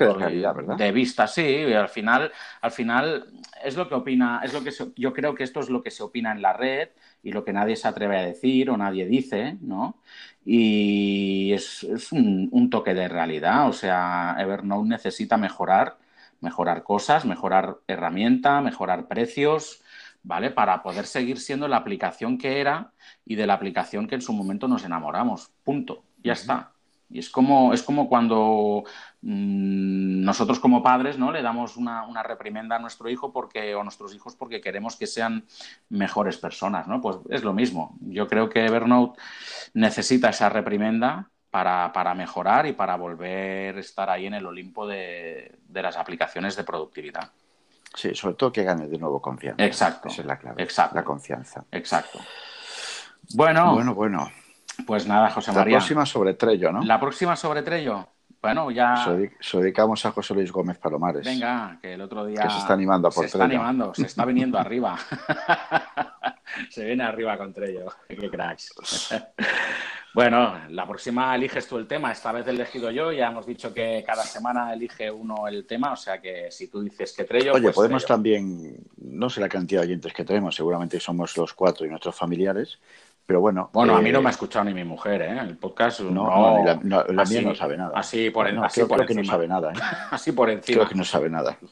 de, 0.77 0.93
vista, 0.93 1.27
sí, 1.27 1.43
y 1.43 1.73
al 1.73 1.89
final, 1.89 2.33
al 2.61 2.71
final 2.71 3.27
es 3.65 3.77
lo 3.77 3.89
que 3.89 3.95
opina, 3.95 4.41
es 4.43 4.53
lo 4.53 4.63
que 4.63 4.73
yo 4.97 5.13
creo 5.13 5.35
que 5.35 5.45
esto 5.45 5.61
es 5.61 5.71
lo 5.71 5.83
que 5.83 5.91
se 5.91 6.03
opina 6.03 6.33
en 6.33 6.43
la 6.43 6.53
red 6.53 6.91
y 7.23 7.33
lo 7.33 7.45
que 7.45 7.53
nadie 7.53 7.77
se 7.77 7.89
atreve 7.89 8.19
a 8.19 8.27
decir 8.27 8.71
o 8.71 8.77
nadie 8.77 9.07
dice, 9.07 9.57
¿no? 9.61 9.97
Y 10.45 11.53
es, 11.53 11.83
un, 12.13 12.49
un, 12.51 12.71
toque 12.71 12.95
de 12.95 13.09
realidad, 13.09 13.69
o 13.69 13.73
sea, 13.73 14.37
Evernote 14.39 14.89
necesita 14.89 15.37
mejorar, 15.37 15.99
mejorar 16.41 16.83
cosas, 16.83 17.25
mejorar 17.25 17.79
herramienta, 17.87 18.61
mejorar 18.61 19.07
precios, 19.07 19.83
¿vale? 20.23 20.51
Para 20.51 20.83
poder 20.83 21.07
seguir 21.07 21.39
siendo 21.39 21.69
la 21.69 21.77
aplicación 21.77 22.39
que 22.39 22.61
era 22.61 22.93
y 23.25 23.37
de 23.37 23.47
la 23.47 23.55
aplicación 23.55 24.07
que 24.07 24.17
en 24.17 24.23
su 24.23 24.33
momento 24.33 24.69
nos 24.69 24.85
enamoramos. 24.85 25.51
Punto. 25.65 26.05
Ya 26.23 26.33
está. 26.35 26.72
Y 27.13 27.19
es 27.19 27.29
como, 27.29 27.75
es 27.75 27.83
como 27.83 28.09
cuando 28.09 28.85
mm, 29.21 30.25
nosotros 30.25 30.59
como 30.59 30.83
padres 30.83 31.19
¿no? 31.19 31.31
le 31.31 31.43
damos 31.43 31.77
una, 31.77 32.07
una, 32.07 32.23
reprimenda 32.23 32.77
a 32.77 32.79
nuestro 32.79 33.11
hijo 33.11 33.33
porque, 33.33 33.75
o 33.75 33.81
a 33.81 33.85
nuestros 33.85 34.15
hijos 34.15 34.35
porque 34.35 34.61
queremos 34.61 34.97
que 34.97 35.07
sean 35.07 35.45
mejores 35.91 36.39
personas. 36.39 36.89
¿no? 36.89 37.01
Pues 37.01 37.19
es 37.29 37.45
lo 37.45 37.53
mismo. 37.53 37.97
Yo 38.01 38.27
creo 38.29 38.49
que 38.49 38.65
Evernote 38.65 39.21
necesita 39.75 40.31
esa 40.31 40.49
reprimenda 40.49 41.29
para, 41.51 41.93
para 41.93 42.15
mejorar 42.15 42.67
y 42.67 42.73
para 42.73 42.97
volver 42.97 43.77
a 43.77 43.81
estar 43.81 44.09
ahí 44.09 44.27
en 44.27 44.35
el 44.35 44.47
Olimpo 44.47 44.87
de, 44.87 45.59
de 45.69 45.83
las 45.83 45.99
aplicaciones 45.99 46.57
de 46.57 46.65
productividad. 46.65 47.31
Sí, 47.95 48.15
sobre 48.15 48.37
todo 48.37 48.53
que 48.53 48.65
gane 48.65 48.89
de 48.89 48.99
nuevo 48.99 49.21
confianza. 49.21 49.63
Exacto. 49.63 50.09
Esa 50.09 50.23
es 50.23 50.27
la 50.27 50.39
clave. 50.39 50.63
Exacto. 50.63 50.97
La 50.97 51.05
confianza. 51.05 51.65
Exacto. 51.71 52.21
Bueno. 53.35 53.75
Bueno, 53.75 53.95
bueno. 53.95 54.31
Pues 54.87 55.07
nada, 55.07 55.31
José 55.31 55.53
María. 55.53 55.75
La 55.75 55.79
próxima 55.79 56.07
sobre 56.07 56.35
Trello, 56.35 56.73
¿no? 56.73 56.83
La 56.83 57.01
próxima 57.01 57.37
sobre 57.37 57.63
Trello. 57.63 58.07
Bueno, 58.43 58.73
ya. 58.73 58.97
Se 59.41 59.59
dedicamos 59.59 60.05
a 60.05 60.11
José 60.11 60.35
Luis 60.35 60.51
Gómez 60.51 60.77
Palomares. 60.77 61.25
Venga, 61.25 61.79
que 61.81 61.95
el 61.95 62.01
otro 62.01 62.27
día. 62.27 62.43
Que 62.43 62.51
se 62.51 62.59
está 62.59 62.73
animando 62.73 63.07
a 63.07 63.11
por 63.13 63.23
Se 63.23 63.27
está 63.29 63.45
animando, 63.45 63.95
se 63.95 64.07
está 64.07 64.25
viniendo 64.25 64.59
arriba. 64.59 64.99
se 66.69 66.85
viene 66.85 67.05
arriba 67.05 67.39
con 67.39 67.53
Trello. 67.55 67.87
Qué 68.09 68.29
cracks. 68.29 68.75
Bueno, 70.13 70.59
la 70.71 70.87
próxima 70.89 71.35
eliges 71.37 71.69
tú 71.69 71.79
el 71.79 71.87
tema. 71.87 72.11
Esta 72.11 72.33
vez 72.33 72.45
he 72.49 72.51
elegido 72.51 72.91
yo. 72.91 73.13
Ya 73.13 73.29
hemos 73.29 73.47
dicho 73.47 73.73
que 73.73 74.03
cada 74.05 74.25
semana 74.25 74.73
elige 74.73 75.09
uno 75.09 75.47
el 75.47 75.65
tema. 75.65 75.93
O 75.93 75.97
sea 75.97 76.21
que 76.21 76.51
si 76.51 76.67
tú 76.67 76.83
dices 76.83 77.13
que 77.13 77.23
Trello. 77.23 77.53
Oye, 77.53 77.63
pues 77.63 77.77
podemos 77.77 78.05
Trello. 78.05 78.15
también. 78.17 78.77
No 78.97 79.31
sé 79.31 79.41
la 79.41 79.49
cantidad 79.49 79.83
de 79.83 79.87
oyentes 79.87 80.13
que 80.13 80.25
tenemos. 80.25 80.57
Seguramente 80.57 80.99
somos 80.99 81.37
los 81.37 81.55
cuatro 81.55 81.87
y 81.87 81.91
nuestros 81.91 82.17
familiares. 82.17 82.81
Pero 83.33 83.41
bueno. 83.41 83.71
Bueno, 83.73 83.95
eh, 83.95 83.97
a 83.97 84.01
mí 84.03 84.13
no 84.13 84.21
me 84.21 84.29
ha 84.29 84.31
escuchado 84.31 84.67
ni 84.67 84.75
mi 84.75 84.85
mujer, 84.85 85.23
¿eh? 85.23 85.39
El 85.41 85.57
podcast. 85.57 86.01
No, 86.01 86.11
No, 86.11 86.59
no, 86.59 86.65
la, 86.67 86.75
no, 86.83 87.03
la 87.05 87.23
así, 87.23 87.33
mía 87.39 87.49
no 87.49 87.55
sabe 87.55 87.79
nada. 87.79 87.93
Así 87.99 88.29
por, 88.29 88.47
en- 88.47 88.59
así 88.59 88.75
creo, 88.75 88.89
por 88.89 88.97
creo 88.99 89.09
que 89.09 89.15
no 89.15 89.25
sabe 89.25 89.49
nada. 89.49 89.73
¿eh? 89.73 89.77
Así 90.11 90.33
por 90.33 90.51
encima. 90.51 90.77
Creo 90.81 90.89
que 90.91 90.95
no 90.97 91.05
sabe 91.05 91.31
nada. 91.31 91.57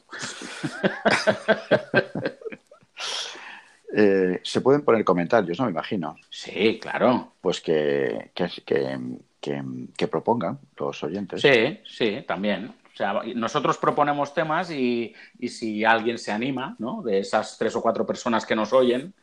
Eh, 3.93 4.39
se 4.43 4.61
pueden 4.61 4.83
poner 4.85 5.03
comentarios, 5.03 5.59
¿no? 5.59 5.65
Me 5.65 5.71
imagino. 5.71 6.15
Sí, 6.29 6.79
claro. 6.81 7.33
Pues 7.41 7.59
que, 7.59 8.31
que, 8.33 8.47
que, 8.65 8.97
que, 9.41 9.61
que 9.97 10.07
propongan 10.07 10.59
los 10.77 11.03
oyentes. 11.03 11.41
Sí, 11.41 11.77
sí, 11.85 12.23
también. 12.25 12.73
Sea, 13.01 13.21
nosotros 13.33 13.79
proponemos 13.79 14.31
temas 14.31 14.69
y, 14.69 15.11
y 15.39 15.47
si 15.49 15.83
alguien 15.83 16.19
se 16.19 16.31
anima, 16.31 16.75
¿no? 16.77 17.01
De 17.01 17.17
esas 17.17 17.57
tres 17.57 17.75
o 17.75 17.81
cuatro 17.81 18.05
personas 18.05 18.45
que 18.45 18.55
nos 18.55 18.73
oyen, 18.73 19.15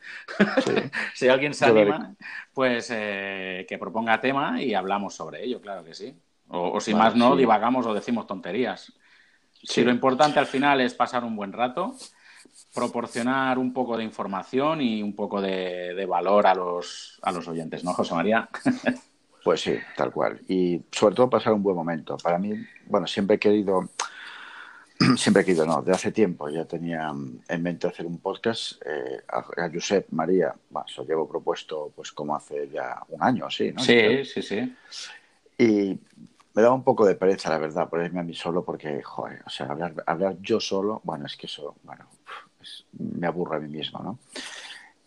Sí. 0.65 0.73
si 1.13 1.29
alguien 1.29 1.53
se 1.53 1.65
anima, 1.65 2.13
pues 2.53 2.89
eh, 2.93 3.65
que 3.69 3.77
proponga 3.77 4.19
tema 4.19 4.61
y 4.61 4.73
hablamos 4.73 5.15
sobre 5.15 5.45
ello, 5.45 5.61
claro 5.61 5.85
que 5.85 5.93
sí. 5.93 6.13
O, 6.49 6.71
o 6.73 6.81
si 6.81 6.91
Vale, 6.91 7.05
más 7.05 7.15
no, 7.15 7.31
sí. 7.31 7.37
divagamos 7.37 7.85
o 7.85 7.93
decimos 7.93 8.27
tonterías. 8.27 8.91
Sí. 9.53 9.67
Si 9.67 9.83
lo 9.85 9.91
importante 9.91 10.39
al 10.39 10.47
final 10.47 10.81
es 10.81 10.93
pasar 10.93 11.23
un 11.23 11.37
buen 11.37 11.53
rato, 11.53 11.95
proporcionar 12.73 13.57
un 13.57 13.71
poco 13.71 13.95
de 13.95 14.03
información 14.03 14.81
y 14.81 15.01
un 15.01 15.15
poco 15.15 15.39
de, 15.41 15.93
de 15.93 16.05
valor 16.05 16.47
a 16.47 16.53
los, 16.53 17.17
a 17.21 17.31
los 17.31 17.47
oyentes, 17.47 17.85
¿no, 17.85 17.93
José 17.93 18.13
María? 18.13 18.49
Pues 19.49 19.61
sí, 19.61 19.73
tal 19.97 20.11
cual. 20.11 20.39
Y 20.47 20.79
sobre 20.91 21.15
todo 21.15 21.27
pasar 21.27 21.53
un 21.53 21.63
buen 21.63 21.75
momento. 21.75 22.15
Para 22.17 22.37
mí, 22.37 22.53
bueno, 22.85 23.07
siempre 23.07 23.37
he 23.37 23.39
querido, 23.39 23.89
siempre 25.17 25.41
he 25.41 25.45
querido, 25.47 25.65
no, 25.65 25.81
de 25.81 25.91
hace 25.91 26.11
tiempo 26.11 26.49
ya 26.49 26.65
tenía 26.65 27.11
en 27.47 27.63
mente 27.63 27.87
hacer 27.87 28.05
un 28.05 28.19
podcast. 28.19 28.73
eh, 28.85 29.23
a, 29.27 29.39
a 29.39 29.71
Josep 29.73 30.05
María, 30.11 30.53
bueno, 30.69 30.85
eso 30.87 31.03
llevo 31.03 31.27
propuesto 31.27 31.91
pues 31.95 32.11
como 32.11 32.35
hace 32.35 32.69
ya 32.69 33.01
un 33.09 33.23
año, 33.23 33.47
así, 33.47 33.71
¿no? 33.71 33.81
Sí, 33.81 34.23
sí, 34.23 34.43
sí. 34.43 34.75
Y 35.57 35.99
me 36.53 36.61
daba 36.61 36.75
un 36.75 36.83
poco 36.83 37.03
de 37.03 37.15
pereza, 37.15 37.49
la 37.49 37.57
verdad, 37.57 37.89
ponerme 37.89 38.19
a 38.19 38.23
mí 38.23 38.35
solo 38.35 38.63
porque, 38.63 39.01
joder, 39.01 39.41
o 39.47 39.49
sea, 39.49 39.65
hablar, 39.65 39.95
hablar 40.05 40.37
yo 40.43 40.59
solo, 40.59 41.01
bueno, 41.03 41.25
es 41.25 41.35
que 41.35 41.47
eso, 41.47 41.73
bueno, 41.81 42.05
es- 42.61 42.85
me 42.99 43.25
aburre 43.25 43.57
a 43.57 43.59
mí 43.61 43.67
mismo, 43.67 43.97
¿no? 44.03 44.19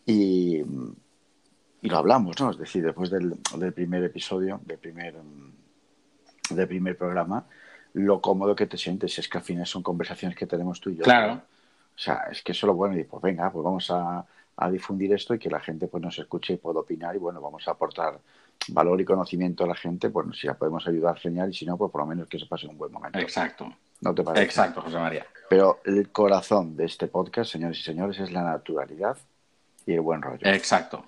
Y, 0.05 0.65
y 1.83 1.89
lo 1.89 1.99
hablamos, 1.99 2.41
¿no? 2.41 2.51
Es 2.51 2.59
decir, 2.59 2.85
después 2.85 3.11
del, 3.11 3.35
del 3.57 3.73
primer 3.73 4.05
episodio, 4.05 4.61
del 4.65 4.79
primer, 4.79 5.15
mm, 5.15 6.55
del 6.55 6.69
primer 6.69 6.97
programa, 6.97 7.45
lo 7.95 8.21
cómodo 8.21 8.55
que 8.55 8.67
te 8.67 8.79
sientes, 8.79 9.19
es 9.19 9.29
que 9.29 9.39
al 9.39 9.45
final 9.45 9.67
son 9.67 9.83
conversaciones 9.83 10.37
que 10.39 10.47
tenemos 10.47 10.81
tú 10.81 10.91
y 10.91 10.97
yo. 10.97 11.03
Claro. 11.03 11.43
O 11.95 11.99
sea, 11.99 12.29
es 12.31 12.41
que 12.43 12.53
eso 12.53 12.67
es 12.67 12.69
lo 12.69 12.75
bueno 12.75 12.97
y 12.97 13.05
pues 13.05 13.21
venga, 13.21 13.51
pues 13.51 13.65
vamos 13.65 13.91
a, 13.91 14.25
a 14.57 14.71
difundir 14.71 15.13
esto 15.13 15.35
y 15.35 15.39
que 15.39 15.51
la 15.51 15.61
gente 15.61 15.89
pues 15.89 16.03
nos 16.03 16.19
escuche 16.19 16.55
y 16.55 16.57
pueda 16.57 16.81
opinar 16.81 17.15
y 17.17 17.19
bueno, 17.19 17.41
vamos 17.41 17.67
a 17.67 17.73
aportar 17.73 18.19
valor 18.69 19.01
y 19.01 19.05
conocimiento 19.05 19.65
a 19.65 19.67
la 19.67 19.75
gente, 19.75 20.09
bueno, 20.09 20.33
si 20.33 20.47
la 20.47 20.55
podemos 20.55 20.87
ayudar, 20.87 21.19
genial, 21.19 21.51
y 21.51 21.55
si 21.55 21.67
no, 21.67 21.77
pues 21.77 21.91
por 21.91 22.01
lo 22.03 22.07
menos 22.07 22.29
que 22.29 22.39
se 22.39 22.47
pase 22.47 22.69
un 22.69 22.79
buen 22.79 22.93
momento. 22.93 23.19
Exacto. 23.19 23.75
¿No 24.01 24.15
te 24.15 24.23
parece? 24.23 24.45
Exacto, 24.45 24.83
José 24.83 24.99
María. 24.99 25.27
Pero 25.51 25.81
el 25.85 26.11
corazón 26.11 26.77
de 26.77 26.85
este 26.85 27.09
podcast, 27.09 27.51
señores 27.51 27.79
y 27.79 27.83
señores, 27.83 28.19
es 28.21 28.31
la 28.31 28.43
naturalidad 28.43 29.17
y 29.85 29.95
el 29.95 30.01
buen 30.01 30.23
rollo. 30.23 30.47
Exacto. 30.47 31.05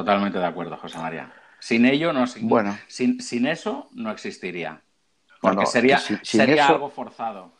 Totalmente 0.00 0.38
de 0.38 0.46
acuerdo, 0.46 0.76
José 0.76 0.98
María. 0.98 1.32
Sin 1.58 1.84
ello, 1.86 2.12
no 2.12 2.26
sin, 2.26 2.48
Bueno. 2.48 2.76
sin, 2.88 3.20
sin 3.20 3.46
eso 3.46 3.88
no 3.92 4.10
existiría. 4.10 4.82
Porque 5.40 5.66
sería, 5.66 5.96
que 5.96 6.02
sin- 6.02 6.20
sin 6.22 6.40
sería 6.40 6.64
eso- 6.64 6.74
algo 6.74 6.90
forzado. 6.90 7.52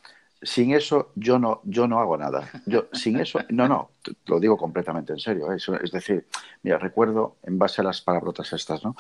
Sin 0.43 0.75
eso 0.75 1.13
yo 1.15 1.39
no, 1.39 1.63
yo 1.65 1.89
no 1.89 1.99
hago 1.99 2.17
nada. 2.19 2.49
Yo 2.67 2.89
sin 2.93 3.19
eso, 3.19 3.41
no, 3.49 3.67
no, 3.69 3.91
lo 4.27 4.39
digo 4.39 4.57
completamente 4.59 5.13
en 5.15 5.19
serio. 5.19 5.51
¿eh? 5.51 5.57
Es 5.83 5.91
decir, 5.91 6.27
mira, 6.63 6.79
recuerdo, 6.79 7.37
en 7.43 7.59
base 7.59 7.81
a 7.81 7.85
las 7.85 8.03
palabrotas 8.03 8.53
estas, 8.53 8.85
¿no? 8.85 8.95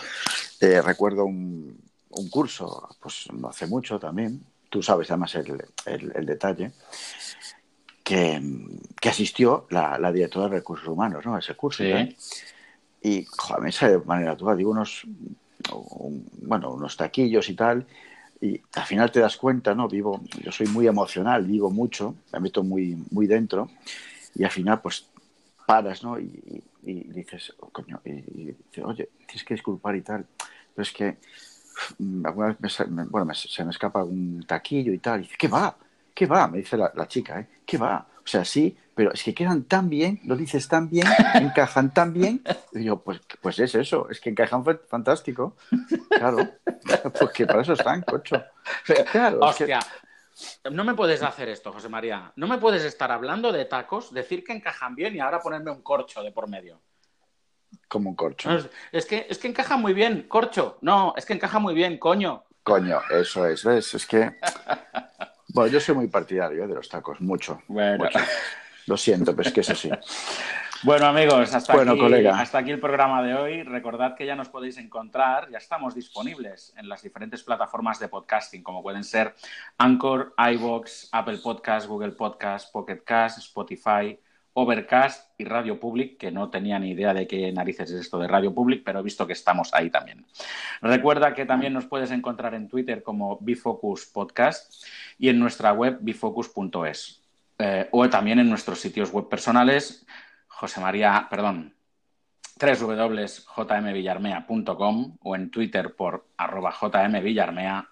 Eh, 0.60 0.80
recuerdo 0.80 1.26
un, 1.26 1.78
un 2.08 2.30
curso, 2.30 2.88
pues 3.00 3.28
no 3.34 3.48
hace 3.48 3.66
mucho 3.66 3.98
también, 3.98 4.44
tú 4.70 4.82
sabes 4.82 5.10
además 5.10 5.34
el, 5.34 5.62
el- 5.84 6.12
el 6.16 6.24
detalle, 6.26 6.72
que, 8.02 8.40
que 9.00 9.08
asistió 9.08 9.66
la, 9.70 9.98
la 9.98 10.12
directora 10.12 10.48
de 10.48 10.56
recursos 10.56 10.88
humanos, 10.88 11.24
¿no? 11.26 11.34
A 11.36 11.40
ese 11.40 11.54
curso. 11.54 11.82
Sí. 11.82 11.90
Y, 11.90 12.16
joder, 13.36 13.62
me 13.62 13.72
sale 13.72 13.98
de 13.98 14.04
manera 14.04 14.30
natural, 14.32 14.56
digo, 14.56 14.70
unos, 14.70 15.04
un- 15.72 16.26
bueno, 16.42 16.72
unos 16.72 16.96
taquillos 16.96 17.48
y 17.48 17.54
tal, 17.54 17.86
y 18.40 18.60
al 18.74 18.84
final 18.84 19.10
te 19.10 19.20
das 19.20 19.36
cuenta, 19.36 19.74
¿no? 19.74 19.88
Vivo, 19.88 20.20
yo 20.42 20.52
soy 20.52 20.66
muy 20.68 20.86
emocional, 20.86 21.44
vivo 21.44 21.70
mucho, 21.70 22.14
me 22.32 22.40
meto 22.40 22.62
muy, 22.62 22.96
muy 23.10 23.26
dentro, 23.26 23.68
y 24.34 24.44
al 24.44 24.50
final, 24.50 24.80
pues, 24.80 25.06
paras, 25.66 26.02
¿no? 26.04 26.18
Y, 26.20 26.62
y- 26.84 26.90
y 26.90 26.94
dices, 27.12 27.52
oh, 27.60 27.70
coño, 27.70 28.00
y, 28.04 28.10
y 28.10 28.44
dices, 28.46 28.84
oye, 28.84 29.08
tienes 29.26 29.44
que 29.44 29.54
disculpar 29.54 29.96
y 29.96 30.02
tal, 30.02 30.24
pero 30.74 30.82
es 30.82 30.92
que 30.92 31.16
mm, 31.98 32.26
alguna 32.26 32.56
vez 32.60 32.88
me, 32.88 33.04
bueno, 33.04 33.24
me- 33.26 33.34
se 33.34 33.64
me 33.64 33.70
escapa 33.70 34.00
algún 34.00 34.44
taquillo 34.46 34.92
y 34.92 34.98
tal, 34.98 35.20
y 35.20 35.22
dice, 35.24 35.36
¿qué 35.38 35.48
va? 35.48 35.76
¿Qué 36.14 36.26
va? 36.26 36.46
Me 36.48 36.58
dice 36.58 36.76
la, 36.76 36.92
la 36.94 37.06
chica, 37.08 37.40
¿eh? 37.40 37.46
¿Qué 37.66 37.76
va? 37.78 38.06
O 38.18 38.26
sea, 38.26 38.44
sí, 38.44 38.76
pero 38.96 39.12
es 39.12 39.22
que 39.22 39.34
quedan 39.34 39.64
tan 39.64 39.88
bien, 39.90 40.20
lo 40.24 40.34
dices 40.36 40.66
tan 40.66 40.88
bien, 40.88 41.06
encajan 41.34 41.92
tan 41.94 42.12
bien. 42.14 42.42
Y 42.72 42.82
yo, 42.84 42.96
pues, 43.02 43.20
pues 43.42 43.58
es 43.60 43.74
eso, 43.74 44.08
es 44.10 44.20
que 44.20 44.30
encajan 44.30 44.64
fa- 44.64 44.80
fantástico. 44.88 45.54
Claro, 46.08 46.38
porque 47.20 47.46
para 47.46 47.60
eso 47.60 47.74
están, 47.74 48.00
cocho. 48.02 48.42
Claro, 49.12 49.48
es 49.50 49.56
que- 49.56 49.64
Hostia, 49.64 49.80
no 50.70 50.82
me 50.84 50.94
puedes 50.94 51.22
hacer 51.22 51.48
esto, 51.50 51.72
José 51.72 51.88
María. 51.90 52.32
No 52.36 52.46
me 52.46 52.56
puedes 52.58 52.84
estar 52.84 53.12
hablando 53.12 53.52
de 53.52 53.66
tacos, 53.66 54.12
decir 54.14 54.42
que 54.42 54.54
encajan 54.54 54.94
bien 54.94 55.14
y 55.14 55.20
ahora 55.20 55.40
ponerme 55.40 55.70
un 55.70 55.82
corcho 55.82 56.22
de 56.22 56.32
por 56.32 56.48
medio. 56.48 56.80
Como 57.88 58.08
un 58.10 58.16
corcho. 58.16 58.50
es, 58.92 59.04
que, 59.06 59.26
es 59.28 59.36
que 59.38 59.48
encaja 59.48 59.76
muy 59.76 59.92
bien, 59.92 60.26
corcho. 60.26 60.78
No, 60.80 61.12
es 61.18 61.26
que 61.26 61.34
encaja 61.34 61.58
muy 61.58 61.74
bien, 61.74 61.98
coño. 61.98 62.44
Coño, 62.62 63.00
eso 63.10 63.46
es, 63.46 63.62
¿ves? 63.62 63.92
Es 63.94 64.06
que. 64.06 64.36
Bueno, 65.48 65.70
yo 65.70 65.80
soy 65.80 65.94
muy 65.94 66.08
partidario 66.08 66.66
de 66.66 66.74
los 66.74 66.88
tacos, 66.88 67.20
mucho. 67.20 67.62
Bueno. 67.68 68.08
Lo 68.86 68.96
siento, 68.96 69.34
pero 69.34 69.48
es 69.48 69.54
que 69.54 69.60
es 69.60 69.70
así. 69.70 69.90
Bueno, 70.82 71.06
amigos, 71.06 71.54
hasta, 71.54 71.72
aquí, 71.72 72.26
hasta 72.26 72.58
aquí 72.58 72.70
el 72.70 72.78
programa 72.78 73.22
de 73.22 73.34
hoy. 73.34 73.62
Recordad 73.62 74.14
que 74.14 74.26
ya 74.26 74.36
nos 74.36 74.50
podéis 74.50 74.76
encontrar, 74.76 75.50
ya 75.50 75.56
estamos 75.56 75.94
disponibles 75.94 76.74
en 76.76 76.88
las 76.88 77.02
diferentes 77.02 77.42
plataformas 77.42 77.98
de 77.98 78.08
podcasting, 78.08 78.62
como 78.62 78.82
pueden 78.82 79.02
ser 79.02 79.34
Anchor, 79.78 80.34
iVoox, 80.36 81.08
Apple 81.12 81.38
Podcast, 81.38 81.88
Google 81.88 82.12
Podcast, 82.12 82.70
Pocket 82.70 83.02
Cast, 83.04 83.38
Spotify, 83.38 84.18
Overcast 84.52 85.32
y 85.38 85.44
Radio 85.44 85.80
Public, 85.80 86.18
que 86.18 86.30
no 86.30 86.50
tenía 86.50 86.78
ni 86.78 86.90
idea 86.90 87.14
de 87.14 87.26
qué 87.26 87.50
narices 87.52 87.90
es 87.90 88.02
esto 88.02 88.18
de 88.18 88.28
Radio 88.28 88.54
Public, 88.54 88.84
pero 88.84 89.00
he 89.00 89.02
visto 89.02 89.26
que 89.26 89.32
estamos 89.32 89.72
ahí 89.72 89.90
también. 89.90 90.26
Recuerda 90.82 91.34
que 91.34 91.46
también 91.46 91.72
nos 91.72 91.86
puedes 91.86 92.10
encontrar 92.10 92.54
en 92.54 92.68
Twitter 92.68 93.02
como 93.02 93.38
Bifocus 93.40 94.06
Podcast 94.06 94.84
y 95.18 95.30
en 95.30 95.38
nuestra 95.38 95.72
web 95.72 95.98
bifocus.es. 96.00 97.25
Eh, 97.58 97.88
o 97.90 98.08
también 98.10 98.38
en 98.38 98.50
nuestros 98.50 98.80
sitios 98.80 99.10
web 99.12 99.28
personales 99.28 100.06
José 100.56 100.80
María, 100.80 101.28
perdón, 101.28 101.76
www.jmvillarmea.com 102.58 105.18
o 105.20 105.36
en 105.36 105.50
Twitter 105.50 105.94
por 105.94 106.26
arroba 106.36 106.72
jmvillarmea 106.72 107.90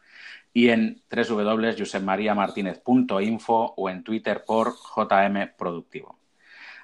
y 0.55 0.70
en 0.70 1.03
www.josepmariamartinez.info 1.11 3.74
o 3.77 3.91
en 3.91 4.03
Twitter 4.03 4.43
por 4.47 4.73
jmproductivo. 4.73 6.19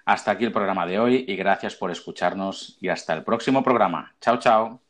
Hasta 0.05 0.33
aquí 0.33 0.45
el 0.45 0.53
programa 0.53 0.85
de 0.87 0.99
hoy 0.99 1.25
y 1.27 1.35
gracias 1.37 1.75
por 1.77 1.91
escucharnos 1.91 2.77
y 2.81 2.89
hasta 2.89 3.15
el 3.15 3.25
próximo 3.25 3.63
programa. 3.63 4.15
Chao, 4.21 4.39
chao. 4.39 4.83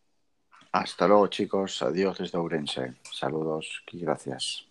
Hasta 0.72 1.06
luego, 1.06 1.28
chicos. 1.28 1.80
Adiós 1.82 2.18
desde 2.18 2.38
Ourense. 2.38 2.94
Saludos 3.12 3.84
y 3.92 4.00
gracias. 4.00 4.69